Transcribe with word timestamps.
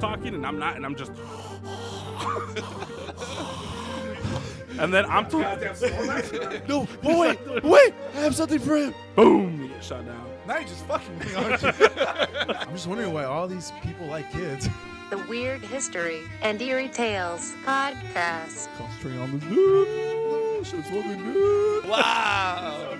talking 0.00 0.34
and 0.34 0.44
I'm 0.46 0.58
not, 0.58 0.76
and 0.76 0.84
I'm 0.84 0.96
just. 0.96 1.12
and 4.78 4.92
then 4.92 5.04
I'm 5.06 5.28
talking. 5.28 5.68
No, 6.68 6.86
but 7.02 7.18
wait, 7.18 7.38
wait, 7.64 7.94
I 8.14 8.20
have 8.20 8.34
something 8.34 8.58
for 8.58 8.76
him. 8.76 8.94
Boom! 9.14 9.62
You 9.62 9.68
get 9.68 9.84
shot 9.84 10.06
down. 10.06 10.26
Now 10.46 10.58
you're 10.58 10.68
just 10.68 10.84
fucking 10.86 11.18
me, 11.18 11.34
aren't 11.34 11.62
you? 11.62 11.68
I'm 12.48 12.72
just 12.72 12.86
wondering 12.86 13.12
why 13.12 13.24
all 13.24 13.46
these 13.46 13.72
people 13.82 14.06
like 14.06 14.30
kids. 14.32 14.68
The 15.10 15.18
Weird 15.28 15.60
History 15.60 16.20
and 16.42 16.60
Eerie 16.62 16.88
Tales 16.88 17.52
Podcast. 17.64 18.68
Concentrating 18.78 19.20
on 19.20 19.38
this 19.38 19.48
dude. 19.48 20.66
Shit's 20.66 20.88
fucking 20.88 21.32
good. 21.32 21.88
Wow. 21.88 22.96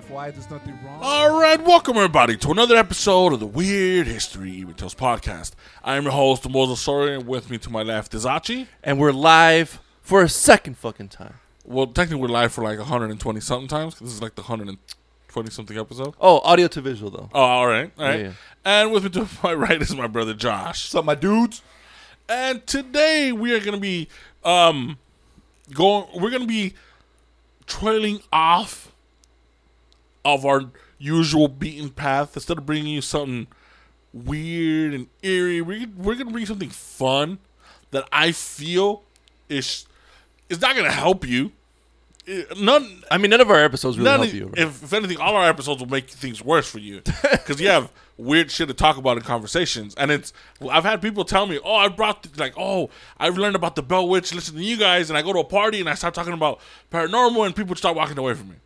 FY, 0.00 0.30
there's 0.30 0.48
nothing 0.50 0.78
wrong. 0.84 1.00
All 1.02 1.40
right, 1.40 1.60
welcome 1.64 1.96
everybody 1.96 2.36
to 2.36 2.50
another 2.52 2.76
episode 2.76 3.32
of 3.32 3.40
the 3.40 3.46
Weird 3.46 4.06
History 4.06 4.52
Even 4.52 4.74
Tales 4.74 4.94
podcast. 4.94 5.52
I 5.82 5.96
am 5.96 6.04
your 6.04 6.12
host, 6.12 6.48
Moses 6.48 6.86
Sori, 6.86 7.16
and 7.16 7.26
with 7.26 7.50
me 7.50 7.58
to 7.58 7.70
my 7.70 7.82
left 7.82 8.14
is 8.14 8.24
Achi. 8.24 8.68
and 8.84 9.00
we're 9.00 9.10
live 9.10 9.80
for 10.00 10.22
a 10.22 10.28
second 10.28 10.76
fucking 10.76 11.08
time. 11.08 11.34
Well, 11.64 11.88
technically, 11.88 12.22
we're 12.22 12.28
live 12.28 12.52
for 12.52 12.62
like 12.62 12.78
120 12.78 13.40
something 13.40 13.66
times. 13.66 13.98
This 13.98 14.12
is 14.12 14.22
like 14.22 14.36
the 14.36 14.42
120 14.42 15.50
something 15.50 15.76
episode. 15.76 16.14
Oh, 16.20 16.40
audio 16.44 16.68
to 16.68 16.80
visual 16.80 17.10
though. 17.10 17.30
Oh, 17.34 17.40
all 17.40 17.66
right, 17.66 17.90
all 17.98 18.04
right. 18.04 18.20
Yeah, 18.20 18.26
yeah. 18.26 18.32
And 18.64 18.92
with 18.92 19.02
me 19.02 19.10
to 19.10 19.26
my 19.42 19.54
right 19.54 19.82
is 19.82 19.96
my 19.96 20.06
brother 20.06 20.34
Josh. 20.34 20.84
What's 20.84 20.94
up, 20.94 21.06
my 21.06 21.16
dudes? 21.16 21.60
And 22.28 22.64
today 22.68 23.32
we 23.32 23.52
are 23.52 23.60
gonna 23.60 23.78
be 23.78 24.08
um 24.44 24.98
going. 25.74 26.06
We're 26.14 26.30
gonna 26.30 26.46
be 26.46 26.74
trailing 27.66 28.20
off 28.32 28.92
of 30.24 30.44
our 30.46 30.62
usual 30.98 31.48
beaten 31.48 31.90
path. 31.90 32.36
Instead 32.36 32.58
of 32.58 32.66
bringing 32.66 32.92
you 32.92 33.00
something 33.00 33.46
weird 34.12 34.94
and 34.94 35.06
eerie, 35.22 35.60
we 35.60 35.86
we're 35.86 36.14
gonna 36.14 36.30
bring 36.30 36.46
something 36.46 36.70
fun 36.70 37.38
that 37.90 38.08
I 38.12 38.32
feel 38.32 39.02
is 39.48 39.86
is 40.48 40.60
not 40.60 40.76
gonna 40.76 40.90
help 40.92 41.26
you. 41.26 41.52
It- 42.26 42.58
None. 42.58 43.02
I 43.10 43.16
mean, 43.18 43.30
none 43.30 43.40
of 43.40 43.50
our 43.50 43.62
episodes 43.64 43.96
really 43.98 44.10
help 44.10 44.22
of- 44.28 44.34
you. 44.34 44.46
right? 44.48 44.58
if, 44.58 44.82
if 44.82 44.92
anything, 44.92 45.18
all 45.18 45.34
our 45.36 45.48
episodes 45.48 45.80
will 45.80 45.88
make 45.88 46.10
things 46.10 46.42
worse 46.44 46.68
for 46.70 46.78
you 46.78 47.00
because 47.32 47.58
you 47.60 47.68
have 47.68 47.90
weird 48.18 48.50
shit 48.50 48.68
to 48.68 48.74
talk 48.74 48.96
about 48.98 49.16
in 49.16 49.22
conversations. 49.22 49.94
And 49.94 50.10
it's 50.10 50.32
I've 50.70 50.84
had 50.84 51.00
people 51.00 51.24
tell 51.24 51.46
me, 51.46 51.58
"Oh, 51.64 51.74
I 51.76 51.88
brought 51.88 52.24
th- 52.24 52.36
like, 52.38 52.52
oh, 52.58 52.90
I've 53.18 53.38
learned 53.38 53.56
about 53.56 53.76
the 53.76 53.82
Bell 53.82 54.06
Witch 54.08 54.34
listening 54.34 54.62
to 54.62 54.68
you 54.68 54.76
guys." 54.76 55.08
And 55.10 55.16
I 55.18 55.22
go 55.22 55.32
to 55.32 55.38
a 55.38 55.44
party 55.44 55.80
and 55.80 55.88
I 55.88 55.94
start 55.94 56.12
talking 56.14 56.32
about 56.34 56.60
paranormal, 56.92 57.46
and 57.46 57.54
people 57.56 57.74
start 57.76 57.96
walking 57.96 58.18
away 58.18 58.34
from 58.34 58.50
me. 58.50 58.56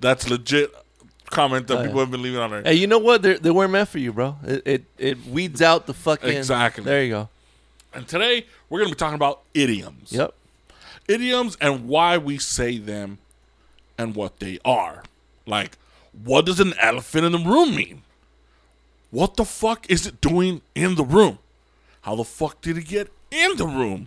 That's 0.00 0.28
legit 0.28 0.72
comment 1.30 1.66
that 1.68 1.78
Oh, 1.78 1.82
people 1.82 1.96
yeah. 1.96 2.02
have 2.02 2.10
been 2.10 2.22
leaving 2.22 2.40
on 2.40 2.50
there. 2.50 2.62
hey, 2.62 2.74
you 2.74 2.86
know 2.86 2.98
what? 2.98 3.22
They're, 3.22 3.38
they 3.38 3.50
weren't 3.50 3.70
meant 3.72 3.88
for 3.88 3.98
you, 3.98 4.12
bro. 4.12 4.36
It, 4.44 4.62
it 4.66 4.84
it 4.98 5.26
weeds 5.26 5.62
out 5.62 5.86
the 5.86 5.94
fucking. 5.94 6.30
Exactly. 6.30 6.84
There 6.84 7.02
you 7.04 7.10
go. 7.10 7.28
And 7.94 8.06
today 8.08 8.46
we're 8.68 8.78
gonna 8.80 8.90
be 8.90 8.96
talking 8.96 9.14
about 9.14 9.42
idioms. 9.54 10.12
Yep. 10.12 10.34
idioms 11.08 11.56
and 11.60 11.86
why 11.88 12.18
we 12.18 12.38
say 12.38 12.78
them 12.78 13.18
and 13.98 14.14
what 14.14 14.38
they 14.40 14.58
are. 14.64 15.02
Like, 15.46 15.76
what 16.24 16.46
does 16.46 16.60
an 16.60 16.74
elephant 16.80 17.24
in 17.26 17.32
the 17.32 17.38
room 17.38 17.74
mean? 17.74 18.02
What 19.10 19.36
the 19.36 19.44
fuck 19.44 19.90
is 19.90 20.06
it 20.06 20.20
doing 20.20 20.62
in 20.74 20.94
the 20.94 21.04
room? 21.04 21.38
How 22.02 22.14
the 22.14 22.24
fuck 22.24 22.60
did 22.60 22.78
it 22.78 22.86
get 22.86 23.12
in 23.30 23.56
the 23.56 23.66
room? 23.66 24.06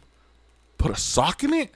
Put 0.77 0.91
a 0.91 0.95
sock 0.95 1.43
in 1.43 1.53
it? 1.53 1.71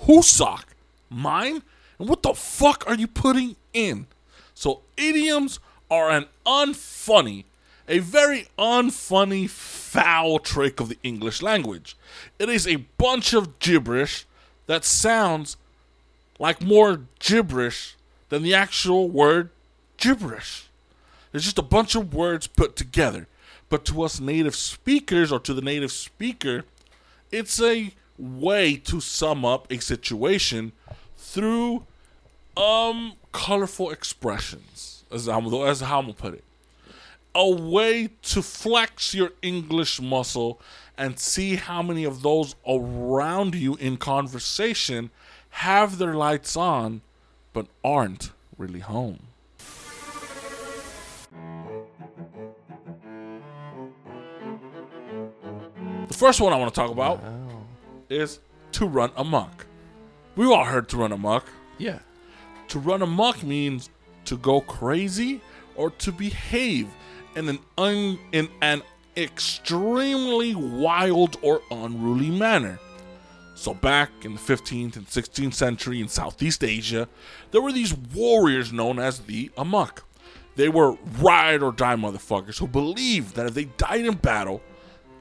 Whose 0.00 0.26
sock? 0.28 0.74
Mine? 1.10 1.62
And 1.98 2.08
what 2.08 2.22
the 2.22 2.32
fuck 2.32 2.84
are 2.86 2.94
you 2.94 3.06
putting 3.06 3.56
in? 3.72 4.06
So, 4.54 4.82
idioms 4.96 5.58
are 5.90 6.10
an 6.10 6.26
unfunny, 6.46 7.44
a 7.88 7.98
very 7.98 8.48
unfunny, 8.58 9.48
foul 9.48 10.38
trick 10.38 10.80
of 10.80 10.88
the 10.88 10.98
English 11.02 11.42
language. 11.42 11.96
It 12.38 12.48
is 12.48 12.66
a 12.66 12.76
bunch 12.76 13.32
of 13.32 13.58
gibberish 13.58 14.26
that 14.66 14.84
sounds 14.84 15.56
like 16.38 16.62
more 16.62 17.02
gibberish 17.18 17.96
than 18.28 18.42
the 18.42 18.54
actual 18.54 19.08
word 19.08 19.50
gibberish. 19.96 20.68
It's 21.32 21.44
just 21.44 21.58
a 21.58 21.62
bunch 21.62 21.94
of 21.94 22.14
words 22.14 22.46
put 22.46 22.76
together. 22.76 23.26
But 23.68 23.84
to 23.86 24.02
us 24.02 24.20
native 24.20 24.56
speakers 24.56 25.30
or 25.30 25.38
to 25.40 25.54
the 25.54 25.62
native 25.62 25.92
speaker, 25.92 26.64
it's 27.30 27.60
a 27.60 27.92
way 28.18 28.76
to 28.76 29.00
sum 29.00 29.44
up 29.44 29.70
a 29.70 29.80
situation 29.80 30.72
through 31.16 31.86
um 32.56 33.14
colorful 33.32 33.90
expressions. 33.90 35.04
As 35.12 35.28
I'm, 35.28 35.52
as 35.52 35.80
how 35.80 35.98
I'm 35.98 36.04
gonna 36.04 36.14
put 36.14 36.34
it. 36.34 36.44
A 37.34 37.48
way 37.48 38.10
to 38.22 38.42
flex 38.42 39.14
your 39.14 39.32
English 39.42 40.00
muscle 40.00 40.60
and 40.96 41.18
see 41.18 41.56
how 41.56 41.82
many 41.82 42.04
of 42.04 42.22
those 42.22 42.54
around 42.68 43.54
you 43.54 43.76
in 43.76 43.96
conversation 43.96 45.10
have 45.50 45.98
their 45.98 46.14
lights 46.14 46.56
on 46.56 47.00
but 47.52 47.66
aren't 47.84 48.30
really 48.56 48.80
home. 48.80 49.26
The 56.08 56.16
first 56.16 56.40
one 56.40 56.52
I 56.52 56.56
want 56.56 56.74
to 56.74 56.80
talk 56.80 56.90
about 56.90 57.22
is 58.08 58.40
to 58.72 58.86
run 58.86 59.10
amok. 59.16 59.66
We've 60.36 60.50
all 60.50 60.64
heard 60.64 60.88
to 60.90 60.96
run 60.96 61.12
amok. 61.12 61.46
Yeah. 61.78 62.00
To 62.70 62.78
run 62.78 63.02
amok 63.02 63.42
means 63.42 63.90
to 64.26 64.36
go 64.36 64.60
crazy 64.60 65.40
or 65.74 65.90
to 65.90 66.12
behave 66.12 66.88
in 67.34 67.48
an 67.48 67.58
un, 67.76 68.18
in 68.30 68.48
an 68.62 68.82
extremely 69.16 70.54
wild 70.54 71.36
or 71.42 71.62
unruly 71.72 72.30
manner. 72.30 72.78
So 73.56 73.74
back 73.74 74.10
in 74.22 74.34
the 74.34 74.40
15th 74.40 74.96
and 74.96 75.06
16th 75.06 75.54
century 75.54 76.00
in 76.00 76.06
Southeast 76.06 76.62
Asia, 76.62 77.08
there 77.50 77.60
were 77.60 77.72
these 77.72 77.92
warriors 77.92 78.72
known 78.72 79.00
as 79.00 79.18
the 79.18 79.50
Amok. 79.56 80.04
They 80.54 80.68
were 80.68 80.96
ride 81.18 81.64
or 81.64 81.72
die 81.72 81.96
motherfuckers 81.96 82.58
who 82.58 82.68
believed 82.68 83.34
that 83.34 83.46
if 83.46 83.54
they 83.54 83.64
died 83.64 84.06
in 84.06 84.14
battle, 84.14 84.62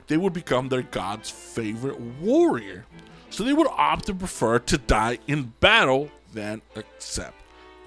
they 0.05 0.17
would 0.17 0.33
become 0.33 0.69
their 0.69 0.83
god's 0.83 1.31
favorite 1.31 1.99
warrior. 1.99 2.85
So 3.31 3.43
they 3.43 3.53
would 3.53 3.67
opt 3.67 4.07
and 4.07 4.19
prefer 4.19 4.59
to 4.59 4.77
die 4.77 5.17
in 5.27 5.53
battle 5.59 6.11
than 6.33 6.61
accept 6.75 7.35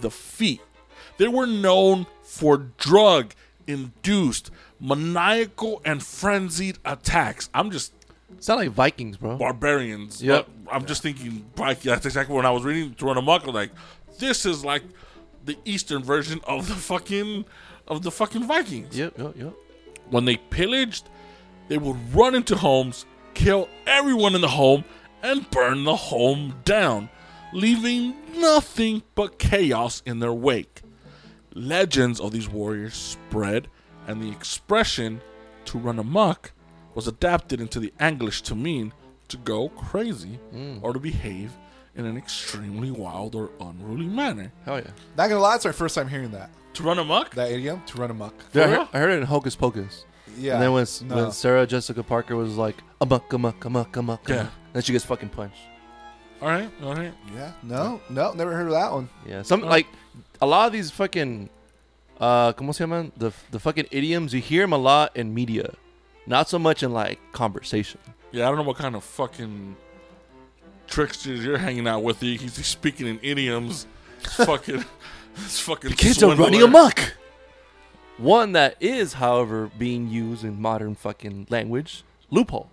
defeat. 0.01 0.61
They 1.19 1.29
were 1.29 1.47
known 1.47 2.07
for 2.23 2.57
drug 2.59 3.35
induced, 3.67 4.51
maniacal, 4.81 5.81
and 5.85 6.03
frenzied 6.03 6.79
attacks. 6.85 7.49
I'm 7.55 7.71
just 7.71 7.93
Sound 8.41 8.61
like 8.61 8.71
Vikings, 8.71 9.17
bro. 9.19 9.37
barbarians. 9.37 10.23
Yep. 10.23 10.49
I'm 10.71 10.85
just 10.87 11.03
thinking, 11.03 11.45
like, 11.57 11.83
that's 11.83 12.07
exactly 12.07 12.35
when 12.35 12.47
I 12.47 12.51
was 12.51 12.65
reading 12.65 12.95
to 12.95 13.05
run 13.07 13.17
amok. 13.19 13.47
I'm 13.47 13.55
like, 13.55 13.71
this 14.19 14.45
is 14.47 14.65
like 14.65 14.83
the 15.45 15.57
Eastern 15.65 16.03
version 16.03 16.41
of 16.45 16.69
the 16.69 16.75
fucking 16.75 17.45
of 17.89 18.03
the 18.03 18.11
fucking 18.11 18.45
Vikings 18.47 18.97
Yep. 18.97 19.19
Yep. 19.19 19.35
Yep. 19.37 19.55
when 20.11 20.25
they 20.25 20.37
pillaged, 20.37 21.09
they 21.69 21.79
would 21.79 21.97
run 22.15 22.35
into 22.35 22.57
homes, 22.57 23.07
kill 23.35 23.69
everyone 23.87 24.35
in 24.35 24.41
the 24.41 24.49
home, 24.49 24.85
and 25.23 25.49
burn 25.51 25.85
the 25.85 25.97
home 25.97 26.55
down, 26.65 27.09
leaving 27.53 28.15
nothing 28.41 29.03
but 29.15 29.39
chaos 29.39 30.03
in 30.07 30.19
their 30.19 30.33
wake. 30.33 30.83
Legends 31.55 32.21
of 32.21 32.33
these 32.33 32.49
warriors 32.49 32.95
spread, 32.95 33.69
and 34.07 34.23
the 34.23 34.31
expression 34.31 35.21
to 35.67 35.79
run 35.79 35.99
amok 35.99 36.53
was 36.95 37.07
adapted 37.07 37.61
into 37.61 37.79
the 37.79 37.93
English 38.01 38.43
to 38.43 38.55
mean 38.55 38.93
to 39.29 39.37
go 39.37 39.69
crazy 39.71 40.39
hmm. 40.51 40.79
or 40.83 40.93
to 40.93 40.99
behave 40.99 41.53
in 41.95 42.07
an 42.07 42.17
extremely 42.17 42.91
wild 42.91 43.35
or 43.35 43.51
unruly 43.61 44.07
manner. 44.07 44.53
Hell 44.65 44.79
yeah. 44.79 44.91
Not 45.17 45.29
gonna 45.29 45.41
lie, 45.41 45.57
it's 45.57 45.65
my 45.65 45.73
first 45.73 45.95
time 45.95 46.09
hearing 46.09 46.31
that. 46.33 46.51
To 46.75 46.83
run 46.83 46.99
amok? 46.99 47.35
That 47.35 47.51
idiom, 47.51 47.83
to 47.87 47.99
run 47.99 48.11
amok. 48.11 48.35
Yeah, 48.53 48.65
I, 48.65 48.67
heard, 48.69 48.89
I 48.95 48.99
heard 48.99 49.11
it 49.11 49.19
in 49.19 49.25
Hocus 49.25 49.55
Pocus. 49.55 50.07
Yeah. 50.39 50.55
And 50.55 50.63
then 50.63 50.73
when, 50.73 50.87
no. 51.05 51.17
when 51.17 51.33
Sarah 51.33 51.67
Jessica 51.67 52.03
Parker 52.03 52.35
was 52.35 52.57
like, 52.57 52.77
amok, 53.01 53.33
amok, 53.33 53.65
amok, 53.65 53.97
amok. 53.97 54.29
Yeah. 54.29 54.41
amok," 54.41 54.53
Then 54.73 54.83
she 54.83 54.93
gets 54.93 55.05
fucking 55.05 55.29
punched. 55.29 55.61
All 56.43 56.49
right, 56.49 56.69
all 56.83 56.95
right. 56.95 57.15
Yeah. 57.35 57.53
No, 57.63 58.01
no, 58.11 58.33
never 58.33 58.53
heard 58.53 58.67
of 58.67 58.73
that 58.73 58.91
one. 58.93 59.09
Yeah. 59.27 59.43
Some, 59.43 59.63
Oh. 59.63 59.69
like, 59.69 59.87
a 60.41 60.47
lot 60.47 60.67
of 60.67 60.73
these 60.73 60.91
fucking, 60.91 61.49
uh, 62.21 62.53
¿cómo 62.55 62.75
se 62.75 62.85
llaman? 62.85 63.13
The, 63.17 63.33
the 63.53 63.61
fucking 63.61 63.87
idioms, 63.93 64.35
you 64.35 64.41
hear 64.41 64.63
them 64.65 64.73
a 64.73 64.79
lot 64.79 65.17
in 65.17 65.33
media. 65.33 65.75
Not 66.27 66.49
so 66.49 66.59
much 66.59 66.83
in, 66.83 66.93
like, 66.93 67.21
conversation. 67.33 68.01
Yeah, 68.33 68.47
I 68.47 68.49
don't 68.49 68.57
know 68.59 68.65
what 68.65 68.77
kind 68.77 68.97
of 68.97 69.05
fucking 69.05 69.77
tricksters 70.89 71.45
you're 71.45 71.59
hanging 71.59 71.87
out 71.87 72.03
with. 72.03 72.21
He- 72.21 72.37
He's 72.37 72.67
speaking 72.67 73.07
in 73.07 73.21
idioms. 73.23 73.87
It's 74.25 74.35
fucking, 74.45 74.85
it's 75.37 75.61
fucking. 75.61 75.91
The 75.91 75.97
kids 75.97 76.23
are 76.25 76.35
running 76.35 76.63
amok. 76.63 77.15
One 78.19 78.53
that 78.53 78.77
is, 78.81 79.15
however, 79.15 79.71
being 79.79 80.09
used 80.09 80.45
in 80.45 80.61
modern 80.61 80.95
fucking 80.97 81.47
language 81.51 82.03
loophole. 82.31 82.69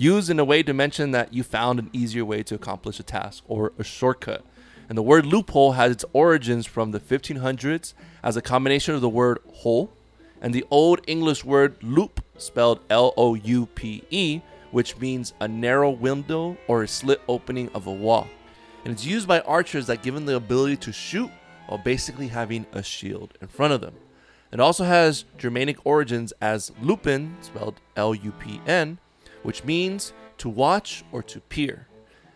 Used 0.00 0.30
in 0.30 0.38
a 0.38 0.44
way 0.44 0.62
to 0.62 0.72
mention 0.72 1.10
that 1.10 1.34
you 1.34 1.42
found 1.42 1.80
an 1.80 1.90
easier 1.92 2.24
way 2.24 2.44
to 2.44 2.54
accomplish 2.54 3.00
a 3.00 3.02
task 3.02 3.42
or 3.48 3.72
a 3.80 3.82
shortcut. 3.82 4.44
And 4.88 4.96
the 4.96 5.02
word 5.02 5.26
loophole 5.26 5.72
has 5.72 5.90
its 5.90 6.04
origins 6.12 6.66
from 6.66 6.92
the 6.92 7.00
1500s 7.00 7.94
as 8.22 8.36
a 8.36 8.40
combination 8.40 8.94
of 8.94 9.00
the 9.00 9.08
word 9.08 9.40
hole 9.52 9.90
and 10.40 10.54
the 10.54 10.64
Old 10.70 11.00
English 11.08 11.44
word 11.44 11.82
loop, 11.82 12.24
spelled 12.36 12.78
L 12.88 13.12
O 13.16 13.34
U 13.34 13.66
P 13.66 14.04
E, 14.08 14.40
which 14.70 14.96
means 14.98 15.34
a 15.40 15.48
narrow 15.48 15.90
window 15.90 16.56
or 16.68 16.84
a 16.84 16.88
slit 16.88 17.20
opening 17.26 17.68
of 17.70 17.88
a 17.88 17.92
wall. 17.92 18.28
And 18.84 18.92
it's 18.92 19.04
used 19.04 19.26
by 19.26 19.40
archers 19.40 19.88
that 19.88 20.04
give 20.04 20.14
them 20.14 20.26
the 20.26 20.36
ability 20.36 20.76
to 20.76 20.92
shoot 20.92 21.32
while 21.66 21.78
basically 21.78 22.28
having 22.28 22.66
a 22.70 22.84
shield 22.84 23.36
in 23.42 23.48
front 23.48 23.72
of 23.72 23.80
them. 23.80 23.94
It 24.52 24.60
also 24.60 24.84
has 24.84 25.24
Germanic 25.38 25.84
origins 25.84 26.32
as 26.40 26.70
lupin, 26.80 27.36
spelled 27.40 27.80
L 27.96 28.14
U 28.14 28.30
P 28.30 28.60
N, 28.64 28.98
which 29.48 29.64
means 29.64 30.12
to 30.36 30.46
watch 30.46 31.02
or 31.10 31.22
to 31.22 31.40
peer. 31.40 31.86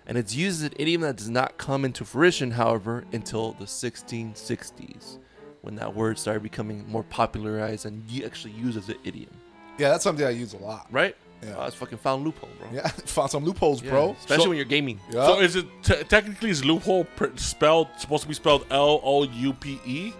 And 0.06 0.16
it's 0.16 0.34
used 0.34 0.60
as 0.64 0.70
an 0.70 0.74
idiom 0.78 1.02
that 1.02 1.16
does 1.16 1.28
not 1.28 1.58
come 1.58 1.84
into 1.84 2.06
fruition, 2.06 2.52
however, 2.52 3.04
until 3.12 3.52
the 3.52 3.66
1660s, 3.66 5.18
when 5.60 5.74
that 5.76 5.94
word 5.94 6.18
started 6.18 6.42
becoming 6.42 6.88
more 6.88 7.02
popularized 7.02 7.84
and 7.84 8.02
you 8.10 8.24
actually 8.24 8.54
used 8.54 8.78
as 8.78 8.88
an 8.88 8.96
idiom. 9.04 9.28
Yeah, 9.76 9.90
that's 9.90 10.04
something 10.04 10.24
I 10.24 10.30
use 10.30 10.54
a 10.54 10.56
lot. 10.56 10.86
Right? 10.90 11.14
Yeah. 11.42 11.56
Oh, 11.58 11.66
it's 11.66 11.76
fucking 11.76 11.98
found 11.98 12.24
loophole, 12.24 12.48
bro. 12.58 12.68
Yeah, 12.72 12.88
found 13.04 13.30
some 13.30 13.44
loopholes, 13.44 13.82
Yeah, 13.82 13.90
bro. 13.90 14.16
Especially 14.18 14.44
So- 14.44 14.48
when 14.48 14.56
you're 14.56 14.64
gaming. 14.64 14.98
Yeah. 15.10 15.26
So 15.26 15.38
is 15.38 15.54
it 15.56 15.66
t- 15.82 16.02
technically 16.04 16.48
is 16.48 16.64
loophole 16.64 17.04
pr- 17.16 17.36
spelled 17.36 17.88
supposed 17.98 18.22
to 18.22 18.28
be 18.28 18.34
spelled 18.34 18.64
L 18.70 19.00
O 19.04 19.24
U 19.24 19.52
P 19.52 19.78
E? 19.84 20.14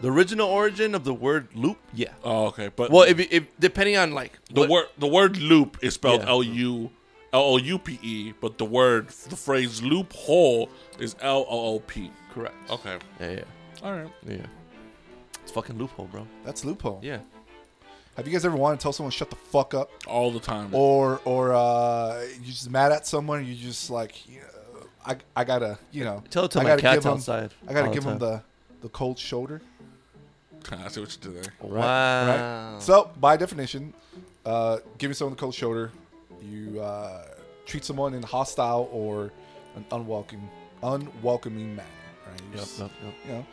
The 0.00 0.10
original 0.12 0.48
origin 0.48 0.94
of 0.94 1.02
the 1.04 1.12
word 1.14 1.48
loop, 1.54 1.78
yeah. 1.92 2.12
Oh, 2.22 2.46
okay. 2.46 2.68
But 2.74 2.90
Well, 2.90 3.02
if, 3.02 3.18
if 3.18 3.46
depending 3.58 3.96
on 3.96 4.12
like 4.12 4.38
the 4.52 4.60
what- 4.62 4.70
word 4.70 4.86
the 4.98 5.08
word 5.08 5.36
loop 5.38 5.78
is 5.82 5.94
spelled 5.94 6.22
Yeah. 6.22 6.28
L 6.28 6.42
U 6.42 6.90
L 7.32 7.40
O 7.42 7.56
U 7.58 7.78
P 7.78 7.98
E, 8.02 8.32
but 8.40 8.58
the 8.58 8.64
word 8.64 9.08
the 9.28 9.36
phrase 9.36 9.82
loophole 9.82 10.68
is 11.00 11.16
L 11.20 11.44
O 11.48 11.74
O 11.74 11.78
P. 11.80 12.10
correct. 12.32 12.54
Okay. 12.70 12.98
Yeah, 13.20 13.30
yeah, 13.30 13.44
All 13.82 13.92
right. 13.92 14.10
yeah. 14.26 14.46
It's 15.42 15.50
fucking 15.52 15.78
loophole, 15.78 16.06
bro. 16.06 16.26
That's 16.44 16.64
loophole. 16.64 17.00
Yeah. 17.02 17.18
Have 18.16 18.26
you 18.26 18.32
guys 18.32 18.44
ever 18.44 18.56
wanted 18.56 18.78
to 18.78 18.82
tell 18.82 18.92
someone 18.92 19.10
shut 19.12 19.30
the 19.30 19.36
fuck 19.36 19.74
up, 19.74 19.90
All 20.06 20.30
the 20.30 20.40
time. 20.40 20.74
or 20.74 21.20
or 21.24 21.54
uh, 21.54 22.22
you 22.40 22.46
just 22.52 22.70
mad 22.70 22.92
at 22.92 23.06
someone? 23.06 23.44
You 23.46 23.54
just 23.54 23.90
like, 23.90 24.28
you 24.28 24.40
know, 24.40 24.86
I 25.04 25.16
I 25.36 25.44
gotta, 25.44 25.78
you 25.90 26.04
know, 26.04 26.22
Tell 26.30 26.44
it 26.44 26.50
to 26.52 26.60
I 26.60 26.62
my 26.62 26.68
gotta 26.70 26.82
cats 26.82 26.96
give 26.98 27.06
'em- 27.06 27.12
outside. 27.14 27.50
I 27.68 27.72
gotta 27.72 27.88
all 27.88 27.94
give 27.94 28.04
the 28.04 28.10
them 28.10 28.18
time. 28.20 28.42
the 28.80 28.82
the 28.82 28.88
cold 28.90 29.18
shoulder. 29.18 29.60
I 30.72 30.88
see 30.88 31.00
what 31.00 31.16
you 31.16 31.32
did 31.32 31.42
there. 31.44 31.52
Wow. 31.60 32.78
So 32.80 33.10
by 33.20 33.36
definition, 33.36 33.94
uh, 34.44 34.78
giving 34.98 35.14
someone 35.14 35.34
the 35.34 35.40
cold 35.40 35.54
shoulder, 35.54 35.90
you 36.42 36.80
uh, 36.80 37.24
treat 37.66 37.84
someone 37.84 38.14
in 38.14 38.22
a 38.22 38.26
hostile 38.26 38.88
or 38.92 39.32
an 39.76 39.84
unwelcome 39.92 40.48
unwelcoming 40.82 41.74
manner, 41.76 41.88
right? 42.30 42.40
You 42.40 42.46
Yep, 42.50 42.60
just- 42.60 42.78
yep, 42.78 42.90
yep. 43.04 43.14
you 43.26 43.32
know, 43.32 43.46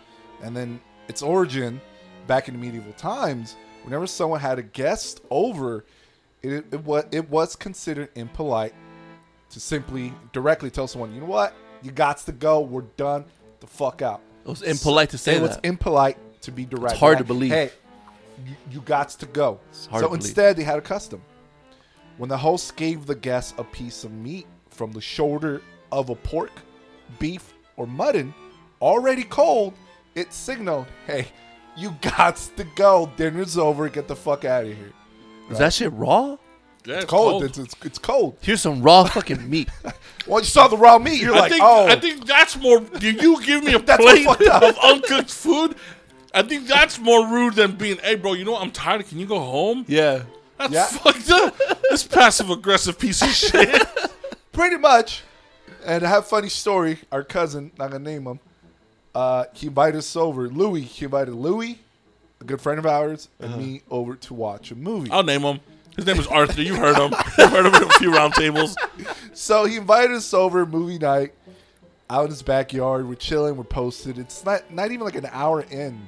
and 0.44 0.56
then 0.56 0.80
its 1.08 1.22
origin 1.22 1.82
back 2.28 2.48
in 2.48 2.60
the 2.60 2.66
medieval 2.66 2.94
times, 2.94 3.56
whenever 3.84 4.08
someone 4.08 4.40
had 4.40 4.60
a 4.60 4.64
guest 4.64 5.22
over, 5.30 5.86
it, 6.44 6.66
it 6.72 6.84
was 6.86 7.06
it 7.12 7.30
was 7.30 7.56
considered 7.56 8.10
impolite 8.16 8.74
to 9.50 9.60
simply 9.60 10.14
directly 10.34 10.70
tell 10.70 10.88
someone, 10.88 11.14
you 11.14 11.22
know 11.22 11.28
what, 11.28 11.54
you 11.82 11.92
got 11.92 12.18
to 12.18 12.32
go, 12.32 12.60
we're 12.62 12.82
done, 12.98 13.26
the 13.60 13.68
fuck 13.68 14.02
out. 14.02 14.22
It 14.46 14.50
was 14.50 14.62
impolite 14.62 15.10
to 15.12 15.18
say 15.18 15.36
it 15.38 15.42
was 15.42 15.52
that. 15.56 15.66
impolite 15.66 16.18
to 16.46 16.52
be 16.52 16.66
direct. 16.66 16.98
hard 16.98 17.18
to 17.20 17.24
believe. 17.24 17.52
Hey, 17.52 17.72
you, 18.46 18.56
you 18.72 18.82
got 18.82 19.10
to 19.10 19.26
go. 19.28 19.60
hard 19.90 20.02
so 20.02 20.02
to 20.02 20.08
believe. 20.08 20.14
instead, 20.26 20.56
they 20.58 20.64
had 20.64 20.78
a 20.78 20.82
custom. 20.82 21.22
When 22.18 22.30
the 22.30 22.38
host 22.38 22.76
gave 22.76 23.06
the 23.06 23.16
guest 23.16 23.56
a 23.58 23.64
piece 23.64 24.04
of 24.04 24.12
meat 24.12 24.48
from 24.70 24.92
the 24.92 25.02
shoulder 25.02 25.62
of 25.92 26.10
a 26.10 26.16
pork, 26.16 26.52
beef, 27.20 27.54
or 27.78 27.86
mutton, 27.86 28.34
already 28.82 29.24
cold, 29.24 29.74
it 30.16 30.32
signaled, 30.34 30.86
"Hey, 31.08 31.28
you 31.76 31.96
got 32.02 32.38
to 32.58 32.64
go. 32.76 33.12
Dinner's 33.18 33.58
over. 33.58 33.90
Get 33.90 34.08
the 34.08 34.16
fuck 34.16 34.46
out 34.46 34.64
of 34.66 34.70
here." 34.76 34.94
Is 35.50 35.58
that 35.58 35.74
shit 35.74 35.92
raw? 35.94 36.38
Yeah, 36.86 36.98
It's 36.98 37.06
cold. 37.06 37.44
It's, 37.44 37.58
it's, 37.58 37.76
it's 37.84 37.98
cold. 37.98 38.38
Here's 38.42 38.62
some 38.62 38.82
raw 38.82 39.04
fucking 39.06 39.50
meat. 39.50 39.70
Well, 40.28 40.40
you 40.40 40.46
saw 40.46 40.68
the 40.68 40.78
raw 40.78 40.98
meat. 40.98 41.22
You're 41.22 41.36
I 41.36 41.40
like, 41.42 41.52
think 41.52 41.64
oh, 41.64 41.86
I 41.86 42.00
think 42.00 42.26
that's 42.26 42.58
more. 42.58 42.80
Do 42.80 43.12
you 43.12 43.44
give 43.44 43.64
me 43.64 43.76
a 43.76 43.80
That's 43.92 44.02
plate 44.02 44.26
of 44.28 44.76
uncooked 44.84 45.30
food? 45.30 45.76
I 46.36 46.44
think 46.44 46.68
that's 46.68 47.00
more 47.00 47.28
rude 47.28 47.56
than 47.56 47.72
being, 47.74 47.98
"Hey, 47.98 48.16
bro, 48.16 48.34
you 48.34 48.44
know 48.46 48.52
what? 48.52 48.62
I'm 48.62 48.72
tired. 48.72 49.08
Can 49.08 49.18
you 49.20 49.26
go 49.26 49.40
home?" 49.40 49.86
Yeah. 49.88 50.24
That's 50.58 50.74
Yeah. 50.74 50.86
fucked 50.86 51.30
up. 51.32 51.56
This 51.90 52.04
passive 52.04 52.50
aggressive 52.50 52.98
piece 53.00 53.22
of 53.22 53.30
shit. 53.30 53.84
pretty 54.52 54.78
much. 54.78 55.24
And 55.86 56.04
I 56.06 56.10
have 56.10 56.24
a 56.24 56.26
funny 56.28 56.50
story. 56.50 57.00
Our 57.12 57.24
cousin, 57.24 57.72
not 57.78 57.92
gonna 57.92 58.04
name 58.04 58.26
him, 58.26 58.40
uh, 59.14 59.46
he 59.54 59.68
invited 59.68 59.98
us 59.98 60.16
over. 60.16 60.48
Louis, 60.50 60.82
he 60.82 61.06
invited 61.06 61.34
Louis, 61.34 61.80
a 62.42 62.44
good 62.44 62.60
friend 62.62 62.80
of 62.80 62.86
ours, 62.86 63.28
and 63.40 63.56
me 63.58 63.82
over 63.90 64.16
to 64.16 64.34
watch 64.34 64.72
a 64.72 64.76
movie. 64.76 65.12
I'll 65.12 65.24
name 65.24 65.42
him. 65.42 65.60
His 65.96 66.06
name 66.06 66.20
is 66.20 66.28
Arthur. 66.28 66.62
You've 66.62 66.78
heard 66.78 66.98
him. 66.98 67.14
You've 67.38 67.52
heard 67.52 67.66
him 67.66 67.76
in 67.76 67.84
a 67.84 67.90
few 67.94 68.14
round 68.14 68.34
tables. 68.34 68.76
So 69.38 69.66
he 69.66 69.76
invited 69.76 70.12
us 70.16 70.34
over 70.34 70.66
movie 70.66 70.98
night, 70.98 71.34
out 72.10 72.24
in 72.24 72.30
his 72.30 72.42
backyard. 72.42 73.06
We're 73.06 73.16
chilling. 73.16 73.58
We're 73.58 73.66
posted. 73.66 74.18
It's 74.18 74.46
not 74.46 74.72
not 74.72 74.92
even 74.92 75.04
like 75.04 75.16
an 75.16 75.28
hour 75.30 75.60
in. 75.70 76.08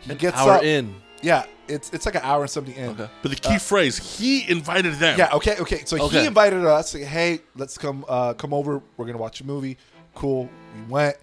He 0.00 0.14
gets 0.14 0.36
Hour 0.36 0.52
up. 0.54 0.62
in. 0.62 0.94
Yeah, 1.22 1.44
it's 1.68 1.90
it's 1.92 2.06
like 2.06 2.14
an 2.14 2.22
hour 2.24 2.42
and 2.42 2.50
something 2.50 2.74
in. 2.74 2.90
Okay. 2.90 3.08
But 3.22 3.30
the 3.30 3.36
key 3.36 3.58
phrase, 3.58 4.18
he 4.18 4.48
invited 4.50 4.94
them. 4.94 5.18
Yeah. 5.18 5.34
Okay. 5.34 5.56
Okay. 5.58 5.84
So 5.84 6.00
Okay. 6.04 6.20
he 6.22 6.26
invited 6.26 6.64
us. 6.64 6.94
Like, 6.94 7.04
hey, 7.04 7.40
let's 7.56 7.76
come 7.76 8.04
uh, 8.08 8.32
come 8.34 8.54
over. 8.54 8.80
We're 8.96 9.04
gonna 9.06 9.18
watch 9.18 9.40
a 9.40 9.46
movie. 9.46 9.76
Cool. 10.14 10.48
We 10.74 10.82
went. 10.92 11.16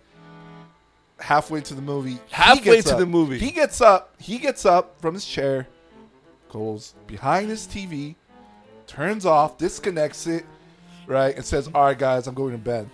Halfway 1.19 1.61
to 1.61 1.73
the 1.73 1.81
movie. 1.81 2.19
Halfway 2.29 2.81
to 2.81 2.91
up. 2.93 2.99
the 2.99 3.07
movie. 3.07 3.39
He 3.39 3.49
gets 3.49 3.81
up. 3.81 4.13
He 4.19 4.37
gets 4.37 4.65
up 4.67 5.01
from 5.01 5.15
his 5.15 5.25
chair, 5.25 5.67
goes 6.49 6.93
behind 7.07 7.49
his 7.49 7.65
TV, 7.65 8.13
turns 8.85 9.25
off, 9.25 9.57
disconnects 9.57 10.27
it, 10.27 10.45
right, 11.07 11.35
and 11.35 11.43
says, 11.43 11.67
"All 11.73 11.85
right, 11.85 11.97
guys, 11.97 12.27
I'm 12.27 12.35
going 12.35 12.51
to 12.51 12.59
bed." 12.59 12.87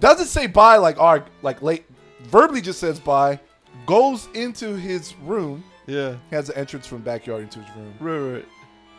Doesn't 0.00 0.26
say 0.26 0.46
bye 0.46 0.76
like 0.78 0.98
our 0.98 1.24
like 1.42 1.60
late. 1.62 1.84
Verbally 2.22 2.60
just 2.62 2.80
says 2.80 2.98
bye. 2.98 3.38
Goes 3.86 4.28
into 4.34 4.74
his 4.76 5.14
room. 5.22 5.62
Yeah. 5.86 6.16
He 6.30 6.34
has 6.36 6.48
an 6.50 6.56
entrance 6.56 6.86
from 6.86 7.02
backyard 7.02 7.42
into 7.44 7.60
his 7.60 7.76
room 7.76 7.94
Right, 8.00 8.34
right. 8.34 8.44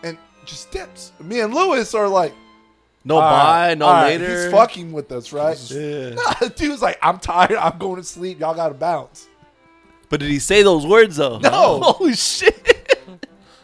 and 0.04 0.18
just 0.46 0.70
steps. 0.70 1.12
Me 1.20 1.42
and 1.42 1.54
Lewis 1.54 1.94
are 1.94 2.08
like, 2.08 2.34
No 3.04 3.16
"All 3.16 3.22
bye, 3.22 3.68
right, 3.70 3.78
no 3.78 3.86
all 3.86 3.94
right, 3.94 4.20
later. 4.20 4.44
He's 4.44 4.52
fucking 4.52 4.92
with 4.94 5.12
us, 5.12 5.34
right? 5.34 5.58
Yeah. 5.72 6.12
Nah, 6.16 6.48
dude's 6.56 6.82
like, 6.82 6.98
I'm 7.02 7.20
tired. 7.20 7.52
I'm 7.58 7.78
going 7.78 7.98
to 7.98 8.04
sleep. 8.04 8.40
Y'all 8.40 8.56
got 8.56 8.70
to 8.70 8.74
bounce. 8.74 9.28
But 10.10 10.22
did 10.22 10.30
he 10.30 10.40
say 10.40 10.64
those 10.64 10.88
words 10.88 11.18
though? 11.18 11.40
No. 11.40 11.80
Holy 11.84 12.14
shit. 12.14 12.98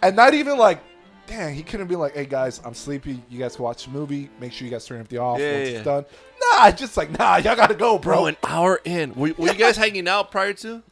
And 0.01 0.17
not 0.17 0.33
even 0.33 0.57
like, 0.57 0.79
damn, 1.25 1.53
he 1.53 1.63
couldn't 1.63 1.87
be 1.87 1.95
like, 1.95 2.13
hey 2.15 2.25
guys, 2.25 2.59
I'm 2.65 2.73
sleepy. 2.73 3.23
You 3.29 3.39
guys 3.39 3.55
can 3.55 3.63
watch 3.63 3.85
the 3.85 3.91
movie. 3.91 4.29
Make 4.41 4.51
sure 4.51 4.65
you 4.65 4.71
guys 4.71 4.85
turn 4.85 4.99
everything 4.99 5.19
off 5.19 5.39
Yeah, 5.39 5.57
once 5.59 5.69
yeah. 5.69 5.75
it's 5.77 5.85
done. 5.85 6.05
Nah, 6.57 6.71
just 6.71 6.97
like, 6.97 7.17
nah, 7.17 7.37
y'all 7.37 7.55
got 7.55 7.67
to 7.67 7.75
go, 7.75 7.97
bro. 7.97 8.15
Bro, 8.15 8.25
an 8.25 8.37
hour 8.43 8.81
in. 8.83 9.13
Were, 9.15 9.31
were 9.37 9.47
you 9.47 9.53
guys 9.53 9.77
hanging 9.77 10.09
out 10.09 10.29
prior 10.29 10.51
to? 10.55 10.83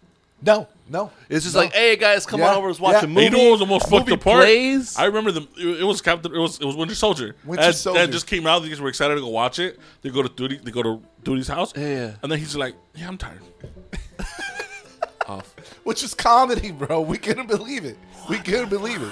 No, 0.41 0.67
no. 0.89 1.11
It's 1.29 1.43
just 1.45 1.55
No. 1.55 1.61
like, 1.61 1.73
hey 1.73 1.95
guys, 1.95 2.25
come 2.25 2.39
Yeah, 2.39 2.49
on 2.51 2.57
over, 2.57 2.67
let's 2.67 2.79
watch 2.79 2.93
yeah. 2.93 2.99
a 3.01 3.03
And 3.03 3.13
movie. 3.13 3.25
you 3.25 3.31
know 3.31 3.43
what 3.43 3.51
was 3.51 3.59
the 3.59 3.65
most 3.65 3.83
fucked 3.89 4.07
movie 4.07 4.13
up 4.13 4.21
part? 4.21 4.43
plays. 4.43 4.97
I 4.97 5.05
remember 5.05 5.31
the 5.31 5.41
it, 5.57 5.81
it 5.81 5.83
was 5.83 6.01
Captain. 6.01 6.33
It 6.33 6.37
was 6.39 6.59
it 6.59 6.65
was 6.65 6.75
Winter 6.75 6.95
Soldier. 6.95 7.35
Winter 7.45 7.65
and, 7.65 7.75
Soldier. 7.75 7.99
And 8.01 8.11
just 8.11 8.27
came 8.27 8.45
out. 8.47 8.61
These 8.61 8.71
guys 8.71 8.81
were 8.81 8.89
excited 8.89 9.15
to 9.15 9.21
go 9.21 9.27
watch 9.29 9.59
it. 9.59 9.79
They 10.01 10.09
go 10.09 10.21
to 10.23 10.29
Duty. 10.29 10.59
They 10.63 10.71
go 10.71 10.83
to 10.83 11.01
Duty's 11.23 11.47
house. 11.47 11.73
Yeah, 11.75 11.87
yeah. 11.87 12.11
And 12.23 12.31
then 12.31 12.39
he's 12.39 12.55
like, 12.55 12.75
"Yeah, 12.95 13.07
I'm 13.07 13.17
tired." 13.17 13.41
Off. 15.27 15.53
Which 15.83 16.03
is 16.03 16.13
comedy, 16.13 16.71
bro. 16.71 17.01
We 17.01 17.17
couldn't 17.17 17.47
believe 17.47 17.85
it. 17.85 17.97
We 18.29 18.37
couldn't 18.39 18.69
believe 18.69 19.01
it. 19.01 19.11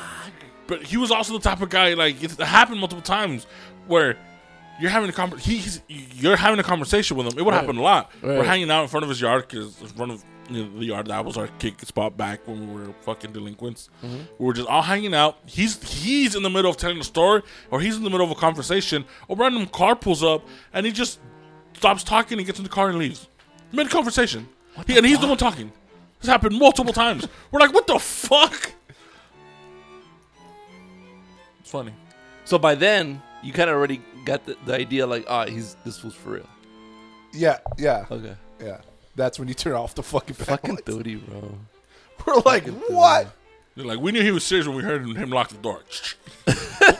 But 0.67 0.83
he 0.83 0.97
was 0.97 1.11
also 1.11 1.33
the 1.33 1.39
type 1.39 1.61
of 1.61 1.69
guy 1.69 1.93
like 1.93 2.21
it 2.23 2.31
happened 2.39 2.79
multiple 2.79 3.01
times 3.01 3.45
where 3.87 4.17
you're 4.81 4.89
having 4.91 5.09
a 5.09 5.13
con- 5.13 5.37
he's 5.37 5.81
you're 5.87 6.35
having 6.35 6.59
a 6.59 6.63
conversation 6.63 7.15
with 7.17 7.27
him. 7.27 7.37
It 7.39 7.43
would 7.45 7.53
happen 7.53 7.77
a 7.77 7.81
lot. 7.81 8.11
We're 8.21 8.43
hanging 8.43 8.69
out 8.71 8.83
in 8.83 8.87
front 8.89 9.03
of 9.03 9.09
his 9.09 9.21
yard 9.21 9.47
because 9.47 9.79
in 9.81 9.87
front 9.87 10.11
of 10.11 10.23
you 10.49 10.63
know, 10.65 10.79
the 10.79 10.85
yard 10.85 11.07
that 11.07 11.23
was 11.23 11.37
our 11.37 11.47
kick 11.59 11.79
spot 11.81 12.17
back 12.17 12.47
when 12.47 12.73
we 12.73 12.81
were 12.81 12.93
fucking 13.01 13.31
delinquents. 13.31 13.89
We 14.03 14.45
were 14.45 14.53
just 14.53 14.67
all 14.67 14.81
hanging 14.81 15.13
out. 15.13 15.37
He's 15.45 15.81
he's 15.91 16.35
in 16.35 16.43
the 16.43 16.49
middle 16.49 16.69
of 16.71 16.77
telling 16.77 16.99
a 16.99 17.03
story, 17.03 17.41
or 17.71 17.79
he's 17.81 17.95
in 17.97 18.03
the 18.03 18.09
middle 18.09 18.25
of 18.25 18.31
a 18.31 18.35
conversation. 18.39 19.05
A 19.29 19.35
random 19.35 19.65
car 19.67 19.95
pulls 19.95 20.23
up 20.23 20.45
and 20.73 20.85
he 20.85 20.91
just 20.91 21.19
stops 21.73 22.03
talking 22.03 22.37
and 22.37 22.45
gets 22.45 22.59
in 22.59 22.63
the 22.63 22.69
car 22.69 22.89
and 22.89 22.97
leaves 22.97 23.27
mid 23.71 23.89
conversation. 23.89 24.47
He, 24.87 24.97
and 24.97 25.05
he's 25.05 25.19
the 25.19 25.27
one 25.27 25.37
talking. 25.37 25.71
This 26.21 26.29
happened 26.29 26.57
multiple 26.57 26.93
times. 26.93 27.27
We're 27.51 27.59
like, 27.59 27.73
what 27.73 27.87
the 27.87 27.99
fuck? 27.99 28.71
It's 31.59 31.69
funny. 31.71 31.93
So 32.45 32.57
by 32.57 32.75
then, 32.75 33.21
you 33.43 33.53
kind 33.53 33.69
of 33.69 33.75
already 33.75 34.01
got 34.25 34.45
the, 34.45 34.57
the 34.65 34.73
idea, 34.73 35.05
like, 35.05 35.25
ah, 35.27 35.45
he's 35.45 35.75
this 35.85 36.03
was 36.03 36.13
for 36.13 36.31
real. 36.31 36.49
Yeah, 37.33 37.59
yeah, 37.77 38.05
Okay. 38.09 38.35
yeah. 38.59 38.81
That's 39.15 39.37
when 39.39 39.47
you 39.47 39.53
turn 39.53 39.73
off 39.73 39.95
the 39.95 40.03
fucking 40.03 40.35
Fucking 40.35 40.75
lights. 40.75 40.83
duty, 40.83 41.15
bro. 41.15 41.57
We're 42.25 42.35
like, 42.45 42.67
what? 42.89 43.27
They're 43.75 43.85
like, 43.85 43.99
we 43.99 44.11
knew 44.11 44.21
he 44.21 44.31
was 44.31 44.43
serious 44.43 44.67
when 44.67 44.75
we 44.77 44.83
heard 44.83 45.01
him, 45.01 45.15
him 45.15 45.29
lock 45.29 45.49
the 45.49 45.57
door. 45.57 45.81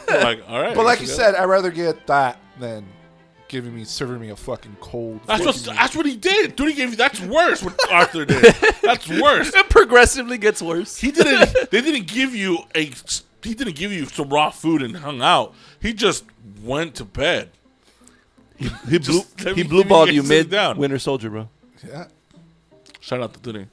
Like, 0.10 0.42
all 0.50 0.60
right. 0.62 0.76
But 0.76 0.86
like 0.86 0.98
I 0.98 1.02
you 1.02 1.08
guess 1.08 1.16
said, 1.16 1.36
I'd 1.36 1.46
rather 1.46 1.70
get 1.70 2.08
that 2.08 2.40
than 2.60 2.84
giving 3.48 3.76
me, 3.76 3.84
serving 3.84 4.20
me 4.20 4.30
a 4.30 4.36
fucking 4.36 4.78
cold. 4.82 5.20
That's 5.28 5.46
what 5.46 5.56
fucking- 5.56 5.76
that's 5.76 5.96
what 5.96 6.06
he 6.08 6.16
did. 6.16 6.56
Dude, 6.56 6.70
he 6.70 6.74
gave 6.74 6.90
you. 6.90 6.96
That's 6.96 7.22
worse. 7.22 7.62
What 7.64 7.80
Arthur 7.92 8.26
did. 8.26 8.42
That's 8.82 9.08
worse. 9.08 9.54
It 9.54 9.70
progressively 9.70 10.38
gets 10.40 10.62
worse. 10.64 10.98
He 10.98 11.12
didn't. 11.12 11.56
They 11.72 11.82
didn't 11.82 12.08
give 12.08 12.34
you 12.36 12.58
a. 12.76 12.86
He 13.44 13.54
didn't 13.54 13.76
give 13.76 13.92
you 13.94 14.06
some 14.08 14.30
raw 14.30 14.50
food 14.50 14.82
and 14.82 14.98
hung 14.98 15.22
out. 15.22 15.54
He 15.80 15.94
just 15.94 16.26
went 16.64 16.96
to 16.96 17.06
bed. 17.06 17.52
He 18.58 18.68
blew, 18.98 19.00
Just 19.00 19.46
let 19.46 19.56
he 19.56 19.64
me- 19.64 19.70
blue 19.70 19.78
let 19.80 19.86
me 19.86 19.90
balled 19.90 20.06
get 20.08 20.16
you 20.16 20.22
sit 20.24 20.28
mid 20.30 20.50
down. 20.50 20.78
Winter 20.78 21.00
Soldier, 21.00 21.30
bro. 21.30 21.50
Yeah. 21.88 22.08
Shout 23.00 23.22
out 23.22 23.34
to 23.34 23.40
Today. 23.42 23.68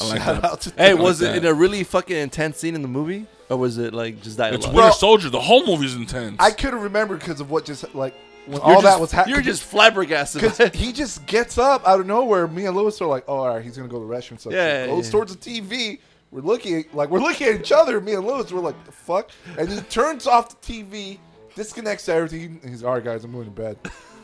I 0.00 0.08
like 0.08 0.22
Shout 0.22 0.42
that. 0.42 0.52
out 0.52 0.60
to 0.62 0.72
Hey, 0.76 0.92
like 0.94 1.02
was 1.02 1.18
that. 1.18 1.34
it 1.36 1.44
in 1.44 1.46
a 1.46 1.54
really 1.54 1.82
fucking 1.84 2.16
intense 2.16 2.58
scene 2.58 2.74
in 2.76 2.82
the 2.82 2.88
movie, 2.88 3.26
or 3.48 3.56
was 3.56 3.78
it 3.78 3.92
like 3.92 4.22
just 4.22 4.36
that? 4.36 4.54
It's 4.54 4.64
Bro- 4.66 4.74
Winter 4.76 4.92
Soldier. 4.92 5.28
The 5.30 5.40
whole 5.40 5.66
movie's 5.66 5.94
intense. 5.96 6.36
I 6.38 6.52
couldn't 6.52 6.80
remember 6.80 7.16
because 7.16 7.40
of 7.40 7.50
what 7.50 7.64
just 7.64 7.92
like 7.94 8.14
when 8.46 8.60
all 8.60 8.74
just- 8.74 8.84
that 8.84 9.00
was 9.00 9.10
happening. 9.10 9.34
You're 9.34 9.42
just 9.44 9.64
flabbergasted. 9.64 10.40
because 10.42 10.72
he 10.74 10.92
just 10.92 11.26
gets 11.26 11.58
up 11.58 11.86
out 11.86 11.98
of 11.98 12.06
nowhere. 12.06 12.46
Me 12.46 12.66
and 12.66 12.76
Lewis 12.76 13.00
are 13.02 13.08
like, 13.08 13.24
"Oh, 13.26 13.38
all 13.38 13.48
right, 13.56 13.64
he's 13.64 13.76
gonna 13.76 13.88
go 13.88 14.00
to 14.00 14.06
the 14.06 14.12
restroom." 14.14 14.38
So 14.38 14.50
Yeah, 14.52 14.82
he 14.84 14.88
goes 14.90 15.06
yeah. 15.06 15.10
towards 15.10 15.34
the 15.36 15.50
TV. 15.60 15.98
We're 16.30 16.42
looking 16.42 16.76
at, 16.76 16.94
like 16.94 17.08
we're 17.10 17.20
looking 17.20 17.48
at 17.48 17.58
each 17.60 17.72
other. 17.72 18.00
Me 18.00 18.12
and 18.12 18.24
Lewis, 18.24 18.52
we're 18.52 18.60
like, 18.60 18.82
"The 18.84 18.92
fuck!" 18.92 19.30
And 19.58 19.68
he 19.68 19.80
turns 19.80 20.26
off 20.28 20.60
the 20.60 20.72
TV, 20.84 21.18
disconnects 21.56 22.08
everything. 22.08 22.60
And 22.62 22.70
he's 22.70 22.84
all 22.84 22.94
right, 22.94 23.02
guys. 23.04 23.24
I'm 23.24 23.32
going 23.32 23.46
to 23.46 23.50
bed. 23.50 23.78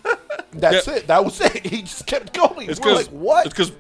That's 0.53 0.87
Yeah. 0.87 0.95
it. 0.95 1.07
That 1.09 1.25
was 1.25 1.41
it. 1.41 1.67
He 1.73 1.83
just 1.83 2.07
kept 2.07 2.33
going. 2.33 2.69
it's 2.71 2.81
we're 2.81 2.91
because 2.95 3.09
like, 3.09 3.17
"What?" 3.21 3.47
It's 3.47 3.55
because 3.55 3.73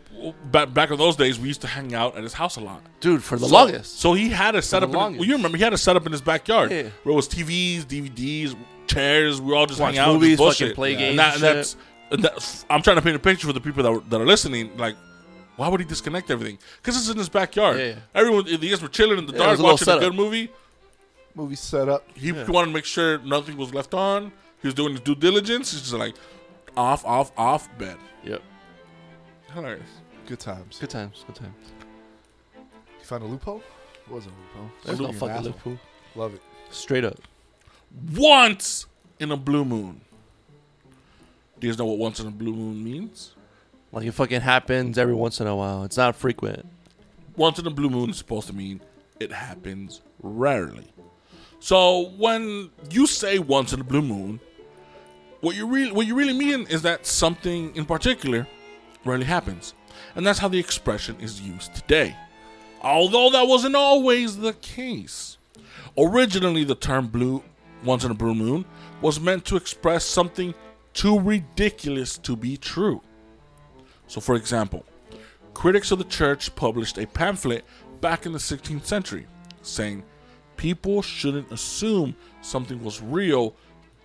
back 0.50 0.72
back 0.74 0.90
in 0.90 0.96
those 0.98 1.16
days 1.16 1.38
we 1.38 1.48
used 1.48 1.60
to 1.60 1.66
hang 1.66 1.94
out 1.94 2.16
at 2.16 2.22
his 2.22 2.32
house 2.32 2.56
a 2.56 2.60
lot. 2.60 2.80
dude, 3.00 3.22
for 3.22 3.36
the 3.38 3.46
So- 3.46 3.52
longest. 3.54 4.00
So 4.00 4.14
he 4.14 4.28
had 4.30 4.54
a 4.54 4.62
setup. 4.62 4.90
In, 4.90 4.94
well, 4.96 5.12
you 5.24 5.34
remember 5.34 5.56
he 5.58 5.64
had 5.64 5.72
a 5.72 5.78
setup 5.78 6.06
in 6.06 6.12
his 6.12 6.20
backyard 6.22 6.70
Yeah. 6.70 6.82
where 7.02 7.12
it 7.12 7.16
was 7.16 7.28
TVs, 7.28 7.84
DVDs, 7.84 8.56
chairs. 8.86 9.40
We 9.40 9.54
all 9.54 9.66
just 9.66 9.80
Watch 9.80 9.94
hang 9.96 9.98
out, 10.00 10.14
movies, 10.14 10.38
fucking 10.38 10.74
play 10.74 10.92
And 10.92 10.98
games 10.98 11.16
that- 11.18 11.34
and 11.36 11.44
and 11.44 11.56
that's, 11.58 11.76
and 12.10 12.24
that's- 12.24 12.66
I'm 12.70 12.82
trying 12.82 12.96
to 12.96 13.02
paint 13.02 13.16
a 13.16 13.20
picture 13.20 13.46
for 13.46 13.52
the 13.52 13.60
people 13.60 13.82
that 13.82 13.90
are, 13.92 14.00
that 14.10 14.20
are 14.20 14.26
listening. 14.26 14.76
Like, 14.76 14.96
why 15.56 15.68
would 15.68 15.80
he 15.80 15.86
disconnect 15.86 16.30
everything? 16.30 16.58
Because 16.82 16.96
it's 16.96 17.08
in 17.08 17.16
his 17.18 17.28
backyard. 17.28 17.78
Yeah, 17.78 17.84
yeah. 17.86 17.94
Everyone, 18.14 18.44
the 18.44 18.56
guys 18.56 18.82
were 18.82 18.88
chilling 18.88 19.18
in 19.18 19.26
the 19.26 19.32
Yeah, 19.32 19.38
dark 19.38 19.50
was 19.52 19.60
a 19.60 19.62
watching 19.62 19.88
a 19.90 19.98
good 20.00 20.14
movie. 20.14 20.50
Movie 21.36 21.56
set 21.56 21.88
up. 21.88 22.04
He 22.16 22.32
wanted 22.32 22.66
to 22.68 22.72
make 22.72 22.84
sure 22.84 23.18
nothing 23.18 23.56
was 23.56 23.72
left 23.74 23.92
on. 23.94 24.32
He 24.64 24.68
was 24.68 24.74
doing 24.74 24.92
his 24.92 25.02
due 25.02 25.14
diligence. 25.14 25.72
He's 25.72 25.82
just 25.82 25.92
like 25.92 26.14
off, 26.74 27.04
off, 27.04 27.32
off, 27.36 27.68
bed. 27.76 27.98
Yep. 28.24 28.40
Hilarious. 29.52 29.90
Good 30.26 30.40
times. 30.40 30.78
Good 30.78 30.88
times. 30.88 31.22
Good 31.26 31.36
times. 31.36 31.72
You 32.56 33.04
found 33.04 33.24
a 33.24 33.26
loophole? 33.26 33.62
It 34.06 34.10
wasn't 34.10 34.34
a 34.34 34.38
loophole. 34.38 34.70
There's 34.82 34.98
You're 34.98 35.08
no 35.08 35.12
an 35.12 35.18
fucking 35.20 35.34
asshole. 35.34 35.44
Liverpool. 35.44 35.78
Love 36.14 36.32
it. 36.32 36.40
Straight 36.70 37.04
up. 37.04 37.18
Once 38.14 38.86
in 39.20 39.32
a 39.32 39.36
blue 39.36 39.66
moon. 39.66 40.00
Do 41.60 41.66
you 41.66 41.70
guys 41.70 41.78
know 41.78 41.84
what 41.84 41.98
once 41.98 42.18
in 42.20 42.26
a 42.26 42.30
blue 42.30 42.54
moon 42.54 42.82
means? 42.82 43.34
Like 43.92 44.06
it 44.06 44.12
fucking 44.12 44.40
happens 44.40 44.96
every 44.96 45.14
once 45.14 45.42
in 45.42 45.46
a 45.46 45.54
while. 45.54 45.84
It's 45.84 45.98
not 45.98 46.16
frequent. 46.16 46.64
once 47.36 47.58
in 47.58 47.66
a 47.66 47.70
blue 47.70 47.90
moon 47.90 48.08
is 48.08 48.16
supposed 48.16 48.46
to 48.46 48.54
mean 48.54 48.80
it 49.20 49.30
happens 49.30 50.00
rarely. 50.22 50.90
So 51.60 52.12
when 52.16 52.70
you 52.90 53.06
say 53.06 53.38
once 53.38 53.74
in 53.74 53.82
a 53.82 53.84
blue 53.84 54.00
moon, 54.00 54.40
what 55.44 55.56
you 55.56 55.66
really 55.66 55.92
what 55.92 56.06
you 56.06 56.14
really 56.14 56.32
mean 56.32 56.66
is 56.68 56.82
that 56.82 57.06
something 57.06 57.76
in 57.76 57.84
particular 57.84 58.46
rarely 59.04 59.26
happens. 59.26 59.74
And 60.16 60.26
that's 60.26 60.38
how 60.38 60.48
the 60.48 60.58
expression 60.58 61.16
is 61.20 61.40
used 61.40 61.74
today. 61.74 62.16
Although 62.82 63.30
that 63.30 63.46
wasn't 63.46 63.76
always 63.76 64.38
the 64.38 64.54
case. 64.54 65.36
Originally 65.98 66.64
the 66.64 66.74
term 66.74 67.08
blue 67.08 67.42
once 67.84 68.04
in 68.04 68.10
a 68.10 68.14
blue 68.14 68.34
moon 68.34 68.64
was 69.02 69.20
meant 69.20 69.44
to 69.44 69.56
express 69.56 70.04
something 70.04 70.54
too 70.94 71.20
ridiculous 71.20 72.16
to 72.18 72.36
be 72.36 72.56
true. 72.56 73.02
So 74.06 74.22
for 74.22 74.36
example, 74.36 74.86
critics 75.52 75.90
of 75.90 75.98
the 75.98 76.04
church 76.04 76.54
published 76.54 76.96
a 76.96 77.06
pamphlet 77.06 77.64
back 78.00 78.24
in 78.24 78.32
the 78.32 78.38
16th 78.38 78.86
century 78.86 79.26
saying 79.60 80.04
people 80.56 81.02
shouldn't 81.02 81.52
assume 81.52 82.14
something 82.40 82.82
was 82.82 83.02
real 83.02 83.54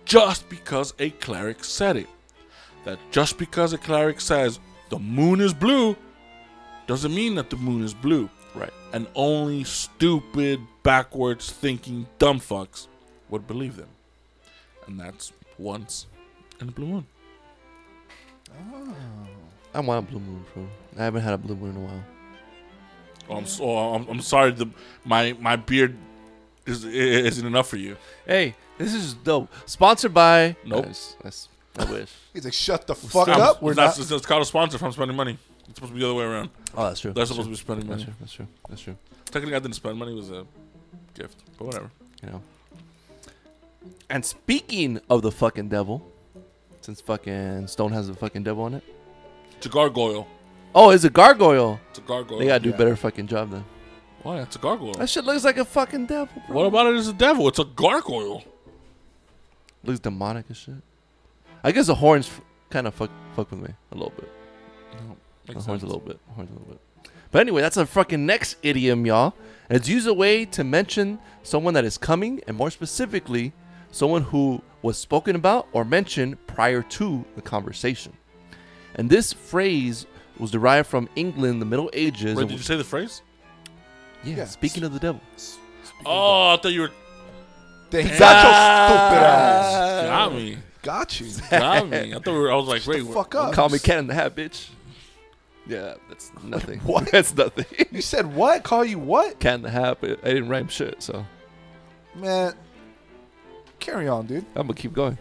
just 0.04 0.48
because 0.48 0.94
a 0.98 1.10
cleric 1.10 1.64
said 1.64 1.96
it. 1.96 2.08
That 2.84 2.98
just 3.10 3.38
because 3.38 3.72
a 3.72 3.78
cleric 3.78 4.20
says 4.20 4.58
the 4.88 4.98
moon 4.98 5.40
is 5.40 5.52
blue 5.52 5.96
doesn't 6.86 7.14
mean 7.14 7.34
that 7.34 7.50
the 7.50 7.56
moon 7.56 7.84
is 7.84 7.94
blue. 7.94 8.28
Right. 8.54 8.72
And 8.92 9.06
only 9.14 9.64
stupid, 9.64 10.60
backwards 10.82 11.50
thinking 11.50 12.06
dumb 12.18 12.40
fucks 12.40 12.88
would 13.28 13.46
believe 13.46 13.76
them. 13.76 13.88
And 14.86 14.98
that's 14.98 15.32
once 15.58 16.06
in 16.60 16.68
a 16.68 16.72
blue 16.72 16.86
moon. 16.86 17.06
Oh. 18.72 18.96
I 19.72 19.80
want 19.80 20.08
a 20.08 20.10
blue 20.10 20.20
moon, 20.20 20.44
bro. 20.52 20.66
I 20.98 21.04
haven't 21.04 21.22
had 21.22 21.34
a 21.34 21.38
blue 21.38 21.54
moon 21.54 21.70
in 21.70 21.76
a 21.76 21.80
while. 21.80 22.04
Oh, 23.28 23.36
I'm 23.36 23.46
so 23.46 23.70
I'm, 23.70 24.08
I'm 24.08 24.20
sorry. 24.20 24.50
The 24.50 24.68
my 25.04 25.36
my 25.38 25.54
beard 25.54 25.96
is 26.66 26.84
isn't 26.84 27.46
enough 27.46 27.68
for 27.68 27.76
you. 27.76 27.96
Hey, 28.26 28.56
this 28.84 28.94
is 28.94 29.14
dope. 29.14 29.48
Sponsored 29.66 30.14
by. 30.14 30.56
Nope. 30.64 30.86
Nice, 30.86 31.16
nice. 31.22 31.48
I 31.78 31.84
wish. 31.84 32.10
He's 32.34 32.44
like, 32.44 32.52
"Shut 32.54 32.86
the 32.86 32.94
fuck 32.94 33.28
I'm- 33.28 33.40
up." 33.40 33.62
We're 33.62 33.72
it's, 33.72 33.76
not. 33.76 33.98
not, 33.98 34.10
it's 34.10 34.26
called 34.26 34.42
a 34.42 34.46
sponsor 34.46 34.76
if 34.76 34.82
I'm 34.82 34.92
spending 34.92 35.16
money. 35.16 35.38
It's 35.68 35.76
supposed 35.76 35.92
to 35.92 35.94
be 35.94 36.00
the 36.00 36.06
other 36.06 36.14
way 36.16 36.24
around. 36.24 36.50
Oh, 36.76 36.88
that's 36.88 37.00
true. 37.00 37.12
They're 37.12 37.26
supposed 37.26 37.46
to 37.46 37.50
be 37.50 37.56
spending 37.56 37.86
That's 37.86 38.00
money. 38.00 38.04
true. 38.06 38.14
That's 38.20 38.32
true. 38.32 38.46
That's 38.68 38.80
true. 38.80 38.96
Technically, 39.26 39.54
I 39.54 39.58
didn't 39.60 39.74
spend 39.76 39.96
money. 39.98 40.10
It 40.12 40.16
was 40.16 40.30
a 40.32 40.44
gift, 41.14 41.38
but 41.58 41.64
whatever. 41.66 41.90
You 42.22 42.30
know. 42.30 42.42
And 44.08 44.24
speaking 44.24 45.00
of 45.08 45.22
the 45.22 45.30
fucking 45.30 45.68
devil, 45.68 46.10
since 46.80 47.00
fucking 47.00 47.68
Stone 47.68 47.92
has 47.92 48.08
a 48.08 48.14
fucking 48.14 48.42
devil 48.42 48.64
on 48.64 48.74
it. 48.74 48.82
It's 49.56 49.66
a 49.66 49.68
gargoyle. 49.68 50.26
Oh, 50.74 50.90
it's 50.90 51.04
a 51.04 51.10
gargoyle. 51.10 51.78
It's 51.90 51.98
a 51.98 52.02
gargoyle. 52.02 52.38
They 52.38 52.46
gotta 52.46 52.60
do 52.64 52.70
Yeah. 52.70 52.74
a 52.74 52.78
better 52.78 52.96
fucking 52.96 53.26
job 53.28 53.50
then. 53.50 53.64
Why? 54.22 54.40
It's 54.40 54.56
a 54.56 54.58
gargoyle. 54.58 54.94
That 54.94 55.08
shit 55.08 55.24
looks 55.24 55.44
like 55.44 55.56
a 55.56 55.64
fucking 55.64 56.06
devil, 56.06 56.42
bro. 56.46 56.56
What 56.56 56.66
about 56.66 56.86
it 56.92 56.96
as 56.96 57.08
a 57.08 57.12
devil? 57.12 57.46
It's 57.48 57.58
a 57.58 57.64
gargoyle. 57.64 58.42
Looks 59.84 60.00
demonic 60.00 60.46
as 60.50 60.56
shit. 60.56 60.74
I 61.64 61.72
guess 61.72 61.86
the 61.86 61.94
horns 61.94 62.26
f- 62.28 62.40
kind 62.70 62.86
of 62.86 62.94
fuck 62.94 63.10
fuck 63.34 63.50
with 63.50 63.60
me 63.60 63.70
a 63.92 63.94
little 63.94 64.12
bit. 64.16 64.28
The 65.46 65.52
horns 65.54 65.64
sense. 65.64 65.82
a 65.82 65.86
little 65.86 66.00
bit. 66.00 66.18
Horns 66.34 66.50
a 66.50 66.52
little 66.52 66.68
bit. 66.68 66.80
But 67.30 67.40
anyway, 67.40 67.62
that's 67.62 67.76
our 67.76 67.86
fucking 67.86 68.24
next 68.26 68.56
idiom, 68.62 69.06
y'all. 69.06 69.34
And 69.68 69.76
it's 69.76 69.88
used 69.88 70.06
a 70.06 70.14
way 70.14 70.44
to 70.46 70.64
mention 70.64 71.18
someone 71.42 71.74
that 71.74 71.84
is 71.84 71.96
coming, 71.96 72.40
and 72.46 72.56
more 72.56 72.70
specifically, 72.70 73.52
someone 73.92 74.22
who 74.22 74.62
was 74.82 74.98
spoken 74.98 75.36
about 75.36 75.68
or 75.72 75.84
mentioned 75.84 76.44
prior 76.46 76.82
to 76.82 77.24
the 77.36 77.42
conversation. 77.42 78.12
And 78.96 79.08
this 79.08 79.32
phrase 79.32 80.06
was 80.38 80.50
derived 80.50 80.88
from 80.88 81.08
England 81.16 81.60
the 81.62 81.66
Middle 81.66 81.90
Ages. 81.92 82.36
Wait, 82.36 82.48
did 82.48 82.56
you 82.56 82.62
say 82.62 82.76
the 82.76 82.84
phrase? 82.84 83.22
yeah, 84.24 84.36
Yeah. 84.38 84.44
speaking 84.46 84.82
of 84.84 84.92
the 84.92 84.98
devil. 84.98 85.20
Oh, 86.04 86.54
I 86.54 86.56
thought 86.56 86.72
you 86.72 86.82
were. 86.82 86.90
They 87.90 88.02
got 88.04 88.10
your 88.10 88.18
stupid 88.18 89.22
ass. 89.24 90.06
Got 90.06 90.34
me. 90.34 90.58
Got 90.82 91.20
you. 91.20 91.26
Got 91.50 91.88
me. 91.88 92.14
I 92.14 92.18
thought 92.18 92.26
we 92.26 92.32
were, 92.38 92.52
I 92.52 92.56
was 92.56 92.68
like, 92.68 92.86
wait. 92.86 93.06
Fuck 93.12 93.34
up. 93.34 93.52
Call 93.52 93.68
me 93.68 93.78
cat 93.78 93.98
in 93.98 94.06
the 94.06 94.14
hat, 94.14 94.34
bitch. 94.34 94.70
Yeah, 95.66 95.94
that's 96.08 96.32
nothing. 96.42 96.80
What? 96.84 97.10
That's 97.12 97.34
nothing. 97.34 97.66
You 97.92 98.02
said 98.02 98.34
what? 98.34 98.62
Call 98.62 98.84
you 98.84 98.98
what? 98.98 99.38
cat 99.40 99.56
in 99.56 99.62
the 99.62 99.70
hat, 99.70 99.98
but 100.00 100.18
I 100.24 100.28
didn't 100.28 100.48
rhyme 100.48 100.68
shit, 100.68 101.02
so. 101.02 101.24
Man, 102.14 102.54
carry 103.78 104.08
on, 104.08 104.26
dude. 104.26 104.44
I'm 104.56 104.62
gonna 104.62 104.74
keep 104.74 104.92
going. 104.92 105.18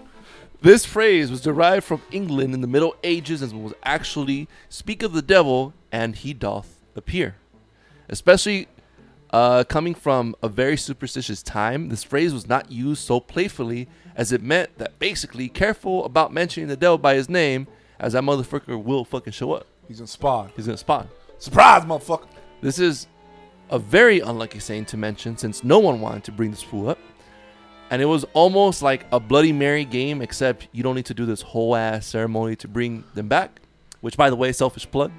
This 0.62 0.86
phrase 0.86 1.30
was 1.32 1.42
derived 1.42 1.86
from 1.86 2.02
England 2.12 2.54
in 2.54 2.62
the 2.62 2.68
Middle 2.68 2.96
Ages 3.04 3.42
and 3.42 3.64
was 3.64 3.74
actually 3.84 4.48
speak 4.68 5.04
of 5.04 5.14
the 5.14 5.22
devil 5.22 5.74
and 5.92 6.16
he 6.16 6.34
doth 6.34 6.80
appear. 6.96 7.36
Especially 8.10 8.68
uh, 9.32 9.64
coming 9.66 9.94
from 9.94 10.36
a 10.42 10.50
very 10.50 10.76
superstitious 10.78 11.44
time, 11.44 11.90
this 11.90 12.04
phrase 12.04 12.34
was 12.34 12.48
not 12.48 12.72
used 12.72 13.04
so 13.04 13.20
playfully 13.20 13.88
as 14.16 14.32
it 14.32 14.42
meant 14.42 14.78
that 14.78 14.98
basically 15.00 15.48
careful 15.48 16.04
about 16.06 16.34
mentioning 16.34 16.68
the 16.68 16.76
devil 16.76 16.98
by 16.98 17.16
his 17.16 17.30
name, 17.30 17.68
as 18.00 18.14
that 18.14 18.24
motherfucker 18.24 18.82
will 18.82 19.06
fucking 19.06 19.34
show 19.34 19.54
up. 19.54 19.68
He's 19.88 20.00
in 20.00 20.08
spawn. 20.08 20.52
He's 20.56 20.66
gonna 20.66 20.78
spawn. 20.78 21.10
Surprise, 21.38 21.84
motherfucker. 21.84 22.28
This 22.62 22.80
is 22.80 23.08
a 23.70 23.78
very 23.78 24.20
unlucky 24.20 24.60
saying 24.60 24.86
to 24.86 24.98
mention 24.98 25.38
since 25.38 25.64
no 25.64 25.80
one 25.80 26.02
wanted 26.02 26.24
to 26.26 26.32
bring 26.32 26.52
this 26.52 26.64
fool 26.64 26.90
up. 26.90 27.00
And 27.92 28.02
it 28.02 28.06
was 28.06 28.24
almost 28.34 28.82
like 28.82 29.06
a 29.12 29.20
Bloody 29.20 29.52
Mary 29.52 29.86
game, 29.86 30.22
except 30.22 30.68
you 30.72 30.84
don't 30.84 30.96
need 30.96 31.06
to 31.06 31.14
do 31.14 31.26
this 31.26 31.42
whole 31.42 31.76
ass 31.76 32.06
ceremony 32.06 32.56
to 32.58 32.68
bring 32.68 33.04
them 33.16 33.28
back. 33.28 33.62
Which, 34.02 34.16
by 34.16 34.30
the 34.30 34.36
way, 34.36 34.52
selfish 34.52 34.90
plug. 34.90 35.12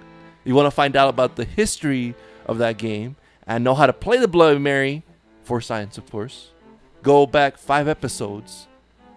You 0.44 0.54
want 0.54 0.66
to 0.66 0.70
find 0.70 0.96
out 0.96 1.08
about 1.08 1.36
the 1.36 1.44
history 1.44 2.14
of 2.46 2.58
that 2.58 2.78
game 2.78 3.16
and 3.46 3.64
know 3.64 3.74
how 3.74 3.86
to 3.86 3.92
play 3.92 4.18
the 4.18 4.28
Bloody 4.28 4.58
Mary 4.58 5.02
for 5.42 5.60
science, 5.60 5.98
of 5.98 6.10
course. 6.10 6.50
Go 7.02 7.26
back 7.26 7.56
five 7.56 7.88
episodes 7.88 8.68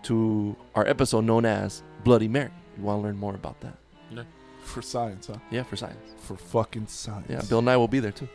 to 0.03 0.55
our 0.75 0.87
episode 0.87 1.25
known 1.25 1.45
as 1.45 1.83
Bloody 2.03 2.27
Mary. 2.27 2.51
You 2.77 2.83
want 2.83 2.99
to 2.99 3.03
learn 3.03 3.17
more 3.17 3.35
about 3.35 3.59
that? 3.61 3.75
Yeah. 4.09 4.23
For 4.63 4.81
science, 4.81 5.27
huh? 5.27 5.37
Yeah, 5.51 5.63
for 5.63 5.75
science. 5.75 6.15
For 6.19 6.35
fucking 6.35 6.87
science. 6.87 7.27
Yeah, 7.29 7.41
Bill 7.47 7.61
Nye 7.61 7.77
will 7.77 7.87
be 7.87 7.99
there 7.99 8.11
too. 8.11 8.27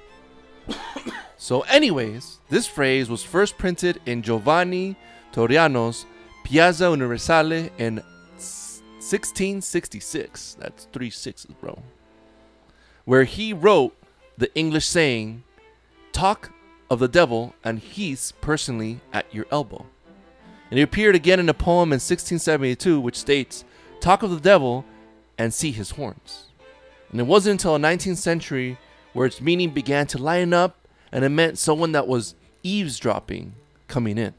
so, 1.37 1.63
anyways, 1.63 2.39
this 2.51 2.67
phrase 2.67 3.09
was 3.09 3.25
first 3.25 3.59
printed 3.59 4.01
in 4.07 4.23
Giovanni 4.23 4.97
Torriano's 5.33 6.07
Piazza 6.45 6.91
Universale 6.91 7.71
in 7.79 7.97
1666. 8.37 10.57
That's 10.61 10.85
three 10.93 11.11
sixes, 11.11 11.51
bro. 11.61 11.83
Where 13.05 13.25
he 13.25 13.53
wrote 13.53 13.97
the 14.37 14.55
English 14.55 14.87
saying, 14.87 15.43
Talk 16.19 16.51
of 16.91 16.99
the 16.99 17.07
devil, 17.07 17.55
and 17.63 17.79
he's 17.79 18.33
personally 18.41 18.99
at 19.13 19.33
your 19.33 19.47
elbow. 19.53 19.87
And 20.69 20.81
it 20.81 20.83
appeared 20.83 21.15
again 21.15 21.39
in 21.39 21.49
a 21.49 21.55
poem 21.55 21.91
in 21.93 22.01
1672, 22.01 22.99
which 22.99 23.15
states, 23.15 23.65
Talk 24.01 24.25
of 24.25 24.33
the 24.33 24.41
devil 24.41 24.85
and 25.39 25.55
see 25.55 25.71
his 25.71 25.93
horns. 25.93 26.47
And 27.13 27.21
it 27.21 27.29
wasn't 27.29 27.61
until 27.61 27.79
the 27.79 27.87
19th 27.87 28.17
century 28.17 28.79
where 29.13 29.29
its 29.29 29.41
meaning 29.41 29.71
began 29.71 30.09
to 30.09 30.19
line 30.19 30.53
up 30.53 30.89
and 31.13 31.25
it 31.25 31.29
meant 31.29 31.57
someone 31.57 31.93
that 31.93 32.09
was 32.09 32.35
eavesdropping 32.65 33.53
coming 33.87 34.19
in. 34.19 34.35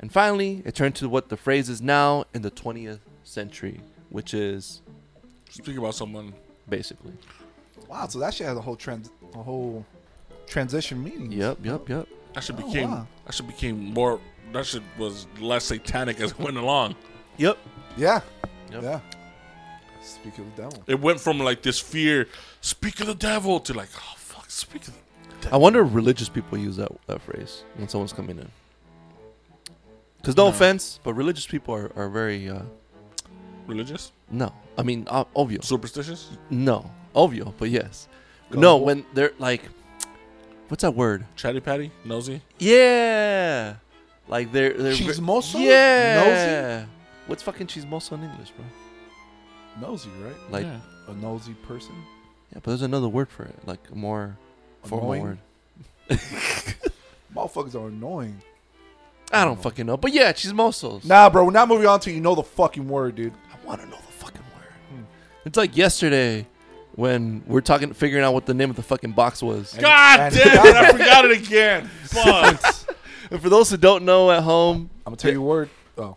And 0.00 0.10
finally, 0.10 0.62
it 0.64 0.74
turned 0.74 0.96
to 0.96 1.08
what 1.08 1.28
the 1.28 1.36
phrase 1.36 1.68
is 1.68 1.80
now 1.80 2.24
in 2.34 2.42
the 2.42 2.50
20th 2.50 2.98
century, 3.22 3.82
which 4.10 4.34
is 4.34 4.82
Speaking 5.48 5.78
about 5.78 5.94
someone. 5.94 6.34
basically. 6.68 7.12
Wow, 7.88 8.08
so 8.08 8.18
that 8.18 8.34
shit 8.34 8.48
has 8.48 8.56
a 8.56 8.60
whole 8.60 8.74
trend, 8.74 9.10
a 9.32 9.44
whole 9.44 9.86
transition 10.46 11.02
meaning. 11.02 11.32
Yep, 11.32 11.58
yep, 11.64 11.88
yep. 11.88 12.08
That 12.34 12.44
should 12.44 12.56
Oh, 12.60 12.66
became. 12.66 12.90
wow. 12.90 13.06
That 13.24 13.34
should 13.34 13.46
became 13.46 13.92
more. 13.94 14.20
That 14.52 14.66
should 14.66 14.82
was 14.98 15.26
less 15.40 15.64
satanic 15.64 16.20
as 16.20 16.30
it 16.32 16.38
went 16.38 16.56
along. 16.56 16.94
Yep. 17.38 17.58
Yeah. 17.96 18.20
Yep. 18.72 18.82
Yeah. 18.82 19.00
Speak 20.02 20.38
of 20.38 20.54
the 20.54 20.62
devil. 20.62 20.82
It 20.86 21.00
went 21.00 21.18
from 21.20 21.38
like 21.38 21.62
this 21.62 21.80
fear, 21.80 22.28
speak 22.60 23.00
of 23.00 23.06
the 23.08 23.14
devil, 23.14 23.58
to 23.60 23.74
like, 23.74 23.88
oh 23.96 24.14
fuck, 24.16 24.48
speak 24.50 24.86
of 24.88 24.94
the 25.40 25.52
I 25.52 25.56
wonder 25.56 25.84
if 25.84 25.94
religious 25.94 26.28
people 26.28 26.58
use 26.58 26.76
that, 26.76 26.90
that 27.06 27.20
phrase 27.22 27.64
when 27.76 27.88
someone's 27.88 28.12
coming 28.12 28.38
in. 28.38 28.48
Because 30.18 30.36
no, 30.36 30.44
No. 30.44 30.48
offense, 30.50 30.98
but 31.04 31.14
religious 31.14 31.46
people 31.46 31.74
are, 31.74 31.92
are 31.96 32.08
very, 32.08 32.48
uh, 32.48 32.62
religious, 33.66 34.12
no. 34.30 34.52
I 34.78 34.82
mean, 34.82 35.06
uh, 35.08 35.24
obvio. 35.36 35.62
superstitious. 35.64 36.30
No. 36.50 36.90
Obvio, 37.14 37.52
but 37.58 37.70
yes. 37.70 38.08
No, 38.52 38.76
when 38.76 39.04
they're 39.14 39.32
like, 39.38 39.62
what's 40.68 40.82
that 40.82 40.94
word? 40.94 41.24
Chatty 41.36 41.60
patty, 41.60 41.90
nosy. 42.04 42.40
Yeah. 42.58 43.76
Like 44.28 44.52
they're 44.52 44.72
they're 44.72 44.92
ve- 44.92 45.04
Chismoso? 45.06 45.60
Yeah. 45.60 46.86
What's 47.26 47.42
fucking 47.42 47.66
chismoso 47.68 48.12
in 48.12 48.24
English, 48.24 48.50
bro? 48.52 48.64
Nosy, 49.88 50.08
right? 50.22 50.34
Like 50.50 50.64
Yeah. 50.64 50.80
A 51.08 51.12
nosy 51.14 51.54
person. 51.54 51.94
yeah, 52.52 52.54
but 52.62 52.64
there's 52.66 52.82
another 52.82 53.08
word 53.08 53.28
for 53.28 53.44
it, 53.44 53.54
like 53.66 53.78
a 53.92 53.94
more 53.94 54.36
formal 54.82 55.12
Annoying? 55.12 55.22
word. 55.22 55.38
Motherfuckers 57.34 57.74
are 57.74 57.88
annoying. 57.88 58.40
I 59.32 59.44
don't 59.44 59.60
fucking 59.60 59.86
know, 59.86 59.96
but 59.96 60.12
yeah, 60.12 60.32
chismosos. 60.32 61.04
Nah, 61.04 61.28
bro, 61.30 61.44
we're 61.44 61.50
not 61.50 61.68
moving 61.68 61.86
on 61.86 62.00
to 62.00 62.12
you 62.12 62.20
know 62.20 62.34
the 62.34 62.42
fucking 62.42 62.88
word, 62.88 63.16
dude. 63.16 63.32
I 63.52 63.66
want 63.66 63.80
to 63.80 63.86
know 63.86 63.96
the 63.96 64.12
fucking 64.12 64.40
word. 64.40 65.04
It's 65.44 65.56
like 65.56 65.76
yesterday 65.76 66.46
when 66.96 67.42
we're 67.46 67.60
talking, 67.60 67.92
figuring 67.92 68.24
out 68.24 68.34
what 68.34 68.46
the 68.46 68.54
name 68.54 68.70
of 68.70 68.76
the 68.76 68.82
fucking 68.82 69.12
box 69.12 69.42
was. 69.42 69.74
God 69.78 70.20
and- 70.20 70.34
damn 70.34 70.66
it! 70.66 70.74
I 70.76 70.92
forgot 70.92 71.24
it 71.26 71.30
again. 71.46 71.86
Fuck. 72.04 72.62
And 73.30 73.40
for 73.40 73.48
those 73.48 73.70
who 73.70 73.76
don't 73.76 74.04
know 74.04 74.30
at 74.30 74.42
home, 74.42 74.90
I'm 75.06 75.12
gonna 75.12 75.16
tell 75.16 75.32
you 75.32 75.42
a 75.42 75.46
word. 75.46 75.70
Oh, 75.98 76.16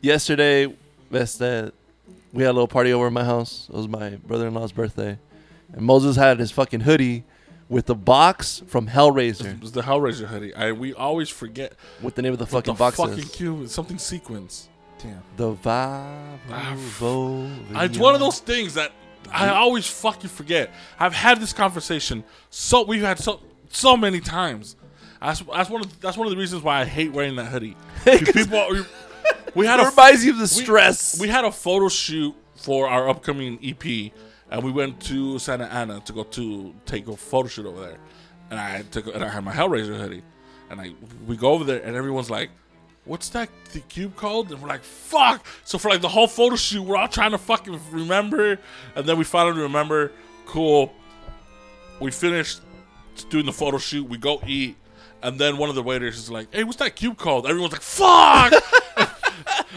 yesterday, 0.00 0.74
este, 1.12 1.72
we 2.32 2.42
had 2.42 2.50
a 2.50 2.52
little 2.52 2.68
party 2.68 2.92
over 2.92 3.06
at 3.06 3.12
my 3.12 3.24
house. 3.24 3.66
It 3.68 3.76
was 3.76 3.88
my 3.88 4.10
brother-in-law's 4.10 4.72
birthday, 4.72 5.18
and 5.72 5.82
Moses 5.84 6.16
had 6.16 6.38
his 6.38 6.50
fucking 6.50 6.80
hoodie 6.80 7.24
with 7.68 7.86
the 7.86 7.96
box 7.96 8.62
from 8.68 8.86
Hellraiser 8.86 9.54
It 9.56 9.60
was 9.60 9.72
the 9.72 9.82
Hellraiser 9.82 10.26
hoodie. 10.26 10.54
I 10.54 10.70
we 10.72 10.94
always 10.94 11.28
forget 11.28 11.72
with 12.00 12.14
the 12.14 12.22
name 12.22 12.32
of 12.32 12.38
the 12.38 12.44
what 12.44 12.50
fucking 12.64 12.74
the 12.74 12.78
box 12.78 12.96
fucking 12.96 13.18
is. 13.18 13.30
cube. 13.30 13.68
Something 13.68 13.98
sequence. 13.98 14.68
damn. 15.02 15.20
The 15.36 15.52
Vavo. 15.54 17.50
Ah, 17.74 17.84
It's 17.84 17.98
one 17.98 18.14
of 18.14 18.20
those 18.20 18.38
things 18.38 18.74
that 18.74 18.92
I 19.32 19.48
always 19.50 19.86
fucking 19.86 20.30
forget. 20.30 20.72
I've 20.98 21.14
had 21.14 21.40
this 21.40 21.52
conversation 21.52 22.24
so 22.50 22.84
we've 22.84 23.02
had 23.02 23.18
so 23.18 23.40
so 23.70 23.96
many 23.96 24.20
times. 24.20 24.76
That's, 25.20 25.40
that's 25.40 25.70
one 25.70 25.82
of 25.82 26.00
that's 26.00 26.16
one 26.16 26.26
of 26.26 26.30
the 26.30 26.36
reasons 26.38 26.62
why 26.62 26.80
I 26.80 26.84
hate 26.84 27.12
wearing 27.12 27.36
that 27.36 27.46
hoodie. 27.46 27.76
People, 28.04 28.66
we, 28.70 28.82
we 29.54 29.66
had 29.66 29.80
It 29.80 29.86
a 29.86 29.90
reminds 29.90 30.24
you 30.24 30.32
of 30.32 30.38
the 30.38 30.42
we- 30.42 30.62
stress. 30.64 31.18
We 31.20 31.28
had 31.28 31.44
a 31.44 31.50
photo 31.52 31.88
shoot 31.88 32.34
for 32.54 32.88
our 32.88 33.08
upcoming 33.08 33.58
EP, 33.62 34.12
and 34.50 34.62
we 34.62 34.70
went 34.72 35.00
to 35.02 35.38
Santa 35.38 35.64
Ana 35.66 36.00
to 36.00 36.12
go 36.12 36.24
to 36.24 36.74
take 36.84 37.08
a 37.08 37.16
photo 37.16 37.48
shoot 37.48 37.66
over 37.66 37.80
there. 37.80 37.98
And 38.50 38.60
I 38.60 38.82
took 38.90 39.06
and 39.12 39.24
I 39.24 39.28
had 39.28 39.42
my 39.44 39.52
Hellraiser 39.52 39.98
hoodie, 39.98 40.22
and 40.70 40.80
I 40.80 40.92
we 41.26 41.36
go 41.36 41.52
over 41.52 41.64
there, 41.64 41.82
and 41.82 41.96
everyone's 41.96 42.30
like, 42.30 42.50
"What's 43.06 43.28
that 43.30 43.48
the 43.72 43.80
cube 43.80 44.16
called?" 44.16 44.50
And 44.50 44.60
we're 44.60 44.68
like, 44.68 44.82
"Fuck!" 44.82 45.46
So 45.64 45.78
for 45.78 45.88
like 45.90 46.00
the 46.00 46.08
whole 46.08 46.26
photo 46.26 46.56
shoot, 46.56 46.82
we're 46.82 46.96
all 46.96 47.08
trying 47.08 47.30
to 47.30 47.38
fucking 47.38 47.80
remember, 47.90 48.58
and 48.94 49.06
then 49.06 49.16
we 49.18 49.24
finally 49.24 49.62
remember. 49.62 50.12
Cool. 50.46 50.92
We 52.00 52.10
finished 52.10 52.60
doing 53.30 53.46
the 53.46 53.52
photo 53.52 53.78
shoot. 53.78 54.08
We 54.08 54.18
go 54.18 54.40
eat. 54.46 54.76
And 55.22 55.38
then 55.40 55.56
one 55.56 55.70
of 55.70 55.74
the 55.74 55.82
waiters 55.82 56.18
is 56.18 56.30
like, 56.30 56.54
"Hey, 56.54 56.64
what's 56.64 56.76
that 56.78 56.94
cube 56.94 57.16
called?" 57.16 57.46
Everyone's 57.46 57.72
like, 57.72 57.82
"Fuck!" 57.82 58.52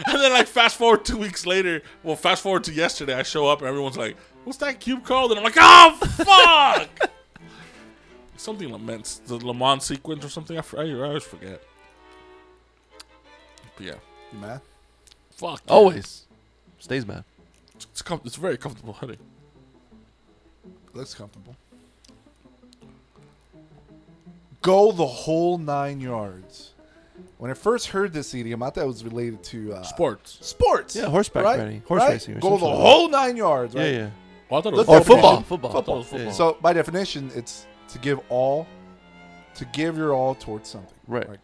and 0.06 0.20
then 0.20 0.32
like 0.32 0.46
fast 0.46 0.76
forward 0.76 1.04
two 1.04 1.16
weeks 1.16 1.46
later, 1.46 1.82
well, 2.02 2.16
fast 2.16 2.42
forward 2.42 2.64
to 2.64 2.72
yesterday, 2.72 3.14
I 3.14 3.22
show 3.22 3.48
up 3.48 3.60
and 3.60 3.68
everyone's 3.68 3.96
like, 3.96 4.16
"What's 4.44 4.58
that 4.58 4.80
cube 4.80 5.04
called?" 5.04 5.32
And 5.32 5.38
I'm 5.38 5.44
like, 5.44 5.56
"Oh 5.58 5.96
fuck!" 6.02 7.10
something 8.36 8.70
laments 8.70 9.18
the 9.26 9.36
Le 9.36 9.54
Mans 9.54 9.84
sequence 9.84 10.24
or 10.24 10.28
something. 10.28 10.58
I, 10.58 10.62
I 10.76 10.92
always 10.92 11.24
forget. 11.24 11.62
But 13.80 13.86
yeah, 13.86 13.94
You 14.34 14.38
mad? 14.40 14.60
fuck. 15.30 15.62
yeah. 15.66 15.72
Always 15.72 16.26
stays 16.78 17.06
mad. 17.06 17.24
it's 17.90 18.02
com- 18.02 18.20
it's 18.26 18.36
a 18.36 18.40
very 18.40 18.58
comfortable 18.58 18.92
hoodie. 18.92 19.16
Looks 20.92 21.14
comfortable. 21.14 21.56
Go 24.60 24.92
the 24.92 25.06
whole 25.06 25.56
nine 25.56 26.00
yards. 26.00 26.72
When 27.38 27.50
I 27.50 27.54
first 27.54 27.86
heard 27.88 28.12
this 28.12 28.34
idiom, 28.34 28.62
I 28.62 28.68
thought 28.68 28.82
it 28.84 28.86
was 28.86 29.02
related 29.02 29.42
to 29.44 29.72
uh, 29.74 29.82
Sports. 29.82 30.38
Sports. 30.42 30.94
Yeah, 30.96 31.06
horseback 31.06 31.44
right? 31.44 31.58
riding, 31.58 31.82
horse 31.88 32.00
Right? 32.02 32.10
racing 32.10 32.36
or 32.36 32.40
Go 32.40 32.50
the 32.50 32.58
something 32.58 32.68
like 32.68 32.76
that. 32.76 32.82
whole 32.82 33.08
nine 33.08 33.36
yards, 33.36 33.74
right? 33.74 33.84
Yeah, 33.86 33.90
yeah. 33.92 34.10
Well, 34.50 34.60
I 34.60 34.62
thought 34.62 34.72
it 34.74 34.76
Let's 34.76 34.88
was 34.88 34.96
Or 34.96 34.98
definition. 35.00 35.22
football, 35.22 35.42
football, 35.42 35.72
Football, 35.72 36.02
football. 36.02 36.26
Yeah. 36.26 36.32
So 36.32 36.58
by 36.60 36.72
definition, 36.74 37.30
it's 37.34 37.66
to 37.88 37.98
give 37.98 38.20
all, 38.28 38.66
to 39.54 39.64
give 39.66 39.96
your 39.96 40.12
all 40.12 40.34
towards 40.34 40.68
something. 40.68 40.92
Right. 41.08 41.26
Like, 41.28 41.40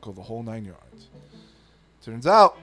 go 0.00 0.10
the 0.10 0.22
whole 0.22 0.42
nine 0.42 0.64
yards. 0.64 0.80
Turns 2.04 2.26
out, 2.26 2.58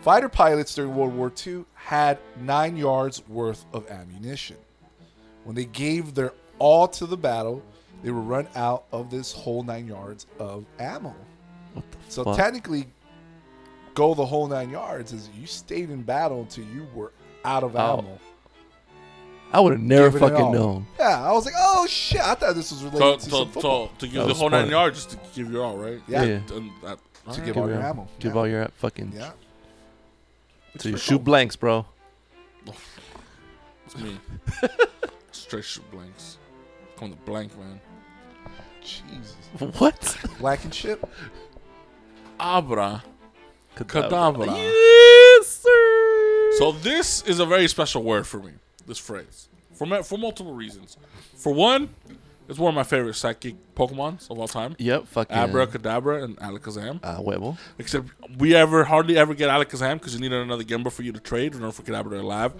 fighter 0.00 0.28
pilots 0.28 0.74
during 0.74 0.94
World 0.96 1.14
War 1.14 1.32
II 1.46 1.64
had 1.74 2.18
nine 2.40 2.76
yards 2.76 3.26
worth 3.28 3.64
of 3.72 3.88
ammunition. 3.90 4.56
When 5.44 5.54
they 5.54 5.66
gave 5.66 6.14
their 6.14 6.32
all 6.58 6.88
to 6.88 7.06
the 7.06 7.16
battle, 7.16 7.62
they 8.02 8.10
were 8.10 8.20
run 8.20 8.48
out 8.56 8.84
of 8.92 9.10
this 9.10 9.32
whole 9.32 9.62
nine 9.62 9.86
yards 9.86 10.26
of 10.38 10.64
ammo. 10.78 11.14
What 11.74 11.84
the 11.90 11.98
So 12.08 12.24
fuck? 12.24 12.36
technically, 12.36 12.86
go 13.94 14.14
the 14.14 14.24
whole 14.26 14.48
nine 14.48 14.70
yards 14.70 15.12
is 15.12 15.28
you 15.38 15.46
stayed 15.46 15.90
in 15.90 16.02
battle 16.02 16.40
until 16.40 16.64
you 16.64 16.86
were 16.94 17.12
out 17.44 17.62
of 17.62 17.76
Out. 17.76 18.00
ammo. 18.00 18.18
I 19.52 19.60
would 19.60 19.72
have 19.74 19.82
never 19.82 20.18
fucking 20.18 20.50
known. 20.50 20.86
Yeah, 20.98 21.22
I 21.22 21.30
was 21.32 21.44
like, 21.44 21.54
oh 21.58 21.86
shit, 21.86 22.20
I 22.22 22.34
thought 22.34 22.54
this 22.54 22.70
was 22.72 22.80
So, 22.80 22.88
related 22.88 23.20
to 23.20 23.30
so, 23.30 23.36
some 23.44 23.48
football. 23.50 23.88
so 23.88 23.92
to 23.98 24.06
give 24.06 24.14
That 24.14 24.20
the 24.22 24.28
was 24.28 24.38
whole 24.38 24.48
nine 24.50 24.70
yards, 24.70 25.04
just 25.04 25.10
to 25.10 25.18
give 25.34 25.52
your 25.52 25.62
all, 25.64 25.76
right? 25.76 26.00
Yeah. 26.08 26.22
Yeah. 26.24 26.40
And 26.54 26.70
that, 26.82 26.98
to 27.30 27.36
give 27.36 27.46
Give 27.46 27.56
all 27.58 27.68
your 27.68 27.76
your- 27.78 27.86
ammo. 27.86 28.08
Give 28.18 28.32
yeah. 28.32 28.38
all 28.38 28.48
your 28.48 28.68
fucking. 28.76 29.12
Yeah. 29.14 29.30
So 30.78 30.88
you 30.88 30.96
shoot 30.96 31.16
cool. 31.16 31.24
blanks, 31.24 31.56
bro. 31.56 31.86
It's 33.86 33.96
me. 33.98 34.18
Straight 35.32 35.64
shoot 35.64 35.90
blanks. 35.90 36.38
I'm 37.00 37.10
the 37.10 37.16
blank 37.16 37.56
man. 37.58 37.80
Jesus. 38.82 39.36
What? 39.78 40.16
Black 40.38 40.64
and 40.64 40.72
shit. 40.74 41.02
Abra. 42.40 43.02
Cadabra. 43.76 44.46
Yes, 44.46 45.46
sir. 45.48 46.50
So 46.58 46.72
this 46.72 47.22
is 47.22 47.38
a 47.40 47.46
very 47.46 47.68
special 47.68 48.02
word 48.02 48.26
for 48.26 48.38
me. 48.38 48.52
This 48.86 48.98
phrase, 48.98 49.48
for 49.72 50.02
for 50.02 50.18
multiple 50.18 50.54
reasons. 50.54 50.96
For 51.36 51.52
one, 51.52 51.90
it's 52.48 52.58
one 52.58 52.70
of 52.70 52.74
my 52.74 52.82
favorite 52.82 53.14
psychic 53.14 53.54
Pokemons 53.74 54.30
of 54.30 54.38
all 54.38 54.48
time. 54.48 54.74
Yep. 54.78 55.06
Fucking. 55.08 55.36
Abracadabra 55.36 56.22
and 56.24 56.36
Alakazam. 56.38 57.00
Ah, 57.02 57.16
huevo. 57.18 57.56
Except 57.78 58.08
we 58.38 58.54
ever 58.54 58.84
hardly 58.84 59.16
ever 59.16 59.34
get 59.34 59.48
Alakazam 59.48 59.94
because 59.94 60.14
you 60.14 60.20
need 60.20 60.32
another 60.32 60.64
Gameboy 60.64 60.92
for 60.92 61.02
you 61.02 61.12
to 61.12 61.20
trade 61.20 61.54
in 61.54 61.62
order 61.62 61.72
for 61.72 61.82
Kadabra 61.82 62.10
to 62.10 62.20
alive 62.20 62.52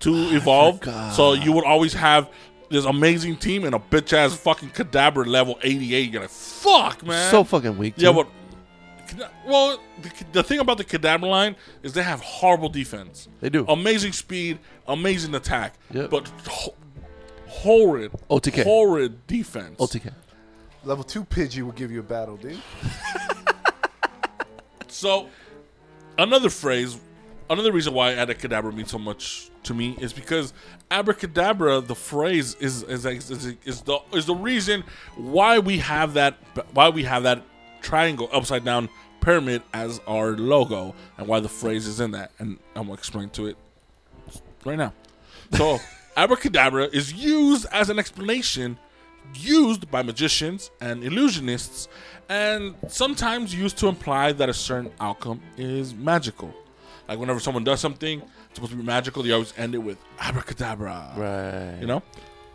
to 0.00 0.14
evolve. 0.34 0.80
So 1.14 1.32
you 1.32 1.52
would 1.52 1.64
always 1.64 1.94
have 1.94 2.28
this 2.70 2.84
amazing 2.84 3.36
team 3.36 3.64
and 3.64 3.74
a 3.74 3.78
bitch 3.78 4.12
ass 4.12 4.34
fucking 4.34 4.70
Kadabra 4.70 5.26
level 5.26 5.58
88. 5.62 6.10
You're 6.10 6.22
like, 6.22 6.30
fuck, 6.30 7.04
man. 7.06 7.30
So 7.30 7.44
fucking 7.44 7.76
weak. 7.78 7.94
yeah, 7.96 8.12
but 8.12 8.26
well, 9.46 9.78
the, 10.02 10.10
the 10.32 10.42
thing 10.42 10.58
about 10.58 10.78
the 10.78 10.84
Kadabra 10.84 11.28
line 11.28 11.56
is 11.82 11.92
they 11.92 12.02
have 12.02 12.20
horrible 12.20 12.68
defense. 12.68 13.28
They 13.40 13.50
do. 13.50 13.64
Amazing 13.68 14.12
speed, 14.12 14.58
amazing 14.88 15.34
attack, 15.34 15.74
Yep. 15.92 16.10
but 16.10 16.30
horrid, 17.62 18.12
OTK. 18.30 18.64
horrid 18.64 19.26
defense. 19.26 19.78
OTK. 19.78 20.12
Level 20.84 21.04
two 21.04 21.24
Pidgey 21.24 21.62
will 21.62 21.72
give 21.72 21.90
you 21.90 22.00
a 22.00 22.02
battle, 22.02 22.36
dude. 22.36 22.60
So, 24.86 25.28
another 26.16 26.50
phrase 26.50 27.00
another 27.50 27.72
reason 27.72 27.92
why 27.92 28.12
abracadabra 28.14 28.72
means 28.72 28.90
so 28.90 28.98
much 28.98 29.50
to 29.64 29.74
me 29.74 29.96
is 30.00 30.12
because 30.12 30.52
abracadabra, 30.90 31.80
the 31.80 31.94
phrase, 31.94 32.54
is 32.56 32.82
is 32.84 33.04
is, 33.04 33.30
is, 33.30 33.56
is 33.64 33.80
the 33.82 33.98
is 34.12 34.26
the 34.26 34.34
reason 34.34 34.84
why 35.16 35.58
we 35.58 35.78
have 35.78 36.14
that 36.14 36.38
why 36.72 36.88
we 36.88 37.02
have 37.04 37.24
that 37.24 37.42
triangle 37.82 38.28
upside 38.32 38.64
down 38.64 38.88
pyramid 39.20 39.62
as 39.72 40.00
our 40.06 40.36
logo 40.36 40.94
and 41.18 41.26
why 41.26 41.40
the 41.40 41.48
phrase 41.48 41.86
is 41.86 42.00
in 42.00 42.12
that. 42.12 42.30
And 42.38 42.58
I'm 42.76 42.84
gonna 42.84 42.94
explain 42.94 43.30
to 43.30 43.46
it 43.46 43.56
right 44.64 44.78
now. 44.78 44.92
So 45.52 45.78
abracadabra 46.16 46.84
is 46.92 47.12
used 47.12 47.66
as 47.72 47.90
an 47.90 47.98
explanation 47.98 48.78
used 49.34 49.90
by 49.90 50.02
magicians 50.02 50.70
and 50.80 51.02
illusionists 51.02 51.88
and 52.28 52.74
sometimes 52.88 53.54
used 53.54 53.78
to 53.78 53.88
imply 53.88 54.32
that 54.32 54.48
a 54.48 54.54
certain 54.54 54.90
outcome 55.00 55.40
is 55.56 55.94
magical. 55.94 56.54
Like 57.08 57.18
whenever 57.18 57.40
someone 57.40 57.64
does 57.64 57.80
something 57.80 58.20
it's 58.20 58.54
supposed 58.54 58.70
to 58.70 58.78
be 58.78 58.84
magical, 58.84 59.22
they 59.24 59.32
always 59.32 59.52
end 59.56 59.74
it 59.74 59.78
with 59.78 59.98
abracadabra. 60.20 61.14
Right. 61.16 61.80
You 61.80 61.86
know? 61.86 62.02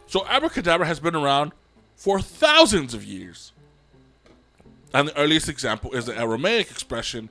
So 0.08 0.26
abracadabra 0.28 0.86
has 0.88 1.00
been 1.00 1.16
around 1.16 1.52
for 1.96 2.22
thousands 2.22 2.94
of 2.94 3.04
years. 3.04 3.52
And 4.94 5.10
the 5.10 5.18
earliest 5.18 5.50
example 5.50 5.92
is 5.92 6.06
the 6.06 6.18
Aramaic 6.18 6.72
expression 6.72 7.30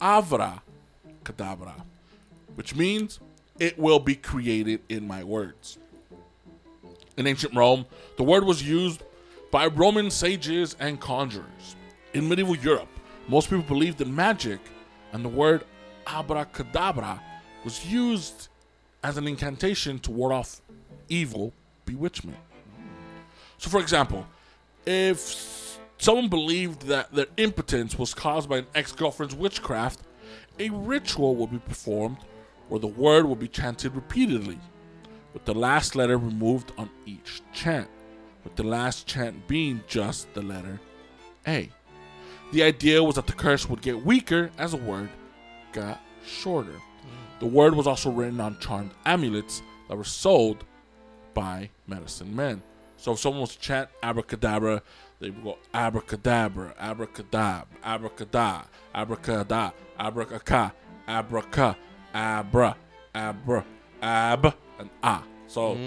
avra 0.00 0.60
cadabra, 1.24 1.82
which 2.54 2.76
means 2.76 3.20
it 3.58 3.78
will 3.78 4.00
be 4.00 4.14
created 4.14 4.80
in 4.88 5.06
my 5.06 5.22
words. 5.22 5.78
In 7.16 7.26
ancient 7.26 7.54
Rome, 7.54 7.86
the 8.16 8.24
word 8.24 8.44
was 8.44 8.66
used 8.66 9.02
by 9.50 9.66
Roman 9.68 10.10
sages 10.10 10.74
and 10.80 11.00
conjurers. 11.00 11.76
In 12.12 12.28
medieval 12.28 12.56
Europe, 12.56 12.88
most 13.28 13.48
people 13.48 13.64
believed 13.64 14.00
in 14.00 14.14
magic, 14.14 14.58
and 15.12 15.24
the 15.24 15.28
word 15.28 15.64
abracadabra 16.06 17.22
was 17.64 17.86
used 17.86 18.48
as 19.02 19.16
an 19.16 19.28
incantation 19.28 19.98
to 20.00 20.10
ward 20.10 20.32
off 20.32 20.60
evil 21.08 21.52
bewitchment. 21.86 22.38
So, 23.58 23.70
for 23.70 23.80
example, 23.80 24.26
if 24.84 25.78
someone 25.98 26.28
believed 26.28 26.82
that 26.88 27.12
their 27.12 27.26
impotence 27.36 27.98
was 27.98 28.12
caused 28.12 28.48
by 28.48 28.58
an 28.58 28.66
ex 28.74 28.92
girlfriend's 28.92 29.34
witchcraft, 29.34 30.00
a 30.58 30.68
ritual 30.70 31.36
would 31.36 31.50
be 31.50 31.58
performed 31.58 32.18
where 32.68 32.80
the 32.80 32.86
word 32.86 33.26
would 33.26 33.38
be 33.38 33.48
chanted 33.48 33.94
repeatedly, 33.94 34.58
with 35.32 35.44
the 35.44 35.54
last 35.54 35.96
letter 35.96 36.16
removed 36.18 36.72
on 36.78 36.90
each 37.06 37.42
chant, 37.52 37.88
with 38.44 38.56
the 38.56 38.62
last 38.62 39.06
chant 39.06 39.46
being 39.48 39.82
just 39.86 40.32
the 40.34 40.42
letter 40.42 40.80
A. 41.46 41.70
The 42.52 42.62
idea 42.62 43.02
was 43.02 43.16
that 43.16 43.26
the 43.26 43.32
curse 43.32 43.68
would 43.68 43.82
get 43.82 44.04
weaker 44.04 44.50
as 44.58 44.70
the 44.72 44.76
word 44.76 45.08
got 45.72 46.00
shorter. 46.24 46.80
The 47.40 47.46
word 47.46 47.74
was 47.74 47.86
also 47.86 48.10
written 48.10 48.40
on 48.40 48.58
charmed 48.60 48.92
amulets 49.04 49.60
that 49.88 49.96
were 49.96 50.04
sold 50.04 50.64
by 51.34 51.70
medicine 51.86 52.34
men. 52.34 52.62
So 52.96 53.12
if 53.12 53.18
someone 53.18 53.42
was 53.42 53.56
to 53.56 53.60
chant 53.60 53.88
abracadabra, 54.02 54.82
they 55.20 55.30
would 55.30 55.44
go 55.44 55.58
abracadabra, 55.74 56.74
abracadabra, 56.78 57.66
abracadabra, 57.82 58.68
abracadabra, 58.94 59.72
abracaca, 59.98 60.72
abraca, 61.08 61.76
abra, 62.14 62.76
abra, 63.14 63.64
ab, 64.00 64.54
and 64.78 64.90
ah. 65.02 65.24
So 65.46 65.78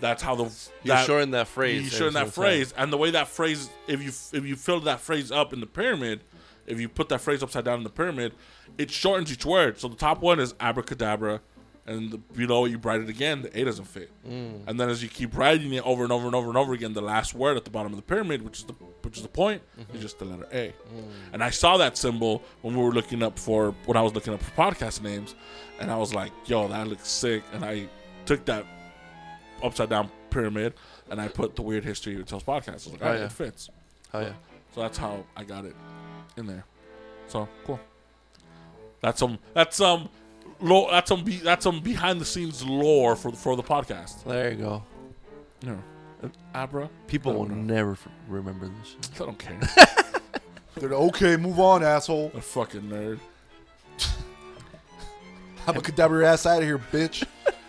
that's 0.00 0.22
how 0.22 0.34
the 0.34 0.44
you're 0.44 0.96
that, 0.96 1.06
shorten 1.06 1.30
that 1.32 1.48
phrase. 1.48 1.82
you 1.82 1.90
shorten 1.90 2.14
that 2.14 2.26
single 2.26 2.42
time. 2.42 2.50
phrase, 2.50 2.74
and 2.76 2.92
the 2.92 2.98
way 2.98 3.10
that 3.10 3.28
phrase, 3.28 3.70
if 3.86 4.02
you 4.02 4.08
if 4.38 4.46
you 4.46 4.54
fill 4.54 4.80
that 4.80 5.00
phrase 5.00 5.32
up 5.32 5.52
in 5.52 5.60
the 5.60 5.66
pyramid, 5.66 6.20
if 6.66 6.78
you 6.78 6.88
put 6.88 7.08
that 7.08 7.20
phrase 7.20 7.42
upside 7.42 7.64
down 7.64 7.78
in 7.78 7.84
the 7.84 7.90
pyramid, 7.90 8.34
it 8.76 8.90
shortens 8.90 9.32
each 9.32 9.46
word. 9.46 9.78
So 9.78 9.88
the 9.88 9.96
top 9.96 10.20
one 10.20 10.38
is 10.38 10.54
abracadabra, 10.60 11.40
and 11.88 12.10
the, 12.12 12.18
below 12.18 12.66
you 12.66 12.78
write 12.78 13.00
it 13.00 13.08
again, 13.08 13.42
the 13.42 13.60
A 13.60 13.64
doesn't 13.64 13.86
fit. 13.86 14.10
Mm. 14.28 14.62
And 14.68 14.78
then 14.78 14.88
as 14.90 15.02
you 15.02 15.08
keep 15.08 15.36
writing 15.36 15.72
it 15.72 15.84
over 15.86 16.02
and 16.04 16.12
over 16.12 16.26
and 16.26 16.34
over 16.36 16.48
and 16.48 16.56
over 16.56 16.72
again, 16.74 16.92
the 16.92 17.00
last 17.00 17.34
word 17.34 17.56
at 17.56 17.64
the 17.64 17.70
bottom 17.70 17.92
of 17.92 17.96
the 17.96 18.02
pyramid, 18.02 18.42
which 18.42 18.58
is 18.58 18.64
the 18.64 18.74
which 19.02 19.16
is 19.16 19.22
the 19.22 19.28
point, 19.28 19.62
Mm-hmm. 19.80 19.96
is 19.96 20.02
just 20.02 20.18
the 20.18 20.24
letter 20.26 20.46
A. 20.52 20.68
Mm. 20.68 20.74
And 21.32 21.42
I 21.42 21.50
saw 21.50 21.76
that 21.78 21.96
symbol 21.96 22.42
when 22.62 22.76
we 22.76 22.82
were 22.84 22.92
looking 22.92 23.22
up 23.22 23.38
for 23.38 23.74
when 23.86 23.96
I 23.96 24.02
was 24.02 24.14
looking 24.14 24.34
up 24.34 24.42
for 24.42 24.52
podcast 24.52 25.02
names, 25.02 25.34
and 25.80 25.90
I 25.90 25.96
was 25.96 26.14
like, 26.14 26.32
"Yo, 26.46 26.68
that 26.68 26.86
looks 26.86 27.08
sick." 27.08 27.42
And 27.54 27.64
I 27.64 27.88
took 28.26 28.44
that 28.44 28.64
upside 29.62 29.88
down 29.88 30.10
pyramid 30.30 30.74
and 31.10 31.18
I 31.20 31.26
put 31.28 31.56
the 31.56 31.62
weird 31.62 31.84
history 31.84 32.14
of 32.20 32.26
Tales 32.26 32.44
podcast. 32.44 32.68
I 32.68 32.72
was 32.74 32.86
like, 32.88 33.02
Oh, 33.02 33.06
"All 33.06 33.12
right, 33.12 33.18
yeah. 33.20 33.26
it 33.26 33.32
fits." 33.32 33.70
Oh 34.12 34.20
yeah. 34.20 34.32
So 34.74 34.82
that's 34.82 34.98
how 34.98 35.24
I 35.36 35.44
got 35.44 35.64
it 35.64 35.74
in 36.36 36.46
there. 36.46 36.64
So 37.28 37.48
cool. 37.64 37.80
That's 39.00 39.18
some. 39.20 39.38
That's 39.54 39.76
some. 39.76 40.08
Lo- 40.60 40.88
that's 40.90 41.08
some. 41.08 41.22
Be- 41.24 41.36
that's 41.38 41.64
some 41.64 41.80
behind 41.80 42.20
the 42.20 42.24
scenes 42.24 42.64
lore 42.64 43.14
for 43.16 43.30
for 43.32 43.54
the 43.56 43.62
podcast. 43.62 44.24
There 44.24 44.50
you 44.50 44.56
go. 44.56 44.82
Yeah. 45.62 45.76
Uh, 46.22 46.28
Abra. 46.54 46.90
People 47.06 47.32
will 47.34 47.46
know. 47.48 47.54
never 47.54 47.92
f- 47.92 48.08
remember 48.28 48.68
this. 48.80 48.96
I 49.20 49.24
don't 49.24 49.38
care. 49.38 49.60
They're 50.76 50.92
okay, 50.94 51.36
move 51.36 51.58
on, 51.60 51.82
asshole. 51.82 52.30
a 52.34 52.40
fucking 52.40 52.82
nerd. 52.82 53.18
Abracadabra 55.66 56.18
your 56.20 56.26
ass 56.26 56.46
out 56.46 56.58
of 56.62 56.64
here, 56.64 56.78
bitch. 56.78 57.24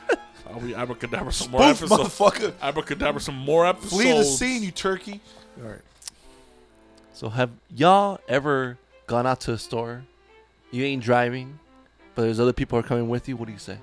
I'll 0.49 0.60
be 0.60 0.73
abracadabra 0.73 1.32
some 1.32 1.52
more 1.52 1.62
Boof, 1.62 1.84
episodes. 1.84 2.17
motherfucker. 2.17 2.54
Abracadabra 2.62 3.21
some 3.21 3.36
more 3.36 3.67
episodes. 3.67 3.93
Flee 3.93 4.12
the 4.13 4.23
scene, 4.23 4.63
you 4.63 4.71
turkey. 4.71 5.19
All 5.62 5.69
right. 5.69 5.82
So 7.13 7.30
have 7.30 7.52
y'all 7.75 8.19
ever 8.28 8.78
gone 9.08 9.28
out 9.28 9.41
to 9.41 9.54
a 9.54 9.58
store? 9.58 10.04
You 10.71 10.86
ain't 10.86 11.04
driving, 11.04 11.60
but 12.19 12.25
there's 12.25 12.41
other 12.41 12.51
people 12.51 12.77
are 12.77 12.84
coming 12.84 13.08
with 13.08 13.29
you. 13.29 13.38
What 13.38 13.45
do 13.45 13.53
you 13.53 13.58
say? 13.58 13.77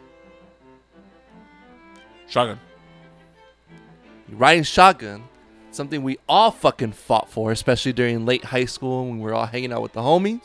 Shotgun. 2.28 2.60
You're 4.28 4.36
riding 4.36 4.62
shotgun, 4.62 5.24
something 5.70 6.02
we 6.02 6.18
all 6.28 6.50
fucking 6.50 6.92
fought 6.92 7.30
for, 7.30 7.50
especially 7.50 7.94
during 7.94 8.26
late 8.26 8.44
high 8.44 8.66
school 8.66 9.06
when 9.06 9.20
we 9.20 9.24
were 9.24 9.32
all 9.32 9.46
hanging 9.46 9.72
out 9.72 9.80
with 9.80 9.94
the 9.94 10.02
homies 10.02 10.42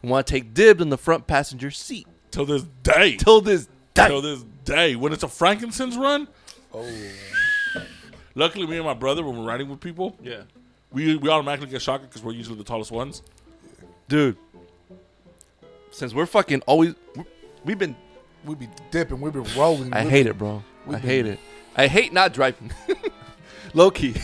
and 0.00 0.10
want 0.10 0.26
to 0.26 0.32
take 0.32 0.54
dibs 0.54 0.80
in 0.80 0.88
the 0.88 0.96
front 0.96 1.26
passenger 1.26 1.70
seat. 1.70 2.06
Till 2.30 2.46
this 2.46 2.62
day. 2.82 3.16
Till 3.18 3.42
this 3.42 3.68
day. 3.92 4.08
Till 4.08 4.22
this 4.22 4.42
day. 4.64 4.96
When 4.96 5.12
it's 5.12 5.22
a 5.22 5.28
Frankincense 5.28 5.96
run, 5.96 6.28
Oh. 6.72 6.90
luckily 8.34 8.66
me 8.66 8.76
and 8.76 8.86
my 8.86 8.94
brother, 8.94 9.22
when 9.22 9.36
we're 9.36 9.44
riding 9.46 9.68
with 9.68 9.80
people, 9.80 10.16
Yeah. 10.22 10.44
we 10.92 11.16
we 11.16 11.28
automatically 11.28 11.68
get 11.68 11.82
shotgun 11.82 12.08
because 12.08 12.22
we're 12.22 12.32
usually 12.32 12.56
the 12.56 12.64
tallest 12.64 12.90
ones. 12.90 13.20
Dude. 14.08 14.38
Since 15.98 16.14
we're 16.14 16.26
fucking 16.26 16.62
always. 16.66 16.94
We've 17.64 17.76
been. 17.78 17.96
We 18.44 18.54
be 18.54 18.68
dipping. 18.92 19.20
We 19.20 19.30
be 19.32 19.40
rolling. 19.56 19.92
I 19.92 20.08
hate 20.08 20.26
it, 20.28 20.38
bro. 20.38 20.62
I 20.86 20.90
we've 20.90 21.00
hate 21.00 21.26
it. 21.26 21.40
I 21.76 21.88
hate 21.88 22.12
not 22.12 22.32
driving. 22.32 22.70
Low 23.74 23.90
key. 23.90 24.14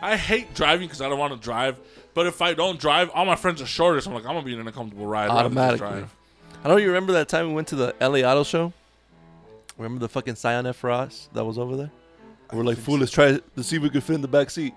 I 0.00 0.16
hate 0.16 0.54
driving 0.54 0.86
because 0.86 1.00
I 1.00 1.08
don't 1.08 1.18
want 1.18 1.32
to 1.34 1.38
drive. 1.40 1.78
But 2.14 2.26
if 2.26 2.40
I 2.40 2.54
don't 2.54 2.78
drive, 2.78 3.10
all 3.10 3.24
my 3.24 3.34
friends 3.34 3.60
are 3.60 3.66
shorter, 3.66 4.00
so 4.00 4.10
I'm 4.10 4.14
like, 4.14 4.24
I'm 4.24 4.34
gonna 4.34 4.46
be 4.46 4.54
in 4.54 4.60
an 4.60 4.68
uncomfortable 4.68 5.06
ride. 5.06 5.28
rather 5.30 5.48
than 5.48 5.54
just 5.54 5.58
Automatically. 5.82 6.00
drive. 6.00 6.14
I 6.62 6.68
don't 6.68 6.80
you 6.80 6.86
remember 6.86 7.12
that 7.14 7.28
time 7.28 7.48
we 7.48 7.54
went 7.54 7.66
to 7.68 7.76
the 7.76 7.94
LA 8.00 8.18
Auto 8.20 8.44
Show? 8.44 8.72
Remember 9.76 9.98
the 9.98 10.08
fucking 10.08 10.36
Scion 10.36 10.72
FR-S 10.72 11.28
that 11.32 11.44
was 11.44 11.58
over 11.58 11.76
there? 11.76 11.90
We're 12.52 12.62
like, 12.62 12.78
fool, 12.78 12.98
let's 12.98 13.10
try 13.10 13.32
to 13.56 13.62
see 13.64 13.76
if 13.76 13.82
we 13.82 13.90
can 13.90 14.00
fit 14.00 14.14
in 14.14 14.22
the 14.22 14.28
back 14.28 14.48
seat. 14.50 14.72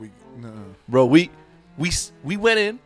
We, 0.00 0.10
no. 0.40 0.52
Bro, 0.88 1.06
we 1.06 1.30
we 1.78 1.88
s- 1.90 2.10
we 2.24 2.36
went 2.36 2.58
in. 2.58 2.80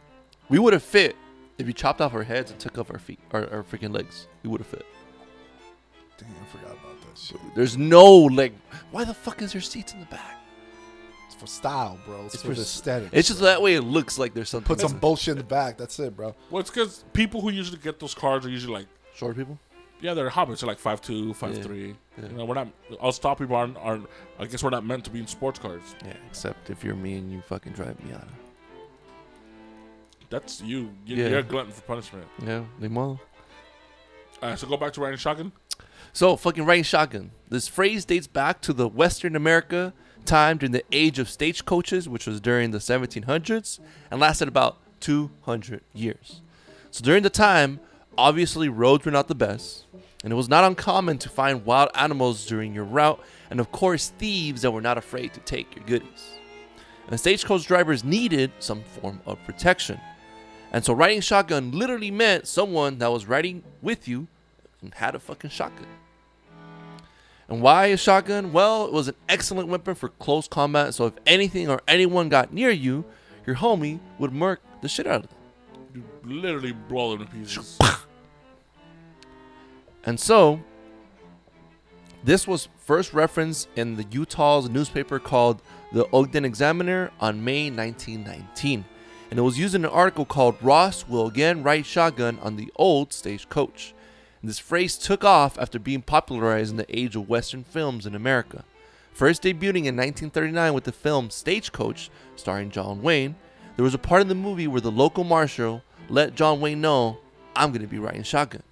We 0.50 0.59
would 0.59 0.74
have 0.74 0.83
fit 0.83 1.16
if 1.59 1.66
you 1.66 1.73
chopped 1.73 2.01
off 2.01 2.14
our 2.14 2.23
heads 2.23 2.51
and 2.51 2.59
took 2.61 2.79
off 2.79 2.90
our 2.90 2.99
feet, 2.99 3.18
our, 3.33 3.40
our 3.53 3.62
freaking 3.62 3.92
legs. 3.92 4.27
We 4.42 4.51
would 4.51 4.61
have 4.61 4.68
fit. 4.68 4.87
Damn, 6.18 6.29
I 6.31 6.47
forgot 6.57 6.73
about 6.73 7.01
that 7.03 7.18
shit. 7.18 7.38
There's 7.55 7.77
no 7.77 8.05
leg. 8.25 8.53
Why 8.90 9.05
the 9.05 9.14
fuck 9.14 9.40
is 9.42 9.53
there 9.53 9.61
seats 9.61 9.92
in 9.92 10.01
the 10.01 10.07
back? 10.07 10.37
It's 11.27 11.35
for 11.37 11.47
style, 11.47 11.99
bro. 12.07 12.25
It's, 12.25 12.35
It's 12.35 12.42
for 12.42 12.49
for 12.51 12.55
the 12.55 12.61
s- 12.62 12.77
aesthetic. 12.77 13.11
It's 13.12 13.29
just 13.29 13.40
that 13.40 13.61
way 13.62 13.75
it 13.75 13.83
looks 13.83 14.18
like 14.18 14.35
there's 14.35 14.49
something. 14.49 14.66
Put 14.66 14.81
some 14.81 14.99
bullshit 14.99 15.33
in 15.33 15.38
the 15.38 15.44
back. 15.44 15.77
That's 15.79 15.99
it, 16.01 16.16
bro. 16.16 16.35
Well, 16.51 16.61
it's 16.61 16.71
because 16.71 17.05
people 17.12 17.40
who 17.40 17.51
usually 17.51 17.79
get 17.79 18.01
those 18.01 18.14
cars 18.14 18.44
are 18.47 18.51
usually 18.51 18.73
like, 18.75 18.87
short 19.14 19.37
people. 19.37 19.59
yeah, 20.01 20.14
they're 20.14 20.31
hobbits. 20.31 20.61
They're 20.61 20.68
like 20.68 20.79
five 20.81 21.01
two, 21.01 21.35
five 21.35 21.62
three. 21.62 21.94
Yeah. 22.21 22.29
You 22.31 22.37
know, 22.38 22.44
we're 22.47 22.55
not. 22.55 22.68
Us 23.01 23.18
tall 23.21 23.37
people 23.37 23.55
aren't, 23.55 23.77
aren't. 23.77 24.07
I 24.40 24.47
guess 24.47 24.62
we're 24.64 24.71
not 24.71 24.85
meant 24.85 25.05
to 25.05 25.11
be 25.11 25.21
in 25.21 25.27
sports 25.29 25.59
cars. 25.61 25.83
Yeah, 26.05 26.14
except 26.29 26.71
if 26.71 26.83
you're 26.83 26.97
me 26.97 27.14
and 27.18 27.31
you 27.31 27.40
fucking 27.42 27.73
drive 27.75 27.97
Miata. 27.99 28.27
That's 30.30 30.60
you. 30.60 30.90
you 31.06 31.16
Yeah. 31.16 31.28
You're 31.28 31.38
a 31.38 31.42
glutton 31.42 31.72
for 31.72 31.82
punishment. 31.82 32.26
Yeah, 32.44 32.64
ni 32.78 32.88
modo. 32.88 33.20
All 34.42 34.50
right, 34.50 34.58
so 34.58 34.66
go 34.66 34.76
back 34.76 34.92
to 34.92 35.00
riding 35.00 35.18
shotgun. 35.18 35.52
So, 36.12 36.36
fucking 36.36 36.64
riding 36.64 36.84
shotgun. 36.84 37.32
This 37.48 37.68
phrase 37.68 38.04
dates 38.04 38.26
back 38.26 38.60
to 38.62 38.72
the 38.72 38.88
Western 38.88 39.34
America 39.36 39.92
time 40.24 40.58
during 40.58 40.72
the 40.72 40.84
age 40.92 41.18
of 41.18 41.28
stagecoaches, 41.28 42.08
which 42.08 42.26
was 42.26 42.40
during 42.40 42.70
the 42.70 42.78
1700s 42.78 43.80
and 44.10 44.20
lasted 44.20 44.48
about 44.48 44.78
200 45.00 45.82
years. 45.92 46.40
So, 46.90 47.02
during 47.04 47.22
the 47.22 47.30
time, 47.30 47.80
obviously 48.16 48.68
roads 48.68 49.04
were 49.04 49.10
not 49.10 49.28
the 49.28 49.34
best, 49.34 49.86
and 50.22 50.32
it 50.32 50.36
was 50.36 50.48
not 50.48 50.64
uncommon 50.64 51.18
to 51.18 51.28
find 51.28 51.64
wild 51.64 51.90
animals 51.94 52.46
during 52.46 52.74
your 52.74 52.84
route, 52.84 53.20
and 53.50 53.60
of 53.60 53.72
course, 53.72 54.08
thieves 54.18 54.62
that 54.62 54.70
were 54.70 54.80
not 54.80 54.98
afraid 54.98 55.34
to 55.34 55.40
take 55.40 55.74
your 55.74 55.84
goodies. 55.84 56.38
And 57.08 57.18
stagecoach 57.18 57.66
drivers 57.66 58.04
needed 58.04 58.52
some 58.58 58.82
form 58.82 59.20
of 59.26 59.42
protection. 59.44 60.00
And 60.72 60.85
so 60.85 60.92
riding 60.92 61.20
shotgun 61.20 61.70
literally 61.72 62.11
meant 62.11 62.46
someone 62.46 62.98
that 62.98 63.11
was 63.11 63.26
riding 63.26 63.62
with 63.81 64.07
you 64.07 64.28
and 64.83 64.92
had 64.94 65.14
a 65.14 65.18
fucking 65.18 65.50
shotgun. 65.50 65.87
And 67.48 67.62
why 67.62 67.87
a 67.87 67.96
shotgun? 67.96 68.52
Well, 68.52 68.87
it 68.87 68.92
was 68.92 69.09
an 69.09 69.14
excellent 69.28 69.68
weapon 69.68 69.94
for 69.94 70.11
close 70.11 70.46
combat. 70.46 70.94
So 70.94 71.07
if 71.07 71.14
anything 71.26 71.70
or 71.70 71.81
anyone 71.88 72.28
got 72.28 72.52
near 72.52 72.70
you, 72.70 73.04
your 73.46 73.57
homie 73.57 74.00
would 74.18 74.33
murk 74.33 74.61
the 74.83 74.88
shit 74.88 75.07
out 75.07 75.24
of 75.24 75.31
them. 75.31 75.38
You 75.94 76.04
literally 76.22 76.72
blow 76.72 77.16
them 77.16 77.26
to 77.26 77.33
pieces. 77.33 77.78
And 80.04 80.18
so, 80.18 80.61
this 82.24 82.46
was 82.46 82.68
first 82.78 83.12
referenced 83.12 83.68
in 83.76 83.96
the 83.96 84.07
Utah's 84.11 84.68
newspaper 84.70 85.18
called 85.18 85.61
the 85.92 86.07
Ogden 86.12 86.44
Examiner 86.44 87.11
on 87.20 87.44
May 87.44 87.70
1919. 87.70 88.85
And 89.30 89.38
it 89.38 89.42
was 89.42 89.58
used 89.58 89.74
in 89.74 89.84
an 89.84 89.90
article 89.90 90.24
called 90.24 90.56
Ross 90.62 91.06
Will 91.06 91.26
Again 91.26 91.62
Ride 91.62 91.84
Shotgun 91.84 92.38
on 92.40 92.56
the 92.56 92.72
Old 92.76 93.12
Stagecoach. 93.12 93.94
And 94.40 94.48
this 94.48 94.58
phrase 94.58 94.96
took 94.96 95.24
off 95.24 95.58
after 95.58 95.78
being 95.78 96.02
popularized 96.02 96.70
in 96.70 96.76
the 96.76 96.96
age 96.96 97.14
of 97.14 97.28
Western 97.28 97.64
films 97.64 98.06
in 98.06 98.14
America. 98.14 98.64
First 99.12 99.42
debuting 99.42 99.84
in 99.84 99.96
1939 99.96 100.72
with 100.72 100.84
the 100.84 100.92
film 100.92 101.28
Stagecoach, 101.28 102.08
starring 102.36 102.70
John 102.70 103.02
Wayne, 103.02 103.34
there 103.76 103.84
was 103.84 103.94
a 103.94 103.98
part 103.98 104.22
in 104.22 104.28
the 104.28 104.34
movie 104.34 104.66
where 104.66 104.80
the 104.80 104.90
local 104.90 105.24
marshal 105.24 105.82
let 106.08 106.34
John 106.34 106.60
Wayne 106.60 106.80
know, 106.80 107.18
I'm 107.54 107.70
going 107.70 107.82
to 107.82 107.88
be 107.88 107.98
riding 107.98 108.22
shotgun. 108.22 108.62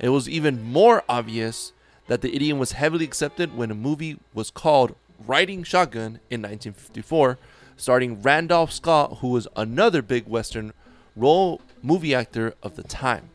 It 0.00 0.08
was 0.08 0.28
even 0.28 0.62
more 0.62 1.02
obvious 1.08 1.72
that 2.06 2.20
the 2.20 2.34
idiom 2.34 2.58
was 2.58 2.72
heavily 2.72 3.04
accepted 3.04 3.56
when 3.56 3.70
a 3.70 3.74
movie 3.74 4.18
was 4.32 4.50
called 4.50 4.94
Riding 5.26 5.62
Shotgun 5.62 6.20
in 6.30 6.42
1954, 6.42 7.38
starring 7.76 8.22
Randolph 8.22 8.72
Scott, 8.72 9.18
who 9.20 9.28
was 9.28 9.48
another 9.56 10.02
big 10.02 10.26
Western 10.26 10.72
role 11.16 11.60
movie 11.82 12.14
actor 12.14 12.54
of 12.62 12.76
the 12.76 12.82
time. 12.82 13.30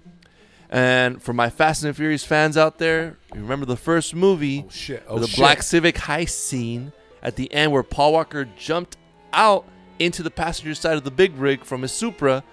And 0.69 1.21
for 1.21 1.33
my 1.33 1.49
Fast 1.49 1.83
and 1.83 1.95
Furious 1.95 2.23
fans 2.23 2.55
out 2.55 2.77
there, 2.77 3.17
you 3.33 3.41
remember 3.41 3.65
the 3.65 3.75
first 3.77 4.13
movie 4.13 4.65
Oh 4.67 4.69
shit! 4.69 5.03
Oh 5.07 5.15
with 5.15 5.23
the 5.23 5.29
shit. 5.29 5.37
black 5.37 5.63
Civic 5.63 5.95
heist 5.95 6.29
scene 6.31 6.91
at 7.23 7.35
the 7.35 7.51
end 7.51 7.71
where 7.71 7.83
Paul 7.83 8.13
Walker 8.13 8.45
jumped 8.57 8.97
out 9.33 9.65
into 9.97 10.21
the 10.23 10.31
passenger 10.31 10.75
side 10.75 10.95
of 10.95 11.03
the 11.03 11.11
big 11.11 11.35
rig 11.37 11.63
from 11.65 11.81
his 11.81 11.91
Supra. 11.91 12.43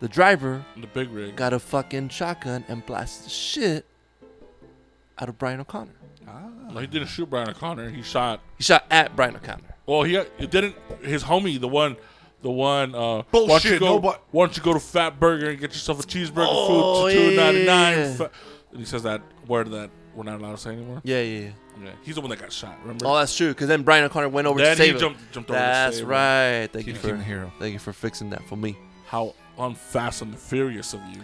The 0.00 0.08
driver 0.08 0.64
the 0.76 0.86
big 0.88 1.10
rig. 1.10 1.36
got 1.36 1.52
a 1.52 1.58
fucking 1.60 2.08
shotgun 2.08 2.64
and 2.68 2.84
blasted 2.84 3.26
the 3.26 3.30
shit 3.30 3.86
out 5.18 5.28
of 5.28 5.38
Brian 5.38 5.60
O'Conner. 5.60 5.92
Ah. 6.26 6.48
No, 6.72 6.80
he 6.80 6.86
didn't 6.86 7.08
shoot 7.08 7.28
Brian 7.28 7.50
O'Conner. 7.50 7.90
He 7.90 8.02
shot. 8.02 8.40
He 8.56 8.64
shot 8.64 8.84
at 8.90 9.14
Brian 9.14 9.36
O'Conner. 9.36 9.71
Well, 9.86 10.02
he 10.04 10.16
it 10.16 10.50
didn't. 10.50 10.76
His 11.02 11.24
homie, 11.24 11.60
the 11.60 11.68
one, 11.68 11.96
the 12.42 12.50
one. 12.50 12.94
Uh, 12.94 13.22
Bullshit, 13.30 13.32
Why 13.32 13.58
don't 13.58 13.64
you 13.64 13.78
go? 13.78 13.86
nobody- 13.86 14.18
Why 14.30 14.46
don't 14.46 14.56
you 14.56 14.62
go 14.62 14.72
to 14.74 14.80
Fat 14.80 15.18
Burger 15.20 15.50
and 15.50 15.58
get 15.60 15.72
yourself 15.72 16.00
a 16.02 16.06
cheeseburger 16.06 16.46
Oh, 16.48 17.06
food 17.06 17.12
to 17.14 17.30
two 17.30 17.36
ninety 17.36 17.64
nine? 17.66 17.98
yeah. 18.18 18.26
And 18.70 18.78
he 18.80 18.84
says 18.86 19.02
that 19.02 19.22
word 19.46 19.70
that 19.72 19.90
we're 20.14 20.24
not 20.24 20.40
allowed 20.40 20.52
to 20.52 20.58
say 20.58 20.70
anymore. 20.70 21.00
Yeah, 21.04 21.20
yeah, 21.22 21.40
yeah. 21.40 21.50
Yeah, 21.82 21.90
he's 22.02 22.14
the 22.16 22.20
one 22.20 22.30
that 22.30 22.38
got 22.38 22.52
shot. 22.52 22.76
Remember? 22.82 23.06
Oh, 23.06 23.16
that's 23.16 23.34
true. 23.36 23.48
Because 23.48 23.66
then 23.66 23.82
Brian 23.82 24.04
O'Conner 24.04 24.28
went 24.28 24.46
over 24.46 24.60
then 24.60 24.76
to 24.76 24.82
he 24.82 24.88
save 24.90 24.94
him. 24.96 25.00
jumped, 25.00 25.32
jumped 25.32 25.50
over. 25.50 25.58
to 25.58 25.62
That's 25.64 25.96
save 25.96 26.04
him. 26.04 26.10
right. 26.10 26.68
Thank 26.72 26.86
you 26.86 26.94
for 26.94 27.14
a 27.14 27.18
hero. 27.22 27.50
thank 27.58 27.72
you 27.72 27.78
for 27.78 27.92
fixing 27.94 28.30
that 28.30 28.46
for 28.46 28.56
me. 28.56 28.76
How 29.06 29.34
unfast 29.58 30.22
and 30.22 30.38
furious 30.38 30.92
of 30.94 31.00
you. 31.10 31.20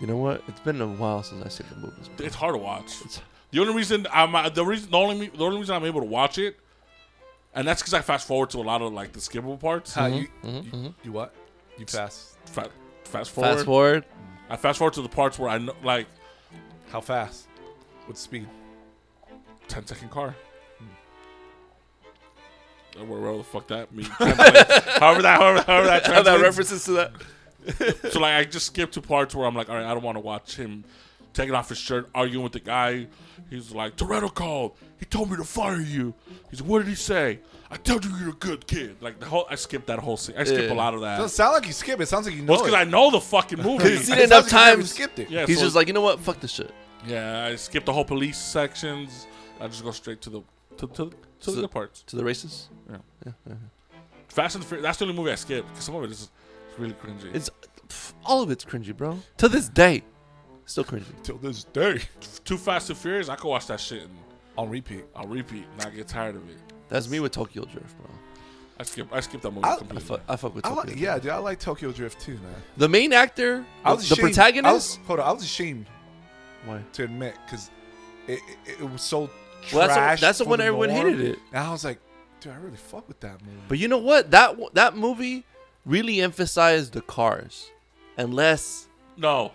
You 0.00 0.06
know 0.06 0.16
what? 0.18 0.42
It's 0.46 0.60
been 0.60 0.80
a 0.80 0.86
while 0.86 1.22
since 1.22 1.44
I've 1.44 1.52
seen 1.52 1.66
the 1.70 1.76
movies. 1.86 2.08
It's 2.18 2.34
hard 2.36 2.54
to 2.54 2.58
watch. 2.58 2.92
The 3.50 3.60
only 3.60 3.74
reason 3.74 4.06
I'm 4.12 4.32
the 4.54 4.64
reason 4.64 4.90
the 4.90 4.96
only 4.98 5.28
the 5.28 5.44
only 5.44 5.58
reason 5.58 5.74
I'm 5.74 5.84
able 5.86 6.00
to 6.00 6.06
watch 6.06 6.38
it, 6.38 6.58
and 7.54 7.66
that's 7.66 7.80
because 7.82 7.94
I 7.94 8.00
fast 8.00 8.26
forward 8.26 8.50
to 8.50 8.58
a 8.58 8.62
lot 8.62 8.82
of 8.82 8.92
like 8.92 9.12
the 9.12 9.20
skippable 9.20 9.58
parts. 9.58 9.94
How 9.94 10.06
you, 10.06 10.28
mhm, 10.44 10.64
you, 10.64 10.70
mhm. 10.70 10.94
you 11.04 11.12
what? 11.12 11.34
You 11.78 11.86
fast? 11.86 12.36
Fa- 12.46 12.70
fast 13.04 13.30
forward. 13.30 13.54
Fast 13.54 13.64
forward. 13.64 14.04
I 14.50 14.56
fast 14.56 14.78
forward 14.78 14.94
to 14.94 15.02
the 15.02 15.08
parts 15.08 15.38
where 15.38 15.48
I 15.50 15.58
know 15.58 15.74
like 15.82 16.06
How 16.90 17.00
fast? 17.00 17.46
What 18.06 18.16
speed? 18.18 18.46
10 19.68 19.86
second 19.86 20.10
car. 20.10 20.34
Or 22.98 23.04
Whatever 23.04 23.36
the 23.36 23.44
fuck 23.44 23.68
that 23.68 23.92
means. 23.94 24.08
However 24.18 25.22
that, 25.22 25.38
however, 25.38 25.62
however 25.62 25.86
that 25.86 26.06
How 26.06 26.22
that 26.22 26.24
translates. 26.24 26.42
references 26.42 26.84
to 26.86 26.92
that. 26.92 27.12
So 28.12 28.20
like, 28.20 28.34
I 28.34 28.44
just 28.44 28.66
skip 28.66 28.90
to 28.92 29.02
parts 29.02 29.34
where 29.34 29.46
I'm 29.46 29.54
like, 29.54 29.68
all 29.68 29.76
right, 29.76 29.84
I 29.84 29.92
don't 29.94 30.02
want 30.02 30.16
to 30.16 30.20
watch 30.20 30.56
him 30.56 30.84
taking 31.38 31.54
off 31.54 31.68
his 31.68 31.78
shirt, 31.78 32.10
arguing 32.14 32.42
with 32.42 32.52
the 32.52 32.60
guy. 32.60 33.06
He's 33.48 33.72
like, 33.72 33.96
Toretto 33.96 34.32
called. 34.34 34.72
He 34.98 35.04
told 35.06 35.30
me 35.30 35.36
to 35.36 35.44
fire 35.44 35.80
you. 35.80 36.12
He's 36.50 36.60
like, 36.60 36.68
what 36.68 36.78
did 36.80 36.88
he 36.88 36.94
say? 36.94 37.38
I 37.70 37.76
told 37.76 38.04
you 38.04 38.10
you're 38.18 38.30
a 38.30 38.32
good 38.32 38.66
kid. 38.66 38.96
Like 39.00 39.20
the 39.20 39.26
whole, 39.26 39.46
I 39.50 39.54
skipped 39.54 39.86
that 39.86 39.98
whole 40.00 40.16
scene. 40.16 40.34
I 40.36 40.44
skip 40.44 40.62
Yeah. 40.68 40.72
a 40.72 40.74
lot 40.74 40.94
of 40.94 41.00
that. 41.02 41.16
Doesn't 41.18 41.34
sound 41.36 41.52
like 41.54 41.66
you 41.66 41.72
skip. 41.72 42.00
It 42.00 42.06
sounds 42.06 42.26
like 42.26 42.34
you 42.34 42.42
know 42.42 42.52
Well, 42.52 42.60
it's 42.60 42.68
it. 42.68 42.72
because 42.72 42.86
I 42.86 42.90
know 42.90 43.10
the 43.10 43.20
fucking 43.20 43.62
movie. 43.68 43.90
He's 43.90 44.04
seen 44.06 44.16
It 44.18 44.22
it 44.22 44.24
enough 44.24 44.48
sounds 44.48 44.52
like 44.52 44.70
you 44.70 44.76
times. 44.76 44.90
Skipped 44.92 45.18
it. 45.20 45.30
yeah, 45.30 45.46
He's 45.46 45.58
so- 45.58 45.64
just 45.64 45.76
like, 45.76 45.86
you 45.86 45.92
know 45.92 46.00
what? 46.02 46.20
Fuck 46.20 46.40
this 46.40 46.50
shit. 46.52 46.72
yeah. 47.06 47.44
I 47.44 47.56
skipped 47.56 47.86
the 47.86 47.92
whole 47.92 48.04
police 48.04 48.38
sections. 48.38 49.26
I 49.60 49.68
just 49.68 49.84
go 49.84 49.90
straight 49.92 50.20
to 50.22 50.30
the 50.30 50.40
to, 50.78 50.86
to, 50.88 51.10
to 51.10 51.12
So- 51.40 51.52
the 51.52 51.60
good 51.62 51.70
parts. 51.70 52.02
To 52.08 52.16
the 52.16 52.24
races. 52.24 52.68
Yeah. 52.90 53.54
Fast 54.28 54.56
and 54.56 54.64
Furious. 54.64 54.82
That's 54.84 54.98
the 54.98 55.04
only 55.06 55.16
movie 55.16 55.30
I 55.32 55.36
skipped 55.36 55.68
because 55.68 55.84
some 55.84 55.94
of 55.94 56.04
it 56.04 56.10
is 56.10 56.30
really 56.78 56.94
cringy. 56.94 57.34
It's 57.34 57.50
pff, 57.88 58.12
all 58.24 58.42
of 58.42 58.50
it's 58.50 58.64
cringy, 58.64 58.96
bro. 58.96 59.18
To 59.38 59.48
this 59.48 59.68
day, 59.68 60.02
still 60.68 60.84
cringy. 60.84 61.04
Till 61.22 61.38
this 61.38 61.64
day. 61.64 62.00
Too 62.44 62.56
Fast 62.56 62.90
and 62.90 62.98
Furious. 62.98 63.28
I 63.28 63.36
could 63.36 63.48
watch 63.48 63.66
that 63.66 63.80
shit 63.80 64.02
and 64.02 64.10
On 64.56 64.68
repeat. 64.70 65.04
I'll 65.16 65.26
repeat 65.26 65.64
and 65.72 65.82
I 65.86 65.90
get 65.90 66.06
tired 66.08 66.36
of 66.36 66.48
it. 66.48 66.56
That's 66.88 67.08
me 67.08 67.20
with 67.20 67.32
Tokyo 67.32 67.64
Drift, 67.64 67.96
bro. 67.98 68.06
I 68.80 68.84
skip. 68.84 69.08
I 69.12 69.20
skipped 69.20 69.42
that 69.42 69.50
movie 69.50 69.64
I- 69.64 69.70
I 69.70 69.74
I 69.74 69.76
completely. 69.78 70.04
fuck, 70.06 70.20
I 70.28 70.36
fuck 70.36 70.54
with 70.54 70.64
I 70.64 70.68
Tokyo. 70.68 70.80
like, 70.80 70.86
Drift. 70.90 71.00
yeah, 71.02 71.18
dude, 71.18 71.30
I 71.32 71.38
like 71.38 71.58
Tokyo 71.58 71.90
Drift 71.92 72.20
too, 72.20 72.34
man. 72.34 72.54
The 72.76 72.88
main 72.88 73.12
actor, 73.12 73.64
I 73.84 73.90
the, 73.90 73.96
was 73.96 74.08
the 74.08 74.14
ashamed- 74.14 74.34
protagonist. 74.34 74.68
I 74.68 74.72
was, 74.72 74.96
hold 75.06 75.20
on, 75.20 75.26
I 75.28 75.32
was 75.32 75.42
ashamed 75.42 75.86
Why? 76.64 76.80
to 76.92 77.04
admit 77.04 77.34
because 77.44 77.70
it, 78.28 78.38
it, 78.66 78.80
it 78.80 78.90
was 78.90 79.02
so 79.02 79.28
Well, 79.72 79.86
that's 79.88 79.94
trash 79.94 80.20
the, 80.20 80.26
that's 80.26 80.38
the 80.38 80.44
for 80.44 80.50
one 80.50 80.58
the 80.60 80.66
everyone 80.66 80.88
norm. 80.90 81.08
hated 81.08 81.20
it. 81.32 81.38
And 81.52 81.64
I 81.66 81.70
was 81.72 81.84
like, 81.84 81.98
dude, 82.40 82.52
I 82.52 82.56
really 82.56 82.76
fuck 82.76 83.08
with 83.08 83.18
that 83.20 83.40
movie. 83.44 83.58
But 83.68 83.78
you 83.78 83.88
know 83.88 83.98
what? 83.98 84.30
That 84.30 84.50
w- 84.50 84.70
that 84.74 84.96
movie 84.96 85.44
really 85.84 86.20
emphasized 86.20 86.92
the 86.92 87.00
cars, 87.00 87.70
and 88.16 88.32
less. 88.32 88.86
no, 89.16 89.52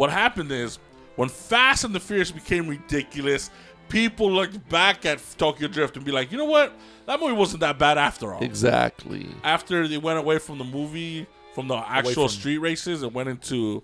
what 0.00 0.08
happened 0.10 0.50
is 0.50 0.78
when 1.16 1.28
Fast 1.28 1.84
and 1.84 1.94
the 1.94 2.00
Furious 2.00 2.30
became 2.30 2.66
ridiculous, 2.66 3.50
people 3.90 4.32
looked 4.32 4.66
back 4.70 5.04
at 5.04 5.20
Tokyo 5.36 5.68
Drift 5.68 5.94
and 5.96 6.06
be 6.06 6.10
like, 6.10 6.32
you 6.32 6.38
know 6.38 6.46
what? 6.46 6.72
That 7.04 7.20
movie 7.20 7.34
wasn't 7.34 7.60
that 7.60 7.78
bad 7.78 7.98
after 7.98 8.32
all. 8.32 8.42
Exactly. 8.42 9.28
After 9.44 9.86
they 9.86 9.98
went 9.98 10.18
away 10.18 10.38
from 10.38 10.56
the 10.56 10.64
movie, 10.64 11.26
from 11.54 11.68
the 11.68 11.76
actual 11.76 12.28
from- 12.28 12.28
street 12.28 12.56
races, 12.58 13.02
and 13.02 13.12
went 13.12 13.28
into 13.28 13.82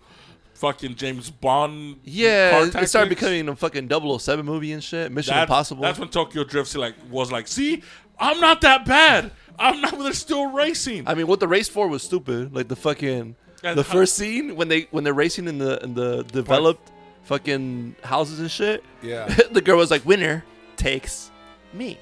fucking 0.54 0.94
James 0.94 1.30
Bond. 1.30 2.00
Yeah, 2.02 2.70
car 2.70 2.82
it 2.82 2.88
started 2.88 3.10
becoming 3.10 3.46
a 3.50 3.54
fucking 3.54 3.90
007 3.90 4.46
movie 4.46 4.72
and 4.72 4.82
shit. 4.82 5.12
Mission 5.12 5.34
That- 5.34 5.42
Impossible. 5.42 5.82
That's 5.82 5.98
when 5.98 6.08
Tokyo 6.08 6.44
Drift 6.44 6.74
like 6.76 6.94
was 7.10 7.30
like, 7.30 7.46
see, 7.46 7.82
I'm 8.18 8.40
not 8.40 8.62
that 8.62 8.86
bad. 8.86 9.32
I'm 9.58 9.82
not. 9.82 9.98
They're 9.98 10.14
still 10.14 10.50
racing. 10.50 11.06
I 11.06 11.14
mean, 11.14 11.26
what 11.26 11.40
the 11.40 11.48
race 11.48 11.68
for 11.68 11.88
was 11.88 12.02
stupid. 12.02 12.54
Like 12.54 12.68
the 12.68 12.76
fucking 12.76 13.10
And 13.10 13.34
the 13.74 13.82
how- 13.82 13.92
first 13.92 14.14
scene 14.16 14.54
when 14.56 14.68
they 14.68 14.82
when 14.90 15.02
they're 15.04 15.14
racing 15.14 15.48
in 15.48 15.58
the 15.58 15.82
in 15.82 15.94
the 15.94 16.22
developed 16.24 16.92
fucking 17.24 17.96
houses 18.04 18.38
and 18.40 18.50
shit. 18.50 18.84
Yeah. 19.02 19.26
the 19.50 19.60
girl 19.60 19.78
was 19.78 19.90
like, 19.90 20.04
"Winner 20.06 20.44
takes 20.76 21.30
me." 21.72 21.98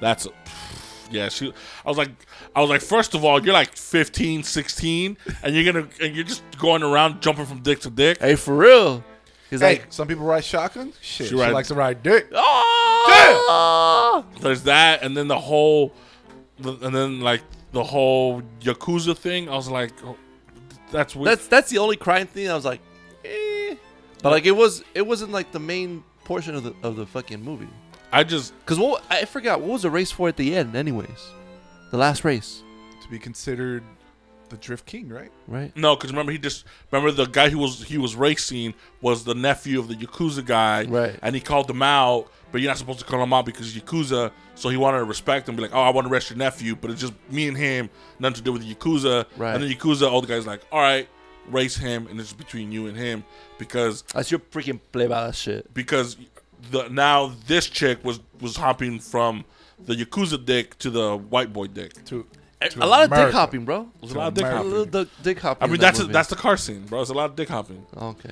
That's 0.00 0.26
yeah. 1.10 1.28
She. 1.28 1.52
I 1.84 1.88
was 1.88 1.98
like, 1.98 2.10
I 2.56 2.60
was 2.60 2.70
like, 2.70 2.80
first 2.80 3.14
of 3.14 3.24
all, 3.24 3.42
you're 3.44 3.52
like 3.52 3.76
15, 3.76 4.42
16, 4.42 5.16
and 5.42 5.54
you're 5.54 5.70
gonna 5.72 5.86
and 6.00 6.14
you're 6.14 6.24
just 6.24 6.42
going 6.58 6.82
around 6.82 7.20
jumping 7.22 7.46
from 7.46 7.60
dick 7.60 7.80
to 7.80 7.90
dick. 7.90 8.18
Hey, 8.20 8.34
for 8.36 8.56
real. 8.56 9.04
He's 9.50 9.60
Hey, 9.60 9.74
like, 9.80 9.86
some 9.90 10.08
people 10.08 10.24
ride 10.24 10.42
shotgun. 10.44 10.92
Shit, 11.00 11.26
She 11.28 11.34
she, 11.34 11.40
ride- 11.40 11.52
likes 11.52 11.68
to 11.68 11.74
ride 11.74 12.02
dick. 12.02 12.26
"Oh, 12.32 14.24
There's 14.40 14.62
that, 14.64 15.02
and 15.02 15.16
then 15.16 15.28
the 15.28 15.38
whole, 15.38 15.92
and 16.62 16.94
then 16.94 17.20
like 17.20 17.42
the 17.72 17.84
whole 17.84 18.42
yakuza 18.60 19.16
thing. 19.16 19.48
I 19.48 19.54
was 19.56 19.68
like, 19.68 19.92
oh, 20.04 20.16
that's 20.90 21.14
weird. 21.16 21.30
that's 21.30 21.46
that's 21.48 21.70
the 21.70 21.78
only 21.78 21.96
crying 21.96 22.26
thing." 22.26 22.50
I 22.50 22.54
was 22.54 22.64
like, 22.64 22.80
eh. 23.24 23.74
but 24.22 24.30
like 24.30 24.46
it 24.46 24.52
was 24.52 24.82
it 24.94 25.06
wasn't 25.06 25.32
like 25.32 25.52
the 25.52 25.60
main 25.60 26.04
portion 26.24 26.54
of 26.54 26.64
the 26.64 26.74
of 26.82 26.96
the 26.96 27.06
fucking 27.06 27.42
movie. 27.42 27.68
I 28.12 28.22
just 28.24 28.52
Cause 28.64 28.78
what 28.78 29.02
I 29.10 29.24
forgot 29.24 29.60
what 29.60 29.70
was 29.70 29.82
the 29.82 29.90
race 29.90 30.12
for 30.12 30.28
at 30.28 30.36
the 30.36 30.54
end, 30.54 30.76
anyways. 30.76 31.30
The 31.90 31.98
last 31.98 32.24
race, 32.24 32.62
To 33.02 33.08
be 33.08 33.18
considered 33.18 33.82
the 34.48 34.56
drift 34.56 34.86
king, 34.86 35.08
right? 35.08 35.30
right? 35.48 35.74
no, 35.76 35.96
because 35.96 36.10
remember 36.10 36.32
he 36.32 36.38
just 36.38 36.64
remember 36.90 37.10
the 37.10 37.26
guy 37.26 37.48
who 37.48 37.58
was 37.58 37.82
he 37.82 37.98
was 37.98 38.14
racing 38.14 38.74
was 39.00 39.24
the 39.24 39.34
nephew 39.34 39.78
of 39.78 39.88
the 39.88 39.94
yakuza 39.94 40.44
guy, 40.44 40.84
Right. 40.84 41.18
And 41.22 41.34
he 41.34 41.40
called 41.40 41.68
him 41.70 41.82
out, 41.82 42.30
but 42.52 42.60
you're 42.60 42.70
not 42.70 42.78
supposed 42.78 42.98
to 43.00 43.04
call 43.04 43.22
him 43.22 43.32
out 43.32 43.46
because 43.46 43.74
yakuza. 43.74 44.30
So 44.54 44.68
he 44.68 44.76
wanted 44.76 44.98
to 44.98 45.04
respect 45.04 45.48
him, 45.48 45.56
be 45.56 45.62
like, 45.62 45.74
"Oh, 45.74 45.80
I 45.80 45.90
want 45.90 46.06
to 46.06 46.12
arrest 46.12 46.30
your 46.30 46.38
nephew," 46.38 46.76
but 46.76 46.90
it's 46.90 47.00
just 47.00 47.14
me 47.30 47.48
and 47.48 47.56
him, 47.56 47.90
nothing 48.18 48.36
to 48.36 48.42
do 48.42 48.52
with 48.52 48.62
the 48.66 48.74
yakuza. 48.74 49.26
Right. 49.36 49.54
And 49.54 49.64
the 49.64 49.74
yakuza, 49.74 50.10
all 50.10 50.20
the 50.20 50.28
guys 50.28 50.46
like, 50.46 50.60
"All 50.70 50.80
right, 50.80 51.08
race 51.50 51.76
him," 51.76 52.06
and 52.08 52.20
it's 52.20 52.32
between 52.32 52.70
you 52.70 52.86
and 52.86 52.96
him 52.96 53.24
because 53.58 54.02
That's 54.14 54.30
your 54.30 54.40
freaking 54.40 54.78
play 54.92 55.06
by 55.06 55.26
that 55.26 55.34
shit. 55.34 55.72
because 55.74 56.16
the 56.70 56.88
now 56.88 57.32
this 57.46 57.66
chick 57.66 58.04
was 58.04 58.20
was 58.40 58.56
hopping 58.56 58.98
from 59.00 59.44
the 59.78 59.94
yakuza 59.94 60.42
dick 60.42 60.78
to 60.78 60.90
the 60.90 61.16
white 61.16 61.52
boy 61.52 61.66
dick. 61.66 62.04
To, 62.06 62.24
A 62.66 62.68
to 62.70 62.86
lot 62.86 63.02
of 63.04 63.10
dick 63.10 63.16
America. 63.18 63.36
hopping, 63.36 63.64
bro. 63.64 63.88
There's 64.00 64.12
a 64.12 64.18
lot 64.18 64.28
of 64.28 64.34
dick 64.34 64.42
America. 64.44 64.54
A 64.54 64.58
hopping. 64.58 64.70
little 64.70 65.04
dick, 65.04 65.08
dick 65.22 65.38
hopping. 65.40 65.62
I 65.62 65.64
in 65.66 65.70
mean, 65.72 65.80
that 65.80 65.86
that's 65.86 65.98
a, 65.98 66.02
movie. 66.02 66.12
that's 66.12 66.28
the 66.30 66.36
car 66.36 66.56
scene, 66.56 66.82
bro. 66.86 67.00
It's 67.00 67.10
a 67.10 67.14
lot 67.14 67.30
of 67.30 67.36
dick 67.36 67.48
hopping. 67.48 67.84
okay. 67.96 68.30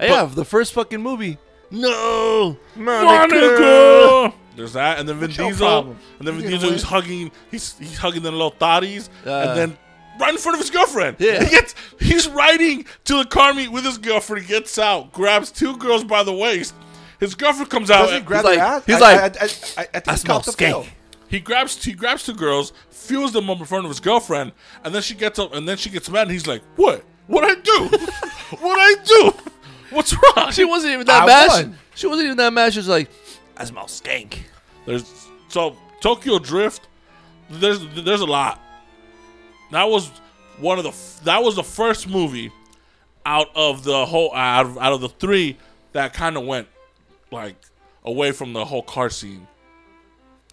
yeah, 0.00 0.24
the 0.24 0.44
first 0.44 0.72
fucking 0.72 1.00
movie. 1.00 1.38
No, 1.70 2.56
Monica. 2.76 4.32
There's 4.56 4.74
that, 4.74 4.98
and 4.98 5.08
then 5.08 5.16
Vin 5.18 5.28
What's 5.30 5.38
your 5.38 5.48
Diesel, 5.50 5.66
problem? 5.66 5.98
and 6.18 6.28
then 6.28 6.38
Vin 6.38 6.50
Diesel, 6.50 6.70
he's 6.72 6.82
hugging, 6.82 7.30
he's 7.50 7.78
he's 7.78 7.96
hugging 7.96 8.22
the 8.22 8.30
little 8.30 8.52
thotties, 8.52 9.08
Uh. 9.26 9.30
and 9.30 9.58
then 9.58 9.78
right 10.20 10.30
in 10.32 10.38
front 10.38 10.56
of 10.56 10.60
his 10.60 10.68
girlfriend. 10.70 11.16
Yeah. 11.18 11.42
he 11.42 11.48
gets, 11.50 11.74
he's 11.98 12.28
riding 12.28 12.84
to 13.04 13.16
the 13.16 13.24
car 13.24 13.54
meet 13.54 13.68
with 13.72 13.84
his 13.84 13.96
girlfriend. 13.96 14.44
He 14.44 14.52
gets 14.52 14.78
out, 14.78 15.12
grabs 15.12 15.50
two 15.50 15.76
girls 15.78 16.04
by 16.04 16.22
the 16.22 16.32
waist. 16.34 16.74
His 17.18 17.34
girlfriend 17.34 17.70
comes 17.70 17.90
out. 17.90 18.02
Does 18.02 18.10
he 18.10 18.16
and- 18.18 18.26
grab 18.26 18.44
like- 18.44 18.56
their 18.58 18.64
ass? 18.66 18.84
he's 18.84 18.96
I- 18.96 19.00
like, 19.00 19.16
I, 19.16 19.24
I, 19.24 19.24
I, 19.24 19.46
I, 19.46 19.46
I 19.46 19.84
think 20.00 20.08
I 20.08 20.12
he 20.12 20.16
smell 20.18 20.36
caught 20.40 20.44
the 20.44 20.52
skank. 20.52 20.56
feel. 20.84 20.86
He 21.32 21.40
grabs 21.40 21.82
he 21.82 21.94
grabs 21.94 22.26
two 22.26 22.34
girls, 22.34 22.74
fuels 22.90 23.32
them 23.32 23.48
up 23.48 23.58
in 23.58 23.64
front 23.64 23.86
of 23.86 23.90
his 23.90 24.00
girlfriend, 24.00 24.52
and 24.84 24.94
then 24.94 25.00
she 25.00 25.14
gets 25.14 25.38
up 25.38 25.54
and 25.54 25.66
then 25.66 25.78
she 25.78 25.88
gets 25.88 26.10
mad 26.10 26.24
and 26.24 26.30
he's 26.30 26.46
like, 26.46 26.62
What? 26.76 27.02
What 27.26 27.42
I 27.42 27.54
do? 27.54 27.88
what 28.60 28.78
I 28.78 28.94
do? 29.02 29.32
What's 29.88 30.12
wrong? 30.12 30.52
She 30.52 30.66
wasn't 30.66 30.92
even 30.92 31.06
that 31.06 31.22
I 31.22 31.26
mad. 31.26 31.48
won. 31.48 31.78
She, 31.94 32.00
she 32.00 32.06
wasn't 32.06 32.26
even 32.26 32.36
that 32.36 32.52
mad. 32.52 32.74
She 32.74 32.80
was 32.80 32.88
like, 32.88 33.08
I 33.56 33.64
smell 33.64 33.86
skank. 33.86 34.40
There's 34.84 35.10
so 35.48 35.74
Tokyo 36.02 36.38
Drift. 36.38 36.86
There's 37.48 37.80
there's 37.94 38.20
a 38.20 38.26
lot. 38.26 38.60
That 39.70 39.84
was 39.84 40.10
one 40.58 40.76
of 40.76 40.84
the 40.84 41.24
that 41.24 41.42
was 41.42 41.56
the 41.56 41.64
first 41.64 42.10
movie 42.10 42.52
out 43.24 43.48
of 43.54 43.84
the 43.84 44.04
whole 44.04 44.34
out 44.34 44.66
of, 44.66 44.76
out 44.76 44.92
of 44.92 45.00
the 45.00 45.08
three 45.08 45.56
that 45.92 46.12
kind 46.12 46.36
of 46.36 46.44
went 46.44 46.68
like 47.30 47.56
away 48.04 48.32
from 48.32 48.52
the 48.52 48.66
whole 48.66 48.82
car 48.82 49.08
scene. 49.08 49.46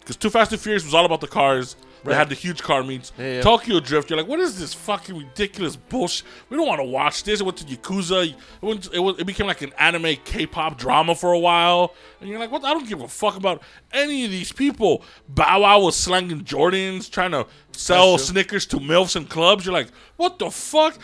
Because 0.00 0.16
Too 0.16 0.30
Fast 0.30 0.52
and 0.52 0.60
Furious 0.60 0.84
was 0.84 0.94
all 0.94 1.04
about 1.04 1.20
the 1.20 1.28
cars. 1.28 1.76
They 2.04 2.14
had 2.14 2.28
the 2.28 2.34
huge 2.34 2.62
car 2.62 2.82
meets. 2.82 3.12
Yeah, 3.18 3.34
yeah. 3.34 3.40
Tokyo 3.42 3.78
Drift, 3.80 4.10
you're 4.10 4.18
like, 4.18 4.28
what 4.28 4.40
is 4.40 4.58
this 4.58 4.72
fucking 4.72 5.16
ridiculous 5.16 5.76
bullshit? 5.76 6.26
We 6.48 6.56
don't 6.56 6.66
want 6.66 6.80
to 6.80 6.86
watch 6.86 7.24
this. 7.24 7.40
It 7.40 7.44
went 7.44 7.58
to 7.58 7.64
Yakuza. 7.64 8.28
It, 8.28 8.36
went 8.62 8.88
it, 8.92 8.98
was, 8.98 9.18
it 9.18 9.26
became 9.26 9.46
like 9.46 9.62
an 9.62 9.72
anime 9.78 10.16
K-pop 10.24 10.78
drama 10.78 11.14
for 11.14 11.32
a 11.32 11.38
while. 11.38 11.94
And 12.20 12.28
you're 12.28 12.38
like, 12.38 12.50
what? 12.50 12.64
I 12.64 12.72
don't 12.72 12.88
give 12.88 13.02
a 13.02 13.08
fuck 13.08 13.36
about 13.36 13.62
any 13.92 14.24
of 14.24 14.30
these 14.30 14.52
people. 14.52 15.04
Bow 15.28 15.60
Wow 15.60 15.80
was 15.80 15.96
slanging 15.96 16.42
Jordans, 16.42 17.10
trying 17.10 17.32
to 17.32 17.46
sell. 17.72 18.16
Snickers 18.18 18.66
to 18.66 18.76
MILFs 18.78 19.16
and 19.16 19.28
clubs. 19.28 19.66
You're 19.66 19.74
like, 19.74 19.88
what 20.16 20.38
the 20.38 20.50
fuck? 20.50 20.96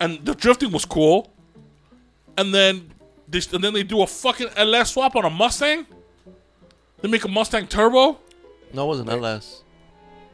And 0.00 0.24
the 0.24 0.34
drifting 0.34 0.72
was 0.72 0.84
cool. 0.84 1.32
And 2.36 2.52
then 2.52 2.92
they, 3.28 3.40
and 3.52 3.64
then 3.64 3.72
they 3.72 3.82
do 3.82 4.02
a 4.02 4.06
fucking 4.06 4.48
LS 4.56 4.92
swap 4.92 5.16
on 5.16 5.24
a 5.24 5.30
Mustang. 5.30 5.86
They 7.00 7.08
make 7.08 7.24
a 7.24 7.28
Mustang 7.28 7.66
Turbo. 7.66 8.18
No, 8.72 8.84
it 8.84 8.88
wasn't 8.88 9.10
LS. 9.10 9.62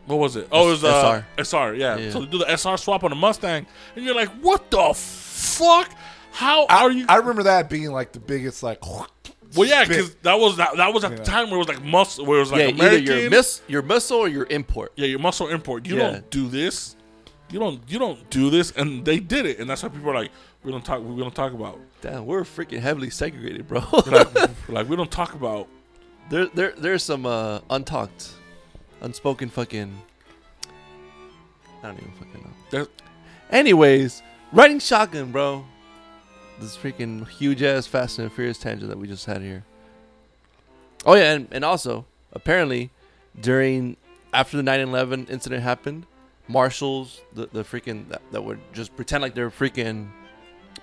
What 0.06 0.18
was 0.18 0.36
it? 0.36 0.48
Oh, 0.50 0.68
it 0.68 0.70
was 0.72 0.84
uh, 0.84 1.22
SR. 1.36 1.44
SR. 1.44 1.74
Yeah. 1.74 1.96
Yeah. 1.96 2.10
So 2.10 2.20
they 2.20 2.26
do 2.26 2.38
the 2.38 2.56
SR 2.56 2.76
swap 2.76 3.04
on 3.04 3.12
a 3.12 3.14
Mustang, 3.14 3.66
and 3.94 4.04
you're 4.04 4.14
like, 4.14 4.30
what 4.40 4.70
the 4.70 4.92
fuck? 4.94 5.90
How 6.32 6.66
I, 6.66 6.82
are 6.82 6.90
you? 6.90 7.06
I 7.08 7.16
remember 7.16 7.44
that 7.44 7.68
being 7.68 7.90
like 7.90 8.12
the 8.12 8.20
biggest, 8.20 8.62
like. 8.62 8.84
well, 9.56 9.68
yeah, 9.68 9.84
because 9.84 10.14
that 10.16 10.38
was 10.38 10.56
that, 10.56 10.76
that 10.76 10.92
was 10.92 11.04
at 11.04 11.16
the 11.16 11.24
time 11.24 11.50
where 11.50 11.56
it 11.56 11.66
was 11.66 11.68
like 11.68 11.82
muscle, 11.82 12.24
where 12.24 12.38
it 12.38 12.40
was 12.40 12.52
like 12.52 12.60
yeah, 12.60 12.68
American. 12.68 13.02
either 13.02 13.20
your 13.20 13.30
miss, 13.30 13.62
your 13.68 13.82
muscle 13.82 14.18
or 14.18 14.28
your 14.28 14.46
import. 14.50 14.92
yeah, 14.96 15.06
your 15.06 15.18
muscle 15.18 15.48
import. 15.48 15.86
You 15.86 15.96
Yeah. 15.96 16.10
don't 16.12 16.30
do 16.30 16.48
this. 16.48 16.96
You 17.50 17.58
don't. 17.58 17.80
You 17.88 17.98
don't 17.98 18.30
do 18.30 18.48
this, 18.50 18.70
and 18.72 19.04
they 19.04 19.18
did 19.18 19.46
it, 19.46 19.58
and 19.58 19.68
that's 19.68 19.82
why 19.82 19.88
people 19.88 20.10
are 20.10 20.14
like, 20.14 20.30
we 20.62 20.70
don't 20.70 20.84
talk. 20.84 21.02
We 21.02 21.20
don't 21.20 21.34
talk 21.34 21.52
about. 21.52 21.80
Damn, 22.00 22.26
we're 22.26 22.42
freaking 22.42 22.80
heavily 22.80 23.10
segregated, 23.10 23.66
bro. 23.66 23.82
Like, 24.06 24.34
like 24.68 24.88
we 24.88 24.96
don't 24.96 25.10
talk 25.10 25.34
about. 25.34 25.68
There, 26.30 26.46
there, 26.46 26.72
there's 26.78 27.02
some 27.02 27.26
uh, 27.26 27.60
untalked, 27.70 28.32
unspoken 29.00 29.50
fucking. 29.50 29.92
I 31.82 31.86
don't 31.86 31.98
even 31.98 32.12
fucking 32.12 32.42
know. 32.42 32.50
There, 32.70 32.86
Anyways, 33.50 34.22
riding 34.52 34.78
shotgun, 34.78 35.32
bro. 35.32 35.64
This 36.60 36.76
freaking 36.76 37.26
huge 37.26 37.62
ass 37.62 37.86
Fast 37.86 38.18
and 38.18 38.30
Furious 38.32 38.58
tangent 38.58 38.90
that 38.90 38.98
we 38.98 39.08
just 39.08 39.26
had 39.26 39.42
here. 39.42 39.64
Oh 41.04 41.14
yeah, 41.14 41.32
and, 41.32 41.48
and 41.50 41.64
also 41.64 42.04
apparently 42.32 42.90
during 43.40 43.96
after 44.32 44.56
the 44.56 44.62
9/11 44.62 45.30
incident 45.30 45.62
happened, 45.62 46.06
marshals 46.46 47.22
the 47.32 47.46
the 47.46 47.64
freaking 47.64 48.08
that, 48.08 48.22
that 48.30 48.44
would 48.44 48.60
just 48.72 48.94
pretend 48.94 49.22
like 49.22 49.34
they're 49.34 49.50
freaking 49.50 50.10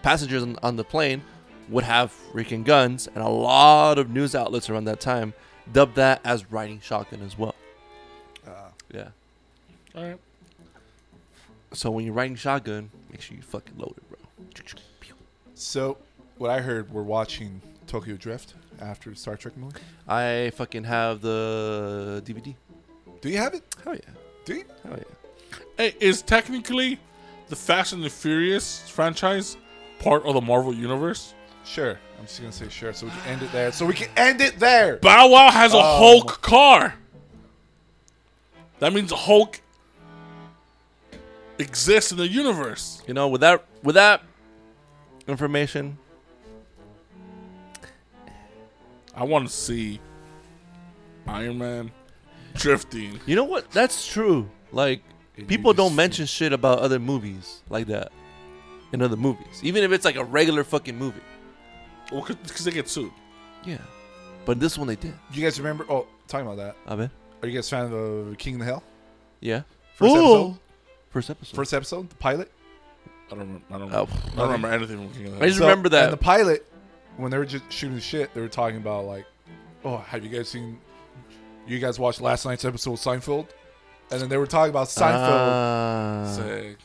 passengers 0.02 0.44
on, 0.44 0.58
on 0.62 0.76
the 0.76 0.84
plane 0.84 1.22
would 1.70 1.84
have 1.84 2.14
freaking 2.34 2.64
guns, 2.64 3.08
and 3.08 3.18
a 3.24 3.28
lot 3.30 3.98
of 3.98 4.10
news 4.10 4.36
outlets 4.36 4.70
around 4.70 4.86
that 4.86 5.00
time 5.00 5.34
dubbed 5.74 5.96
that 5.96 6.22
as 6.24 6.50
riding 6.52 6.80
shotgun 6.80 7.22
as 7.22 7.38
well. 7.38 7.56
Uh, 8.48 8.52
Yeah. 8.94 9.10
all 9.96 10.04
right. 10.04 10.20
So 11.74 11.92
when 11.92 12.06
you're 12.06 12.14
riding 12.14 12.36
shotgun, 12.36 12.90
make 13.12 13.22
sure 13.22 13.36
you 13.36 13.44
fucking 13.44 13.78
load 13.78 13.94
it, 13.98 14.10
bro. 14.10 14.18
so, 15.56 15.98
what 16.38 16.50
I 16.50 16.62
heard, 16.62 16.92
we're 16.92 17.04
watching 17.04 17.62
Tokyo 17.88 18.16
Drift 18.16 18.54
after 18.80 19.14
Star 19.16 19.36
Trek 19.36 19.58
movie. 19.58 19.80
I 20.08 20.52
fucking 20.56 20.84
have 20.86 21.22
the 21.22 22.22
DVD. 22.26 22.56
Do 23.22 23.30
you 23.30 23.38
have 23.38 23.54
it? 23.54 23.64
Hell 23.84 23.96
yeah. 23.96 24.02
Do 24.46 24.56
you? 24.56 24.64
Hell 24.84 24.98
yeah. 24.98 25.58
Hey, 25.78 25.96
is 26.00 26.22
technically 26.22 27.00
the 27.50 27.56
Fast 27.56 27.92
and 27.94 28.04
the 28.04 28.10
Furious 28.10 28.88
franchise 28.90 29.58
part 30.00 30.24
of 30.26 30.36
the 30.36 30.42
Marvel 30.42 30.74
universe? 30.74 31.34
Sure. 31.68 32.00
I'm 32.18 32.26
just 32.26 32.40
gonna 32.40 32.52
say 32.52 32.70
sure, 32.70 32.94
so 32.94 33.06
we 33.06 33.12
can 33.12 33.22
end 33.28 33.42
it 33.44 33.52
there. 33.52 33.72
So 33.72 33.86
we 33.86 33.94
can 33.94 34.10
end 34.18 34.42
it 34.42 34.58
there. 34.60 34.98
Bow 34.98 35.28
Wow 35.30 35.52
has 35.52 35.74
a 35.74 35.78
Um, 35.78 35.84
Hulk 35.84 36.42
car. 36.42 36.96
That 38.80 38.94
means 38.94 39.12
Hulk 39.12 39.60
exists 41.60 42.12
in 42.12 42.18
the 42.18 42.28
universe. 42.28 43.02
You 43.08 43.14
know, 43.14 43.28
with 43.28 43.42
that 43.42 43.66
with 43.84 43.96
that 43.96 44.24
information, 45.28 45.98
I 49.14 49.24
want 49.24 49.48
to 49.48 49.54
see 49.54 50.00
Iron 51.28 51.58
Man 51.58 51.92
drifting. 52.56 53.20
you 53.26 53.36
know 53.36 53.44
what? 53.44 53.70
That's 53.72 54.08
true. 54.08 54.50
Like 54.72 55.02
And 55.36 55.48
people 55.48 55.74
don't 55.74 55.90
just- 55.90 55.98
mention 55.98 56.26
shit 56.26 56.54
about 56.54 56.80
other 56.80 57.00
movies 57.00 57.62
like 57.70 57.88
that 57.88 58.12
in 58.94 59.02
other 59.02 59.18
movies, 59.18 59.60
even 59.64 59.84
if 59.84 59.92
it's 59.92 60.06
like 60.06 60.16
a 60.16 60.24
regular 60.24 60.64
fucking 60.64 60.98
movie. 60.98 61.22
Well, 62.12 62.26
because 62.26 62.64
they 62.66 62.72
get 62.72 62.88
sued. 62.90 63.12
Yeah. 63.66 63.78
But 64.46 64.60
this 64.60 64.78
one 64.78 64.88
they 64.88 64.96
did. 64.96 65.14
You 65.34 65.44
guys 65.44 65.60
remember? 65.60 65.86
Oh, 65.90 66.08
talking 66.28 66.46
about 66.48 66.58
that. 66.58 66.76
I 66.88 66.96
bet. 66.96 67.12
Are 67.42 67.48
you 67.48 67.56
guys 67.56 67.70
fan 67.70 67.92
of 67.92 68.38
King 68.38 68.56
of 68.56 68.60
the 68.60 68.66
Hill? 68.66 68.84
Yeah. 69.42 69.64
First 69.96 70.16
Ooh. 70.16 70.18
episode. 70.18 70.60
First 71.10 71.30
episode. 71.30 71.56
First 71.56 71.74
episode, 71.74 72.10
the 72.10 72.16
pilot. 72.16 72.52
I 73.32 73.36
don't. 73.36 73.62
I 73.72 73.78
don't. 73.78 73.94
Oh. 73.94 74.08
I 74.34 74.36
don't 74.38 74.48
remember 74.52 74.68
anything 74.70 74.98
from 74.98 75.10
King 75.14 75.26
of 75.28 75.32
the 75.32 75.32
Hill. 75.32 75.36
I 75.36 75.40
Hill. 75.40 75.48
just 75.50 75.60
remember 75.60 75.90
that. 75.90 76.04
And 76.06 76.14
the 76.14 76.18
pilot, 76.18 76.66
when 77.18 77.30
they 77.32 77.38
were 77.38 77.46
just 77.46 77.70
shooting 77.72 77.96
the 77.96 78.02
shit, 78.02 78.34
they 78.34 78.40
were 78.42 78.48
talking 78.48 78.78
about 78.78 79.06
like, 79.06 79.26
oh, 79.84 79.98
have 79.98 80.24
you 80.24 80.30
guys 80.30 80.48
seen? 80.50 80.80
You 81.68 81.80
guys 81.80 82.00
watched 82.00 82.22
last 82.22 82.46
night's 82.46 82.64
episode 82.64 82.94
of 82.94 83.00
Seinfeld? 83.00 83.48
And 84.10 84.22
then 84.22 84.30
they 84.30 84.38
were 84.38 84.48
talking 84.48 84.70
about 84.70 84.88
Seinfeld 84.88 85.50
Ah. 85.50 86.34
Sick. 86.38 86.78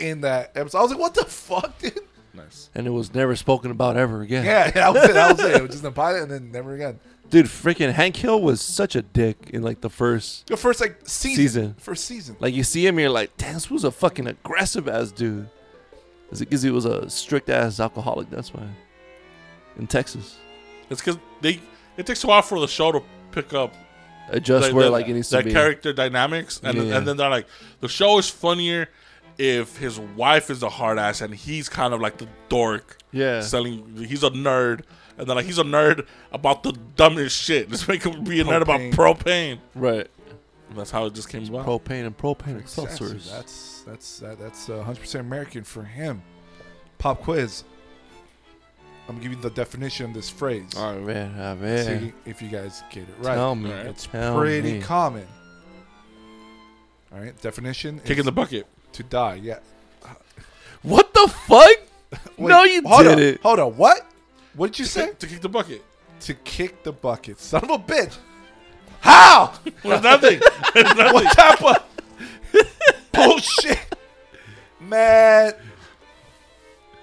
in 0.00 0.22
that 0.22 0.50
episode. 0.56 0.78
I 0.78 0.82
was 0.82 0.90
like, 0.90 1.00
what 1.00 1.14
the 1.14 1.24
fuck, 1.24 1.78
dude? 1.78 2.00
Nice. 2.34 2.70
and 2.74 2.86
it 2.86 2.90
was 2.90 3.14
never 3.14 3.36
spoken 3.36 3.70
about 3.70 3.96
ever 3.96 4.22
again. 4.22 4.44
Yeah, 4.44 4.70
that 4.70 4.94
was 4.94 5.04
it. 5.04 5.12
That 5.14 5.36
was 5.36 5.44
it. 5.44 5.56
It 5.56 5.62
was 5.62 5.70
just 5.72 5.82
the 5.82 5.92
pilot, 5.92 6.22
and 6.22 6.30
then 6.30 6.50
never 6.52 6.74
again. 6.74 6.98
Dude, 7.30 7.46
freaking 7.46 7.92
Hank 7.92 8.16
Hill 8.16 8.40
was 8.42 8.60
such 8.60 8.94
a 8.96 9.02
dick 9.02 9.50
in 9.52 9.62
like 9.62 9.80
the 9.80 9.88
first 9.90 10.46
The 10.46 10.56
first 10.56 10.80
like 10.80 10.98
season, 11.04 11.36
Season. 11.44 11.74
first 11.78 12.04
season. 12.04 12.36
Like 12.40 12.54
you 12.54 12.62
see 12.62 12.86
him, 12.86 12.98
you're 12.98 13.08
like, 13.10 13.36
damn, 13.36 13.54
this 13.54 13.70
was 13.70 13.84
a 13.84 13.90
fucking 13.90 14.26
aggressive 14.26 14.88
ass 14.88 15.12
dude. 15.12 15.48
Is 16.30 16.40
it 16.40 16.46
because 16.48 16.62
he 16.62 16.70
was 16.70 16.84
a 16.84 17.08
strict 17.10 17.48
ass 17.50 17.80
alcoholic? 17.80 18.28
That's 18.30 18.52
why. 18.54 18.66
In 19.78 19.86
Texas, 19.86 20.36
It's 20.90 21.00
because 21.00 21.18
they. 21.40 21.60
It 21.96 22.06
takes 22.06 22.24
a 22.24 22.26
while 22.26 22.42
for 22.42 22.58
the 22.60 22.68
show 22.68 22.92
to 22.92 23.02
pick 23.32 23.52
up 23.54 23.74
adjust 24.28 24.68
the- 24.68 24.74
where 24.74 24.84
the- 24.86 24.90
like 24.90 25.08
it 25.08 25.14
needs 25.14 25.30
that 25.30 25.38
to 25.38 25.44
be. 25.44 25.52
That 25.52 25.58
character 25.58 25.92
dynamics, 25.92 26.60
and 26.62 26.76
Yeah. 26.76 26.96
and 26.98 27.06
then 27.08 27.16
they're 27.16 27.30
like, 27.30 27.46
the 27.80 27.88
show 27.88 28.18
is 28.18 28.28
funnier 28.28 28.88
if 29.42 29.76
his 29.76 29.98
wife 29.98 30.50
is 30.50 30.62
a 30.62 30.68
hard 30.68 30.98
ass 30.98 31.20
and 31.20 31.34
he's 31.34 31.68
kind 31.68 31.92
of 31.92 32.00
like 32.00 32.18
the 32.18 32.28
dork 32.48 32.98
Yeah. 33.10 33.40
selling. 33.40 34.04
He's 34.08 34.22
a 34.22 34.30
nerd, 34.30 34.82
and 35.18 35.26
then 35.26 35.34
like 35.36 35.46
he's 35.46 35.58
a 35.58 35.64
nerd 35.64 36.06
about 36.30 36.62
the 36.62 36.72
dumbest 36.96 37.36
shit. 37.42 37.68
Just 37.70 37.88
make 37.88 38.04
him 38.04 38.22
be 38.22 38.40
a 38.40 38.44
nerd 38.44 38.62
about 38.62 38.80
Propane. 38.80 38.94
propane. 38.94 39.58
Right. 39.74 40.06
And 40.70 40.78
that's 40.78 40.90
how 40.92 41.04
it 41.06 41.12
just 41.14 41.28
came 41.28 41.44
about. 41.48 41.66
Propane 41.66 42.06
and 42.06 42.16
propane 42.16 42.58
Exactly. 42.60 42.84
accessories. 42.84 43.30
That's 43.30 43.82
that's 43.86 44.18
that, 44.20 44.38
that's 44.38 44.68
uh, 44.70 44.84
100% 44.86 45.20
American 45.20 45.64
for 45.64 45.82
him. 45.82 46.22
Pop 46.98 47.20
quiz. 47.22 47.64
I'm 49.08 49.16
gonna 49.16 49.20
give 49.28 49.32
you 49.32 49.42
the 49.42 49.50
definition 49.50 50.06
of 50.06 50.14
this 50.14 50.30
phrase. 50.30 50.70
All 50.76 50.94
right, 50.94 51.02
man. 51.04 51.38
All 51.40 51.56
right. 51.56 51.84
See 51.84 52.12
if 52.24 52.40
you 52.40 52.48
guys 52.48 52.84
get 52.90 53.02
it 53.02 53.14
right. 53.18 53.34
Tell 53.34 53.54
me. 53.56 53.70
Alright. 53.70 53.86
It's 53.86 54.06
Tell 54.06 54.38
pretty 54.38 54.74
me. 54.74 54.80
common. 54.80 55.26
All 57.12 57.20
right, 57.20 57.38
definition 57.42 58.00
Kick 58.04 58.18
in 58.18 58.24
the 58.24 58.32
bucket. 58.32 58.66
To 58.92 59.02
die. 59.02 59.34
Yeah. 59.42 59.58
What 60.82 61.14
the 61.14 61.28
fuck? 61.46 61.70
Wait, 62.36 62.48
no, 62.50 62.64
you 62.64 62.82
hold 62.84 63.02
did 63.04 63.12
on, 63.12 63.18
it. 63.20 63.40
Hold 63.42 63.58
on. 63.60 63.76
What? 63.76 64.06
What 64.54 64.72
did 64.72 64.80
you 64.80 64.84
say? 64.84 65.12
to 65.18 65.26
kick 65.26 65.40
the 65.40 65.48
bucket. 65.48 65.82
to 66.20 66.34
kick 66.34 66.82
the 66.82 66.92
bucket. 66.92 67.38
Son 67.40 67.64
of 67.64 67.70
a 67.70 67.78
bitch. 67.78 68.16
How? 69.00 69.54
Well, 69.84 70.00
nothing. 70.02 70.40
It's 70.74 70.94
nothing. 70.96 71.12
what 71.14 71.36
type 71.36 71.62
of 71.64 71.76
bullshit? 73.12 73.78
Man. 74.80 75.54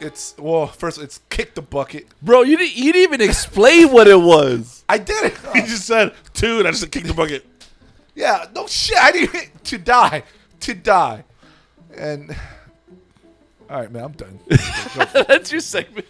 It's 0.01 0.35
well, 0.37 0.67
first 0.67 0.97
it's 1.01 1.19
kick 1.29 1.55
the 1.55 1.61
bucket. 1.61 2.07
Bro, 2.21 2.43
you 2.43 2.57
didn't, 2.57 2.77
you 2.77 2.93
didn't 2.93 3.13
even 3.13 3.21
explain 3.21 3.91
what 3.91 4.07
it 4.07 4.19
was. 4.19 4.85
I 4.87 4.97
did 4.97 5.25
it. 5.25 5.37
He 5.53 5.61
just 5.61 5.85
said 5.85 6.13
two, 6.33 6.59
and 6.59 6.67
I 6.67 6.71
just 6.71 6.81
said 6.81 6.91
kick 6.91 7.03
the 7.03 7.13
bucket. 7.13 7.45
yeah, 8.15 8.45
no 8.55 8.65
shit. 8.67 8.97
I 8.97 9.11
didn't 9.11 9.63
to 9.65 9.77
die, 9.77 10.23
to 10.61 10.73
die, 10.73 11.25
and 11.97 12.35
all 13.69 13.77
right, 13.81 13.91
man, 13.91 14.03
I'm 14.05 14.11
done. 14.13 14.39
That's 15.27 15.51
your 15.51 15.61
segment. 15.61 16.05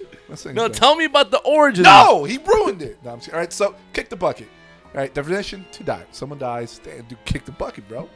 No, 0.46 0.54
done. 0.68 0.72
tell 0.72 0.96
me 0.96 1.06
about 1.06 1.32
the 1.32 1.40
origins. 1.40 1.86
No, 1.86 2.24
he 2.24 2.38
ruined 2.38 2.82
it. 2.82 2.98
No, 3.04 3.12
I'm 3.12 3.20
serious. 3.22 3.34
All 3.34 3.40
right, 3.40 3.54
so 3.54 3.76
kick 3.94 4.10
the 4.10 4.16
bucket. 4.16 4.48
All 4.94 5.02
right, 5.02 5.14
definition 5.14 5.66
to 5.72 5.84
die. 5.84 6.06
Someone 6.12 6.40
dies, 6.40 6.80
they 6.84 7.02
do 7.08 7.16
kick 7.26 7.46
the 7.46 7.52
bucket, 7.52 7.88
bro. 7.88 8.10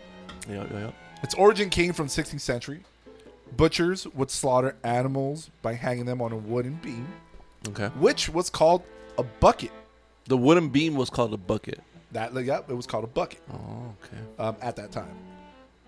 Yeah, 0.47 0.65
yeah, 0.71 0.79
yeah. 0.79 0.91
Its 1.23 1.33
origin 1.35 1.69
came 1.69 1.93
from 1.93 2.07
16th 2.07 2.41
century. 2.41 2.83
Butchers 3.55 4.07
would 4.07 4.29
slaughter 4.31 4.75
animals 4.83 5.49
by 5.61 5.73
hanging 5.73 6.05
them 6.05 6.21
on 6.21 6.31
a 6.31 6.37
wooden 6.37 6.79
beam, 6.81 7.07
Okay. 7.69 7.87
which 7.99 8.29
was 8.29 8.49
called 8.49 8.81
a 9.17 9.23
bucket. 9.23 9.71
The 10.25 10.37
wooden 10.37 10.69
beam 10.69 10.95
was 10.95 11.09
called 11.09 11.33
a 11.33 11.37
bucket. 11.37 11.79
That 12.11 12.33
yep, 12.33 12.69
it 12.69 12.73
was 12.73 12.85
called 12.87 13.03
a 13.03 13.07
bucket 13.07 13.41
Oh, 13.51 13.93
okay. 14.03 14.21
um, 14.39 14.55
at 14.61 14.75
that 14.75 14.91
time. 14.91 15.15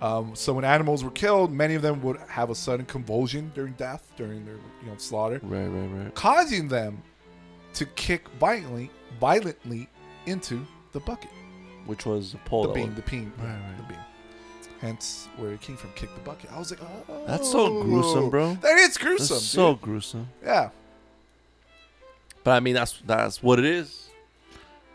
Um, 0.01 0.35
so 0.35 0.51
when 0.53 0.65
animals 0.65 1.03
were 1.03 1.11
killed, 1.11 1.51
many 1.53 1.73
of 1.75 1.81
them 1.81 2.01
would 2.01 2.17
have 2.27 2.49
a 2.49 2.55
sudden 2.55 2.85
convulsion 2.85 3.51
during 3.55 3.73
death, 3.73 4.11
during 4.17 4.45
their 4.45 4.55
you 4.83 4.87
know 4.91 4.97
slaughter, 4.97 5.39
Right, 5.43 5.65
right, 5.67 5.87
right. 5.87 6.13
causing 6.15 6.67
them 6.67 7.01
to 7.75 7.85
kick 7.85 8.27
violently, 8.39 8.91
violently 9.19 9.87
into 10.25 10.65
the 10.91 10.99
bucket, 10.99 11.31
Which 11.85 12.05
was 12.05 12.33
the 12.33 12.37
pole. 12.39 12.63
the 12.67 12.73
beam, 12.73 12.87
was- 12.87 12.95
the 12.95 13.01
beam, 13.09 13.33
Right, 13.37 13.47
right. 13.47 13.77
the 13.77 13.83
beam. 13.83 13.99
Hence 14.81 15.29
where 15.37 15.51
it 15.53 15.61
came 15.61 15.77
from, 15.77 15.91
kick 15.93 16.13
the 16.13 16.21
bucket. 16.21 16.51
I 16.51 16.59
was 16.59 16.69
like, 16.71 16.81
oh, 16.83 17.23
That's 17.25 17.49
so 17.49 17.81
gruesome, 17.83 18.29
bro. 18.29 18.55
That 18.55 18.77
is 18.77 18.87
That's 18.87 18.97
gruesome. 18.97 19.37
so 19.39 19.73
dude. 19.73 19.81
gruesome. 19.81 20.27
yeah. 20.43 20.69
But 22.43 22.51
I 22.51 22.59
mean, 22.59 22.75
that's 22.75 22.99
that's 23.05 23.41
what 23.41 23.57
it 23.59 23.65
is. 23.65 24.09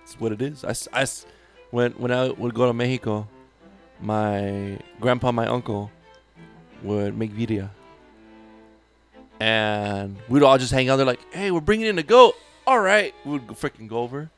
It's 0.05 0.21
what 0.21 0.31
it 0.33 0.43
is. 0.43 0.65
I, 0.65 0.75
I 1.03 1.07
when 1.71 1.93
when 1.93 2.13
I 2.13 2.29
would 2.31 2.55
go 2.55 2.67
to 2.67 2.73
Mexico, 2.73 3.27
my 4.01 4.79
grandpa, 5.01 5.33
my 5.33 5.47
uncle, 5.47 5.91
would 6.83 7.17
make 7.17 7.31
video, 7.33 7.71
and 9.41 10.17
we'd 10.29 10.43
all 10.43 10.59
just 10.59 10.73
hang 10.73 10.89
out 10.89 10.97
there 10.97 11.07
like, 11.07 11.21
"Hey, 11.33 11.51
we're 11.51 11.61
bringing 11.61 11.87
in 11.87 11.99
a 11.99 12.03
goat." 12.03 12.35
All 12.67 12.81
right, 12.81 13.15
we'd 13.25 13.47
freaking 13.49 13.89
go 13.89 13.99
over. 13.99 14.31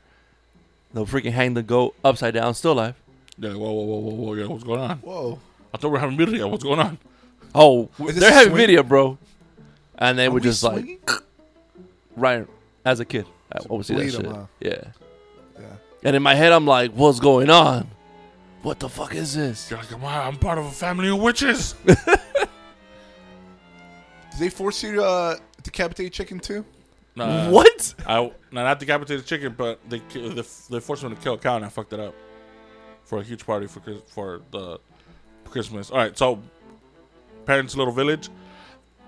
They'll 0.93 1.05
freaking 1.05 1.31
hang 1.31 1.53
the 1.53 1.63
goat 1.63 1.95
upside 2.03 2.33
down, 2.35 2.53
still 2.53 2.73
alive. 2.73 2.95
Yeah, 3.37 3.53
whoa, 3.53 3.71
whoa, 3.71 3.83
whoa, 3.83 3.97
whoa, 3.99 4.13
whoa, 4.13 4.33
yeah, 4.35 4.45
what's 4.45 4.63
going 4.63 4.79
on? 4.79 4.97
Whoa. 4.99 5.39
I 5.73 5.77
thought 5.77 5.87
we 5.87 5.93
were 5.93 5.99
having 5.99 6.17
video. 6.17 6.47
What's 6.47 6.63
going 6.63 6.79
on? 6.79 6.99
Oh, 7.55 7.89
they're 7.97 8.31
having 8.31 8.49
swing? 8.49 8.57
video, 8.57 8.83
bro. 8.83 9.17
And 9.97 10.17
they 10.17 10.27
Are 10.27 10.31
would 10.31 10.43
we 10.43 10.49
just 10.49 10.63
like 10.63 10.99
right 12.15 12.47
as 12.85 12.99
a 12.99 13.05
kid. 13.05 13.25
I 13.51 13.59
always 13.69 13.87
see 13.87 13.93
that 13.95 14.01
bleed 14.01 14.11
shit. 14.11 14.25
'em, 14.25 14.33
huh? 14.33 14.45
Yeah. 14.59 14.83
Yeah. 15.59 15.65
And 16.03 16.15
in 16.15 16.23
my 16.23 16.35
head, 16.35 16.51
I'm 16.51 16.65
like, 16.67 16.91
what's 16.91 17.19
going 17.19 17.49
on? 17.49 17.87
What 18.63 18.79
the 18.79 18.87
fuck 18.89 19.13
is 19.13 19.35
this? 19.35 19.69
You're 19.69 19.79
like, 19.79 19.91
am 19.91 20.05
I, 20.05 20.25
I'm 20.25 20.37
part 20.37 20.57
of 20.57 20.65
a 20.65 20.71
family 20.71 21.09
of 21.09 21.19
witches. 21.19 21.75
Did 21.85 21.97
they 24.39 24.49
force 24.49 24.81
you 24.81 24.93
to 24.95 25.03
uh, 25.03 25.35
decapitate 25.61 26.13
chicken 26.13 26.39
too? 26.39 26.65
Nah, 27.15 27.49
what? 27.49 27.93
I 28.07 28.15
no, 28.51 28.63
not 28.63 28.79
decapitated 28.79 29.25
chicken, 29.25 29.53
but 29.55 29.79
they 29.87 29.99
they, 30.13 30.29
they 30.69 30.79
forced 30.79 31.03
me 31.03 31.09
to 31.09 31.15
kill 31.17 31.33
a 31.33 31.37
cow, 31.37 31.57
and 31.57 31.65
I 31.65 31.69
fucked 31.69 31.93
it 31.93 31.99
up 31.99 32.15
for 33.03 33.19
a 33.19 33.23
huge 33.23 33.45
party 33.45 33.67
for 33.67 33.81
for 34.07 34.41
the 34.51 34.79
Christmas. 35.45 35.91
All 35.91 35.97
right, 35.97 36.17
so 36.17 36.41
parents' 37.45 37.75
little 37.75 37.93
village. 37.93 38.29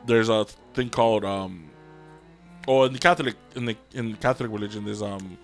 There's 0.06 0.30
a 0.30 0.46
thing 0.76 0.90
called 0.90 1.26
um, 1.26 1.72
oh, 2.68 2.84
in 2.84 2.94
the 2.94 3.00
Catholic 3.00 3.36
in 3.56 3.66
the 3.66 3.76
in 3.94 4.12
the 4.12 4.18
Catholic 4.18 4.52
religion, 4.52 4.86
there's 4.86 5.02
um 5.02 5.38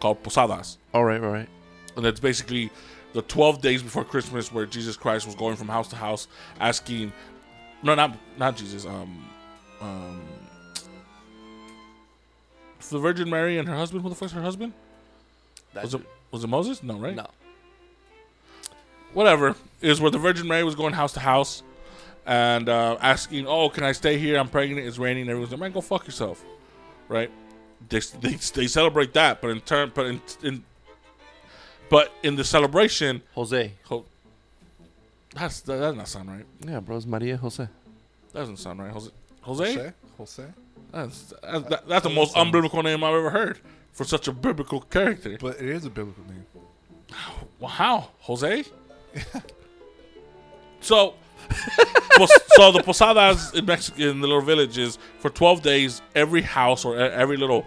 called 0.00 0.22
posadas, 0.22 0.78
All 0.92 1.04
right, 1.04 1.20
all 1.22 1.32
right. 1.32 1.48
and 1.96 2.06
it's 2.06 2.20
basically 2.20 2.70
the 3.14 3.22
12 3.22 3.62
days 3.62 3.82
before 3.82 4.04
Christmas 4.04 4.52
where 4.52 4.66
Jesus 4.66 4.96
Christ 4.96 5.24
was 5.24 5.34
going 5.34 5.56
from 5.56 5.68
house 5.68 5.88
to 5.88 5.96
house 5.96 6.28
asking, 6.60 7.12
no, 7.82 7.94
not 7.94 8.16
not 8.38 8.56
Jesus, 8.56 8.84
um, 8.84 9.24
um. 9.80 10.20
The 12.90 12.98
Virgin 12.98 13.30
Mary 13.30 13.58
and 13.58 13.66
her 13.66 13.74
husband. 13.74 14.02
Who 14.02 14.10
the 14.10 14.14
fuck's 14.14 14.32
her 14.32 14.42
husband? 14.42 14.72
That's 15.72 15.84
Was 15.84 15.94
it 15.94 16.00
was 16.30 16.44
it 16.44 16.46
Moses? 16.48 16.82
No, 16.82 16.96
right? 16.96 17.14
no. 17.14 17.26
Whatever. 19.14 19.56
Is 19.80 20.00
where 20.00 20.10
the 20.10 20.18
Virgin 20.18 20.46
Mary 20.46 20.64
was 20.64 20.74
going 20.74 20.92
house 20.92 21.12
to 21.14 21.20
house 21.20 21.62
and 22.26 22.68
uh, 22.68 22.96
asking, 23.00 23.46
"Oh, 23.46 23.68
can 23.68 23.84
I 23.84 23.92
stay 23.92 24.18
here? 24.18 24.38
I'm 24.38 24.48
pregnant. 24.48 24.86
It's 24.86 24.98
raining." 24.98 25.28
Everyone's 25.28 25.50
like, 25.50 25.60
"Man, 25.60 25.72
go 25.72 25.80
fuck 25.80 26.06
yourself," 26.06 26.44
right? 27.08 27.30
They, 27.88 28.00
they, 28.20 28.34
they 28.34 28.66
celebrate 28.66 29.12
that, 29.14 29.40
but 29.40 29.50
in 29.50 29.60
turn, 29.60 29.92
but 29.94 30.06
in, 30.06 30.20
in 30.42 30.64
but 31.94 32.10
in 32.24 32.34
the 32.34 32.42
celebration, 32.42 33.22
Jose. 33.36 33.70
ho- 33.84 34.04
that's 35.32 35.60
that 35.60 35.78
does 35.78 35.94
not 35.94 36.08
sound 36.08 36.28
right. 36.28 36.44
Yeah, 36.66 36.80
bro, 36.80 36.96
it's 36.96 37.06
Maria 37.06 37.36
Jose. 37.36 37.68
That 38.32 38.40
doesn't 38.40 38.56
sound 38.56 38.80
right. 38.82 38.90
Jose, 38.90 39.12
Jose, 39.42 39.64
Jose? 39.74 39.92
Jose? 40.18 40.44
That's, 40.90 41.34
that's, 41.40 41.68
that, 41.68 41.88
that's 41.88 42.02
the 42.02 42.10
most 42.10 42.34
unbiblical 42.34 42.82
name 42.82 43.04
I've 43.04 43.14
ever 43.14 43.30
heard 43.30 43.60
for 43.92 44.02
such 44.02 44.26
a 44.26 44.32
biblical 44.32 44.80
character. 44.80 45.38
But 45.40 45.60
it 45.60 45.68
is 45.68 45.84
a 45.84 45.90
biblical 45.90 46.24
name. 46.24 46.44
Well, 47.60 47.70
how? 47.70 48.08
Jose? 48.22 48.64
so, 50.80 51.14
pos- 52.16 52.42
so 52.56 52.72
the 52.72 52.82
posadas 52.82 53.54
in 53.54 53.66
Mexico, 53.66 54.02
in 54.02 54.20
the 54.20 54.26
little 54.26 54.42
villages, 54.42 54.98
for 55.20 55.30
12 55.30 55.62
days, 55.62 56.02
every 56.16 56.42
house 56.42 56.84
or 56.84 56.96
e- 56.96 57.02
every 57.02 57.36
little 57.36 57.64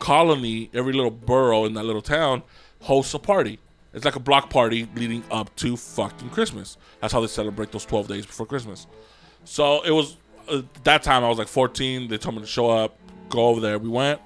colony, 0.00 0.68
every 0.74 0.94
little 0.94 1.12
borough 1.12 1.64
in 1.64 1.74
that 1.74 1.84
little 1.84 2.02
town 2.02 2.42
hosts 2.82 3.14
a 3.14 3.18
party. 3.18 3.58
It's 3.94 4.04
like 4.04 4.16
a 4.16 4.20
block 4.20 4.50
party 4.50 4.88
leading 4.94 5.22
up 5.30 5.54
to 5.56 5.76
fucking 5.76 6.30
Christmas. 6.30 6.76
That's 7.00 7.12
how 7.12 7.20
they 7.20 7.26
celebrate 7.26 7.72
those 7.72 7.84
12 7.84 8.08
days 8.08 8.26
before 8.26 8.46
Christmas. 8.46 8.86
So 9.44 9.82
it 9.82 9.90
was, 9.90 10.16
uh, 10.48 10.62
that 10.84 11.02
time 11.02 11.24
I 11.24 11.28
was 11.28 11.38
like 11.38 11.48
14. 11.48 12.08
They 12.08 12.18
told 12.18 12.36
me 12.36 12.40
to 12.40 12.46
show 12.46 12.70
up, 12.70 12.96
go 13.28 13.48
over 13.48 13.60
there. 13.60 13.78
We 13.78 13.88
went. 13.88 14.20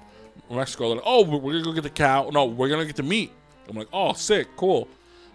Mexico, 0.49 0.87
they're 0.87 0.95
like, 0.97 1.05
oh, 1.05 1.25
we're, 1.25 1.53
gonna 1.53 1.63
go 1.63 1.73
get 1.73 1.83
the 1.83 1.89
cow. 1.89 2.29
No, 2.31 2.45
we're 2.45 2.69
gonna 2.69 2.85
get 2.85 2.95
the 2.95 3.03
meat. 3.03 3.31
I'm 3.67 3.75
like, 3.75 3.89
oh, 3.91 4.13
sick, 4.13 4.47
cool. 4.55 4.87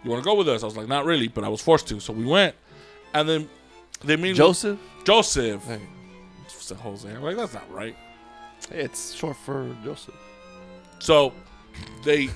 You 0.03 0.11
want 0.11 0.23
to 0.23 0.29
go 0.29 0.35
with 0.35 0.49
us? 0.49 0.63
I 0.63 0.67
was 0.67 0.77
like, 0.77 0.89
not 0.89 1.05
really, 1.05 1.29
but 1.29 1.45
I 1.45 1.49
was 1.49 1.61
forced 1.61 1.87
to. 1.89 2.01
So 2.01 2.13
we 2.13 2.25
went, 2.25 2.55
and 3.13 3.29
then 3.29 3.49
they 4.03 4.17
mean 4.17 4.35
Joseph? 4.35 4.79
Joseph. 5.05 5.63
Hey. 5.65 5.81
Said 6.49 6.77
Jose. 6.79 7.09
I'm 7.09 7.23
like, 7.23 7.37
that's 7.37 7.55
not 7.55 7.71
right. 7.73 7.97
It's 8.71 9.13
short 9.13 9.37
for 9.37 9.75
Joseph. 9.85 10.15
So 11.01 11.33
they 12.05 12.31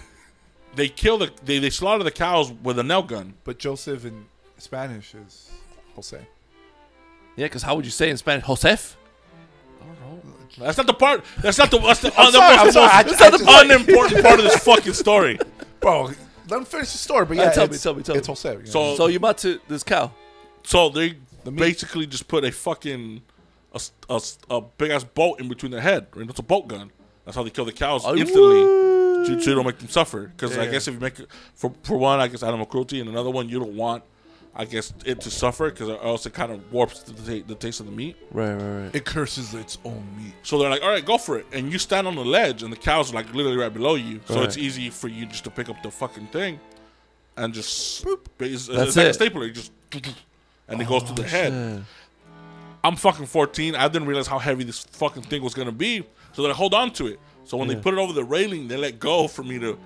they 0.76 0.88
kill 0.88 1.18
the 1.18 1.30
they, 1.44 1.58
they 1.58 1.70
slaughter 1.70 2.04
the 2.04 2.10
cows 2.10 2.52
with 2.52 2.78
a 2.78 2.82
nail 2.82 3.02
gun. 3.02 3.34
But 3.44 3.58
Joseph 3.58 4.04
in 4.04 4.26
Spanish 4.58 5.14
is 5.14 5.50
Jose. 5.94 6.18
Yeah, 7.36 7.46
because 7.46 7.62
how 7.62 7.74
would 7.76 7.84
you 7.84 7.90
say 7.90 8.08
in 8.10 8.16
Spanish? 8.16 8.46
Joseph? 8.46 8.96
That's 10.58 10.78
not 10.78 10.86
the 10.86 10.94
part. 10.94 11.22
That's 11.42 11.58
not 11.58 11.70
the. 11.70 11.78
That's 11.78 12.00
the, 12.00 12.12
I'm 12.18 12.28
uh, 12.28 12.30
the 12.30 12.32
sorry, 12.38 12.56
most- 12.56 12.66
I'm 12.66 12.72
sorry. 12.72 13.04
That's 13.04 13.20
I 13.22 13.28
not 13.30 13.38
the 13.40 13.44
just- 13.44 13.64
unimportant 13.64 14.22
part 14.24 14.38
of 14.38 14.44
this 14.44 14.64
fucking 14.64 14.92
story. 14.94 15.38
Bro, 15.80 16.10
let 16.48 16.58
him 16.58 16.64
finish 16.64 16.92
the 16.92 16.98
story. 16.98 17.26
But 17.26 17.38
Uh, 17.38 17.42
yeah, 17.42 17.50
tell 17.50 17.68
me, 17.68 17.76
tell 17.76 17.94
me, 17.94 18.02
tell 18.02 18.14
me. 18.14 18.18
It's 18.20 18.26
Jose. 18.28 18.50
you 18.52 18.58
know. 18.60 18.64
So- 18.64 18.96
So 18.96 19.06
you 19.08 19.18
about 19.18 19.38
to 19.38 19.60
this 19.68 19.82
cow? 19.82 20.12
So 20.62 20.88
they 20.88 21.16
The 21.44 21.50
basically 21.50 22.06
just 22.06 22.26
put 22.26 22.44
a 22.44 22.50
fucking 22.52 23.22
a, 23.72 23.76
s- 23.76 23.92
a 24.08 24.14
s- 24.14 24.38
a 24.48 24.60
big 24.62 24.90
ass 24.90 25.04
bolt 25.04 25.40
in 25.40 25.48
between 25.48 25.72
their 25.72 25.82
head. 25.82 26.06
Right? 26.14 26.28
It's 26.30 26.38
a 26.38 26.42
bolt 26.42 26.68
gun. 26.68 26.90
That's 27.24 27.36
how 27.36 27.42
they 27.42 27.50
kill 27.50 27.66
the 27.66 27.72
cows 27.72 28.04
instantly. 28.06 28.62
So 29.26 29.38
so 29.38 29.50
you 29.50 29.56
don't 29.56 29.66
make 29.66 29.78
them 29.78 29.88
suffer. 29.88 30.22
Because 30.34 30.56
I 30.56 30.66
guess 30.66 30.88
if 30.88 30.94
you 30.94 31.00
make 31.00 31.18
it 31.18 31.28
for 31.54 31.72
for 31.82 31.96
one, 31.96 32.20
I 32.20 32.28
guess 32.28 32.42
animal 32.42 32.66
cruelty, 32.66 33.00
and 33.00 33.08
another 33.08 33.30
one, 33.30 33.48
you 33.48 33.58
don't 33.58 33.74
want, 33.76 34.02
I 34.54 34.64
guess, 34.64 34.92
it 35.04 35.20
to 35.22 35.30
suffer 35.30 35.70
because 35.70 35.88
else 35.88 36.26
it 36.26 36.32
kind 36.34 36.52
of 36.52 36.72
warps 36.72 37.02
the, 37.02 37.12
ta- 37.12 37.46
the 37.46 37.54
taste 37.54 37.80
of 37.80 37.86
the 37.86 37.92
meat. 37.92 38.16
Right, 38.30 38.54
right, 38.54 38.82
right. 38.84 38.94
it 38.94 39.04
curses 39.04 39.54
its 39.54 39.78
own 39.84 40.06
meat. 40.16 40.34
So 40.42 40.58
they're 40.58 40.70
like, 40.70 40.82
all 40.82 40.90
right, 40.90 41.04
go 41.04 41.18
for 41.18 41.38
it. 41.38 41.46
And 41.52 41.72
you 41.72 41.78
stand 41.78 42.06
on 42.06 42.14
the 42.14 42.24
ledge, 42.24 42.62
and 42.62 42.72
the 42.72 42.76
cows 42.76 43.12
are 43.12 43.14
like 43.14 43.32
literally 43.34 43.56
right 43.56 43.72
below 43.72 43.94
you. 43.96 44.20
So 44.26 44.36
Right. 44.36 44.44
it's 44.44 44.56
easy 44.56 44.90
for 44.90 45.08
you 45.08 45.26
just 45.26 45.44
to 45.44 45.50
pick 45.50 45.68
up 45.68 45.82
the 45.82 45.90
fucking 45.90 46.28
thing 46.28 46.58
and 47.36 47.52
just 47.52 48.04
boop. 48.04 48.20
It's, 48.40 48.66
That's 48.66 48.88
it's 48.88 48.96
like 48.96 49.06
a 49.06 49.08
it. 49.10 49.14
stapler. 49.14 49.44
You 49.46 49.52
just 49.52 49.72
and 50.68 50.80
it 50.80 50.88
goes 50.88 51.02
to 51.04 51.12
the 51.12 51.22
oh, 51.22 51.26
head. 51.26 51.52
Shit. 51.52 51.84
I'm 52.84 52.94
fucking 52.96 53.26
14. 53.26 53.74
I 53.74 53.88
didn't 53.88 54.06
realize 54.06 54.26
how 54.28 54.38
heavy 54.38 54.62
this 54.64 54.84
fucking 54.84 55.24
thing 55.24 55.42
was 55.42 55.54
gonna 55.54 55.72
be. 55.72 56.06
So 56.32 56.42
then 56.42 56.50
I 56.50 56.54
hold 56.54 56.72
on 56.74 56.92
to 56.92 57.08
it. 57.08 57.18
So 57.46 57.56
when 57.56 57.68
Yeah. 57.68 57.74
they 57.76 57.80
put 57.80 57.94
it 57.94 57.98
over 57.98 58.12
the 58.12 58.24
railing, 58.24 58.68
they 58.68 58.76
let 58.76 58.98
go 58.98 59.28
for 59.28 59.42
me 59.42 59.58
to 59.60 59.78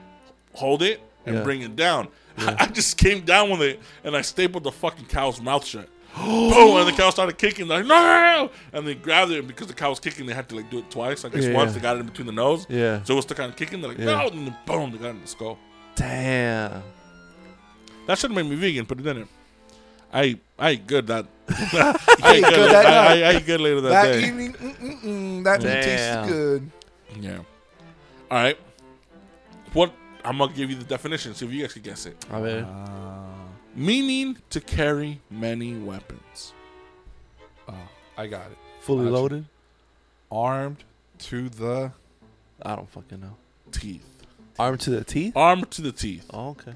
hold 0.55 0.83
it 0.83 1.01
and 1.27 1.37
Yeah. 1.37 1.43
bring 1.43 1.63
it 1.63 1.77
down. 1.77 2.09
I 2.39 2.67
just 2.67 2.97
came 2.97 3.21
down 3.21 3.51
with 3.51 3.61
it 3.63 3.81
and 4.05 4.17
I 4.17 4.23
stapled 4.23 4.65
the 4.65 4.73
fucking 4.73 5.07
cow's 5.07 5.41
mouth 5.41 5.65
shut. 5.67 5.89
Boom! 6.17 6.77
And 6.77 6.89
the 6.89 6.93
cow 6.93 7.11
started 7.11 7.39
kicking. 7.39 7.69
Like, 7.69 7.87
no! 7.87 8.51
And 8.73 8.87
they 8.87 8.95
grabbed 8.95 9.31
it 9.31 9.39
and 9.39 9.47
because 9.49 9.69
the 9.69 9.75
cow 9.75 9.91
was 9.91 10.01
kicking. 10.01 10.27
They 10.27 10.35
had 10.35 10.49
to 10.49 10.57
like 10.57 10.69
do 10.71 10.79
it 10.79 10.91
twice. 10.91 11.25
I 11.25 11.29
guess 11.29 11.45
Yeah. 11.45 11.53
once 11.55 11.73
they 11.75 11.81
got 11.81 11.97
it 11.97 12.01
in 12.01 12.07
between 12.07 12.27
the 12.27 12.33
nose. 12.33 12.67
Yeah. 12.69 13.03
So 13.05 13.13
it 13.13 13.17
was 13.17 13.25
still 13.27 13.37
kind 13.37 13.51
of 13.51 13.57
kicking. 13.57 13.81
They're 13.81 13.91
like, 13.91 13.99
Yeah. 13.99 14.07
no! 14.07 14.27
And 14.29 14.47
then 14.49 14.57
boom! 14.67 14.91
They 14.91 14.99
got 14.99 15.09
it 15.09 15.11
in 15.11 15.21
the 15.23 15.27
skull. 15.29 15.59
Damn. 15.95 16.83
That 18.07 18.19
should 18.19 18.31
have 18.31 18.37
made 18.45 18.51
me 18.51 18.57
vegan, 18.57 18.87
but 18.87 18.99
it 18.99 19.03
didn't. 19.05 19.29
I 20.13 20.39
I 20.59 20.71
ate 20.71 20.87
good 20.87 21.07
that. 21.09 21.27
I 21.49 22.33
ate 22.35 22.45
good 22.45 22.71
that 22.73 22.87
I, 22.87 23.23
I. 23.23 23.29
I 23.29 23.37
ate 23.37 23.47
good 23.47 23.61
later 23.61 23.81
that, 23.83 23.91
That 23.91 24.13
day. 24.13 24.27
evening, 24.27 24.53
mm-mm-mm, 24.55 25.45
that 25.45 25.61
tasted 25.61 26.25
good. 26.27 26.71
Yeah. 27.21 27.39
All 28.31 28.39
right. 28.39 28.59
What 29.73 29.93
I'm 30.25 30.39
gonna 30.39 30.53
give 30.53 30.71
you 30.71 30.77
the 30.77 30.85
definition. 30.85 31.35
See 31.35 31.47
if 31.47 31.53
you 31.53 31.63
guys 31.63 31.73
can 31.73 31.83
guess 31.83 32.07
it. 32.07 32.25
I 32.31 32.41
mean, 32.41 32.65
uh, 32.65 33.27
Meaning 33.75 34.37
to 34.51 34.61
carry 34.61 35.21
many 35.31 35.77
weapons. 35.77 36.53
Oh, 37.69 37.75
I 38.19 38.27
got 38.27 38.51
it. 38.51 38.59
fully 38.81 39.05
Gotcha. 39.05 39.15
loaded. 39.15 39.45
Armed 40.31 40.85
to 41.19 41.49
the. 41.49 41.93
I 42.63 42.75
don't 42.77 42.89
fucking 42.91 43.21
know. 43.21 43.37
Teeth. 43.73 44.05
Armed 44.59 44.81
to 44.81 44.91
the 44.91 45.05
teeth. 45.05 45.37
Armed 45.37 45.71
to 45.73 45.83
the 45.83 45.93
teeth. 45.93 46.27
Oh, 46.35 46.51
okay. 46.51 46.75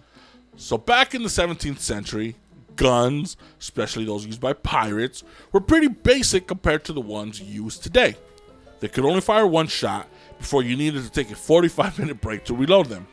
So 0.56 0.78
back 0.78 1.14
in 1.14 1.22
the 1.22 1.28
17th 1.28 1.80
century, 1.80 2.36
guns, 2.76 3.36
especially 3.60 4.04
those 4.04 4.24
used 4.24 4.40
by 4.40 4.52
pirates, 4.52 5.24
were 5.52 5.60
pretty 5.60 5.88
basic 5.88 6.46
compared 6.46 6.84
to 6.84 6.92
the 6.92 7.00
ones 7.00 7.40
used 7.40 7.82
today. 7.82 8.16
They 8.80 8.88
could 8.88 9.04
only 9.04 9.20
fire 9.20 9.46
one 9.46 9.66
shot 9.66 10.08
before 10.38 10.62
you 10.62 10.76
needed 10.76 11.02
to 11.04 11.10
take 11.10 11.30
a 11.30 11.36
45 11.36 11.98
minute 12.00 12.20
break 12.20 12.44
to 12.44 12.54
reload 12.54 12.86
them. 12.86 13.06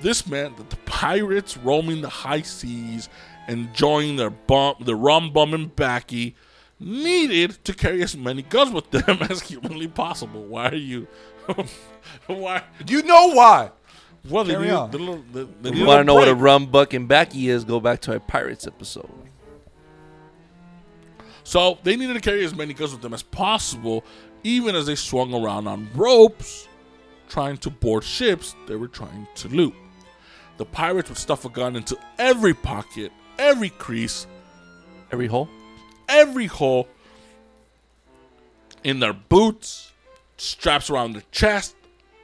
This 0.00 0.26
meant 0.26 0.56
that 0.58 0.70
the 0.70 0.76
pirates 0.84 1.56
roaming 1.56 2.02
the 2.02 2.08
high 2.08 2.42
seas, 2.42 3.08
enjoying 3.48 4.16
their 4.16 4.30
bum, 4.30 4.76
their 4.80 4.96
rum 4.96 5.32
bum 5.32 5.54
and 5.54 5.74
backy, 5.74 6.36
needed 6.78 7.64
to 7.64 7.72
carry 7.72 8.02
as 8.02 8.16
many 8.16 8.42
guns 8.42 8.72
with 8.72 8.90
them 8.90 9.18
as 9.30 9.40
humanly 9.42 9.88
possible. 9.88 10.44
Why 10.44 10.68
are 10.70 10.74
you? 10.74 11.08
why? 12.26 12.62
You 12.86 13.02
know 13.02 13.32
why? 13.32 13.70
Well, 14.28 14.44
they 14.44 14.54
Carry 14.54 14.64
needed, 14.64 14.76
on. 14.76 14.90
the 14.90 14.98
little, 14.98 15.24
the, 15.32 15.44
they 15.44 15.50
If 15.50 15.62
needed 15.62 15.78
you 15.78 15.86
want 15.86 16.00
to 16.00 16.04
know 16.04 16.14
what 16.14 16.28
a 16.28 16.34
rum 16.34 16.66
buck 16.66 16.92
and 16.92 17.06
backy 17.06 17.48
is? 17.48 17.64
Go 17.64 17.80
back 17.80 18.00
to 18.02 18.12
our 18.12 18.20
pirates 18.20 18.66
episode. 18.66 19.08
So 21.44 21.78
they 21.84 21.94
needed 21.96 22.14
to 22.14 22.20
carry 22.20 22.44
as 22.44 22.54
many 22.54 22.74
guns 22.74 22.90
with 22.90 23.02
them 23.02 23.14
as 23.14 23.22
possible, 23.22 24.04
even 24.46 24.76
as 24.76 24.86
they 24.86 24.94
swung 24.94 25.34
around 25.34 25.66
on 25.66 25.88
ropes, 25.92 26.68
trying 27.28 27.56
to 27.56 27.68
board 27.68 28.04
ships 28.04 28.54
they 28.68 28.76
were 28.76 28.86
trying 28.86 29.26
to 29.34 29.48
loot. 29.48 29.74
The 30.56 30.64
pirates 30.64 31.08
would 31.08 31.18
stuff 31.18 31.44
a 31.44 31.48
gun 31.48 31.74
into 31.74 31.98
every 32.16 32.54
pocket, 32.54 33.10
every 33.38 33.70
crease, 33.70 34.26
Every 35.10 35.26
hole. 35.26 35.48
every 36.08 36.46
hole 36.46 36.88
in 38.84 39.00
their 39.00 39.12
boots, 39.12 39.92
straps 40.36 40.90
around 40.90 41.14
their 41.14 41.24
chest, 41.32 41.74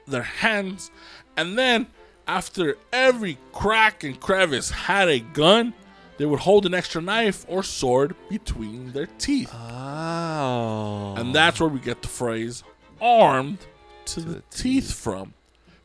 their 0.07 0.23
hands, 0.23 0.93
and 1.37 1.59
then 1.59 1.89
after 2.29 2.77
every 2.93 3.39
crack 3.53 4.05
and 4.05 4.19
crevice 4.21 4.71
had 4.71 5.09
a 5.09 5.19
gun, 5.19 5.75
they 6.19 6.27
would 6.27 6.41
hold 6.41 6.67
an 6.67 6.75
extra 6.75 7.01
knife 7.01 7.45
or 7.49 7.63
sword 7.63 8.15
between 8.29 8.93
their 8.93 9.07
teeth. 9.19 9.51
Oh. 9.55 11.15
And 11.17 11.35
that's 11.35 11.61
where 11.61 11.69
we 11.69 11.81
get 11.81 12.03
the 12.03 12.09
phrase 12.09 12.63
armed 13.01 13.59
to 14.07 14.21
the 14.21 14.43
teeth 14.51 14.93
from. 14.93 15.35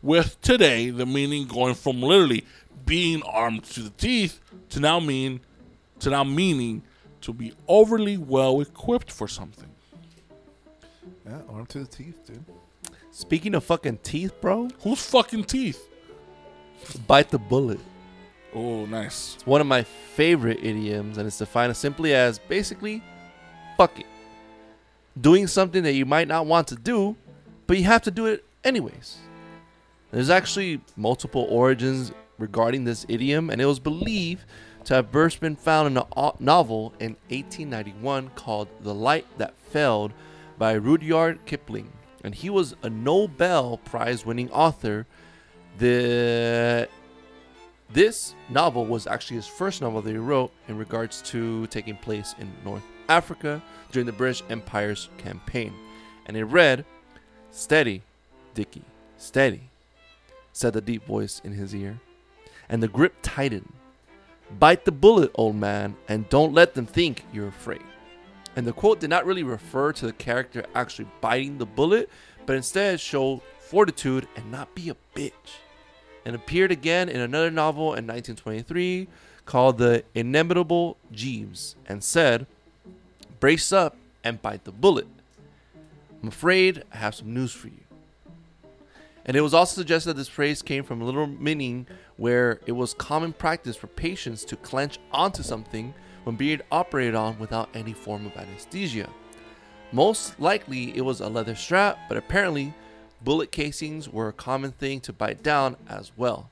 With 0.01 0.39
today, 0.41 0.89
the 0.89 1.05
meaning 1.05 1.47
going 1.47 1.75
from 1.75 2.01
literally 2.01 2.45
being 2.85 3.23
armed 3.23 3.63
to 3.65 3.81
the 3.81 3.89
teeth 3.89 4.39
to 4.69 4.79
now 4.79 4.99
mean 4.99 5.41
to 5.99 6.09
now 6.11 6.23
meaning 6.23 6.83
to 7.21 7.33
be 7.33 7.53
overly 7.67 8.17
well 8.17 8.61
equipped 8.61 9.11
for 9.11 9.27
something. 9.27 9.69
Yeah, 11.25 11.41
armed 11.49 11.69
to 11.69 11.79
the 11.79 11.87
teeth, 11.87 12.25
dude. 12.25 12.45
Speaking 13.11 13.55
of 13.55 13.63
fucking 13.63 13.99
teeth, 14.03 14.39
bro, 14.39 14.69
Whose 14.83 15.03
fucking 15.03 15.45
teeth? 15.45 15.83
bite 17.07 17.29
the 17.31 17.39
bullet. 17.39 17.79
Oh, 18.59 18.87
nice. 18.87 19.35
It's 19.35 19.45
one 19.45 19.61
of 19.61 19.67
my 19.67 19.83
favorite 19.83 20.57
idioms, 20.63 21.19
and 21.19 21.27
it's 21.27 21.37
defined 21.37 21.77
simply 21.77 22.15
as 22.15 22.39
basically, 22.39 23.03
fuck 23.77 23.99
it. 23.99 24.07
Doing 25.21 25.45
something 25.45 25.83
that 25.83 25.93
you 25.93 26.07
might 26.07 26.27
not 26.27 26.47
want 26.47 26.67
to 26.69 26.75
do, 26.75 27.15
but 27.67 27.77
you 27.77 27.83
have 27.83 28.01
to 28.03 28.11
do 28.11 28.25
it 28.25 28.43
anyways. 28.63 29.19
There's 30.09 30.31
actually 30.31 30.81
multiple 30.95 31.45
origins 31.51 32.11
regarding 32.39 32.83
this 32.83 33.05
idiom, 33.07 33.51
and 33.51 33.61
it 33.61 33.65
was 33.67 33.77
believed 33.77 34.45
to 34.85 34.95
have 34.95 35.11
first 35.11 35.39
been 35.39 35.55
found 35.55 35.95
in 35.95 35.97
a 35.97 36.31
novel 36.39 36.95
in 36.99 37.15
1891 37.29 38.31
called 38.33 38.69
The 38.81 38.95
Light 38.95 39.27
That 39.37 39.55
Failed 39.59 40.13
by 40.57 40.73
Rudyard 40.73 41.45
Kipling. 41.45 41.91
And 42.23 42.33
he 42.33 42.49
was 42.49 42.75
a 42.81 42.89
Nobel 42.89 43.77
Prize 43.77 44.25
winning 44.25 44.49
author. 44.49 45.05
The 45.77 46.89
this 47.89 48.35
novel 48.49 48.85
was 48.85 49.07
actually 49.07 49.37
his 49.37 49.47
first 49.47 49.81
novel 49.81 50.01
that 50.01 50.11
he 50.11 50.17
wrote 50.17 50.51
in 50.67 50.77
regards 50.77 51.21
to 51.23 51.67
taking 51.67 51.95
place 51.95 52.35
in 52.39 52.51
North 52.65 52.83
Africa 53.07 53.61
during 53.91 54.05
the 54.05 54.11
British 54.11 54.43
Empire's 54.49 55.09
campaign. 55.17 55.73
And 56.25 56.35
it 56.35 56.43
read, 56.45 56.85
Steady, 57.51 58.01
Dickie, 58.53 58.83
steady, 59.17 59.69
said 60.51 60.73
the 60.73 60.81
deep 60.81 61.05
voice 61.05 61.41
in 61.43 61.53
his 61.53 61.73
ear. 61.73 61.99
And 62.69 62.83
the 62.83 62.87
grip 62.89 63.15
tightened. 63.21 63.71
Bite 64.59 64.83
the 64.83 64.91
bullet, 64.91 65.31
old 65.35 65.55
man, 65.55 65.95
and 66.07 66.27
don't 66.29 66.53
let 66.53 66.73
them 66.73 66.85
think 66.85 67.23
you're 67.31 67.47
afraid. 67.47 67.83
And 68.55 68.65
the 68.65 68.73
quote 68.73 68.99
did 68.99 69.09
not 69.09 69.25
really 69.25 69.43
refer 69.43 69.93
to 69.93 70.05
the 70.05 70.13
character 70.13 70.65
actually 70.73 71.07
biting 71.21 71.57
the 71.57 71.65
bullet, 71.65 72.09
but 72.45 72.55
instead 72.55 72.99
showed 72.99 73.41
fortitude 73.59 74.27
and 74.35 74.51
not 74.51 74.73
be 74.73 74.89
a 74.89 74.95
bitch 75.15 75.31
and 76.27 76.35
appeared 76.35 76.73
again 76.73 77.07
in 77.07 77.21
another 77.21 77.49
novel 77.49 77.85
in 77.93 78.05
1923 78.05 79.07
called 79.45 79.77
The 79.77 80.03
Inimitable 80.13 80.97
Jeeves 81.09 81.77
and 81.85 82.03
said, 82.03 82.45
Brace 83.39 83.71
up 83.71 83.95
and 84.25 84.41
bite 84.41 84.65
the 84.65 84.73
bullet. 84.73 85.07
I'm 86.21 86.27
afraid 86.27 86.83
I 86.93 86.97
have 86.97 87.15
some 87.15 87.33
news 87.33 87.53
for 87.53 87.67
you. 87.67 87.79
And 89.25 89.37
it 89.37 89.41
was 89.41 89.53
also 89.53 89.79
suggested 89.79 90.09
that 90.09 90.17
this 90.17 90.27
phrase 90.27 90.61
came 90.61 90.83
from 90.83 91.01
a 91.01 91.05
little 91.05 91.27
meaning 91.27 91.87
where 92.17 92.59
it 92.65 92.73
was 92.73 92.93
common 92.93 93.31
practice 93.31 93.77
for 93.77 93.87
patients 93.87 94.43
to 94.45 94.57
clench 94.57 94.99
onto 95.13 95.43
something 95.43 95.93
when 96.25 96.35
being 96.35 96.59
operated 96.73 97.15
on 97.15 97.39
without 97.39 97.69
any 97.73 97.93
form 97.93 98.25
of 98.25 98.35
anesthesia. 98.35 99.09
Most 99.93 100.37
likely 100.41 100.93
it 100.97 101.05
was 101.05 101.21
a 101.21 101.29
leather 101.29 101.55
strap, 101.55 101.97
but 102.09 102.17
apparently 102.17 102.73
bullet 103.21 103.51
casings 103.51 104.07
were 104.09 104.27
a 104.27 104.33
common 104.33 104.71
thing 104.71 104.99
to 105.01 105.13
bite 105.13 105.43
down 105.43 105.75
as 105.87 106.11
well. 106.17 106.49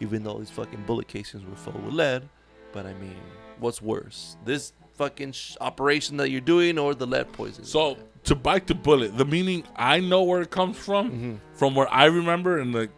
Even 0.00 0.22
though 0.24 0.38
these 0.38 0.50
fucking 0.50 0.82
bullet 0.86 1.08
casings 1.08 1.44
were 1.44 1.56
filled 1.56 1.82
with 1.84 1.94
lead, 1.94 2.28
but 2.72 2.84
I 2.86 2.92
mean, 2.94 3.16
what's 3.58 3.80
worse? 3.80 4.36
This 4.44 4.72
fucking 4.94 5.32
sh- 5.32 5.56
operation 5.60 6.16
that 6.18 6.30
you're 6.30 6.40
doing 6.40 6.78
or 6.78 6.94
the 6.94 7.06
lead 7.06 7.32
poisoning? 7.32 7.66
So 7.66 7.96
to 8.24 8.34
bite 8.34 8.66
the 8.66 8.74
bullet, 8.74 9.16
the 9.16 9.24
meaning 9.24 9.64
I 9.76 10.00
know 10.00 10.22
where 10.22 10.42
it 10.42 10.50
comes 10.50 10.76
from, 10.76 11.10
Mm-hmm. 11.10 11.34
from 11.54 11.74
where 11.74 11.92
I 11.92 12.06
remember, 12.06 12.58
and 12.58 12.74
the 12.74 12.88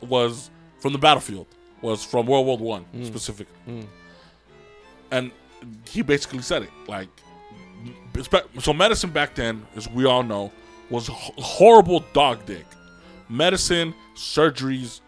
was 0.00 0.50
from 0.80 0.92
the 0.92 0.98
battlefield, 0.98 1.46
was 1.82 2.04
from 2.04 2.26
World 2.26 2.46
War 2.46 2.58
One 2.58 2.84
Mm. 2.94 3.06
specifically, 3.06 3.86
and 5.10 5.30
he 5.88 6.02
basically 6.02 6.42
said 6.42 6.62
it 6.62 6.70
like, 6.86 7.08
so 8.60 8.72
medicine 8.72 9.10
back 9.10 9.34
then, 9.34 9.64
as 9.76 9.88
we 9.88 10.04
all 10.04 10.22
know, 10.22 10.50
was 10.90 11.08
horrible 11.12 12.04
dog 12.12 12.44
dick, 12.46 12.64
medicine, 13.28 13.94
surgeries, 14.14 15.00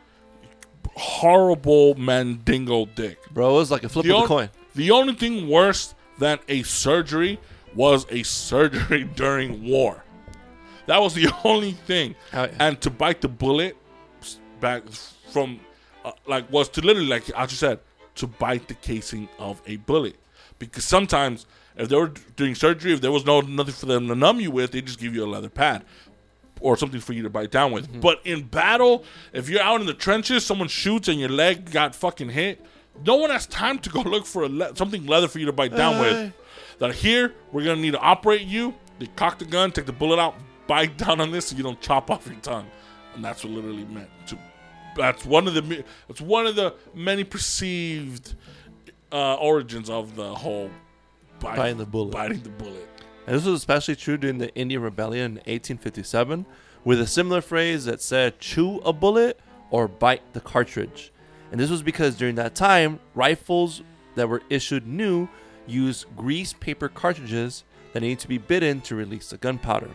horrible 0.97 1.95
mandingo 1.95 2.87
dick. 2.87 3.19
Bro, 3.33 3.51
it 3.51 3.55
was 3.55 3.71
like 3.71 3.85
a 3.85 3.89
flip 3.89 4.05
The, 4.07 4.11
of 4.13 4.17
on- 4.17 4.23
the 4.23 4.29
coin. 4.29 4.51
the 4.75 4.91
only 4.91 5.15
thing 5.15 5.49
worse 5.49 5.95
than 6.19 6.39
a 6.49 6.63
surgery 6.63 7.39
was 7.75 8.07
a 8.11 8.23
surgery 8.23 9.05
during 9.15 9.65
war. 9.69 10.05
That 10.87 11.01
was 11.01 11.15
the 11.15 11.33
only 11.45 11.73
thing. 11.73 12.15
And 12.33 12.81
to 12.83 12.91
bite 12.91 13.21
the 13.21 13.29
bullet 13.29 13.77
back 14.61 14.83
from, 15.33 15.61
uh, 16.05 16.13
like, 16.27 16.51
was 16.53 16.69
to 16.71 16.81
literally, 16.81 17.09
like 17.09 17.25
I 17.37 17.47
just 17.47 17.61
said, 17.61 17.79
to 18.17 18.27
bite 18.27 18.69
the 18.69 18.75
casing 18.75 19.29
of 19.39 19.63
a 19.67 19.77
bullet. 19.77 20.17
Because 20.59 20.85
sometimes, 20.85 21.47
if 21.81 21.89
they 21.89 21.97
were 21.97 22.13
doing 22.37 22.55
surgery, 22.55 22.93
if 22.93 23.01
there 23.01 23.11
was 23.11 23.25
no 23.25 23.41
nothing 23.41 23.75
for 23.75 23.87
them 23.87 24.07
to 24.09 24.15
numb 24.15 24.41
you 24.41 24.51
with, 24.51 24.73
they 24.73 24.83
just 24.83 25.01
give 25.01 25.15
you 25.15 25.25
a 25.25 25.27
leather 25.27 25.49
pad 25.49 25.85
or 26.61 26.77
something 26.77 27.01
for 27.01 27.15
you 27.15 27.23
to 27.23 27.31
bite 27.31 27.51
down 27.51 27.73
with. 27.73 27.89
Mm-hmm. 27.89 28.01
But 28.01 28.21
in 28.25 28.43
battle, 28.43 29.05
if 29.33 29.49
you're 29.49 29.63
out 29.63 29.81
in 29.81 29.87
the 29.87 29.95
trenches, 29.95 30.45
someone 30.45 30.69
shoots 30.69 31.09
and 31.09 31.19
your 31.19 31.31
leg 31.31 31.71
got 31.71 31.95
fucking 31.95 32.29
hit, 32.29 32.65
no 33.05 33.17
one 33.17 33.31
has 33.31 33.47
time 33.47 33.79
to 33.79 33.91
go 33.91 34.01
look 34.07 34.27
for 34.27 34.43
a 34.43 34.49
le- 34.49 34.77
something 34.77 35.07
leather 35.07 35.27
for 35.27 35.39
you 35.39 35.47
to 35.47 35.53
bite 35.53 35.75
down 35.75 36.01
with. 36.01 36.35
That 36.79 36.95
here 36.95 37.35
we're 37.53 37.65
gonna 37.65 37.81
need 37.81 37.93
to 37.93 38.01
operate 38.01 38.43
you. 38.43 38.75
They 38.99 39.07
cock 39.17 39.39
the 39.39 39.47
gun, 39.47 39.73
take 39.73 39.87
the 39.87 39.93
bullet 39.93 40.19
out, 40.19 40.35
bite 40.67 40.99
down 40.99 41.21
on 41.21 41.31
this, 41.31 41.47
so 41.47 41.57
you 41.57 41.63
don't 41.63 41.81
chop 41.81 42.11
off 42.11 42.27
your 42.27 42.37
tongue, 42.37 42.67
and 43.15 43.25
that's 43.25 43.43
what 43.43 43.53
literally 43.53 43.85
meant 43.85 44.11
to. 44.27 44.39
That's 44.97 45.25
one 45.25 45.47
of 45.49 45.55
the 45.55 45.85
that's 46.09 46.21
one 46.21 46.47
of 46.47 46.57
the 46.57 46.75
many 46.95 47.25
perceived 47.25 48.35
uh, 49.13 49.35
origins 49.35 49.89
of 49.89 50.17
the 50.17 50.35
whole 50.35 50.71
bite, 51.41 51.57
Biting 51.57 51.79
the 51.79 51.87
bullet. 51.87 52.13
Biting 52.13 52.43
the 52.43 52.51
bullet. 52.51 52.89
And 53.27 53.37
this 53.37 53.45
was 53.45 53.55
especially 53.55 53.97
true 53.97 54.17
during 54.17 54.39
the 54.39 54.55
Indian 54.55 54.83
Rebellion 54.83 55.33
in 55.33 55.37
1857, 55.37 56.47
with 56.85 57.01
a 57.01 57.07
similar 57.07 57.41
phrase 57.41 57.85
that 57.85 58.01
said 58.01 58.39
chew 58.41 58.79
a 58.79 58.93
bullet 58.93 59.39
or 59.71 59.89
bite 59.89 60.33
the 60.33 60.41
cartridge. 60.41 61.13
And 61.51 61.61
this 61.61 61.71
was 61.71 61.83
because 61.83 62.17
during 62.17 62.37
that 62.37 62.55
time, 62.55 63.01
rifles 63.15 63.83
that 64.15 64.29
were 64.29 64.43
issued 64.51 64.87
new 64.87 65.29
used 65.67 66.07
grease 66.17 66.53
paper 66.53 66.89
cartridges 66.89 67.65
that 67.93 68.01
needed 68.01 68.19
to 68.21 68.29
be 68.29 68.39
bitten 68.39 68.81
to 68.83 68.95
release 68.95 69.31
the 69.31 69.37
gunpowder. 69.37 69.91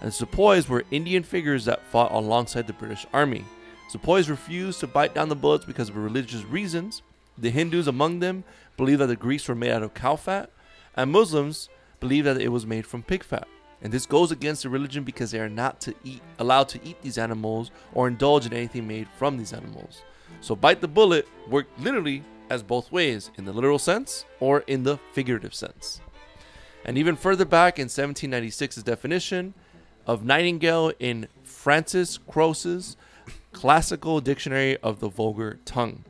And 0.00 0.12
sepoys 0.14 0.68
were 0.68 0.84
Indian 0.90 1.22
figures 1.22 1.64
that 1.64 1.84
fought 1.86 2.12
alongside 2.12 2.66
the 2.66 2.72
British 2.72 3.06
Army. 3.12 3.44
Sepoys 3.88 4.28
refused 4.28 4.80
to 4.80 4.86
bite 4.86 5.14
down 5.14 5.28
the 5.28 5.34
bullets 5.36 5.64
because 5.64 5.88
of 5.88 5.96
religious 5.96 6.44
reasons. 6.44 7.02
The 7.36 7.50
Hindus 7.50 7.86
among 7.86 8.20
them 8.20 8.44
believed 8.76 9.00
that 9.00 9.06
the 9.06 9.16
grease 9.16 9.48
were 9.48 9.54
made 9.54 9.72
out 9.72 9.82
of 9.82 9.94
cow 9.94 10.16
fat, 10.16 10.50
and 10.98 11.12
Muslims 11.12 11.68
believe 12.00 12.24
that 12.24 12.40
it 12.40 12.48
was 12.48 12.66
made 12.66 12.86
from 12.86 13.02
pig 13.02 13.22
fat. 13.22 13.46
And 13.80 13.92
this 13.92 14.04
goes 14.04 14.32
against 14.32 14.64
the 14.64 14.68
religion 14.68 15.04
because 15.04 15.30
they 15.30 15.38
are 15.38 15.48
not 15.48 15.80
to 15.82 15.94
eat 16.02 16.20
allowed 16.40 16.68
to 16.70 16.84
eat 16.84 17.00
these 17.00 17.18
animals 17.18 17.70
or 17.94 18.08
indulge 18.08 18.44
in 18.44 18.52
anything 18.52 18.88
made 18.88 19.06
from 19.16 19.38
these 19.38 19.52
animals. 19.52 20.02
So 20.40 20.56
bite 20.56 20.80
the 20.80 20.88
bullet 20.88 21.28
worked 21.48 21.78
literally 21.80 22.24
as 22.50 22.62
both 22.62 22.90
ways, 22.90 23.30
in 23.36 23.44
the 23.44 23.52
literal 23.52 23.78
sense 23.78 24.24
or 24.40 24.60
in 24.66 24.82
the 24.82 24.98
figurative 25.12 25.54
sense. 25.54 26.00
And 26.84 26.98
even 26.98 27.14
further 27.14 27.44
back 27.44 27.78
in 27.78 27.86
1796's 27.86 28.82
definition 28.82 29.54
of 30.06 30.24
nightingale 30.24 30.92
in 30.98 31.28
Francis 31.44 32.18
Grose's 32.18 32.96
Classical 33.52 34.20
Dictionary 34.20 34.76
of 34.78 34.98
the 34.98 35.08
Vulgar 35.08 35.58
Tongue, 35.64 36.04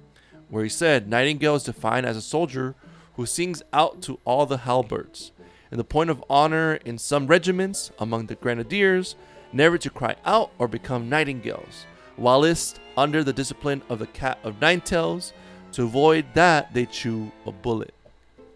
where 0.49 0.63
he 0.63 0.71
said 0.71 1.09
nightingale 1.09 1.57
is 1.57 1.65
defined 1.65 2.07
as 2.07 2.17
a 2.17 2.23
soldier 2.23 2.75
who 3.19 3.27
sings 3.27 3.65
out 3.73 4.01
to 4.01 4.17
all 4.25 4.47
the 4.47 4.59
halberds. 4.59 5.33
And 5.73 5.79
the 5.79 5.85
point 5.85 6.09
of 6.09 6.25
honor 6.31 6.75
in 6.85 6.99
some 6.99 7.27
regiments 7.27 7.91
among 7.99 8.27
the 8.27 8.37
grenadiers, 8.37 9.17
never 9.53 9.77
to 9.77 9.91
cry 9.91 10.15
out 10.25 10.53
or 10.57 10.69
become 10.69 11.09
nightingales, 11.09 11.85
whilst 12.17 12.79
under 12.97 13.25
the 13.25 13.33
discipline 13.33 13.83
of 13.89 13.99
the 13.99 14.07
cat 14.07 14.39
of 14.45 14.61
nine 14.61 14.81
tails, 14.81 15.33
to 15.73 15.83
avoid 15.83 16.27
that 16.35 16.73
they 16.73 16.87
chew 16.87 17.33
a 17.45 17.51
bullet. 17.51 17.93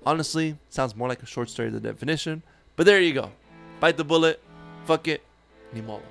Honestly, 0.07 0.57
sounds 0.71 0.95
more 0.95 1.09
like 1.09 1.25
a 1.25 1.27
short 1.27 1.51
story 1.51 1.69
than 1.69 1.83
definition, 1.83 2.41
but 2.77 2.87
there 2.87 3.01
you 3.01 3.13
go. 3.13 3.33
Bite 3.81 3.97
the 3.97 4.05
bullet, 4.05 4.41
fuck 4.85 5.09
it, 5.09 5.23
ni 5.73 5.81
modo. 5.81 6.05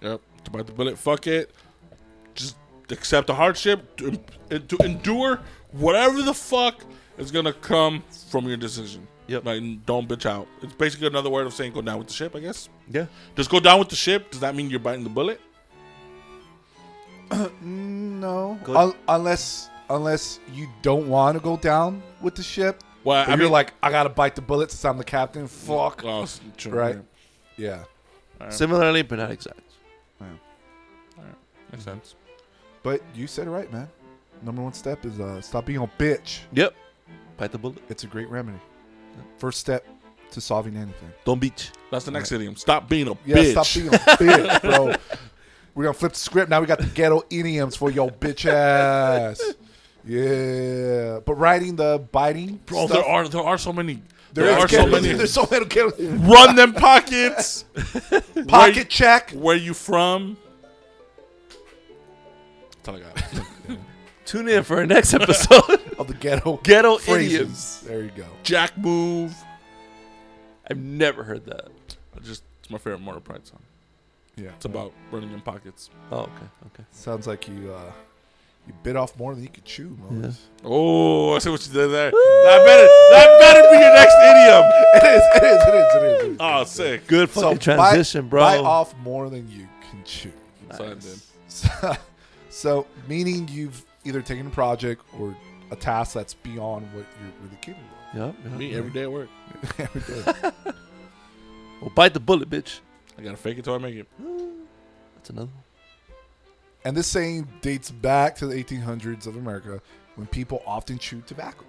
Yep. 0.00 0.20
To 0.44 0.50
bite 0.52 0.66
the 0.66 0.72
bullet, 0.72 0.96
fuck 0.96 1.26
it. 1.26 1.50
Just 2.36 2.54
accept 2.90 3.26
the 3.26 3.34
hardship, 3.34 3.96
to, 3.96 4.16
to 4.60 4.76
endure 4.84 5.40
whatever 5.72 6.22
the 6.22 6.34
fuck 6.34 6.84
is 7.18 7.30
gonna 7.30 7.52
come 7.52 8.02
from 8.30 8.46
your 8.48 8.56
decision. 8.56 9.06
Yep. 9.26 9.44
Like, 9.46 9.86
don't 9.86 10.06
bitch 10.08 10.26
out. 10.26 10.46
It's 10.62 10.74
basically 10.74 11.06
another 11.06 11.30
word 11.30 11.46
of 11.46 11.54
saying 11.54 11.72
go 11.72 11.80
down 11.80 11.98
with 11.98 12.08
the 12.08 12.12
ship, 12.12 12.36
I 12.36 12.40
guess. 12.40 12.68
Yeah. 12.90 13.06
Just 13.36 13.48
go 13.50 13.58
down 13.60 13.78
with 13.78 13.88
the 13.88 13.96
ship. 13.96 14.30
Does 14.30 14.40
that 14.40 14.54
mean 14.54 14.68
you're 14.68 14.80
biting 14.80 15.04
the 15.04 15.10
bullet? 15.10 15.40
No, 17.62 18.58
Un- 18.68 18.94
unless 19.08 19.70
unless 19.90 20.40
you 20.52 20.68
don't 20.82 21.08
want 21.08 21.36
to 21.36 21.42
go 21.42 21.56
down 21.56 22.02
with 22.22 22.34
the 22.34 22.42
ship. 22.42 22.82
Well, 23.02 23.22
But 23.24 23.28
I 23.28 23.34
you're 23.34 23.44
mean, 23.44 23.52
like, 23.52 23.74
I 23.82 23.90
gotta 23.90 24.08
bite 24.08 24.34
the 24.34 24.40
bullet 24.42 24.70
since 24.70 24.84
I'm 24.84 24.96
the 24.98 25.04
captain. 25.04 25.46
Fuck. 25.46 26.02
Oh, 26.04 26.26
true, 26.56 26.72
Right. 26.72 26.96
yeah. 27.58 27.84
Yeah, 28.40 28.48
Similarly, 28.50 29.02
but 29.02 29.18
not 29.18 29.30
exact. 29.30 29.60
Yeah. 30.20 30.26
Makes 31.70 31.84
sense. 31.84 32.14
but 32.82 33.00
you 33.14 33.26
said 33.26 33.46
it 33.46 33.50
right, 33.50 33.70
man. 33.72 33.88
Number 34.42 34.62
one 34.62 34.72
step 34.72 35.04
is 35.04 35.20
uh, 35.20 35.40
stop 35.40 35.66
being 35.66 35.78
a 35.80 35.86
bitch. 35.86 36.40
Yep. 36.52 36.74
Bite 37.36 37.52
the 37.52 37.58
bullet. 37.58 37.78
It's 37.88 38.04
a 38.04 38.06
great 38.06 38.28
remedy. 38.28 38.58
First 39.38 39.60
step 39.60 39.86
to 40.32 40.40
solving 40.40 40.76
anything. 40.76 41.12
Don't 41.24 41.40
beat. 41.40 41.70
That's 41.90 42.04
the 42.04 42.10
next 42.10 42.32
idiom. 42.32 42.56
Stop 42.56 42.88
being 42.88 43.08
a 43.08 43.16
Yeah, 43.24 43.36
bitch. 43.36 43.50
stop 43.52 43.66
being 43.74 43.88
a 43.88 43.98
bitch, 43.98 44.60
bro. 44.62 44.94
We're 45.74 45.84
gonna 45.84 45.94
flip 45.94 46.12
the 46.12 46.18
script. 46.18 46.50
Now 46.50 46.60
we 46.60 46.66
got 46.66 46.78
the 46.78 46.86
ghetto 46.86 47.22
idioms 47.30 47.74
for 47.76 47.90
your 47.90 48.08
bitch 48.10 48.46
ass. 48.46 49.40
Yeah, 50.06 51.20
but 51.24 51.34
writing 51.34 51.76
the 51.76 52.06
biting, 52.12 52.60
Bro, 52.66 52.86
stuff, 52.86 52.98
there 52.98 53.04
are 53.08 53.26
there 53.28 53.42
are 53.42 53.58
so 53.58 53.72
many. 53.72 54.02
there 54.34 54.44
There, 54.44 54.58
is 54.58 54.64
are 54.64 54.68
so 54.68 54.86
many. 54.86 55.12
There's 55.14 55.32
so 55.32 55.48
many 55.50 55.64
ghetto- 55.64 55.96
Run 56.30 56.54
them 56.56 56.74
pockets. 56.74 57.64
Pocket 58.46 58.76
you- 58.76 58.84
check. 58.84 59.30
Where 59.32 59.56
you 59.56 59.74
from? 59.74 60.36
That's 62.84 62.88
all 62.88 62.96
I 62.96 63.00
got. 63.00 63.46
Tune 64.24 64.48
in 64.48 64.62
for 64.62 64.78
our 64.78 64.86
next 64.86 65.12
episode. 65.14 65.80
of 65.98 66.06
the 66.08 66.14
ghetto 66.14 66.56
Ghetto 66.62 66.98
phrases. 66.98 67.34
idioms. 67.34 67.80
There 67.86 68.02
you 68.02 68.10
go. 68.16 68.26
Jack 68.42 68.76
move. 68.78 69.34
I've 70.68 70.78
never 70.78 71.22
heard 71.24 71.44
that. 71.46 71.68
I 72.16 72.20
just 72.20 72.42
it's 72.60 72.70
my 72.70 72.78
favorite 72.78 73.00
Mortal 73.00 73.20
Pride 73.20 73.46
song. 73.46 73.60
Yeah, 74.36 74.48
It's 74.56 74.64
about 74.64 74.92
running 75.12 75.30
in 75.32 75.40
pockets. 75.42 75.90
Oh, 76.10 76.20
okay, 76.22 76.32
okay. 76.66 76.84
sounds 76.90 77.26
like 77.28 77.46
you 77.46 77.72
uh, 77.72 77.92
you 78.66 78.72
bit 78.82 78.96
off 78.96 79.16
more 79.18 79.32
than 79.34 79.44
you 79.44 79.48
could 79.50 79.64
chew. 79.64 79.96
Moses. 80.10 80.40
Oh, 80.64 81.34
I 81.36 81.38
see 81.38 81.50
what 81.50 81.64
you 81.66 81.72
did 81.72 81.88
there. 81.88 82.10
That 82.10 82.62
better 82.66 82.88
that 83.12 83.38
better 83.38 83.62
be 83.70 83.78
your 83.78 83.94
next 83.94 84.14
idiom. 84.16 84.64
It 84.94 85.04
is. 85.04 85.22
It 85.34 85.44
is. 85.44 85.62
It 85.62 85.74
is. 85.74 85.94
It 85.94 86.02
is. 86.02 86.24
It 86.24 86.30
is. 86.32 86.36
Oh, 86.40 86.64
sick. 86.64 87.06
Good 87.06 87.28
So 87.30 87.40
fucking 87.42 87.58
bite- 87.76 87.90
transition, 87.90 88.28
bro. 88.28 88.40
Bite 88.42 88.58
off 88.60 88.96
more 88.98 89.28
than 89.28 89.48
you 89.50 89.68
can 89.90 90.02
chew. 90.04 90.32
That's 90.68 90.80
what 90.80 90.88
I 90.88 90.94
did. 90.94 91.20
So, 91.48 91.96
so 92.50 92.86
meaning 93.06 93.46
you've 93.48 93.84
either 94.04 94.22
taking 94.22 94.46
a 94.46 94.50
project 94.50 95.02
or 95.18 95.36
a 95.70 95.76
task 95.76 96.14
that's 96.14 96.34
beyond 96.34 96.86
what 96.94 97.04
you're 97.20 97.32
really 97.42 97.56
capable 97.60 97.84
Yep. 98.14 98.34
yep, 98.44 98.52
Me 98.52 98.68
yep. 98.68 98.78
every 98.78 98.90
day 98.92 99.02
at 99.02 99.12
work. 99.12 99.28
Every 99.78 100.00
day. 100.00 100.50
Well, 101.80 101.90
bite 101.94 102.14
the 102.14 102.20
bullet, 102.20 102.48
bitch. 102.48 102.78
I 103.18 103.22
gotta 103.22 103.36
fake 103.36 103.58
it 103.58 103.64
till 103.64 103.74
I 103.74 103.78
make 103.78 103.96
it. 103.96 104.06
That's 105.16 105.30
another 105.30 105.48
one. 105.48 105.62
And 106.84 106.96
this 106.96 107.06
saying 107.08 107.48
dates 107.60 107.90
back 107.90 108.36
to 108.36 108.46
the 108.46 108.54
1800s 108.62 109.26
of 109.26 109.36
America 109.36 109.82
when 110.14 110.26
people 110.28 110.62
often 110.66 110.98
chewed 110.98 111.26
tobacco. 111.26 111.64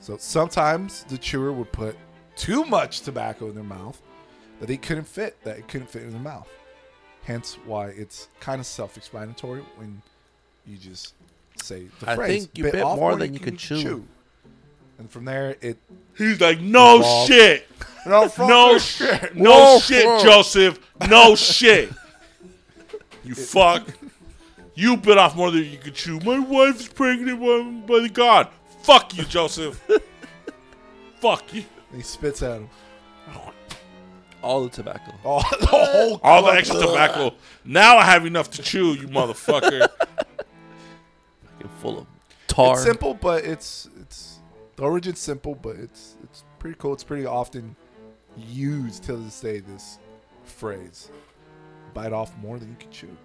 So 0.00 0.16
sometimes 0.18 1.04
the 1.04 1.16
chewer 1.16 1.52
would 1.52 1.72
put 1.72 1.96
too 2.36 2.64
much 2.64 3.00
tobacco 3.02 3.48
in 3.48 3.54
their 3.54 3.64
mouth 3.64 4.00
that 4.60 4.66
they 4.66 4.76
couldn't 4.76 5.06
fit, 5.06 5.42
that 5.44 5.58
it 5.58 5.68
couldn't 5.68 5.88
fit 5.88 6.02
in 6.02 6.10
their 6.10 6.20
mouth. 6.20 6.48
Hence 7.22 7.56
why 7.64 7.88
it's 7.88 8.28
kind 8.40 8.60
of 8.60 8.66
self 8.66 8.96
explanatory 8.96 9.62
when 9.76 10.02
you 10.66 10.76
just 10.76 11.14
say 11.62 11.86
the 12.00 12.10
I 12.10 12.16
phrase. 12.16 12.46
think 12.46 12.58
you 12.58 12.64
bit 12.64 12.80
off 12.82 12.96
more 12.98 13.16
than 13.16 13.34
you 13.34 13.40
could 13.40 13.58
chew." 13.58 14.04
And 14.98 15.10
from 15.10 15.24
there, 15.26 15.56
it. 15.60 15.78
He's 16.16 16.40
like, 16.40 16.60
no 16.60 16.98
Evolved. 16.98 17.30
shit. 17.32 17.68
No, 18.06 18.28
No 18.38 18.78
shit. 18.78 19.34
No 19.36 19.50
Whoa, 19.50 19.78
shit, 19.80 20.04
whoa. 20.06 20.22
Joseph. 20.24 20.78
No 21.08 21.34
shit. 21.36 21.90
You 23.22 23.34
fuck. 23.34 23.86
You 24.74 24.96
bit 24.96 25.18
off 25.18 25.36
more 25.36 25.50
than 25.50 25.64
you 25.64 25.76
could 25.76 25.94
chew. 25.94 26.18
My 26.20 26.38
wife's 26.38 26.88
pregnant 26.88 27.38
by, 27.40 27.92
by 27.94 28.00
the 28.00 28.08
God. 28.08 28.48
Fuck 28.82 29.16
you, 29.16 29.24
Joseph. 29.24 29.80
fuck 31.20 31.52
you. 31.54 31.64
he 31.94 32.00
spits 32.02 32.42
at 32.42 32.52
him. 32.56 32.68
All 34.42 34.62
the 34.64 34.70
tobacco. 34.70 35.12
Oh, 35.24 35.42
the 35.60 35.66
whole 35.66 36.20
All 36.22 36.42
the 36.44 36.52
extra 36.52 36.80
tobacco. 36.80 37.34
Now 37.64 37.98
I 37.98 38.04
have 38.04 38.24
enough 38.24 38.50
to 38.52 38.62
chew, 38.62 38.94
you 38.94 39.08
motherfucker. 39.08 39.88
Fucking 41.58 41.76
full 41.80 41.98
of 41.98 42.06
tar. 42.46 42.74
It's 42.74 42.82
simple, 42.82 43.14
but 43.14 43.44
it's 43.44 43.88
it's 44.00 44.38
the 44.76 44.82
origin's 44.84 45.18
simple, 45.18 45.54
but 45.54 45.76
it's 45.76 46.16
it's 46.22 46.44
pretty 46.58 46.76
cool. 46.78 46.92
It's 46.92 47.04
pretty 47.04 47.26
often 47.26 47.74
used 48.36 49.04
till 49.04 49.18
this 49.18 49.40
day. 49.40 49.60
This 49.60 49.98
phrase, 50.44 51.10
"Bite 51.94 52.12
off 52.12 52.36
more 52.38 52.58
than 52.58 52.68
you 52.70 52.76
can 52.78 52.90
chew." 52.90 53.16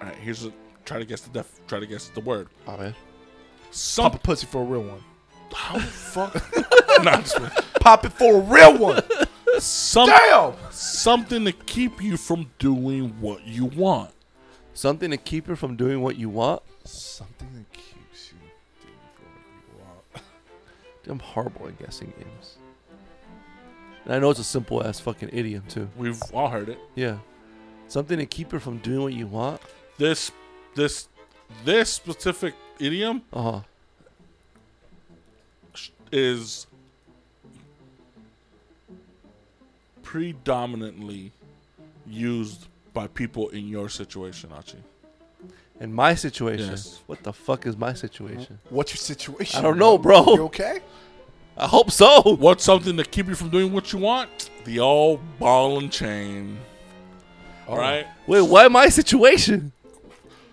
All 0.00 0.08
right, 0.08 0.16
here's 0.16 0.44
a 0.44 0.52
try 0.84 0.98
to 0.98 1.04
guess 1.04 1.22
the 1.22 1.30
def. 1.30 1.60
Try 1.66 1.80
to 1.80 1.86
guess 1.86 2.08
the 2.08 2.20
word. 2.20 2.48
Oh, 2.66 2.76
man. 2.76 2.94
Some 3.70 4.04
Pop 4.10 4.14
a 4.16 4.18
pussy 4.18 4.46
for 4.46 4.62
a 4.62 4.64
real 4.64 4.82
one. 4.82 5.00
how 5.52 5.74
the 5.74 5.80
fuck? 5.80 6.34
nah, 7.04 7.16
just 7.18 7.40
wait. 7.40 7.50
Pop 7.80 8.04
it 8.04 8.12
for 8.12 8.36
a 8.36 8.40
real 8.40 8.76
one. 8.78 9.02
Some, 9.58 10.08
Damn. 10.08 10.54
something 10.70 11.44
to 11.44 11.52
keep 11.52 12.02
you 12.02 12.16
from 12.16 12.50
doing 12.58 13.10
what 13.20 13.46
you 13.46 13.66
want. 13.66 14.10
Something 14.74 15.10
to 15.12 15.16
keep 15.16 15.48
you 15.48 15.56
from 15.56 15.76
doing 15.76 16.00
what 16.02 16.16
you 16.16 16.28
want. 16.28 16.62
Something 16.84 17.48
that 17.54 17.72
keeps 17.72 18.32
you 18.32 18.38
doing 18.82 18.98
what 19.22 19.78
you 19.78 19.84
want. 19.84 20.24
Dude, 21.04 21.12
I'm 21.12 21.18
horrible 21.20 21.68
at 21.68 21.78
guessing 21.78 22.12
games. 22.18 22.56
And 24.04 24.14
I 24.14 24.18
know 24.18 24.30
it's 24.30 24.40
a 24.40 24.44
simple 24.44 24.84
ass 24.86 25.00
fucking 25.00 25.30
idiom 25.32 25.62
too. 25.68 25.88
We've 25.96 26.20
all 26.32 26.50
heard 26.50 26.68
it. 26.68 26.78
Yeah. 26.94 27.18
Something 27.88 28.18
to 28.18 28.26
keep 28.26 28.52
you 28.52 28.58
from 28.58 28.78
doing 28.78 29.00
what 29.02 29.12
you 29.12 29.26
want. 29.26 29.60
This, 29.98 30.32
this, 30.74 31.08
this 31.64 31.90
specific 31.90 32.54
idiom 32.80 33.22
Uh 33.32 33.42
huh. 33.42 33.60
is 36.10 36.66
predominantly 40.02 41.32
used 42.06 42.66
by 42.94 43.08
people 43.08 43.48
in 43.50 43.68
your 43.68 43.88
situation, 43.88 44.50
Archie. 44.52 44.78
In 45.80 45.92
my 45.92 46.14
situation, 46.14 46.70
Yes. 46.70 47.00
what 47.06 47.22
the 47.24 47.32
fuck 47.32 47.66
is 47.66 47.76
my 47.76 47.92
situation? 47.92 48.58
Uh-huh. 48.60 48.76
What's 48.76 48.92
your 48.92 48.98
situation? 48.98 49.58
I 49.58 49.62
don't 49.62 49.78
know, 49.78 49.98
bro. 49.98 50.24
You 50.36 50.44
okay? 50.44 50.78
I 51.56 51.66
hope 51.66 51.90
so. 51.90 52.22
What's 52.22 52.64
something 52.64 52.96
to 52.96 53.04
keep 53.04 53.26
you 53.26 53.34
from 53.34 53.50
doing 53.50 53.72
what 53.72 53.92
you 53.92 53.98
want? 53.98 54.50
The 54.64 54.78
old 54.80 55.20
ball 55.38 55.78
and 55.78 55.90
chain. 55.90 56.58
Oh. 57.68 57.76
Right? 57.76 58.06
Wait, 58.26 58.42
why 58.42 58.68
my 58.68 58.88
situation? 58.88 59.72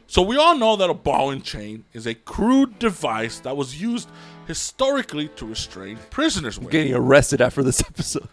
So 0.07 0.21
we 0.21 0.35
all 0.37 0.57
know 0.57 0.75
that 0.75 0.89
a 0.89 0.93
ball 0.93 1.29
and 1.31 1.43
chain 1.43 1.85
is 1.93 2.05
a 2.05 2.13
crude 2.13 2.79
device 2.79 3.39
that 3.39 3.55
was 3.55 3.81
used 3.81 4.09
historically 4.47 5.29
to 5.29 5.45
restrain 5.45 5.97
prisoners 6.09 6.59
with. 6.59 6.71
Getting 6.71 6.93
arrested 6.93 7.41
after 7.41 7.63
this 7.63 7.79
episode. 7.81 8.27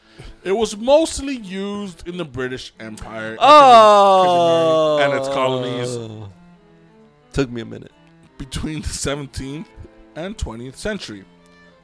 It 0.44 0.52
was 0.52 0.76
mostly 0.76 1.36
used 1.36 2.06
in 2.08 2.16
the 2.16 2.24
British 2.24 2.72
Empire 2.80 3.36
Oh, 3.40 4.98
and 5.02 5.12
its 5.18 5.28
colonies 5.28 5.96
Took 7.32 7.50
me 7.50 7.60
a 7.60 7.64
minute. 7.64 7.92
between 8.38 8.82
the 8.82 8.88
17th 8.88 9.66
and 10.16 10.36
20th 10.38 10.76
century. 10.76 11.24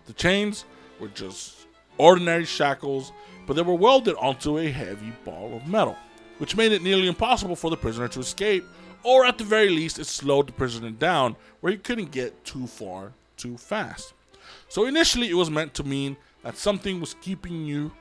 The 0.06 0.12
chains 0.12 0.64
were 1.00 1.08
just 1.08 1.66
ordinary 1.98 2.44
shackles, 2.44 3.12
but 3.46 3.54
they 3.54 3.62
were 3.62 3.74
welded 3.74 4.16
onto 4.16 4.58
a 4.58 4.70
heavy 4.70 5.12
ball 5.24 5.54
of 5.56 5.66
metal, 5.68 5.96
which 6.38 6.56
made 6.56 6.72
it 6.72 6.82
nearly 6.82 7.06
impossible 7.08 7.56
for 7.56 7.70
the 7.70 7.76
prisoner 7.76 8.08
to 8.08 8.20
escape, 8.20 8.64
or 9.02 9.24
at 9.26 9.38
the 9.38 9.44
very 9.44 9.68
least, 9.68 9.98
it 9.98 10.06
slowed 10.06 10.46
the 10.48 10.52
prisoner 10.52 10.90
down 10.90 11.36
where 11.60 11.72
he 11.72 11.78
couldn't 11.78 12.10
get 12.10 12.44
too 12.44 12.66
far 12.66 13.12
too 13.36 13.56
fast. 13.58 14.14
So 14.68 14.86
initially, 14.86 15.28
it 15.28 15.34
was 15.34 15.50
meant 15.50 15.74
to 15.74 15.84
mean 15.84 16.16
that 16.42 16.56
something 16.56 17.00
was 17.00 17.14
keeping 17.20 17.64
you 17.66 17.92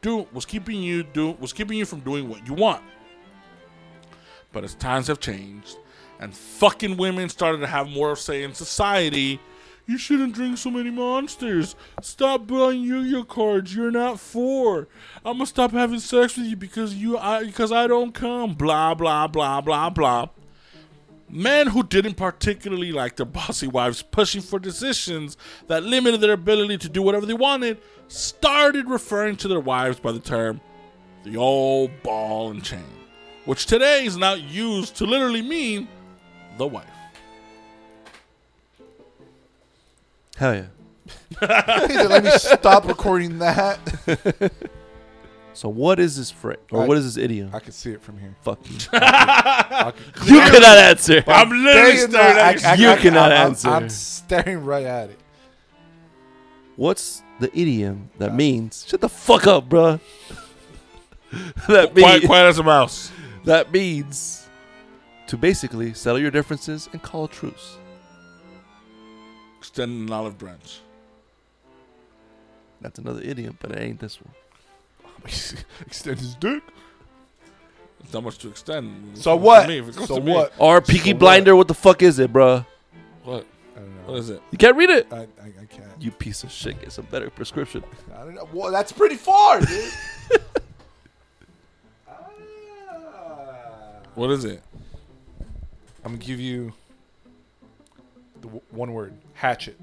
do 0.00 0.26
was 0.32 0.44
keeping 0.44 0.82
you 0.82 1.02
do 1.02 1.32
was 1.40 1.52
keeping 1.52 1.78
you 1.78 1.84
from 1.84 2.00
doing 2.00 2.28
what 2.28 2.46
you 2.46 2.54
want. 2.54 2.82
But 4.52 4.64
as 4.64 4.74
times 4.74 5.08
have 5.08 5.20
changed 5.20 5.76
and 6.20 6.34
fucking 6.34 6.96
women 6.96 7.28
started 7.28 7.58
to 7.58 7.66
have 7.66 7.88
more 7.88 8.16
say 8.16 8.42
in 8.42 8.54
society, 8.54 9.38
you 9.86 9.98
shouldn't 9.98 10.34
drink 10.34 10.58
so 10.58 10.70
many 10.70 10.90
monsters. 10.90 11.76
Stop 12.02 12.46
buying 12.46 12.82
Yu-Gi-Oh 12.82 13.24
cards. 13.24 13.74
You're 13.74 13.90
not 13.90 14.18
four. 14.18 14.88
I'm 15.24 15.34
gonna 15.34 15.46
stop 15.46 15.72
having 15.72 16.00
sex 16.00 16.36
with 16.36 16.46
you 16.46 16.56
because 16.56 16.94
you 16.94 17.16
I 17.18 17.44
because 17.44 17.70
I 17.70 17.86
don't 17.86 18.12
come. 18.12 18.54
Blah 18.54 18.94
blah 18.94 19.26
blah 19.28 19.60
blah 19.60 19.90
blah. 19.90 20.28
Men 21.28 21.68
who 21.68 21.82
didn't 21.82 22.14
particularly 22.14 22.92
like 22.92 23.16
their 23.16 23.26
bossy 23.26 23.66
wives 23.66 24.02
pushing 24.02 24.40
for 24.40 24.58
decisions 24.58 25.36
that 25.66 25.82
limited 25.82 26.20
their 26.20 26.32
ability 26.32 26.78
to 26.78 26.88
do 26.88 27.02
whatever 27.02 27.26
they 27.26 27.34
wanted 27.34 27.78
started 28.08 28.88
referring 28.88 29.36
to 29.36 29.48
their 29.48 29.60
wives 29.60 29.98
by 29.98 30.12
the 30.12 30.20
term 30.20 30.60
the 31.24 31.36
old 31.36 31.90
ball 32.04 32.50
and 32.50 32.62
chain, 32.62 32.84
which 33.46 33.66
today 33.66 34.04
is 34.04 34.16
now 34.16 34.34
used 34.34 34.94
to 34.96 35.04
literally 35.04 35.42
mean 35.42 35.88
the 36.56 36.66
wife. 36.66 36.86
Hell 40.36 40.54
yeah. 40.54 40.66
Let 41.40 42.22
me 42.22 42.30
stop 42.30 42.86
recording 42.86 43.38
that. 43.38 44.52
So 45.56 45.70
what 45.70 45.98
is 45.98 46.18
this 46.18 46.30
phrase, 46.30 46.58
or 46.70 46.82
I- 46.82 46.86
what 46.86 46.98
is 46.98 47.04
this 47.14 47.22
idiom? 47.22 47.50
I 47.54 47.60
can 47.60 47.72
see 47.72 47.90
it 47.92 48.02
from 48.02 48.18
here. 48.18 48.34
Fuck 48.42 48.58
you. 48.68 48.76
I 48.92 49.90
can 50.14 50.26
You 50.34 50.40
cannot 50.40 50.76
answer. 50.76 51.24
I'm 51.26 51.48
literally 51.48 51.96
Staring 51.96 52.10
staring 52.10 52.36
at- 52.38 52.62
at 52.64 52.78
you. 52.78 52.88
I- 52.88 52.94
You 52.94 53.00
cannot 53.00 53.32
I'm- 53.32 53.40
I'm- 53.40 53.50
answer. 53.50 53.68
I'm 53.70 53.88
staring 53.88 54.64
right 54.64 54.84
at 54.84 55.08
it. 55.10 55.18
What's 56.76 57.22
the 57.40 57.50
idiom 57.58 58.10
that 58.18 58.34
means? 58.34 58.84
Shut 58.86 59.00
the 59.00 59.08
fuck 59.08 59.46
up, 59.46 59.66
bruh. 59.70 59.98
that 61.68 61.94
Quiet, 61.94 61.94
means 61.94 62.26
quiet 62.26 62.48
as 62.48 62.58
a 62.58 62.62
mouse. 62.62 63.10
that 63.44 63.72
means 63.72 64.46
to 65.28 65.38
basically 65.38 65.94
settle 65.94 66.20
your 66.20 66.30
differences 66.30 66.86
and 66.92 67.02
call 67.02 67.24
a 67.24 67.28
truce. 67.28 67.78
Extending 69.58 70.06
an 70.06 70.12
olive 70.12 70.36
branch. 70.36 70.80
That's 72.82 72.98
another 72.98 73.22
idiom, 73.22 73.56
but 73.58 73.72
it 73.72 73.78
ain't 73.80 74.00
this 74.00 74.20
one. 74.20 74.34
Extend 75.86 76.18
his 76.18 76.34
dick. 76.36 76.62
It's 78.00 78.12
not 78.12 78.22
much 78.22 78.38
to 78.38 78.48
extend. 78.48 79.18
So 79.18 79.36
For 79.36 79.36
what? 79.36 79.68
me, 79.68 79.78
if 79.78 79.94
So 79.94 80.20
what? 80.20 80.52
Or 80.58 80.80
Peaky 80.80 81.12
what? 81.12 81.18
Blinder, 81.20 81.56
what 81.56 81.66
the 81.66 81.74
fuck 81.74 82.02
is 82.02 82.18
it, 82.20 82.32
bruh? 82.32 82.64
What? 83.24 83.44
I 83.74 83.80
don't 83.80 83.96
know. 83.96 84.12
What 84.12 84.18
is 84.18 84.30
it? 84.30 84.40
You 84.52 84.58
can't 84.58 84.76
read 84.76 84.90
it. 84.90 85.08
I, 85.12 85.16
I, 85.16 85.22
I 85.62 85.64
can't. 85.68 85.90
You 85.98 86.12
piece 86.12 86.44
of 86.44 86.52
shit. 86.52 86.80
Get 86.80 86.92
some 86.92 87.06
better 87.06 87.28
prescription. 87.30 87.82
I 88.14 88.18
don't 88.18 88.34
know. 88.36 88.48
Well, 88.52 88.70
that's 88.70 88.92
pretty 88.92 89.16
far, 89.16 89.60
dude. 89.60 89.92
Ah. 92.08 94.00
What 94.14 94.30
is 94.30 94.44
it? 94.44 94.62
I'm 96.04 96.12
gonna 96.12 96.24
give 96.24 96.40
you 96.40 96.72
the 98.36 98.46
w- 98.48 98.62
one 98.70 98.92
word: 98.92 99.12
hatchet. 99.34 99.76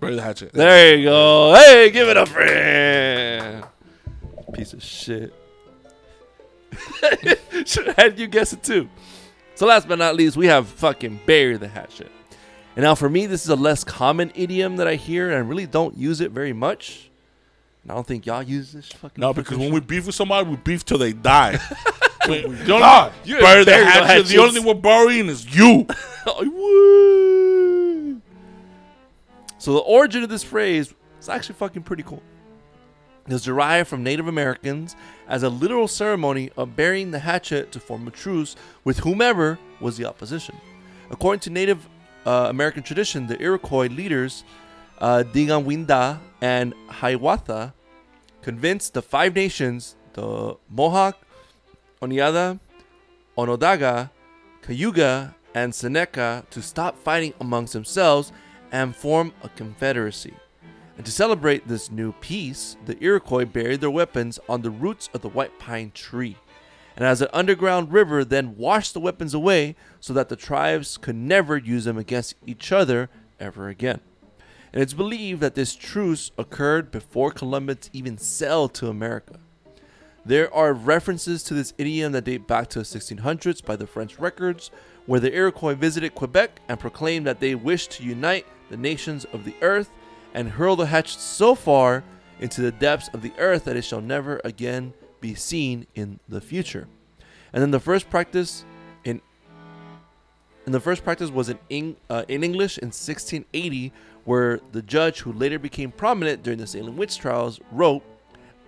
Bury 0.00 0.14
the 0.14 0.22
hatchet. 0.22 0.52
There 0.52 0.96
you 0.96 1.04
go. 1.04 1.54
Hey, 1.54 1.90
give 1.90 2.08
it 2.08 2.16
up, 2.16 2.28
friend. 2.28 3.64
Piece 4.52 4.72
of 4.72 4.82
shit. 4.82 5.32
Should 7.66 7.86
have 7.86 7.96
had 7.96 8.18
you 8.18 8.26
guess 8.26 8.52
it 8.52 8.62
too. 8.62 8.88
So 9.54 9.66
last 9.66 9.86
but 9.88 9.98
not 9.98 10.14
least, 10.16 10.36
we 10.36 10.46
have 10.46 10.66
fucking 10.68 11.20
bury 11.26 11.56
the 11.56 11.68
hatchet. 11.68 12.10
And 12.76 12.82
now 12.84 12.94
for 12.94 13.08
me, 13.10 13.26
this 13.26 13.42
is 13.44 13.50
a 13.50 13.56
less 13.56 13.84
common 13.84 14.32
idiom 14.34 14.76
that 14.76 14.88
I 14.88 14.94
hear, 14.94 15.26
and 15.28 15.34
I 15.36 15.40
really 15.40 15.66
don't 15.66 15.96
use 15.96 16.20
it 16.20 16.30
very 16.30 16.52
much. 16.54 17.10
And 17.82 17.92
I 17.92 17.94
don't 17.94 18.06
think 18.06 18.24
y'all 18.26 18.42
use 18.42 18.72
this 18.72 18.88
fucking. 18.88 19.20
No, 19.20 19.34
because 19.34 19.58
when 19.58 19.72
we 19.72 19.80
beef 19.80 20.06
with 20.06 20.14
somebody, 20.14 20.48
we 20.48 20.56
beef 20.56 20.84
till 20.84 20.98
they 20.98 21.12
die. 21.12 21.58
We- 22.28 22.42
the 22.42 22.48
only- 22.48 22.66
God, 22.66 23.12
you 23.24 23.40
bury 23.40 23.64
the 23.64 23.70
bury 23.72 23.84
the 23.84 23.90
hatchet. 23.90 24.26
The 24.28 24.38
only 24.38 24.52
thing 24.54 24.64
we're 24.64 24.74
burying 24.74 25.26
is 25.28 25.44
you. 25.56 25.88
So 29.58 29.72
the 29.74 29.78
origin 29.80 30.22
of 30.24 30.28
this 30.28 30.42
phrase 30.42 30.92
is 31.20 31.28
actually 31.28 31.54
fucking 31.54 31.82
pretty 31.82 32.02
cool. 32.02 32.20
Was 33.28 33.44
derived 33.44 33.88
from 33.88 34.02
Native 34.02 34.26
Americans 34.26 34.96
as 35.28 35.42
a 35.42 35.48
literal 35.48 35.86
ceremony 35.86 36.50
of 36.56 36.74
burying 36.74 37.12
the 37.12 37.20
hatchet 37.20 37.70
to 37.72 37.80
form 37.80 38.08
a 38.08 38.10
truce 38.10 38.56
with 38.84 38.98
whomever 38.98 39.58
was 39.80 39.96
the 39.96 40.06
opposition. 40.06 40.56
According 41.10 41.40
to 41.40 41.50
Native 41.50 41.88
uh, 42.26 42.46
American 42.50 42.82
tradition, 42.82 43.26
the 43.28 43.40
Iroquois 43.40 43.86
leaders 43.88 44.44
uh, 44.98 45.24
Deganawida 45.32 46.18
and 46.40 46.74
Hiawatha 46.88 47.74
convinced 48.42 48.94
the 48.94 49.02
five 49.02 49.34
nations, 49.34 49.94
the 50.14 50.56
Mohawk, 50.68 51.16
Oneida, 52.02 52.58
Onondaga, 53.38 54.10
Cayuga, 54.62 55.34
and 55.54 55.74
Seneca 55.74 56.44
to 56.50 56.62
stop 56.62 56.98
fighting 56.98 57.34
amongst 57.40 57.72
themselves 57.72 58.32
and 58.70 58.96
form 58.96 59.32
a 59.42 59.48
confederacy. 59.50 60.34
And 60.96 61.06
to 61.06 61.12
celebrate 61.12 61.66
this 61.66 61.90
new 61.90 62.12
peace, 62.20 62.76
the 62.84 63.02
Iroquois 63.02 63.46
buried 63.46 63.80
their 63.80 63.90
weapons 63.90 64.38
on 64.48 64.62
the 64.62 64.70
roots 64.70 65.08
of 65.14 65.22
the 65.22 65.28
white 65.28 65.58
pine 65.58 65.90
tree. 65.94 66.36
And 66.96 67.06
as 67.06 67.22
an 67.22 67.28
underground 67.32 67.92
river 67.92 68.24
then 68.24 68.56
washed 68.56 68.92
the 68.92 69.00
weapons 69.00 69.32
away 69.32 69.74
so 70.00 70.12
that 70.12 70.28
the 70.28 70.36
tribes 70.36 70.98
could 70.98 71.16
never 71.16 71.56
use 71.56 71.84
them 71.84 71.96
against 71.96 72.34
each 72.46 72.70
other 72.70 73.08
ever 73.40 73.68
again. 73.68 74.00
And 74.72 74.82
it's 74.82 74.94
believed 74.94 75.40
that 75.40 75.54
this 75.54 75.74
truce 75.74 76.30
occurred 76.38 76.90
before 76.90 77.30
Columbus 77.30 77.90
even 77.92 78.18
sailed 78.18 78.74
to 78.74 78.88
America. 78.88 79.38
There 80.24 80.52
are 80.54 80.72
references 80.72 81.42
to 81.44 81.54
this 81.54 81.74
idiom 81.78 82.12
that 82.12 82.24
date 82.24 82.46
back 82.46 82.68
to 82.70 82.78
the 82.78 82.84
1600s 82.84 83.64
by 83.64 83.76
the 83.76 83.86
French 83.86 84.18
records, 84.18 84.70
where 85.04 85.20
the 85.20 85.34
Iroquois 85.34 85.74
visited 85.74 86.14
Quebec 86.14 86.60
and 86.68 86.78
proclaimed 86.78 87.26
that 87.26 87.40
they 87.40 87.54
wished 87.54 87.90
to 87.92 88.04
unite 88.04 88.46
the 88.70 88.76
nations 88.76 89.24
of 89.26 89.44
the 89.44 89.54
earth 89.62 89.90
and 90.34 90.50
hurl 90.50 90.76
the 90.76 90.86
hatchet 90.86 91.18
so 91.18 91.54
far 91.54 92.02
into 92.40 92.60
the 92.60 92.72
depths 92.72 93.08
of 93.12 93.22
the 93.22 93.32
earth 93.38 93.64
that 93.64 93.76
it 93.76 93.84
shall 93.84 94.00
never 94.00 94.40
again 94.44 94.92
be 95.20 95.34
seen 95.34 95.86
in 95.94 96.18
the 96.28 96.40
future. 96.40 96.88
And 97.52 97.62
then 97.62 97.70
the 97.70 97.80
first 97.80 98.10
practice 98.10 98.64
in 99.04 99.20
and 100.64 100.74
the 100.74 100.80
first 100.80 101.02
practice 101.02 101.30
was 101.30 101.48
in 101.48 101.58
Eng, 101.70 101.96
uh, 102.08 102.24
in 102.28 102.44
English 102.44 102.78
in 102.78 102.88
1680, 102.88 103.92
where 104.24 104.60
the 104.70 104.82
judge, 104.82 105.20
who 105.20 105.32
later 105.32 105.58
became 105.58 105.90
prominent 105.90 106.44
during 106.44 106.60
the 106.60 106.68
Salem 106.68 106.96
witch 106.96 107.18
trials, 107.18 107.60
wrote, 107.72 108.02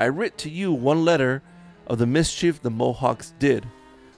"I 0.01 0.07
writ 0.07 0.37
to 0.39 0.51
you 0.51 0.73
one 0.73 1.05
letter 1.05 1.43
of 1.87 1.99
the 1.99 2.07
mischief 2.07 2.61
the 2.61 2.71
Mohawks 2.71 3.33
did, 3.39 3.67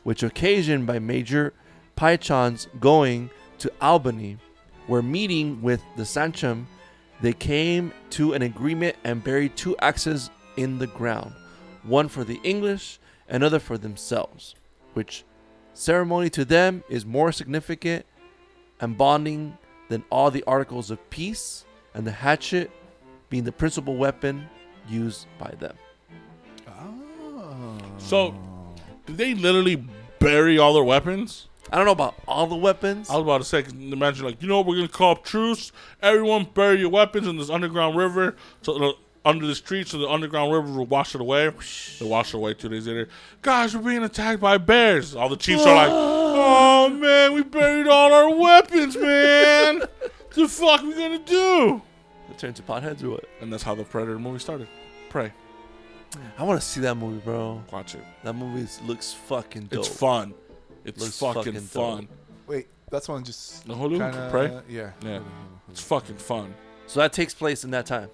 which 0.04 0.22
occasioned 0.22 0.86
by 0.86 0.98
Major 0.98 1.52
Pynchon's 1.96 2.68
going 2.80 3.30
to 3.58 3.70
Albany, 3.80 4.38
where 4.86 5.02
meeting 5.02 5.60
with 5.60 5.82
the 5.96 6.04
Sancham, 6.04 6.66
they 7.20 7.32
came 7.32 7.92
to 8.10 8.34
an 8.34 8.42
agreement 8.42 8.96
and 9.04 9.24
buried 9.24 9.56
two 9.56 9.76
axes 9.78 10.30
in 10.56 10.78
the 10.78 10.86
ground, 10.86 11.32
one 11.82 12.08
for 12.08 12.24
the 12.24 12.40
English, 12.42 12.98
another 13.28 13.58
for 13.58 13.78
themselves, 13.78 14.54
which 14.94 15.24
ceremony 15.74 16.30
to 16.30 16.44
them 16.44 16.82
is 16.88 17.04
more 17.06 17.32
significant 17.32 18.04
and 18.80 18.96
bonding 18.98 19.56
than 19.88 20.04
all 20.10 20.30
the 20.30 20.44
articles 20.46 20.90
of 20.90 21.10
peace, 21.10 21.64
and 21.94 22.06
the 22.06 22.12
hatchet 22.12 22.70
being 23.30 23.44
the 23.44 23.52
principal 23.52 23.96
weapon 23.96 24.48
used 24.88 25.26
by 25.38 25.50
them. 25.58 25.76
So, 27.98 28.34
did 29.06 29.16
they 29.16 29.34
literally 29.34 29.84
bury 30.18 30.58
all 30.58 30.74
their 30.74 30.84
weapons? 30.84 31.48
I 31.72 31.76
don't 31.76 31.84
know 31.84 31.92
about 31.92 32.14
all 32.28 32.46
the 32.46 32.56
weapons. 32.56 33.10
I 33.10 33.14
was 33.14 33.22
about 33.22 33.38
to 33.38 33.44
say, 33.44 33.64
imagine 33.92 34.24
like, 34.24 34.40
you 34.40 34.48
know, 34.48 34.60
we're 34.60 34.76
gonna 34.76 34.88
call 34.88 35.12
up 35.12 35.24
truce. 35.24 35.72
Everyone 36.00 36.46
bury 36.54 36.78
your 36.78 36.90
weapons 36.90 37.26
in 37.26 37.36
this 37.38 37.50
underground 37.50 37.96
river. 37.96 38.36
So, 38.62 38.90
uh, 38.90 38.92
under 39.24 39.44
the 39.44 39.54
street 39.56 39.88
so 39.88 39.98
the 39.98 40.08
underground 40.08 40.52
river 40.52 40.70
will 40.78 40.86
wash 40.86 41.14
it 41.14 41.20
away. 41.20 41.50
They 41.98 42.06
wash 42.06 42.32
it 42.32 42.36
away 42.36 42.54
two 42.54 42.68
days 42.68 42.86
later. 42.86 43.08
Guys, 43.42 43.76
we're 43.76 43.82
being 43.82 44.04
attacked 44.04 44.40
by 44.40 44.56
bears. 44.56 45.16
All 45.16 45.28
the 45.28 45.36
chiefs 45.36 45.66
are 45.66 45.74
like, 45.74 45.88
oh 45.92 46.88
man, 46.88 47.34
we 47.34 47.42
buried 47.42 47.88
all 47.88 48.12
our 48.12 48.32
weapons, 48.34 48.96
man. 48.96 49.80
What 49.80 50.30
the 50.30 50.48
fuck 50.48 50.82
we 50.82 50.94
gonna 50.94 51.18
do? 51.18 51.82
It 52.30 52.38
turned 52.38 52.56
to 52.56 52.62
potheads 52.62 53.02
or 53.02 53.10
what? 53.10 53.24
And 53.40 53.52
that's 53.52 53.64
how 53.64 53.74
the 53.74 53.82
Predator 53.82 54.18
movie 54.18 54.38
started. 54.38 54.68
Prey, 55.10 55.32
I 56.38 56.44
want 56.44 56.60
to 56.60 56.66
see 56.66 56.80
that 56.82 56.94
movie, 56.94 57.18
bro. 57.18 57.62
watch 57.72 57.96
it. 57.96 58.04
That 58.22 58.34
movie 58.34 58.68
looks 58.84 59.12
fucking 59.12 59.64
dope. 59.64 59.80
It's 59.80 59.88
fun. 59.88 60.34
It's 60.86 61.00
Looks 61.02 61.18
fucking, 61.18 61.42
fucking 61.54 61.60
fun. 61.60 61.96
dope. 62.02 62.08
Wait, 62.46 62.68
that's 62.90 63.08
one 63.08 63.24
just 63.24 63.66
The 63.66 63.74
Hulu, 63.74 63.98
kinda, 63.98 64.28
Prey. 64.30 64.60
Yeah. 64.68 64.92
Yeah, 65.04 65.20
it's 65.68 65.80
fucking 65.82 66.16
fun. 66.16 66.54
So 66.86 67.00
that 67.00 67.12
takes 67.12 67.34
place 67.34 67.64
in 67.64 67.70
that 67.72 67.86
time. 67.86 68.08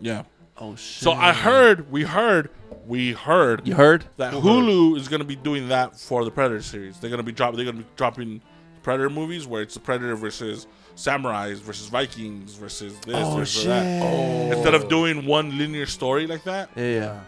Yeah. 0.00 0.22
Oh 0.56 0.74
shit. 0.74 1.02
So 1.04 1.12
I 1.12 1.32
heard, 1.32 1.90
we 1.92 2.02
heard, 2.04 2.50
we 2.86 3.12
heard 3.12 3.66
You 3.68 3.74
heard? 3.74 4.06
that 4.16 4.32
Hulu 4.32 4.96
is 4.96 5.06
going 5.08 5.20
to 5.20 5.26
be 5.26 5.36
doing 5.36 5.68
that 5.68 5.98
for 6.00 6.24
the 6.24 6.30
Predator 6.30 6.62
series. 6.62 6.98
They're 6.98 7.10
going 7.10 7.18
to 7.18 7.22
be 7.24 7.32
dropping. 7.32 7.56
They're 7.56 7.64
going 7.66 7.76
to 7.78 7.82
be 7.84 7.90
dropping 7.96 8.40
Predator 8.82 9.10
movies 9.10 9.46
where 9.46 9.60
it's 9.62 9.74
the 9.74 9.80
Predator 9.80 10.16
versus 10.16 10.66
samurais 10.96 11.58
versus 11.60 11.88
Vikings 11.88 12.54
versus 12.54 12.98
this 13.00 13.14
Oh 13.16 13.36
versus 13.36 13.60
shit. 13.62 13.68
that. 13.68 14.02
Oh. 14.02 14.52
Instead 14.52 14.74
of 14.74 14.88
doing 14.88 15.26
one 15.26 15.56
linear 15.58 15.86
story 15.86 16.26
like 16.26 16.42
that, 16.44 16.70
Yeah, 16.74 16.82
yeah. 16.84 17.20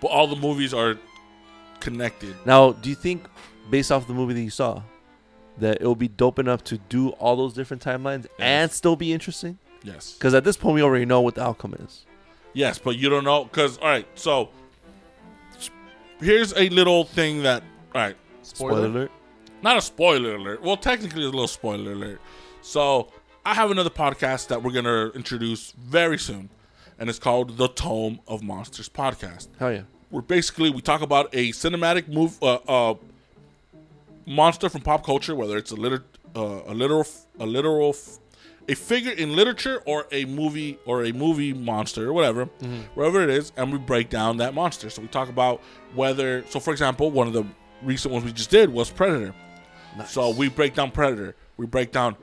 but 0.00 0.08
all 0.08 0.26
the 0.26 0.36
movies 0.36 0.74
are 0.74 0.96
connected. 1.80 2.34
Now, 2.44 2.72
do 2.72 2.88
you 2.90 2.94
think, 2.96 3.24
based 3.70 3.92
off 3.92 4.06
the 4.06 4.14
movie 4.14 4.34
that 4.34 4.42
you 4.42 4.50
saw, 4.50 4.82
that 5.58 5.80
it 5.80 5.86
will 5.86 5.94
be 5.94 6.08
dope 6.08 6.38
enough 6.38 6.64
to 6.64 6.78
do 6.78 7.10
all 7.10 7.36
those 7.36 7.54
different 7.54 7.84
timelines 7.84 8.26
and 8.38 8.70
still 8.70 8.96
be 8.96 9.12
interesting? 9.12 9.58
Yes. 9.82 10.14
Because 10.14 10.34
at 10.34 10.44
this 10.44 10.56
point, 10.56 10.74
we 10.74 10.82
already 10.82 11.04
know 11.04 11.20
what 11.20 11.34
the 11.34 11.42
outcome 11.42 11.74
is. 11.80 12.06
Yes, 12.54 12.78
but 12.78 12.96
you 12.96 13.08
don't 13.08 13.24
know 13.24 13.44
because 13.44 13.78
all 13.78 13.88
right. 13.88 14.06
So 14.14 14.50
here's 16.20 16.52
a 16.54 16.68
little 16.68 17.04
thing 17.04 17.42
that 17.42 17.62
all 17.94 18.00
right. 18.00 18.16
Spoiler, 18.42 18.86
alert. 18.86 19.10
not 19.62 19.76
a 19.76 19.82
spoiler 19.82 20.34
alert. 20.34 20.62
Well, 20.62 20.76
technically, 20.76 21.22
a 21.22 21.26
little 21.26 21.46
spoiler 21.46 21.92
alert. 21.92 22.20
So, 22.60 23.12
I 23.46 23.54
have 23.54 23.70
another 23.70 23.90
podcast 23.90 24.48
that 24.48 24.62
we're 24.62 24.72
gonna 24.72 25.10
introduce 25.14 25.72
very 25.72 26.18
soon, 26.18 26.50
and 26.98 27.08
it's 27.08 27.18
called 27.18 27.56
the 27.56 27.68
Tome 27.68 28.20
of 28.26 28.42
Monsters 28.42 28.88
podcast. 28.88 29.48
Hell 29.58 29.72
yeah. 29.72 29.82
Where 30.10 30.22
basically 30.22 30.70
we 30.70 30.80
talk 30.80 31.02
about 31.02 31.30
a 31.32 31.50
cinematic 31.52 32.08
move, 32.08 32.36
uh, 32.42 32.58
uh, 32.68 32.94
monster 34.26 34.68
from 34.68 34.80
pop 34.82 35.04
culture, 35.04 35.34
whether 35.34 35.56
it's 35.56 35.70
a 35.70 35.76
liter- 35.76 36.04
uh, 36.34 36.60
a 36.66 36.74
literal, 36.74 37.04
a 37.38 37.46
literal, 37.46 37.90
f- 37.90 38.18
a 38.68 38.74
figure 38.74 39.12
in 39.12 39.34
literature 39.36 39.82
or 39.86 40.06
a 40.12 40.24
movie 40.24 40.78
or 40.86 41.04
a 41.04 41.12
movie 41.12 41.52
monster 41.52 42.08
or 42.08 42.12
whatever, 42.12 42.44
wherever 42.94 43.22
it 43.22 43.30
is, 43.30 43.52
and 43.56 43.72
we 43.72 43.78
break 43.78 44.08
down 44.08 44.36
that 44.38 44.54
monster. 44.54 44.88
So 44.88 45.02
we 45.02 45.08
talk 45.08 45.28
about 45.28 45.60
whether. 45.94 46.44
So, 46.48 46.60
for 46.60 46.70
example, 46.70 47.10
one 47.10 47.26
of 47.26 47.32
the 47.32 47.44
recent 47.82 48.12
ones 48.12 48.24
we 48.24 48.32
just 48.32 48.50
did 48.50 48.70
was 48.72 48.90
Predator. 48.90 49.34
So 50.06 50.30
we 50.30 50.48
break 50.48 50.74
down 50.74 50.90
Predator. 50.92 51.34
We 51.56 51.66
break 51.66 51.90
down 51.92 52.16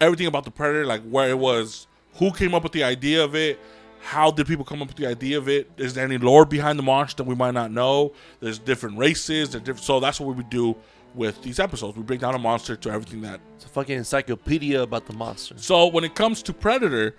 everything 0.00 0.26
about 0.26 0.44
the 0.44 0.50
Predator, 0.50 0.86
like 0.86 1.02
where 1.08 1.28
it 1.28 1.38
was, 1.38 1.86
who 2.14 2.32
came 2.32 2.54
up 2.54 2.62
with 2.62 2.72
the 2.72 2.82
idea 2.84 3.22
of 3.24 3.34
it, 3.34 3.58
how 4.02 4.30
did 4.30 4.46
people 4.46 4.64
come 4.64 4.82
up 4.82 4.88
with 4.88 4.96
the 4.96 5.06
idea 5.06 5.38
of 5.38 5.48
it? 5.48 5.70
Is 5.76 5.94
there 5.94 6.04
any 6.04 6.18
lore 6.18 6.44
behind 6.44 6.78
the 6.78 6.82
monster 6.82 7.22
that 7.22 7.28
we 7.28 7.34
might 7.36 7.54
not 7.54 7.70
know? 7.70 8.12
There's 8.40 8.58
different 8.58 8.98
races. 8.98 9.50
There's 9.50 9.62
different, 9.62 9.84
so 9.84 10.00
that's 10.00 10.18
what 10.20 10.28
we 10.28 10.34
would 10.34 10.50
do 10.50 10.76
with 11.14 11.40
these 11.42 11.60
episodes. 11.60 11.96
We 11.96 12.02
break 12.02 12.20
down 12.20 12.34
a 12.34 12.38
monster 12.38 12.74
to 12.74 12.90
everything 12.90 13.20
that 13.22 13.40
It's 13.56 13.64
a 13.64 13.68
fucking 13.68 13.96
encyclopedia 13.96 14.82
about 14.82 15.06
the 15.06 15.12
monster. 15.12 15.54
so 15.56 15.86
when 15.86 16.04
it 16.04 16.14
comes 16.14 16.42
to 16.44 16.52
Predator, 16.52 17.14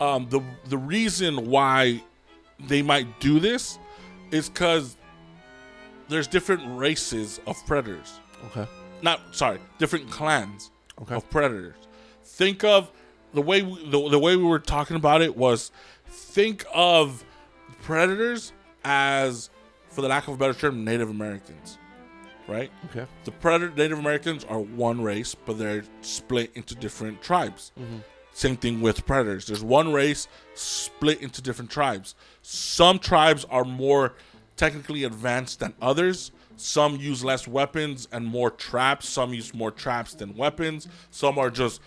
um, 0.00 0.28
the 0.30 0.40
the 0.68 0.78
reason 0.78 1.50
why 1.50 2.02
they 2.68 2.82
might 2.82 3.18
do 3.20 3.40
this 3.40 3.78
is 4.30 4.48
because 4.48 4.96
there's 6.08 6.26
different 6.28 6.62
races 6.78 7.40
of 7.46 7.56
predators. 7.66 8.20
Okay. 8.46 8.66
Not 9.02 9.20
sorry, 9.32 9.58
different 9.78 10.08
clans 10.10 10.70
Okay. 11.00 11.14
of 11.14 11.28
predators. 11.30 11.74
Think 12.24 12.64
of 12.64 12.90
the 13.34 13.42
way 13.42 13.62
we, 13.62 13.90
the, 13.90 14.08
the 14.08 14.18
way 14.18 14.36
we 14.36 14.44
were 14.44 14.58
talking 14.58 14.96
about 14.96 15.20
it 15.22 15.36
was 15.36 15.70
think 16.38 16.64
of 16.72 17.24
predators 17.82 18.52
as, 18.84 19.50
for 19.88 20.02
the 20.02 20.08
lack 20.08 20.28
of 20.28 20.34
a 20.34 20.36
better 20.36 20.54
term, 20.54 20.84
Native 20.84 21.10
Americans, 21.10 21.78
right? 22.46 22.70
Okay. 22.90 23.06
The 23.24 23.32
predator 23.32 23.72
Native 23.74 23.98
Americans 23.98 24.44
are 24.44 24.60
one 24.60 25.02
race, 25.02 25.34
but 25.34 25.58
they're 25.58 25.82
split 26.00 26.52
into 26.54 26.76
different 26.76 27.20
tribes. 27.22 27.72
Mm-hmm. 27.76 27.96
Same 28.34 28.56
thing 28.56 28.80
with 28.80 29.04
predators. 29.04 29.48
There's 29.48 29.64
one 29.64 29.92
race 29.92 30.28
split 30.54 31.22
into 31.22 31.42
different 31.42 31.72
tribes. 31.72 32.14
Some 32.42 33.00
tribes 33.00 33.44
are 33.50 33.64
more 33.64 34.14
technically 34.56 35.02
advanced 35.02 35.58
than 35.58 35.74
others. 35.82 36.30
Some 36.54 36.96
use 36.96 37.24
less 37.24 37.48
weapons 37.48 38.06
and 38.12 38.24
more 38.24 38.52
traps. 38.52 39.08
Some 39.08 39.34
use 39.34 39.52
more 39.54 39.72
traps 39.72 40.14
than 40.14 40.36
weapons. 40.36 40.86
Some 41.10 41.36
are 41.36 41.50
just 41.50 41.80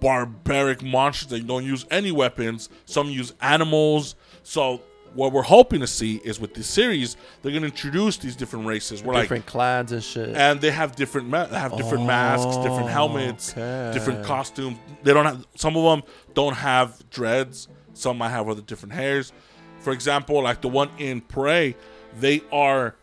barbaric 0.00 0.82
monsters 0.82 1.28
that 1.28 1.46
don't 1.46 1.64
use 1.64 1.86
any 1.90 2.12
weapons. 2.12 2.68
Some 2.84 3.08
use 3.08 3.34
animals. 3.40 4.14
So 4.42 4.82
what 5.14 5.32
we're 5.32 5.42
hoping 5.42 5.80
to 5.80 5.86
see 5.86 6.16
is 6.24 6.38
with 6.38 6.54
this 6.54 6.66
series, 6.66 7.16
they're 7.42 7.52
gonna 7.52 7.66
introduce 7.66 8.18
these 8.18 8.36
different 8.36 8.66
races. 8.66 9.02
We're 9.02 9.14
like 9.14 9.24
different 9.24 9.46
clans 9.46 9.92
and 9.92 10.02
shit. 10.02 10.36
and 10.36 10.60
they 10.60 10.70
have 10.70 10.94
different 10.96 11.28
ma- 11.28 11.46
have 11.46 11.76
different 11.76 12.06
masks, 12.06 12.56
different 12.58 12.88
helmets, 12.88 13.52
okay. 13.52 13.90
different 13.92 14.24
costumes. 14.24 14.78
They 15.02 15.12
don't 15.12 15.24
have 15.24 15.46
some 15.56 15.76
of 15.76 15.84
them 15.84 16.08
don't 16.34 16.54
have 16.54 17.08
dreads. 17.10 17.68
Some 17.94 18.18
might 18.18 18.30
have 18.30 18.48
other 18.48 18.62
different 18.62 18.94
hairs. 18.94 19.32
For 19.80 19.92
example, 19.92 20.42
like 20.42 20.60
the 20.60 20.68
one 20.68 20.90
in 20.98 21.20
Prey, 21.20 21.74
they 22.20 22.42
are 22.52 22.94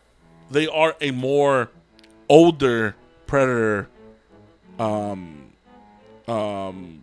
they 0.50 0.68
are 0.68 0.96
a 1.00 1.10
more 1.10 1.70
older 2.28 2.94
predator 3.26 3.88
um 4.78 5.45
um 6.28 7.02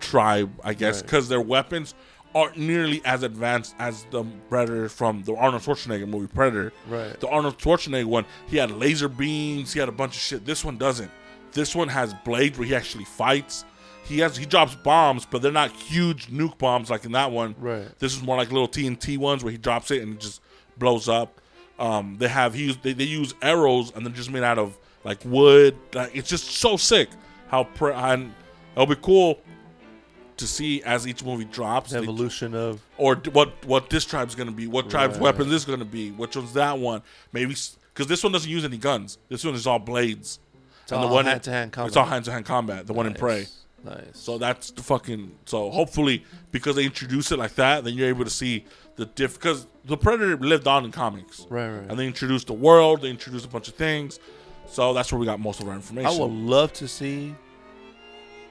tribe, 0.00 0.50
I 0.64 0.74
guess, 0.74 0.96
Right. 0.96 1.02
because 1.04 1.28
their 1.28 1.40
weapons 1.40 1.94
aren't 2.34 2.56
nearly 2.56 3.02
as 3.04 3.22
advanced 3.22 3.74
as 3.78 4.06
the 4.10 4.24
predator 4.48 4.88
from 4.88 5.22
the 5.24 5.34
Arnold 5.36 5.62
Schwarzenegger 5.62 6.08
movie 6.08 6.26
Predator. 6.32 6.72
Right. 6.88 7.18
The 7.20 7.28
Arnold 7.28 7.58
Schwarzenegger 7.58 8.06
one, 8.06 8.24
he 8.48 8.56
had 8.56 8.70
laser 8.70 9.08
beams, 9.08 9.72
he 9.74 9.80
had 9.80 9.88
a 9.90 9.92
bunch 9.92 10.14
of 10.16 10.22
shit. 10.22 10.46
This 10.46 10.64
one 10.64 10.78
doesn't. 10.78 11.10
This 11.52 11.74
one 11.74 11.88
has 11.88 12.14
blades 12.24 12.58
where 12.58 12.66
he 12.66 12.74
actually 12.74 13.04
fights. 13.04 13.66
He 14.04 14.20
has 14.20 14.36
he 14.36 14.46
drops 14.46 14.74
bombs, 14.74 15.26
but 15.30 15.42
they're 15.42 15.52
not 15.52 15.70
huge 15.72 16.28
nuke 16.28 16.56
bombs 16.58 16.88
like 16.90 17.04
in 17.04 17.12
that 17.12 17.30
one. 17.30 17.54
Right. 17.58 17.86
This 17.98 18.16
is 18.16 18.22
more 18.22 18.36
like 18.38 18.50
little 18.50 18.66
TNT 18.68 19.18
ones 19.18 19.44
where 19.44 19.50
he 19.52 19.58
drops 19.58 19.90
it 19.90 20.02
and 20.02 20.14
it 20.14 20.20
just 20.20 20.40
blows 20.78 21.08
up. 21.10 21.40
Um, 21.78 22.16
they 22.18 22.28
have 22.28 22.54
he 22.54 22.72
they, 22.82 22.94
they 22.94 23.04
use 23.04 23.34
arrows 23.42 23.92
and 23.94 24.04
they're 24.06 24.12
just 24.14 24.30
made 24.30 24.42
out 24.42 24.58
of 24.58 24.78
like 25.04 25.18
wood. 25.26 25.76
Like, 25.92 26.16
it's 26.16 26.28
just 26.30 26.46
so 26.52 26.78
sick 26.78 27.10
how 27.48 27.64
pre- 27.64 27.92
and 27.92 28.32
it'll 28.74 28.86
be 28.86 28.96
cool 28.96 29.40
to 30.38 30.46
see 30.46 30.82
as 30.82 31.06
each 31.06 31.24
movie 31.24 31.44
drops. 31.44 31.90
The 31.90 31.98
they- 31.98 32.02
evolution 32.02 32.54
of 32.54 32.80
or 32.96 33.14
d- 33.14 33.30
what 33.30 33.64
what 33.66 33.90
this 33.90 34.04
tribe's 34.04 34.34
gonna 34.34 34.50
be, 34.52 34.66
what 34.66 34.90
tribe's 34.90 35.14
Right. 35.14 35.22
weapon 35.22 35.52
is 35.52 35.64
gonna 35.64 35.84
be, 35.84 36.10
which 36.10 36.36
one's 36.36 36.52
that 36.54 36.78
one? 36.78 37.02
Maybe 37.32 37.54
because 37.94 38.06
this 38.06 38.22
one 38.22 38.32
doesn't 38.32 38.50
use 38.50 38.64
any 38.64 38.78
guns. 38.78 39.18
This 39.28 39.44
one 39.44 39.54
is 39.54 39.66
all 39.66 39.78
blades. 39.78 40.38
it's 40.82 40.92
all 40.92 41.18
in- 41.18 41.26
hand-to-hand 41.26 41.72
combat. 41.72 41.88
It's 41.88 41.96
all 41.96 42.06
hand 42.06 42.24
to 42.24 42.32
hand 42.32 42.44
combat. 42.44 42.86
The 42.86 42.92
one 42.92 43.06
in 43.06 43.14
Prey. 43.14 43.46
Nice. 43.84 43.98
So 44.14 44.38
that's 44.38 44.70
the 44.70 44.82
fucking. 44.82 45.32
So 45.44 45.70
hopefully, 45.70 46.24
because 46.50 46.76
they 46.76 46.84
introduce 46.84 47.30
it 47.32 47.38
like 47.38 47.54
that, 47.56 47.84
then 47.84 47.94
you're 47.94 48.08
able 48.08 48.24
to 48.24 48.30
see 48.30 48.64
the 48.96 49.06
diff. 49.06 49.34
Because 49.34 49.66
the 49.84 49.96
Predator 49.96 50.36
lived 50.36 50.66
on 50.68 50.84
in 50.84 50.92
comics, 50.92 51.46
Right, 51.50 51.68
right. 51.68 51.86
And 51.90 51.98
they 51.98 52.06
introduced 52.06 52.46
the 52.46 52.52
world. 52.52 53.02
They 53.02 53.10
introduced 53.10 53.44
a 53.44 53.48
bunch 53.48 53.68
of 53.68 53.74
things. 53.74 54.18
So 54.68 54.92
that's 54.94 55.10
where 55.12 55.18
we 55.18 55.26
got 55.26 55.40
most 55.40 55.60
of 55.60 55.68
our 55.68 55.74
information. 55.74 56.10
I 56.10 56.16
would 56.16 56.30
love 56.30 56.72
to 56.74 56.86
see 56.88 57.34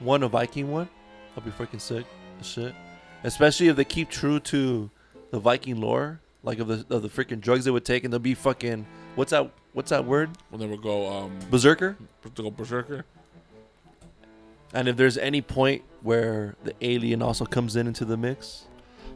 one 0.01 0.23
a 0.23 0.27
Viking 0.27 0.71
one. 0.71 0.89
I'll 1.35 1.43
be 1.43 1.51
freaking 1.51 1.81
sick. 1.81 2.05
as 2.39 2.47
Shit. 2.47 2.75
Especially 3.23 3.67
if 3.67 3.75
they 3.75 3.85
keep 3.85 4.09
true 4.09 4.39
to 4.39 4.89
the 5.31 5.39
Viking 5.39 5.79
lore, 5.79 6.19
like 6.43 6.59
of 6.59 6.67
the 6.67 6.85
of 6.93 7.01
the 7.01 7.09
freaking 7.09 7.39
drugs 7.39 7.65
they 7.65 7.71
would 7.71 7.85
take, 7.85 8.03
and 8.03 8.11
they'll 8.11 8.19
be 8.19 8.33
fucking 8.33 8.85
what's 9.15 9.31
that? 9.31 9.51
What's 9.73 9.89
that 9.89 10.05
word? 10.05 10.31
When 10.49 10.59
they 10.59 10.67
would 10.67 10.81
go, 10.81 11.09
um, 11.09 11.39
Berserker. 11.49 11.95
to 12.35 12.43
go 12.43 12.51
berserker. 12.51 13.05
And 14.73 14.87
if 14.87 14.97
there's 14.97 15.17
any 15.17 15.41
point 15.41 15.83
where 16.01 16.55
the 16.63 16.73
alien 16.81 17.21
also 17.21 17.45
comes 17.45 17.75
in 17.75 17.87
into 17.87 18.05
the 18.05 18.17
mix, 18.17 18.65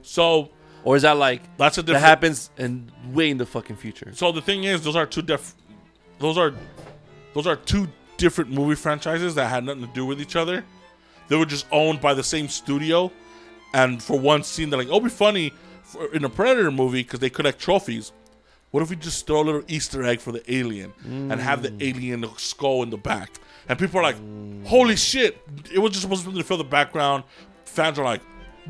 So 0.01 0.49
or 0.83 0.95
is 0.95 1.01
that 1.01 1.17
like 1.17 1.41
that's 1.57 1.77
a 1.77 1.81
that 1.83 1.99
happens 1.99 2.51
and 2.57 2.91
way 3.11 3.29
in 3.31 3.38
the 3.38 3.45
fucking 3.45 3.75
future? 3.75 4.11
So 4.13 4.31
the 4.31 4.41
thing 4.41 4.63
is, 4.63 4.83
those 4.83 4.95
are 4.95 5.05
two 5.05 5.21
diff. 5.21 5.55
Those 6.19 6.38
are, 6.38 6.53
those 7.33 7.47
are 7.47 7.55
two 7.55 7.88
different 8.17 8.51
movie 8.51 8.75
franchises 8.75 9.36
that 9.36 9.47
had 9.47 9.65
nothing 9.65 9.81
to 9.81 9.93
do 9.93 10.05
with 10.05 10.21
each 10.21 10.36
other. 10.36 10.63
They 11.28 11.36
were 11.36 11.45
just 11.45 11.65
owned 11.71 12.01
by 12.01 12.13
the 12.13 12.23
same 12.23 12.47
studio, 12.47 13.11
and 13.73 14.01
for 14.01 14.19
one 14.19 14.43
scene, 14.43 14.69
they're 14.69 14.80
like, 14.80 14.89
"Oh, 14.89 14.97
it'd 14.97 15.03
be 15.03 15.09
funny 15.09 15.53
for, 15.84 16.13
in 16.13 16.23
a 16.23 16.30
Predator 16.30 16.71
movie 16.71 17.03
because 17.03 17.19
they 17.19 17.30
collect 17.30 17.59
trophies. 17.59 18.11
What 18.71 18.84
if 18.84 18.89
we 18.89 18.95
just 18.97 19.26
throw 19.26 19.41
a 19.41 19.43
little 19.43 19.63
Easter 19.67 20.03
egg 20.03 20.19
for 20.19 20.32
the 20.32 20.43
alien 20.53 20.93
and 21.05 21.39
have 21.39 21.63
the 21.63 21.69
mm. 21.69 21.82
alien 21.82 22.26
skull 22.38 22.84
in 22.84 22.89
the 22.89 22.97
back?" 22.97 23.39
And 23.67 23.80
people 23.80 23.99
are 23.99 24.03
like, 24.03 24.17
"Holy 24.65 24.95
shit! 24.95 25.41
It 25.73 25.80
was 25.80 25.91
just 25.91 26.03
supposed 26.03 26.26
to 26.26 26.43
fill 26.43 26.57
the 26.57 26.63
background." 26.63 27.23
Fans 27.65 27.97
are 27.97 28.05
like, 28.05 28.21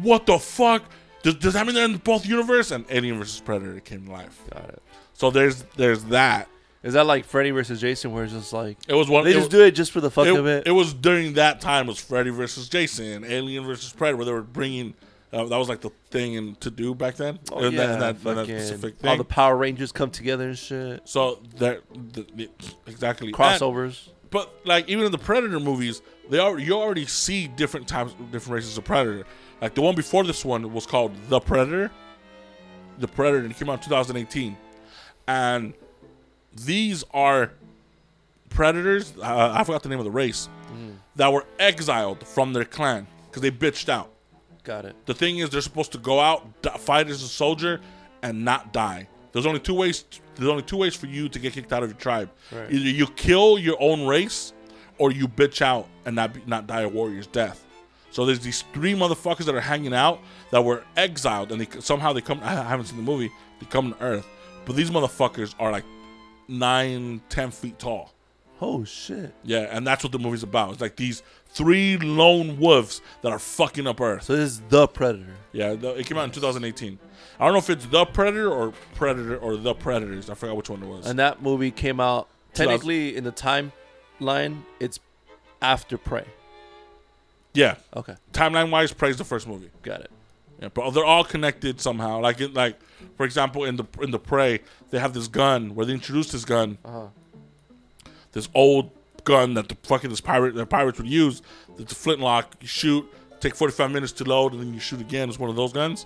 "What 0.01 0.25
the 0.25 0.39
fuck?" 0.39 0.83
Does, 1.25 1.35
does 1.35 1.53
that 1.53 1.65
mean 1.65 1.73
they're 1.73 1.85
in 1.85 1.97
both 1.97 2.23
universe? 2.25 2.69
And 2.69 2.85
Alien 2.87 3.17
versus 3.17 3.39
Predator 3.39 3.79
came 3.79 4.05
to 4.05 4.11
life. 4.11 4.39
Got 4.53 4.69
it. 4.69 4.83
So 5.13 5.31
there's 5.31 5.63
there's 5.75 6.03
that. 6.05 6.47
Is 6.85 6.93
that 6.93 7.07
like 7.07 7.25
Freddy 7.25 7.49
versus 7.49 7.81
Jason, 7.81 8.13
where 8.13 8.23
it's 8.23 8.31
just 8.33 8.53
like 8.53 8.77
It 8.87 8.93
was 8.93 9.09
one. 9.09 9.23
they 9.25 9.31
it, 9.31 9.33
just 9.33 9.49
do 9.49 9.61
it 9.63 9.71
just 9.71 9.91
for 9.91 9.99
the 10.01 10.11
fuck 10.11 10.27
of 10.27 10.45
it? 10.45 10.67
it 10.67 10.71
was 10.71 10.93
during 10.93 11.33
that 11.33 11.59
time 11.59 11.85
It 11.85 11.89
was 11.89 11.99
Freddy 11.99 12.29
versus 12.29 12.69
Jason, 12.69 13.25
Alien 13.25 13.65
versus 13.65 13.91
Predator, 13.91 14.17
where 14.17 14.25
they 14.25 14.31
were 14.31 14.41
bringing. 14.43 14.93
Uh, 15.33 15.43
that 15.45 15.57
was 15.57 15.67
like 15.67 15.81
the 15.81 15.89
thing 16.11 16.35
in, 16.35 16.55
to 16.57 16.69
do 16.69 16.93
back 16.95 17.15
then. 17.15 17.39
oh 17.51 17.63
yeah, 17.63 17.69
that, 17.71 17.99
that, 17.99 18.23
that 18.23 18.35
fucking- 18.35 18.59
specific 18.59 18.95
all 19.03 19.17
the 19.17 19.23
Power 19.25 19.57
Rangers 19.57 19.91
come 19.91 20.09
together 20.11 20.47
and 20.49 20.57
shit. 20.57 21.01
so 21.09 21.39
there, 21.57 21.81
the, 22.13 22.25
the, 22.35 22.49
exactly 22.85 23.27
And- 23.29 23.35
Crossovers. 23.35 24.09
but 24.29 24.53
like 24.63 24.87
even 24.87 25.05
in 25.05 25.11
the 25.11 25.17
Predator 25.17 25.59
movies, 25.59 26.01
they 26.29 26.37
are 26.39 26.57
you 26.59 26.73
already 26.73 27.07
see 27.07 27.47
different 27.47 27.87
types, 27.87 28.13
different 28.31 28.53
races 28.53 28.77
of 28.77 28.83
Predator. 28.85 29.25
Like 29.59 29.73
the 29.73 29.81
one 29.81 29.95
before 29.95 30.23
this 30.23 30.45
one 30.45 30.71
was 30.71 30.85
called 30.85 31.11
the 31.29 31.39
Predator, 31.39 31.89
the 32.99 33.07
Predator, 33.07 33.39
and 33.39 33.51
it 33.51 33.57
came 33.57 33.69
out 33.69 33.79
in 33.79 33.89
2018, 33.89 34.55
and 35.27 35.73
these 36.55 37.03
are 37.13 37.51
predators. 38.49 39.13
Uh, 39.21 39.53
I 39.55 39.63
forgot 39.63 39.83
the 39.83 39.89
name 39.89 39.99
of 39.99 40.05
the 40.05 40.11
race 40.11 40.49
that 41.15 41.31
were 41.31 41.45
exiled 41.59 42.25
from 42.27 42.53
their 42.53 42.65
clan 42.65 43.07
because 43.29 43.41
they 43.41 43.51
bitched 43.51 43.89
out. 43.89 44.11
Got 44.63 44.85
it. 44.85 44.95
The 45.05 45.13
thing 45.13 45.37
is, 45.37 45.49
they're 45.49 45.61
supposed 45.61 45.91
to 45.93 45.97
go 45.97 46.19
out, 46.19 46.61
d- 46.61 46.69
fight 46.79 47.07
as 47.09 47.21
a 47.21 47.27
soldier, 47.27 47.79
and 48.23 48.43
not 48.43 48.73
die. 48.73 49.07
There's 49.31 49.45
only 49.45 49.59
two 49.59 49.73
ways. 49.75 50.05
There's 50.35 50.49
only 50.49 50.63
two 50.63 50.77
ways 50.77 50.95
for 50.95 51.05
you 51.05 51.29
to 51.29 51.39
get 51.39 51.53
kicked 51.53 51.71
out 51.71 51.83
of 51.83 51.89
your 51.89 51.97
tribe. 51.99 52.29
Right. 52.51 52.71
Either 52.71 52.89
you 52.89 53.05
kill 53.07 53.59
your 53.59 53.77
own 53.79 54.05
race, 54.07 54.53
or 54.97 55.11
you 55.11 55.27
bitch 55.27 55.61
out 55.61 55.87
and 56.05 56.15
not 56.15 56.33
be, 56.33 56.41
not 56.47 56.67
die 56.67 56.81
a 56.81 56.89
warrior's 56.89 57.27
death. 57.27 57.65
So 58.11 58.25
there's 58.25 58.39
these 58.39 58.63
three 58.73 58.93
motherfuckers 58.93 59.45
that 59.45 59.53
are 59.55 59.61
hanging 59.61 59.93
out 59.93 60.19
that 60.51 60.63
were 60.63 60.83
exiled, 60.97 61.51
and 61.51 61.61
they 61.61 61.79
somehow 61.81 62.13
they 62.13 62.21
come. 62.21 62.39
I 62.43 62.51
haven't 62.63 62.87
seen 62.87 62.97
the 62.97 63.03
movie. 63.03 63.29
They 63.59 63.65
come 63.67 63.93
to 63.93 64.01
Earth, 64.03 64.27
but 64.65 64.75
these 64.75 64.89
motherfuckers 64.89 65.53
are 65.59 65.71
like 65.71 65.83
nine, 66.47 67.21
ten 67.29 67.51
feet 67.51 67.79
tall. 67.79 68.11
Oh 68.61 68.83
shit. 68.85 69.33
Yeah, 69.43 69.67
and 69.71 69.85
that's 69.85 70.03
what 70.03 70.11
the 70.13 70.19
movie's 70.19 70.43
about. 70.43 70.71
It's 70.73 70.81
like 70.81 70.95
these 70.95 71.23
three 71.49 71.97
lone 71.97 72.57
wolves 72.57 73.01
that 73.21 73.31
are 73.31 73.39
fucking 73.39 73.85
up 73.85 73.99
Earth. 73.99 74.23
So 74.23 74.35
this 74.35 74.51
is 74.53 74.61
the 74.69 74.87
Predator. 74.87 75.35
Yeah, 75.51 75.73
the, 75.73 75.95
it 75.95 76.05
came 76.05 76.17
out 76.17 76.23
in 76.23 76.31
2018. 76.31 76.97
I 77.37 77.43
don't 77.43 77.53
know 77.53 77.59
if 77.59 77.69
it's 77.69 77.85
the 77.87 78.05
Predator 78.05 78.49
or 78.49 78.73
Predator 78.95 79.37
or 79.37 79.57
the 79.57 79.73
Predators. 79.73 80.29
I 80.29 80.35
forgot 80.35 80.55
which 80.55 80.69
one 80.69 80.81
it 80.83 80.87
was. 80.87 81.05
And 81.05 81.19
that 81.19 81.41
movie 81.41 81.71
came 81.71 81.99
out 81.99 82.29
technically 82.53 83.17
in 83.17 83.25
the 83.25 83.31
timeline. 83.33 84.61
It's 84.79 84.99
after 85.61 85.97
Prey. 85.97 86.25
yeah, 87.53 87.75
Okay, 87.95 88.15
timeline 88.31 88.71
wise, 88.71 88.93
Prey's 88.93 89.17
the 89.17 89.23
first 89.25 89.47
movie. 89.47 89.69
got 89.81 89.99
it. 90.01 90.11
Yeah, 90.61 90.69
but 90.73 90.91
they're 90.91 91.05
all 91.05 91.23
connected 91.23 91.81
somehow. 91.81 92.21
Like, 92.21 92.39
it, 92.41 92.53
like 92.53 92.77
for 93.17 93.25
example, 93.25 93.65
in 93.65 93.75
the 93.75 93.85
in 94.01 94.11
the 94.11 94.19
Prey, 94.19 94.61
they 94.89 94.99
have 94.99 95.13
this 95.13 95.27
gun 95.27 95.75
where 95.75 95.85
they 95.85 95.93
introduced 95.93 96.31
this 96.31 96.45
gun, 96.45 96.77
Uh-huh. 96.85 97.07
this 98.31 98.47
old 98.53 98.91
gun 99.23 99.53
that 99.55 99.67
the 99.69 99.75
fucking 99.83 100.09
this 100.09 100.21
pirate 100.21 100.55
the 100.55 100.65
pirates 100.65 100.97
would 100.99 101.09
use. 101.09 101.41
It's 101.77 101.91
a 101.91 101.95
flintlock. 101.95 102.55
You 102.61 102.67
shoot, 102.67 103.05
take 103.39 103.55
45 103.55 103.91
minutes 103.91 104.11
to 104.13 104.23
load, 104.23 104.53
and 104.53 104.61
then 104.61 104.73
you 104.73 104.79
shoot 104.79 105.01
again. 105.01 105.29
It's 105.29 105.39
one 105.39 105.49
of 105.49 105.55
those 105.55 105.73
guns 105.73 106.05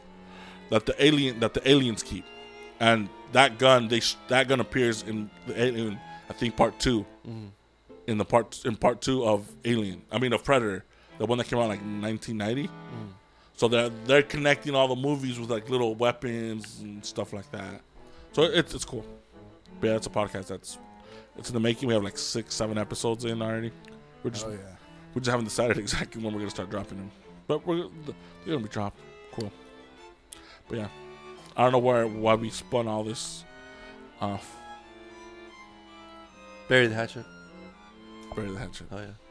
that 0.70 0.86
the 0.86 0.96
alien 1.04 1.40
that 1.42 1.54
the 1.54 1.68
aliens 1.70 2.02
keep, 2.04 2.26
and 2.80 3.10
that 3.34 3.60
gun 3.60 3.88
they 3.88 4.00
sh- 4.00 4.16
that 4.30 4.48
gun 4.48 4.60
appears 4.60 5.04
in 5.04 5.30
the 5.48 5.62
alien. 5.62 6.00
I 6.30 6.34
think 6.34 6.56
part 6.56 6.80
2 6.80 7.06
in 8.08 8.18
the 8.18 8.26
part 8.26 8.62
in 8.66 8.76
part 8.76 9.02
two 9.02 9.24
of 9.26 9.48
Alien. 9.66 10.02
I 10.12 10.18
mean 10.18 10.34
of 10.34 10.44
Predator, 10.44 10.84
the 11.20 11.26
one 11.28 11.38
that 11.38 11.48
came 11.48 11.60
out 11.60 11.68
like 11.70 11.82
1990. 11.82 12.70
So 13.60 13.68
they're 13.68 13.90
they're 14.06 14.24
connecting 14.24 14.74
all 14.74 14.88
the 14.88 14.96
movies 14.96 15.38
with 15.38 15.52
like 15.52 15.70
little 15.70 15.94
weapons 15.94 16.80
and 16.80 17.04
stuff 17.04 17.34
like 17.34 17.52
that. 17.52 17.82
So 18.32 18.44
it's 18.44 18.74
it's 18.74 18.86
cool. 18.86 19.06
But 19.82 19.88
yeah, 19.88 19.96
it's 19.98 20.08
a 20.08 20.10
podcast 20.10 20.48
that's 20.48 20.78
it's 21.38 21.50
in 21.50 21.56
the 21.56 21.60
making. 21.60 21.90
We 21.90 21.94
have 21.94 22.02
like 22.02 22.18
six, 22.18 22.56
seven 22.56 22.78
episodes 22.78 23.26
in 23.26 23.42
already. 23.42 23.74
We're 24.24 24.30
just 24.30 24.46
Oh 24.46 24.52
yeah. 24.52 24.60
we 25.14 25.20
just 25.20 25.30
haven't 25.30 25.44
decided 25.44 25.78
exactly 25.86 26.24
when 26.24 26.32
we're 26.34 26.40
gonna 26.40 26.52
start 26.52 26.70
dropping 26.70 27.00
them. 27.00 27.12
But 27.48 27.68
we're 27.68 27.90
they're 28.06 28.16
gonna 28.46 28.60
be 28.60 28.70
dropped. 28.70 28.98
Cool. 29.34 29.52
But 30.70 30.78
yeah, 30.78 30.88
I 31.58 31.64
don't 31.64 31.74
know 31.74 31.80
where 31.80 32.08
why 32.08 32.36
we 32.36 32.50
spun 32.52 32.88
all 32.88 33.04
this 33.04 33.44
off. 34.22 34.56
Bury 36.70 36.88
the 36.88 36.96
hatchet. 36.96 37.26
Bury 38.34 38.52
the 38.52 38.58
hatchet. 38.58 38.88
Oh 38.90 39.00
yeah. 39.00 39.29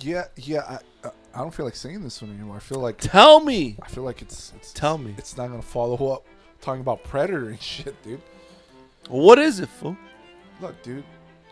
Yeah, 0.00 0.24
yeah. 0.36 0.60
I, 0.68 1.06
I 1.06 1.10
I 1.34 1.38
don't 1.38 1.52
feel 1.52 1.64
like 1.66 1.74
saying 1.76 2.02
this 2.02 2.22
one 2.22 2.30
anymore. 2.32 2.56
I 2.56 2.60
feel 2.60 2.78
like 2.80 2.98
Tell 2.98 3.40
me. 3.40 3.76
I 3.82 3.88
feel 3.88 4.04
like 4.04 4.22
it's 4.22 4.52
it's 4.56 4.72
Tell 4.72 4.98
me. 4.98 5.14
it's 5.18 5.36
not 5.36 5.48
gonna 5.48 5.62
follow 5.62 6.12
up 6.12 6.24
talking 6.60 6.80
about 6.80 7.02
Predator 7.04 7.48
and 7.50 7.60
shit, 7.62 8.00
dude. 8.02 8.20
What 9.08 9.38
is 9.38 9.60
it, 9.60 9.68
fool? 9.68 9.96
Look, 10.60 10.80
dude, 10.82 11.04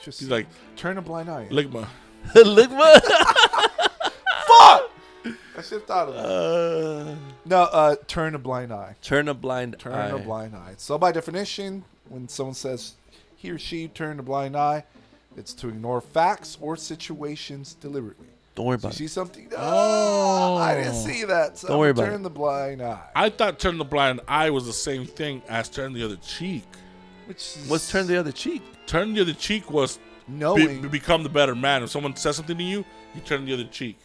just 0.03 0.21
He's 0.21 0.29
like, 0.31 0.47
turn 0.77 0.97
a 0.99 1.03
blind 1.03 1.29
eye. 1.29 1.49
Ligma. 1.51 1.87
Look 2.35 2.71
what. 2.71 3.05
fuck. 4.47 4.91
I 5.57 5.61
should 5.63 5.73
have 5.81 5.85
thought 5.85 6.09
of 6.09 6.15
that. 6.15 6.25
Uh, 6.25 7.17
No, 7.45 7.63
uh, 7.65 7.97
turn 8.07 8.35
a 8.35 8.39
blind 8.39 8.73
eye. 8.73 8.97
turn 9.03 9.29
a 9.29 9.35
blind 9.35 9.77
Turn 9.79 9.93
eye. 9.93 10.09
a 10.09 10.19
blind 10.19 10.55
eye. 10.57 10.75
So 10.79 10.97
by 10.99 11.13
definition, 11.13 11.85
when 12.09 12.29
someone 12.29 12.55
says 12.55 12.95
he 13.37 13.51
or 13.51 13.59
she 13.59 13.89
turned 13.89 14.19
a 14.21 14.23
blind 14.23 14.57
eye, 14.57 14.85
it's 15.37 15.53
to 15.55 15.69
ignore 15.69 16.01
facts 16.01 16.59
or 16.61 16.77
situations 16.77 17.75
deliberately. 17.75 18.27
Don't 18.55 18.67
worry 18.67 18.79
So 18.79 18.83
you 18.83 18.89
about 18.89 18.95
see 18.97 19.05
it. 19.07 19.11
something? 19.11 19.49
Oh, 19.57 20.57
I 20.57 20.75
didn't 20.75 20.95
see 20.95 21.25
that. 21.25 21.57
So 21.59 21.69
Don't 21.69 21.79
worry 21.79 21.91
about 21.91 22.05
turn 22.05 22.21
it. 22.21 22.23
the 22.25 22.31
blind 22.31 22.83
eye. 22.83 23.01
I 23.17 23.31
thought 23.31 23.59
turn 23.59 23.79
the 23.79 23.85
blind 23.85 24.21
eye 24.29 24.51
was 24.51 24.67
the 24.67 24.73
same 24.75 25.07
thing 25.07 25.41
as 25.49 25.69
turn 25.71 25.93
the 25.95 26.05
other 26.05 26.17
cheek. 26.17 26.65
Which 27.27 27.39
is 27.57 27.67
What's 27.69 27.91
turn 27.91 28.07
the 28.07 28.19
other 28.19 28.33
cheek? 28.33 28.63
Turn 28.87 29.15
the 29.15 29.23
other 29.23 29.33
cheek 29.33 29.71
was 29.71 29.97
be, 29.97 30.35
knowing. 30.35 30.87
become 30.89 31.23
the 31.23 31.29
better 31.31 31.55
man. 31.55 31.83
If 31.83 31.91
someone 31.91 32.15
says 32.17 32.37
something 32.37 32.59
to 32.59 32.63
you, 32.65 32.85
you 33.15 33.21
turn 33.25 33.47
the 33.47 33.55
other 33.55 33.65
cheek 33.65 33.99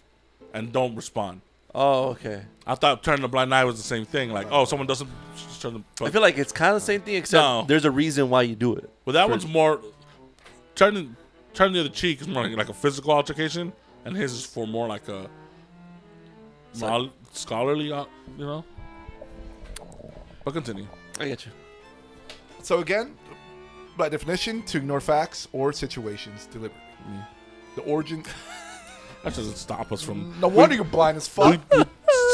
and 0.54 0.72
don't 0.72 0.96
respond. 0.96 1.42
Oh, 1.76 2.10
okay. 2.12 2.44
I 2.66 2.76
thought 2.76 3.04
turn 3.04 3.22
the 3.22 3.28
blind 3.28 3.54
eye 3.54 3.66
was 3.66 3.76
the 3.76 3.84
same 3.84 4.06
thing. 4.06 4.32
Like, 4.32 4.48
oh, 4.50 4.64
someone 4.66 4.88
doesn't 4.88 5.10
just 5.36 5.62
turn 5.62 5.74
the. 6.00 6.06
I 6.06 6.10
feel 6.10 6.22
like 6.22 6.38
it's 6.38 6.52
kind 6.54 6.70
of 6.74 6.82
the 6.82 6.86
same 6.86 7.02
thing, 7.02 7.16
except 7.16 7.42
No. 7.42 7.66
there's 7.68 7.86
a 7.86 7.92
reason 7.92 8.30
why 8.30 8.44
you 8.44 8.56
do 8.56 8.76
it. 8.76 8.90
well, 9.06 9.14
that 9.14 9.26
for- 9.26 9.32
one's 9.32 9.46
more 9.46 9.82
turning 10.78 11.16
turn 11.54 11.74
the 11.74 11.82
other 11.82 11.90
cheek 11.90 12.22
is 12.22 12.28
more 12.28 12.44
like, 12.48 12.56
like 12.56 12.70
a 12.70 12.74
physical 12.74 13.12
altercation, 13.12 13.74
and 14.06 14.16
his 14.16 14.32
is 14.32 14.46
for 14.46 14.66
more 14.66 14.88
like 14.88 15.10
a 15.10 15.30
It's 16.72 16.82
like- 16.82 17.12
scholarly, 17.34 17.92
uh, 17.92 18.06
you 18.38 18.46
know. 18.46 18.64
But 20.46 20.54
continue. 20.54 20.88
I 21.20 21.28
get 21.28 21.46
you. 21.46 21.52
So 22.64 22.80
again, 22.80 23.16
by 23.98 24.08
definition, 24.10 24.64
to 24.64 24.78
ignore 24.78 25.02
facts 25.02 25.48
or 25.52 25.74
situations 25.74 26.46
deliberately. 26.48 26.84
The 27.76 27.82
origin. 27.82 28.24
That 29.24 29.36
doesn't 29.36 29.58
stop 29.58 29.92
us 29.92 30.02
from. 30.04 30.40
No 30.40 30.48
wonder 30.48 30.76
you're 30.76 30.86
blind 30.86 31.18
as 31.18 31.28
fuck. 31.28 31.60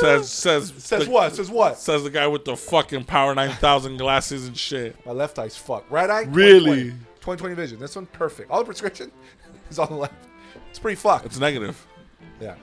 says 0.02 0.30
says 0.44 0.72
Says 0.78 1.06
the- 1.06 1.12
what? 1.12 1.34
Says 1.34 1.50
what? 1.50 1.80
Says 1.80 2.04
the 2.04 2.10
guy 2.12 2.28
with 2.28 2.44
the 2.46 2.56
fucking 2.58 3.06
Power 3.06 3.34
9000 3.34 3.98
glasses 3.98 4.48
and 4.48 4.56
shit. 4.56 5.04
My 5.06 5.14
left 5.14 5.40
eye's 5.40 5.56
fucked. 5.56 5.90
Right 5.90 6.10
eye? 6.10 6.24
Really? 6.28 6.92
20/20. 6.92 6.98
20/20 7.24 7.56
vision. 7.56 7.80
This 7.80 7.96
one, 7.96 8.06
perfect. 8.08 8.52
All 8.52 8.60
the 8.60 8.66
prescription 8.66 9.12
is 9.70 9.80
on 9.80 9.88
the 9.90 9.96
left. 9.96 10.14
It's 10.70 10.80
pretty 10.80 10.96
fucked. 10.96 11.26
It's 11.26 11.40
negative. 11.40 11.86
Yeah. 12.42 12.56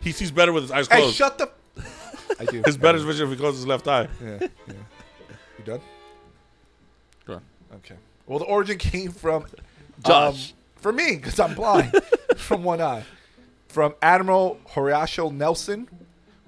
He 0.00 0.12
sees 0.12 0.30
better 0.30 0.52
with 0.52 0.62
his 0.64 0.70
eyes 0.72 0.88
Hey, 0.88 0.98
closed. 1.00 1.16
shut 1.16 1.38
the. 1.38 1.50
I 2.40 2.44
do. 2.44 2.62
his 2.64 2.76
better 2.76 2.98
vision 2.98 3.26
if 3.26 3.32
he 3.32 3.36
closes 3.36 3.60
his 3.60 3.66
left 3.66 3.88
eye. 3.88 4.08
Yeah. 4.22 4.38
yeah. 4.40 4.74
You 5.58 5.64
done? 5.64 5.80
Go 7.26 7.34
on. 7.34 7.42
Okay. 7.76 7.96
Well, 8.26 8.38
the 8.38 8.44
origin 8.44 8.78
came 8.78 9.10
from 9.10 9.46
Josh. 10.06 10.50
um, 10.52 10.56
for 10.76 10.92
me 10.92 11.16
because 11.16 11.38
I'm 11.40 11.54
blind 11.54 11.92
from 12.36 12.62
one 12.62 12.80
eye. 12.80 13.04
From 13.68 13.94
Admiral 14.00 14.58
Horatio 14.70 15.30
Nelson, 15.30 15.88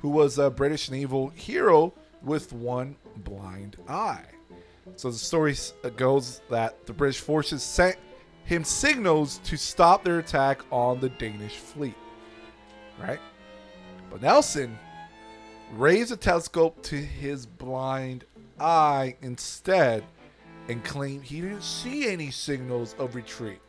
who 0.01 0.09
was 0.09 0.39
a 0.39 0.49
British 0.51 0.91
naval 0.91 1.29
hero 1.31 1.93
with 2.23 2.53
one 2.53 2.97
blind 3.17 3.77
eye. 3.89 4.25
So 4.97 5.11
the 5.11 5.17
story 5.17 5.57
uh, 5.85 5.89
goes 5.91 6.43
that 6.51 6.87
the 6.87 6.93
British 6.93 7.21
forces 7.21 7.63
sent 7.63 7.97
him 8.45 8.65
signals 8.65 9.39
to 9.45 9.57
stop 9.57 10.05
their 10.05 10.19
attack 10.19 10.63
on 10.71 11.01
the 11.01 11.09
Danish 11.09 11.57
fleet. 11.57 11.95
Right? 13.01 13.21
But 14.11 14.23
Nelson 14.23 14.79
raised 15.73 16.13
a 16.13 16.17
telescope 16.17 16.83
to 16.83 16.97
his 16.97 17.47
blind 17.47 18.25
eye 18.59 19.17
instead 19.23 20.05
and 20.69 20.85
claimed 20.85 21.25
he 21.25 21.41
didn't 21.41 21.63
see 21.63 22.09
any 22.09 22.31
signals 22.31 22.95
of 22.99 23.15
retreat. 23.15 23.61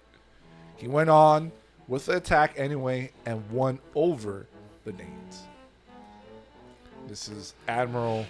He 0.77 0.87
went 0.87 1.09
on 1.09 1.51
with 1.87 2.07
the 2.07 2.17
attack 2.17 2.53
anyway 2.57 3.11
and 3.25 3.47
won 3.51 3.79
over 3.95 4.47
the 4.83 4.91
Danes. 4.91 5.43
This 7.07 7.29
is 7.29 7.53
Admiral. 7.67 8.25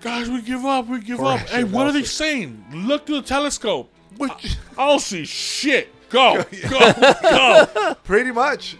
Guys, 0.00 0.30
we 0.30 0.42
give 0.42 0.64
up. 0.64 0.86
We 0.86 1.00
give 1.00 1.20
up. 1.20 1.40
Hey, 1.40 1.64
what 1.64 1.86
are 1.86 1.92
they 1.92 2.04
saying? 2.04 2.64
Look 2.72 3.06
through 3.06 3.22
the 3.22 3.26
telescope. 3.26 3.90
Which, 4.16 4.56
I 4.76 4.86
don't 4.88 5.00
see 5.00 5.24
shit. 5.24 5.92
Go, 6.08 6.44
go, 6.70 6.92
go. 7.22 7.94
pretty 8.04 8.30
much. 8.32 8.76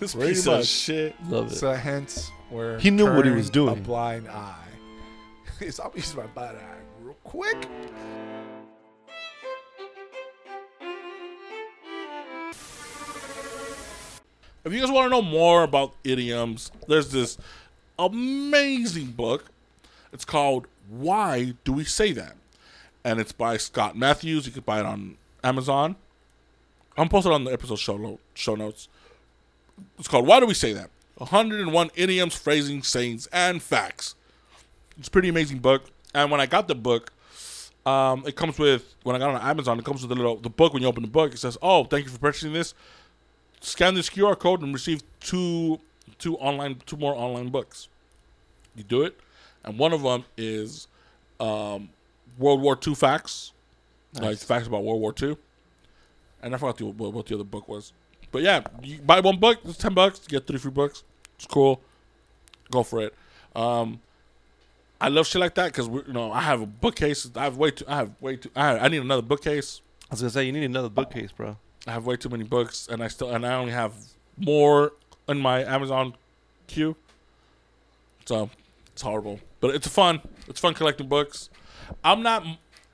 This 0.00 0.14
Pretty 0.14 0.32
piece 0.32 0.46
much. 0.46 0.60
of 0.60 0.66
shit. 0.66 1.14
Love 1.28 1.52
it. 1.52 1.56
So 1.56 1.72
hence 1.72 2.30
where 2.50 2.78
He 2.78 2.90
knew 2.90 3.06
what 3.14 3.24
he 3.24 3.30
was 3.30 3.48
doing. 3.48 3.78
A 3.78 3.80
blind 3.80 4.28
eye. 4.28 4.66
so 5.70 5.84
I'm 5.84 5.90
using 5.94 6.18
my 6.18 6.26
bad 6.26 6.56
eye 6.56 6.78
real 7.00 7.16
quick. 7.24 7.66
If 14.64 14.72
you 14.72 14.80
guys 14.80 14.90
want 14.90 15.06
to 15.06 15.10
know 15.10 15.22
more 15.22 15.62
about 15.62 15.94
idioms, 16.04 16.70
there's 16.88 17.10
this 17.10 17.36
amazing 17.98 19.08
book. 19.12 19.44
It's 20.14 20.24
called 20.24 20.66
Why 20.88 21.54
Do 21.64 21.72
We 21.74 21.84
Say 21.84 22.12
That? 22.12 22.36
And 23.04 23.20
it's 23.20 23.32
by 23.32 23.58
Scott 23.58 23.96
Matthews. 23.96 24.46
You 24.46 24.52
can 24.52 24.62
buy 24.62 24.80
it 24.80 24.86
on 24.86 25.18
Amazon. 25.42 25.96
I'm 26.96 27.10
posted 27.10 27.32
on 27.32 27.44
the 27.44 27.52
episode 27.52 27.78
show, 27.78 27.98
note, 27.98 28.20
show 28.32 28.54
notes. 28.54 28.88
It's 29.98 30.08
called 30.08 30.26
Why 30.26 30.40
Do 30.40 30.46
We 30.46 30.54
Say 30.54 30.72
That? 30.72 30.88
101 31.18 31.90
Idioms, 31.94 32.34
Phrasing, 32.34 32.82
Sayings, 32.82 33.26
and 33.32 33.62
Facts. 33.62 34.14
It's 34.98 35.08
a 35.08 35.10
pretty 35.10 35.28
amazing 35.28 35.58
book. 35.58 35.84
And 36.14 36.30
when 36.30 36.40
I 36.40 36.46
got 36.46 36.68
the 36.68 36.74
book, 36.74 37.12
um, 37.84 38.24
it 38.26 38.36
comes 38.36 38.58
with, 38.58 38.94
when 39.02 39.14
I 39.14 39.18
got 39.18 39.34
it 39.34 39.42
on 39.42 39.50
Amazon, 39.50 39.78
it 39.78 39.84
comes 39.84 40.00
with 40.02 40.12
a 40.12 40.14
little, 40.14 40.36
the 40.36 40.48
book, 40.48 40.72
when 40.72 40.80
you 40.80 40.88
open 40.88 41.02
the 41.02 41.10
book, 41.10 41.34
it 41.34 41.38
says, 41.38 41.58
oh, 41.60 41.84
thank 41.84 42.06
you 42.06 42.10
for 42.10 42.18
purchasing 42.18 42.54
this 42.54 42.72
scan 43.64 43.94
this 43.94 44.10
QR 44.10 44.38
code 44.38 44.62
and 44.62 44.72
receive 44.72 45.02
two 45.20 45.80
two 46.18 46.36
online 46.36 46.80
two 46.86 46.96
more 46.96 47.14
online 47.14 47.48
books. 47.48 47.88
You 48.76 48.84
do 48.84 49.02
it, 49.02 49.18
and 49.64 49.78
one 49.78 49.92
of 49.92 50.02
them 50.02 50.24
is 50.36 50.88
um, 51.40 51.88
World 52.38 52.60
War 52.60 52.78
II 52.86 52.94
facts, 52.94 53.52
like 54.20 54.38
facts 54.38 54.66
about 54.66 54.84
World 54.84 55.00
War 55.00 55.14
II. 55.20 55.36
And 56.42 56.54
I 56.54 56.58
forgot 56.58 56.76
the, 56.76 56.86
what, 56.86 57.12
what 57.12 57.26
the 57.26 57.34
other 57.34 57.44
book 57.44 57.68
was, 57.68 57.92
but 58.30 58.42
yeah, 58.42 58.62
you 58.82 58.98
buy 58.98 59.20
one 59.20 59.38
book, 59.38 59.60
it's 59.64 59.78
ten 59.78 59.94
bucks, 59.94 60.20
you 60.22 60.38
get 60.38 60.46
three 60.46 60.58
free 60.58 60.70
books. 60.70 61.04
It's 61.36 61.46
cool. 61.46 61.80
Go 62.70 62.82
for 62.82 63.02
it. 63.02 63.14
Um, 63.54 64.00
I 65.00 65.08
love 65.08 65.26
shit 65.26 65.40
like 65.40 65.54
that 65.54 65.66
because 65.66 65.86
you 65.86 66.12
know 66.12 66.32
I 66.32 66.40
have 66.40 66.60
a 66.60 66.66
bookcase. 66.66 67.30
I 67.36 67.44
have 67.44 67.56
way 67.56 67.70
too. 67.70 67.84
I 67.86 67.96
have 67.96 68.10
way 68.20 68.36
too. 68.36 68.50
I, 68.56 68.78
I 68.78 68.88
need 68.88 69.02
another 69.02 69.22
bookcase. 69.22 69.82
I 70.10 70.14
was 70.14 70.20
gonna 70.20 70.30
say 70.30 70.44
you 70.44 70.52
need 70.52 70.64
another 70.64 70.88
bookcase, 70.88 71.30
bro. 71.32 71.56
I 71.86 71.92
have 71.92 72.06
way 72.06 72.16
too 72.16 72.28
many 72.28 72.44
books, 72.44 72.88
and 72.90 73.02
I 73.02 73.08
still 73.08 73.30
and 73.30 73.46
I 73.46 73.54
only 73.54 73.72
have 73.72 73.92
more 74.36 74.92
in 75.28 75.38
my 75.38 75.62
Amazon 75.62 76.14
queue. 76.66 76.96
So 78.24 78.50
it's 78.94 79.02
horrible, 79.02 79.40
but 79.58 79.74
it's 79.74 79.88
fun. 79.88 80.20
It's 80.46 80.60
fun 80.60 80.72
collecting 80.72 81.08
books. 81.08 81.50
I'm 82.04 82.22
not. 82.22 82.46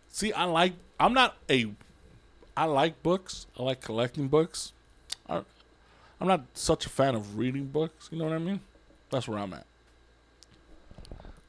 See, 0.09 0.32
I 0.32 0.44
like. 0.44 0.72
I'm 0.98 1.12
not 1.12 1.36
a. 1.51 1.70
I 2.57 2.64
like 2.64 3.03
books. 3.03 3.46
I 3.59 3.62
like 3.62 3.82
collecting 3.82 4.28
books. 4.28 4.72
I, 5.28 5.42
I'm 6.18 6.26
not 6.26 6.44
such 6.55 6.86
a 6.86 6.88
fan 6.88 7.14
of 7.14 7.36
reading 7.36 7.66
books. 7.66 8.09
You 8.11 8.16
know 8.16 8.24
what 8.24 8.32
I 8.32 8.38
mean? 8.38 8.61
That's 9.11 9.28
where 9.28 9.38
I'm 9.38 9.53
at. 9.53 9.66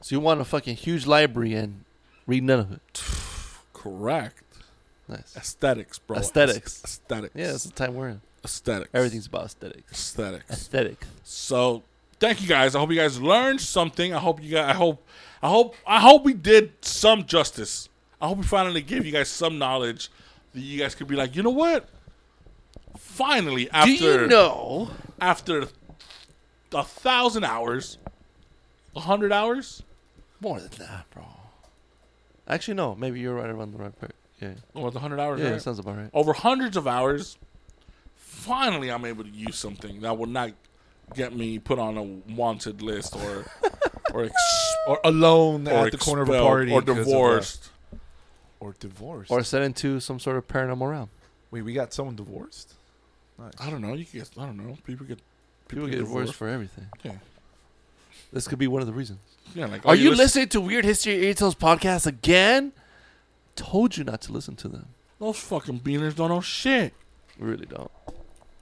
So 0.02 0.14
you 0.14 0.20
want 0.20 0.42
a 0.42 0.44
fucking 0.44 0.76
huge 0.76 1.06
library 1.06 1.54
and 1.54 1.84
read 2.26 2.42
none 2.42 2.60
of 2.60 2.72
it. 2.72 3.02
Correct. 3.72 4.44
Nice. 5.08 5.34
Aesthetics, 5.34 5.98
bro. 5.98 6.18
Aesthetics. 6.18 6.84
Aesthetics. 6.84 7.34
Yeah, 7.34 7.52
it's 7.52 7.64
the 7.64 7.72
time 7.72 7.94
we're 7.94 8.08
in. 8.10 8.20
aesthetics. 8.44 8.90
Everything's 8.92 9.28
about 9.28 9.46
aesthetics. 9.46 9.90
aesthetics. 9.90 10.50
Aesthetic. 10.50 11.06
So 11.24 11.84
thank 12.22 12.40
you 12.40 12.48
guys. 12.48 12.74
I 12.74 12.78
hope 12.78 12.90
you 12.90 12.96
guys 12.96 13.20
learned 13.20 13.60
something. 13.60 14.14
I 14.14 14.18
hope 14.18 14.42
you 14.42 14.50
guys. 14.52 14.70
I 14.70 14.74
hope. 14.74 15.06
I 15.42 15.48
hope. 15.48 15.74
I 15.86 16.00
hope 16.00 16.24
we 16.24 16.32
did 16.32 16.72
some 16.84 17.26
justice. 17.26 17.88
I 18.20 18.28
hope 18.28 18.38
we 18.38 18.44
finally 18.44 18.80
gave 18.80 19.04
you 19.04 19.12
guys 19.12 19.28
some 19.28 19.58
knowledge 19.58 20.08
that 20.54 20.60
you 20.60 20.78
guys 20.80 20.94
could 20.94 21.08
be 21.08 21.16
like, 21.16 21.34
you 21.36 21.42
know 21.42 21.50
what? 21.50 21.88
Finally, 22.96 23.68
after 23.70 23.88
Do 23.90 23.94
you 24.22 24.26
know? 24.28 24.90
after 25.20 25.66
a 26.72 26.82
thousand 26.84 27.44
hours, 27.44 27.98
a 28.94 29.00
hundred 29.00 29.32
hours, 29.32 29.82
More 30.40 30.60
than 30.60 30.70
that, 30.78 31.06
bro. 31.12 31.24
Actually, 32.46 32.74
no. 32.74 32.94
Maybe 32.94 33.18
you're 33.20 33.34
right 33.34 33.50
around 33.50 33.72
the 33.72 33.78
right 33.78 33.98
part. 33.98 34.14
Yeah. 34.40 34.54
or 34.74 34.90
the 34.90 34.98
hundred 35.00 35.20
hours, 35.20 35.40
Yeah, 35.40 35.50
right? 35.52 35.62
sounds 35.62 35.78
about 35.78 35.96
right. 35.96 36.10
over 36.12 36.32
hundreds 36.32 36.76
of 36.76 36.86
hours, 36.88 37.38
finally 38.16 38.90
I'm 38.90 39.04
able 39.04 39.22
to 39.24 39.30
use 39.30 39.56
something 39.56 40.00
that 40.00 40.18
will 40.18 40.26
not 40.26 40.50
get 41.14 41.34
me 41.34 41.58
put 41.58 41.78
on 41.78 41.96
a 41.98 42.02
wanted 42.34 42.82
list 42.82 43.14
or 43.16 43.44
or 44.14 44.24
ex- 44.24 44.34
Or 44.86 45.00
alone 45.04 45.66
or 45.68 45.86
at 45.86 45.92
the 45.92 45.98
corner 45.98 46.22
of 46.22 46.28
a 46.28 46.40
party. 46.40 46.72
or 46.72 46.80
'cause 46.82 46.90
of 46.90 46.98
a- 46.98 47.04
divorced. 47.04 47.70
or 48.60 48.74
divorced. 48.80 49.30
Or 49.30 49.42
set 49.42 49.62
into 49.62 50.00
some 50.00 50.18
sort 50.20 50.36
of 50.36 50.46
paranormal 50.48 50.90
realm. 50.90 51.10
Wait, 51.50 51.62
we 51.62 51.72
got 51.72 51.92
someone 51.92 52.16
divorced? 52.16 52.74
Nice. 53.38 53.52
I 53.60 53.70
don't 53.70 53.80
know. 53.82 53.94
You 53.94 54.04
get. 54.04 54.30
I 54.38 54.46
don't 54.46 54.56
know. 54.56 54.76
People 54.86 55.06
get. 55.06 55.18
People 55.68 55.86
get 55.86 55.96
divorced 55.96 56.10
divorced. 56.32 56.34
for 56.34 56.48
everything. 56.48 56.86
Yeah. 57.02 57.12
This 58.32 58.46
could 58.48 58.58
be 58.58 58.66
one 58.66 58.80
of 58.82 58.86
the 58.86 58.92
reasons. 58.92 59.20
Yeah. 59.54 59.66
Like, 59.66 59.84
Are 59.86 59.90
oh, 59.90 59.92
you 59.92 60.10
listen- 60.10 60.18
listening 60.24 60.48
to 60.50 60.60
Weird 60.60 60.84
History 60.84 61.24
Ear 61.26 61.34
Tales 61.34 61.54
podcast 61.54 62.06
again? 62.06 62.72
Told 63.56 63.96
you 63.96 64.04
not 64.04 64.20
to 64.22 64.32
listen 64.32 64.56
to 64.56 64.68
them. 64.68 64.86
Those 65.18 65.38
fucking 65.38 65.80
beaners 65.80 66.16
don't 66.16 66.30
know 66.30 66.40
shit. 66.40 66.94
We 67.38 67.48
really 67.48 67.66
don't. 67.66 67.90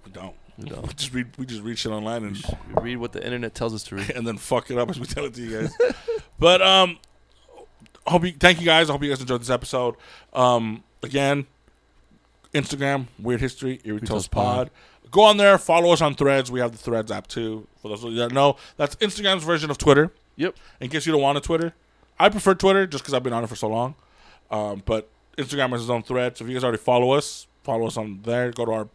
We 0.04 0.10
don't. 0.12 0.34
We 0.60 0.70
We 0.70 0.94
just 0.94 1.14
read. 1.14 1.26
We 1.38 1.46
just 1.46 1.62
read 1.62 1.78
shit 1.78 1.92
online 1.92 2.24
and 2.24 2.42
We 2.76 2.82
read 2.82 2.96
what 2.96 3.12
the 3.12 3.24
internet 3.24 3.54
tells 3.54 3.74
us 3.74 3.82
to 3.84 3.96
read. 3.96 4.10
and 4.14 4.26
then 4.26 4.36
fuck 4.36 4.70
it 4.70 4.78
up 4.78 4.90
as 4.90 4.98
we 5.00 5.06
tell 5.06 5.24
it 5.24 5.34
to 5.34 5.42
you 5.42 5.60
guys. 5.60 5.76
but 6.38 6.62
um, 6.62 6.98
hope 8.06 8.24
you. 8.24 8.32
Thank 8.32 8.60
you 8.60 8.66
guys. 8.66 8.88
I 8.88 8.92
hope 8.92 9.02
you 9.02 9.08
guys 9.10 9.20
enjoyed 9.20 9.40
this 9.40 9.50
episode. 9.50 9.96
Um, 10.32 10.82
again, 11.02 11.46
Instagram 12.54 13.06
Weird 13.18 13.40
History 13.40 13.80
Eerie 13.84 14.00
Pod. 14.00 14.30
Pod. 14.30 14.70
Go 15.10 15.22
on 15.22 15.36
there. 15.36 15.58
Follow 15.58 15.92
us 15.92 16.00
on 16.00 16.14
Threads. 16.14 16.50
We 16.50 16.60
have 16.60 16.72
the 16.72 16.78
Threads 16.78 17.10
app 17.10 17.26
too. 17.26 17.66
For 17.82 17.88
those 17.88 18.04
of 18.04 18.12
you 18.12 18.18
that 18.18 18.32
know, 18.32 18.56
that's 18.76 18.94
Instagram's 18.96 19.44
version 19.44 19.70
of 19.70 19.78
Twitter. 19.78 20.12
Yep. 20.36 20.56
In 20.80 20.88
case 20.88 21.06
you 21.06 21.12
don't 21.12 21.20
want 21.20 21.36
a 21.36 21.40
Twitter, 21.40 21.74
I 22.18 22.28
prefer 22.28 22.54
Twitter 22.54 22.86
just 22.86 23.02
because 23.02 23.14
I've 23.14 23.22
been 23.22 23.32
on 23.32 23.42
it 23.42 23.48
for 23.48 23.56
so 23.56 23.68
long. 23.68 23.94
Um, 24.50 24.82
but 24.84 25.08
Instagram 25.36 25.70
has 25.70 25.82
its 25.82 25.90
own 25.90 26.02
thread. 26.02 26.36
So 26.36 26.44
if 26.44 26.48
you 26.48 26.54
guys 26.54 26.64
already 26.64 26.78
follow 26.78 27.12
us, 27.12 27.46
follow 27.62 27.86
us 27.86 27.96
on 27.96 28.20
there. 28.22 28.50
Go 28.52 28.64
to 28.64 28.72
our 28.72 28.88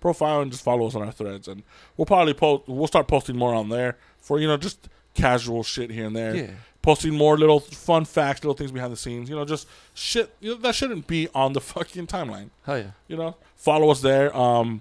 profile 0.00 0.40
and 0.40 0.50
just 0.50 0.62
follow 0.64 0.86
us 0.86 0.94
on 0.94 1.02
our 1.02 1.12
threads, 1.12 1.48
and 1.48 1.62
we'll 1.96 2.06
probably 2.06 2.34
post. 2.34 2.64
We'll 2.68 2.86
start 2.86 3.08
posting 3.08 3.36
more 3.36 3.54
on 3.54 3.68
there 3.68 3.96
for 4.18 4.38
you 4.38 4.46
know 4.46 4.56
just 4.56 4.88
casual 5.14 5.62
shit 5.62 5.90
here 5.90 6.06
and 6.06 6.14
there. 6.16 6.34
Yeah. 6.34 6.50
Posting 6.80 7.12
more 7.14 7.36
little 7.36 7.60
fun 7.60 8.04
facts, 8.04 8.42
little 8.42 8.54
things 8.54 8.70
behind 8.70 8.92
the 8.92 8.96
scenes. 8.96 9.28
You 9.28 9.36
know, 9.36 9.44
just 9.44 9.66
shit 9.94 10.32
you 10.40 10.50
know, 10.52 10.56
that 10.58 10.74
shouldn't 10.74 11.06
be 11.06 11.28
on 11.34 11.52
the 11.52 11.60
fucking 11.72 12.06
timeline. 12.06 12.50
Hell 12.64 12.78
yeah. 12.78 12.90
You 13.08 13.16
know, 13.16 13.36
follow 13.56 13.90
us 13.90 14.00
there. 14.00 14.34
Um, 14.36 14.80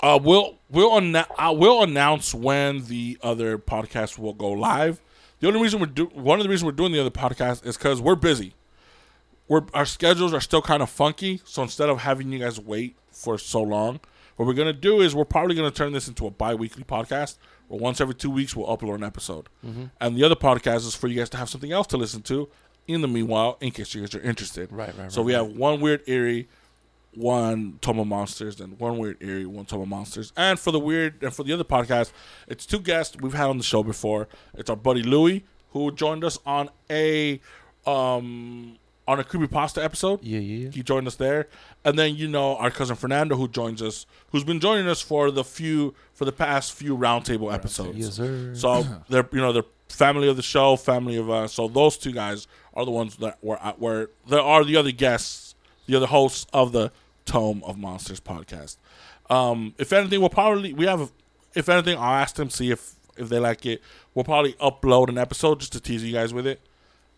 uh, 0.00 0.18
we'll 0.22 0.56
we'll 0.70 0.92
anna- 0.96 1.26
uh, 1.38 1.54
we'll 1.56 1.82
announce 1.82 2.34
when 2.34 2.84
the 2.86 3.18
other 3.22 3.56
podcast 3.58 4.18
will 4.18 4.34
go 4.34 4.50
live. 4.50 5.00
The 5.40 5.48
only 5.48 5.60
reason 5.60 5.80
we're 5.80 5.86
do 5.86 6.06
one 6.06 6.38
of 6.38 6.44
the 6.44 6.50
reasons 6.50 6.64
we're 6.66 6.72
doing 6.72 6.92
the 6.92 7.00
other 7.00 7.10
podcast 7.10 7.64
is 7.66 7.76
because 7.76 8.00
we're 8.00 8.14
busy. 8.14 8.52
We're 9.48 9.62
our 9.74 9.86
schedules 9.86 10.32
are 10.34 10.40
still 10.40 10.62
kind 10.62 10.82
of 10.82 10.90
funky, 10.90 11.40
so 11.44 11.62
instead 11.62 11.88
of 11.88 12.00
having 12.00 12.32
you 12.32 12.38
guys 12.38 12.58
wait 12.60 12.96
for 13.10 13.38
so 13.38 13.62
long, 13.62 14.00
what 14.36 14.46
we're 14.46 14.54
gonna 14.54 14.72
do 14.72 15.00
is 15.00 15.14
we're 15.14 15.24
probably 15.24 15.54
gonna 15.54 15.70
turn 15.70 15.92
this 15.92 16.08
into 16.08 16.26
a 16.26 16.30
bi-weekly 16.30 16.84
podcast. 16.84 17.36
Where 17.68 17.80
once 17.80 18.00
every 18.00 18.14
two 18.14 18.30
weeks 18.30 18.54
we'll 18.54 18.66
upload 18.68 18.94
an 18.96 19.04
episode, 19.04 19.48
and 20.00 20.16
the 20.16 20.22
other 20.24 20.34
podcast 20.36 20.78
is 20.86 20.94
for 20.94 21.08
you 21.08 21.16
guys 21.16 21.30
to 21.30 21.36
have 21.36 21.48
something 21.48 21.72
else 21.72 21.86
to 21.88 21.96
listen 21.96 22.22
to. 22.22 22.48
In 22.88 23.00
the 23.00 23.08
meanwhile, 23.08 23.56
in 23.60 23.72
case 23.72 23.92
you 23.94 24.00
guys 24.02 24.14
are 24.14 24.20
interested, 24.20 24.70
Right, 24.70 24.96
right, 24.96 25.10
So 25.10 25.20
right, 25.20 25.26
we 25.26 25.34
right. 25.34 25.44
have 25.44 25.56
one 25.56 25.80
weird 25.80 26.02
eerie, 26.06 26.48
one 27.14 27.78
Tome 27.80 27.98
of 27.98 28.06
Monsters, 28.06 28.60
and 28.60 28.78
one 28.78 28.98
weird 28.98 29.16
eerie, 29.20 29.44
one 29.46 29.64
Tome 29.64 29.80
of 29.82 29.88
Monsters. 29.88 30.32
And 30.36 30.56
for 30.58 30.70
the 30.70 30.78
weird 30.78 31.20
and 31.22 31.34
for 31.34 31.42
the 31.42 31.52
other 31.52 31.64
podcast, 31.64 32.12
it's 32.46 32.64
two 32.66 32.78
guests 32.78 33.16
we've 33.20 33.34
had 33.34 33.48
on 33.48 33.58
the 33.58 33.64
show 33.64 33.82
before. 33.82 34.28
It's 34.54 34.70
our 34.70 34.76
buddy 34.76 35.02
Louie 35.02 35.44
who 35.70 35.90
joined 35.90 36.22
us 36.22 36.38
on 36.46 36.70
a 36.88 37.40
um 37.86 38.76
on 39.08 39.20
a 39.20 39.24
creepypasta 39.24 39.82
episode. 39.82 40.22
Yeah, 40.22 40.40
yeah, 40.40 40.64
yeah. 40.66 40.70
He 40.70 40.82
joined 40.82 41.06
us 41.06 41.16
there, 41.16 41.48
and 41.84 41.98
then 41.98 42.16
you 42.16 42.28
know 42.28 42.56
our 42.56 42.70
cousin 42.70 42.96
Fernando 42.96 43.36
who 43.36 43.48
joins 43.48 43.80
us, 43.82 44.06
who's 44.32 44.44
been 44.44 44.60
joining 44.60 44.88
us 44.88 45.00
for 45.00 45.30
the 45.30 45.44
few 45.44 45.94
for 46.12 46.24
the 46.24 46.32
past 46.32 46.72
few 46.72 46.96
roundtable 46.96 47.52
episodes. 47.52 47.98
Yes, 47.98 48.14
sir. 48.14 48.54
So 48.54 48.84
they're 49.08 49.28
you 49.32 49.40
know 49.40 49.52
they're 49.52 49.64
family 49.88 50.28
of 50.28 50.36
the 50.36 50.42
show, 50.42 50.76
family 50.76 51.16
of 51.16 51.30
us. 51.30 51.52
So 51.54 51.68
those 51.68 51.96
two 51.96 52.12
guys 52.12 52.46
are 52.74 52.84
the 52.84 52.90
ones 52.90 53.16
that 53.16 53.38
were 53.42 53.62
at 53.62 53.78
where 53.78 54.08
there 54.28 54.40
are 54.40 54.64
the 54.64 54.76
other 54.76 54.92
guests, 54.92 55.54
the 55.86 55.96
other 55.96 56.06
hosts 56.06 56.46
of 56.52 56.72
the 56.72 56.90
Tome 57.24 57.62
of 57.64 57.78
Monsters 57.78 58.20
podcast. 58.20 58.76
Um, 59.30 59.74
if 59.78 59.92
anything, 59.92 60.20
we'll 60.20 60.28
probably 60.30 60.72
we 60.72 60.86
have. 60.86 61.12
If 61.54 61.68
anything, 61.68 61.96
I'll 61.96 62.20
ask 62.20 62.36
them 62.36 62.50
see 62.50 62.70
if 62.70 62.94
if 63.16 63.28
they 63.28 63.38
like 63.38 63.64
it. 63.66 63.82
We'll 64.14 64.24
probably 64.24 64.54
upload 64.54 65.08
an 65.08 65.18
episode 65.18 65.60
just 65.60 65.72
to 65.72 65.80
tease 65.80 66.04
you 66.04 66.12
guys 66.12 66.34
with 66.34 66.46
it. 66.46 66.60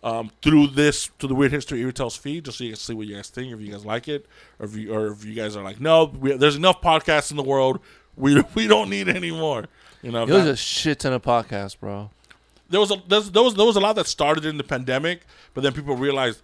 Um, 0.00 0.30
through 0.42 0.68
this 0.68 1.10
to 1.18 1.26
the 1.26 1.34
Weird 1.34 1.50
History 1.50 1.80
Ear 1.80 1.90
Tales 1.90 2.16
feed, 2.16 2.44
just 2.44 2.58
so 2.58 2.62
you 2.64 2.70
can 2.70 2.78
see 2.78 2.94
what 2.94 3.08
you 3.08 3.16
guys 3.16 3.28
think, 3.30 3.52
if 3.52 3.60
you 3.60 3.72
guys 3.72 3.84
like 3.84 4.06
it, 4.06 4.26
or 4.60 4.66
if 4.66 4.76
you 4.76 4.94
or 4.94 5.08
if 5.08 5.24
you 5.24 5.34
guys 5.34 5.56
are 5.56 5.64
like, 5.64 5.80
no, 5.80 6.04
we, 6.04 6.34
there's 6.34 6.54
enough 6.54 6.80
podcasts 6.80 7.32
in 7.32 7.36
the 7.36 7.42
world, 7.42 7.80
we 8.16 8.40
we 8.54 8.68
don't 8.68 8.90
need 8.90 9.08
any 9.08 9.32
more. 9.32 9.64
You 10.02 10.12
know, 10.12 10.24
There's 10.24 10.46
a 10.46 10.56
shit 10.56 11.00
ton 11.00 11.12
of 11.14 11.22
podcasts, 11.22 11.76
bro. 11.78 12.10
there 12.70 12.78
was 12.78 12.92
a 12.92 13.02
there 13.08 13.18
was 13.42 13.54
there 13.54 13.66
was 13.66 13.74
a 13.74 13.80
lot 13.80 13.96
that 13.96 14.06
started 14.06 14.44
in 14.44 14.56
the 14.56 14.62
pandemic, 14.64 15.22
but 15.52 15.62
then 15.64 15.72
people 15.72 15.96
realized, 15.96 16.42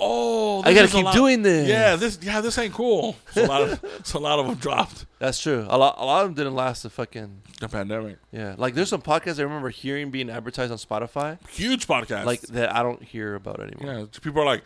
oh, 0.00 0.62
I 0.62 0.72
gotta 0.74 0.84
is 0.86 0.92
a 0.92 0.96
keep 0.96 1.04
lot- 1.04 1.14
doing 1.14 1.42
this. 1.42 1.68
Yeah, 1.68 1.96
this 1.96 2.18
yeah, 2.22 2.40
this 2.40 2.56
ain't 2.58 2.74
cool. 2.74 3.16
So 3.32 3.44
a 3.44 3.46
lot 3.46 3.62
of 3.62 4.00
so 4.04 4.18
a 4.18 4.20
lot 4.20 4.38
of 4.38 4.46
them 4.46 4.54
dropped 4.56 5.06
That's 5.18 5.40
true. 5.40 5.66
A 5.68 5.76
lot, 5.78 5.96
a 5.98 6.04
lot 6.04 6.22
of 6.22 6.28
them 6.28 6.34
didn't 6.34 6.54
last 6.54 6.82
the 6.82 6.90
fucking 6.90 7.42
the 7.60 7.68
pandemic. 7.68 8.16
yeah. 8.32 8.54
Like 8.58 8.74
there's 8.74 8.88
some 8.88 9.02
podcasts 9.02 9.38
I 9.38 9.42
remember 9.42 9.68
hearing 9.70 10.10
being 10.10 10.30
advertised 10.30 10.72
on 10.72 10.78
Spotify, 10.78 11.38
Huge 11.50 11.86
podcast. 11.86 12.24
like 12.24 12.40
that 12.42 12.74
I 12.74 12.82
don't 12.82 13.02
hear 13.02 13.34
about 13.34 13.60
anymore. 13.60 13.92
yeah, 14.00 14.20
people 14.22 14.42
are 14.42 14.46
like, 14.46 14.64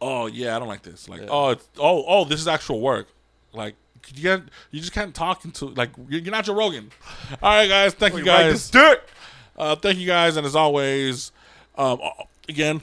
oh 0.00 0.26
yeah, 0.26 0.54
I 0.56 0.58
don't 0.58 0.68
like 0.68 0.82
this. 0.82 1.08
Like 1.08 1.22
Yeah. 1.22 1.28
oh 1.30 1.50
it's, 1.50 1.68
oh 1.78 2.04
oh 2.06 2.24
this 2.24 2.40
is 2.40 2.48
actual 2.48 2.80
work. 2.80 3.08
Like 3.52 3.74
you 4.14 4.22
can't 4.22 4.48
you 4.70 4.80
just 4.80 4.92
can't 4.92 5.14
talk 5.14 5.44
into 5.44 5.66
like 5.66 5.90
you're 6.08 6.20
you're 6.22 6.30
not 6.32 6.44
Joe 6.44 6.54
Rogan. 6.54 6.90
All 7.42 7.50
right, 7.50 7.68
guys, 7.68 7.94
thank 7.94 8.14
you 8.16 8.24
guys. 8.24 8.70
this. 8.70 8.96
Uh, 9.58 9.76
thank 9.76 9.98
you 9.98 10.06
guys, 10.06 10.36
and 10.38 10.46
as 10.46 10.56
always, 10.56 11.32
um, 11.76 12.00
again, 12.48 12.80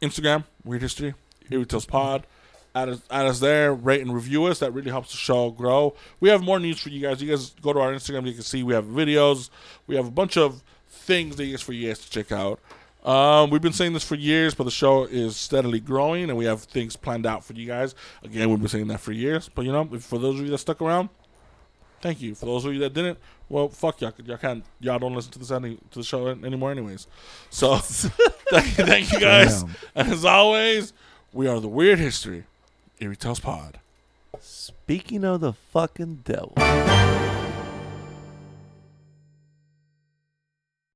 Instagram, 0.00 0.44
Weird 0.64 0.82
History, 0.82 1.14
Here 1.48 1.58
We 1.58 1.64
Tells 1.64 1.86
Pod. 1.86 2.26
Add 2.74 2.90
us, 2.90 3.02
add 3.10 3.26
us 3.26 3.40
there, 3.40 3.74
rate 3.74 4.02
and 4.02 4.14
review 4.14 4.44
us. 4.44 4.58
That 4.60 4.72
really 4.72 4.90
helps 4.90 5.10
the 5.10 5.16
show 5.16 5.50
grow. 5.50 5.94
We 6.20 6.28
have 6.28 6.42
more 6.42 6.60
news 6.60 6.80
for 6.80 6.90
you 6.90 7.00
guys. 7.00 7.20
You 7.20 7.28
guys 7.30 7.50
go 7.62 7.72
to 7.72 7.80
our 7.80 7.92
Instagram, 7.92 8.26
you 8.26 8.34
can 8.34 8.42
see 8.42 8.62
we 8.62 8.74
have 8.74 8.84
videos. 8.84 9.50
We 9.86 9.96
have 9.96 10.06
a 10.06 10.10
bunch 10.10 10.36
of 10.36 10.62
things 10.88 11.36
that 11.36 11.44
is 11.44 11.62
for 11.62 11.72
you 11.72 11.88
guys 11.88 11.98
to 12.00 12.10
check 12.10 12.30
out. 12.30 12.60
Um, 13.04 13.50
we've 13.50 13.62
been 13.62 13.72
saying 13.72 13.94
this 13.94 14.04
for 14.04 14.16
years, 14.16 14.54
but 14.54 14.64
the 14.64 14.70
show 14.70 15.04
is 15.04 15.36
steadily 15.36 15.80
growing, 15.80 16.24
and 16.24 16.36
we 16.36 16.44
have 16.44 16.62
things 16.62 16.96
planned 16.96 17.26
out 17.26 17.44
for 17.44 17.54
you 17.54 17.66
guys. 17.66 17.94
Again, 18.22 18.50
we've 18.50 18.58
been 18.58 18.68
saying 18.68 18.88
that 18.88 19.00
for 19.00 19.12
years, 19.12 19.48
but 19.48 19.64
you 19.64 19.72
know, 19.72 19.84
for 19.98 20.18
those 20.18 20.38
of 20.38 20.44
you 20.44 20.50
that 20.50 20.58
stuck 20.58 20.82
around, 20.82 21.08
thank 22.00 22.20
you. 22.20 22.34
For 22.34 22.46
those 22.46 22.64
of 22.64 22.72
you 22.72 22.80
that 22.80 22.94
didn't, 22.94 23.18
well, 23.48 23.68
fuck 23.68 24.00
y'all. 24.00 24.12
Y'all 24.24 24.36
can't. 24.36 24.64
Y'all 24.80 24.98
don't 24.98 25.14
listen 25.14 25.32
to 25.32 25.38
this 25.38 25.50
any 25.50 25.76
to 25.90 25.98
the 25.98 26.04
show 26.04 26.28
anymore, 26.28 26.70
anyways. 26.70 27.06
So, 27.50 27.76
thank 27.78 28.78
you, 28.78 28.84
thank 28.84 29.12
you 29.12 29.20
guys. 29.20 29.62
Damn. 29.62 29.76
And 29.94 30.12
as 30.12 30.24
always, 30.24 30.92
we 31.32 31.46
are 31.46 31.60
the 31.60 31.68
Weird 31.68 31.98
History 31.98 32.44
Eerie 33.00 33.16
Tells 33.16 33.40
Pod. 33.40 33.80
Speaking 34.40 35.24
of 35.24 35.40
the 35.40 35.52
fucking 35.52 36.22
devil. 36.24 36.52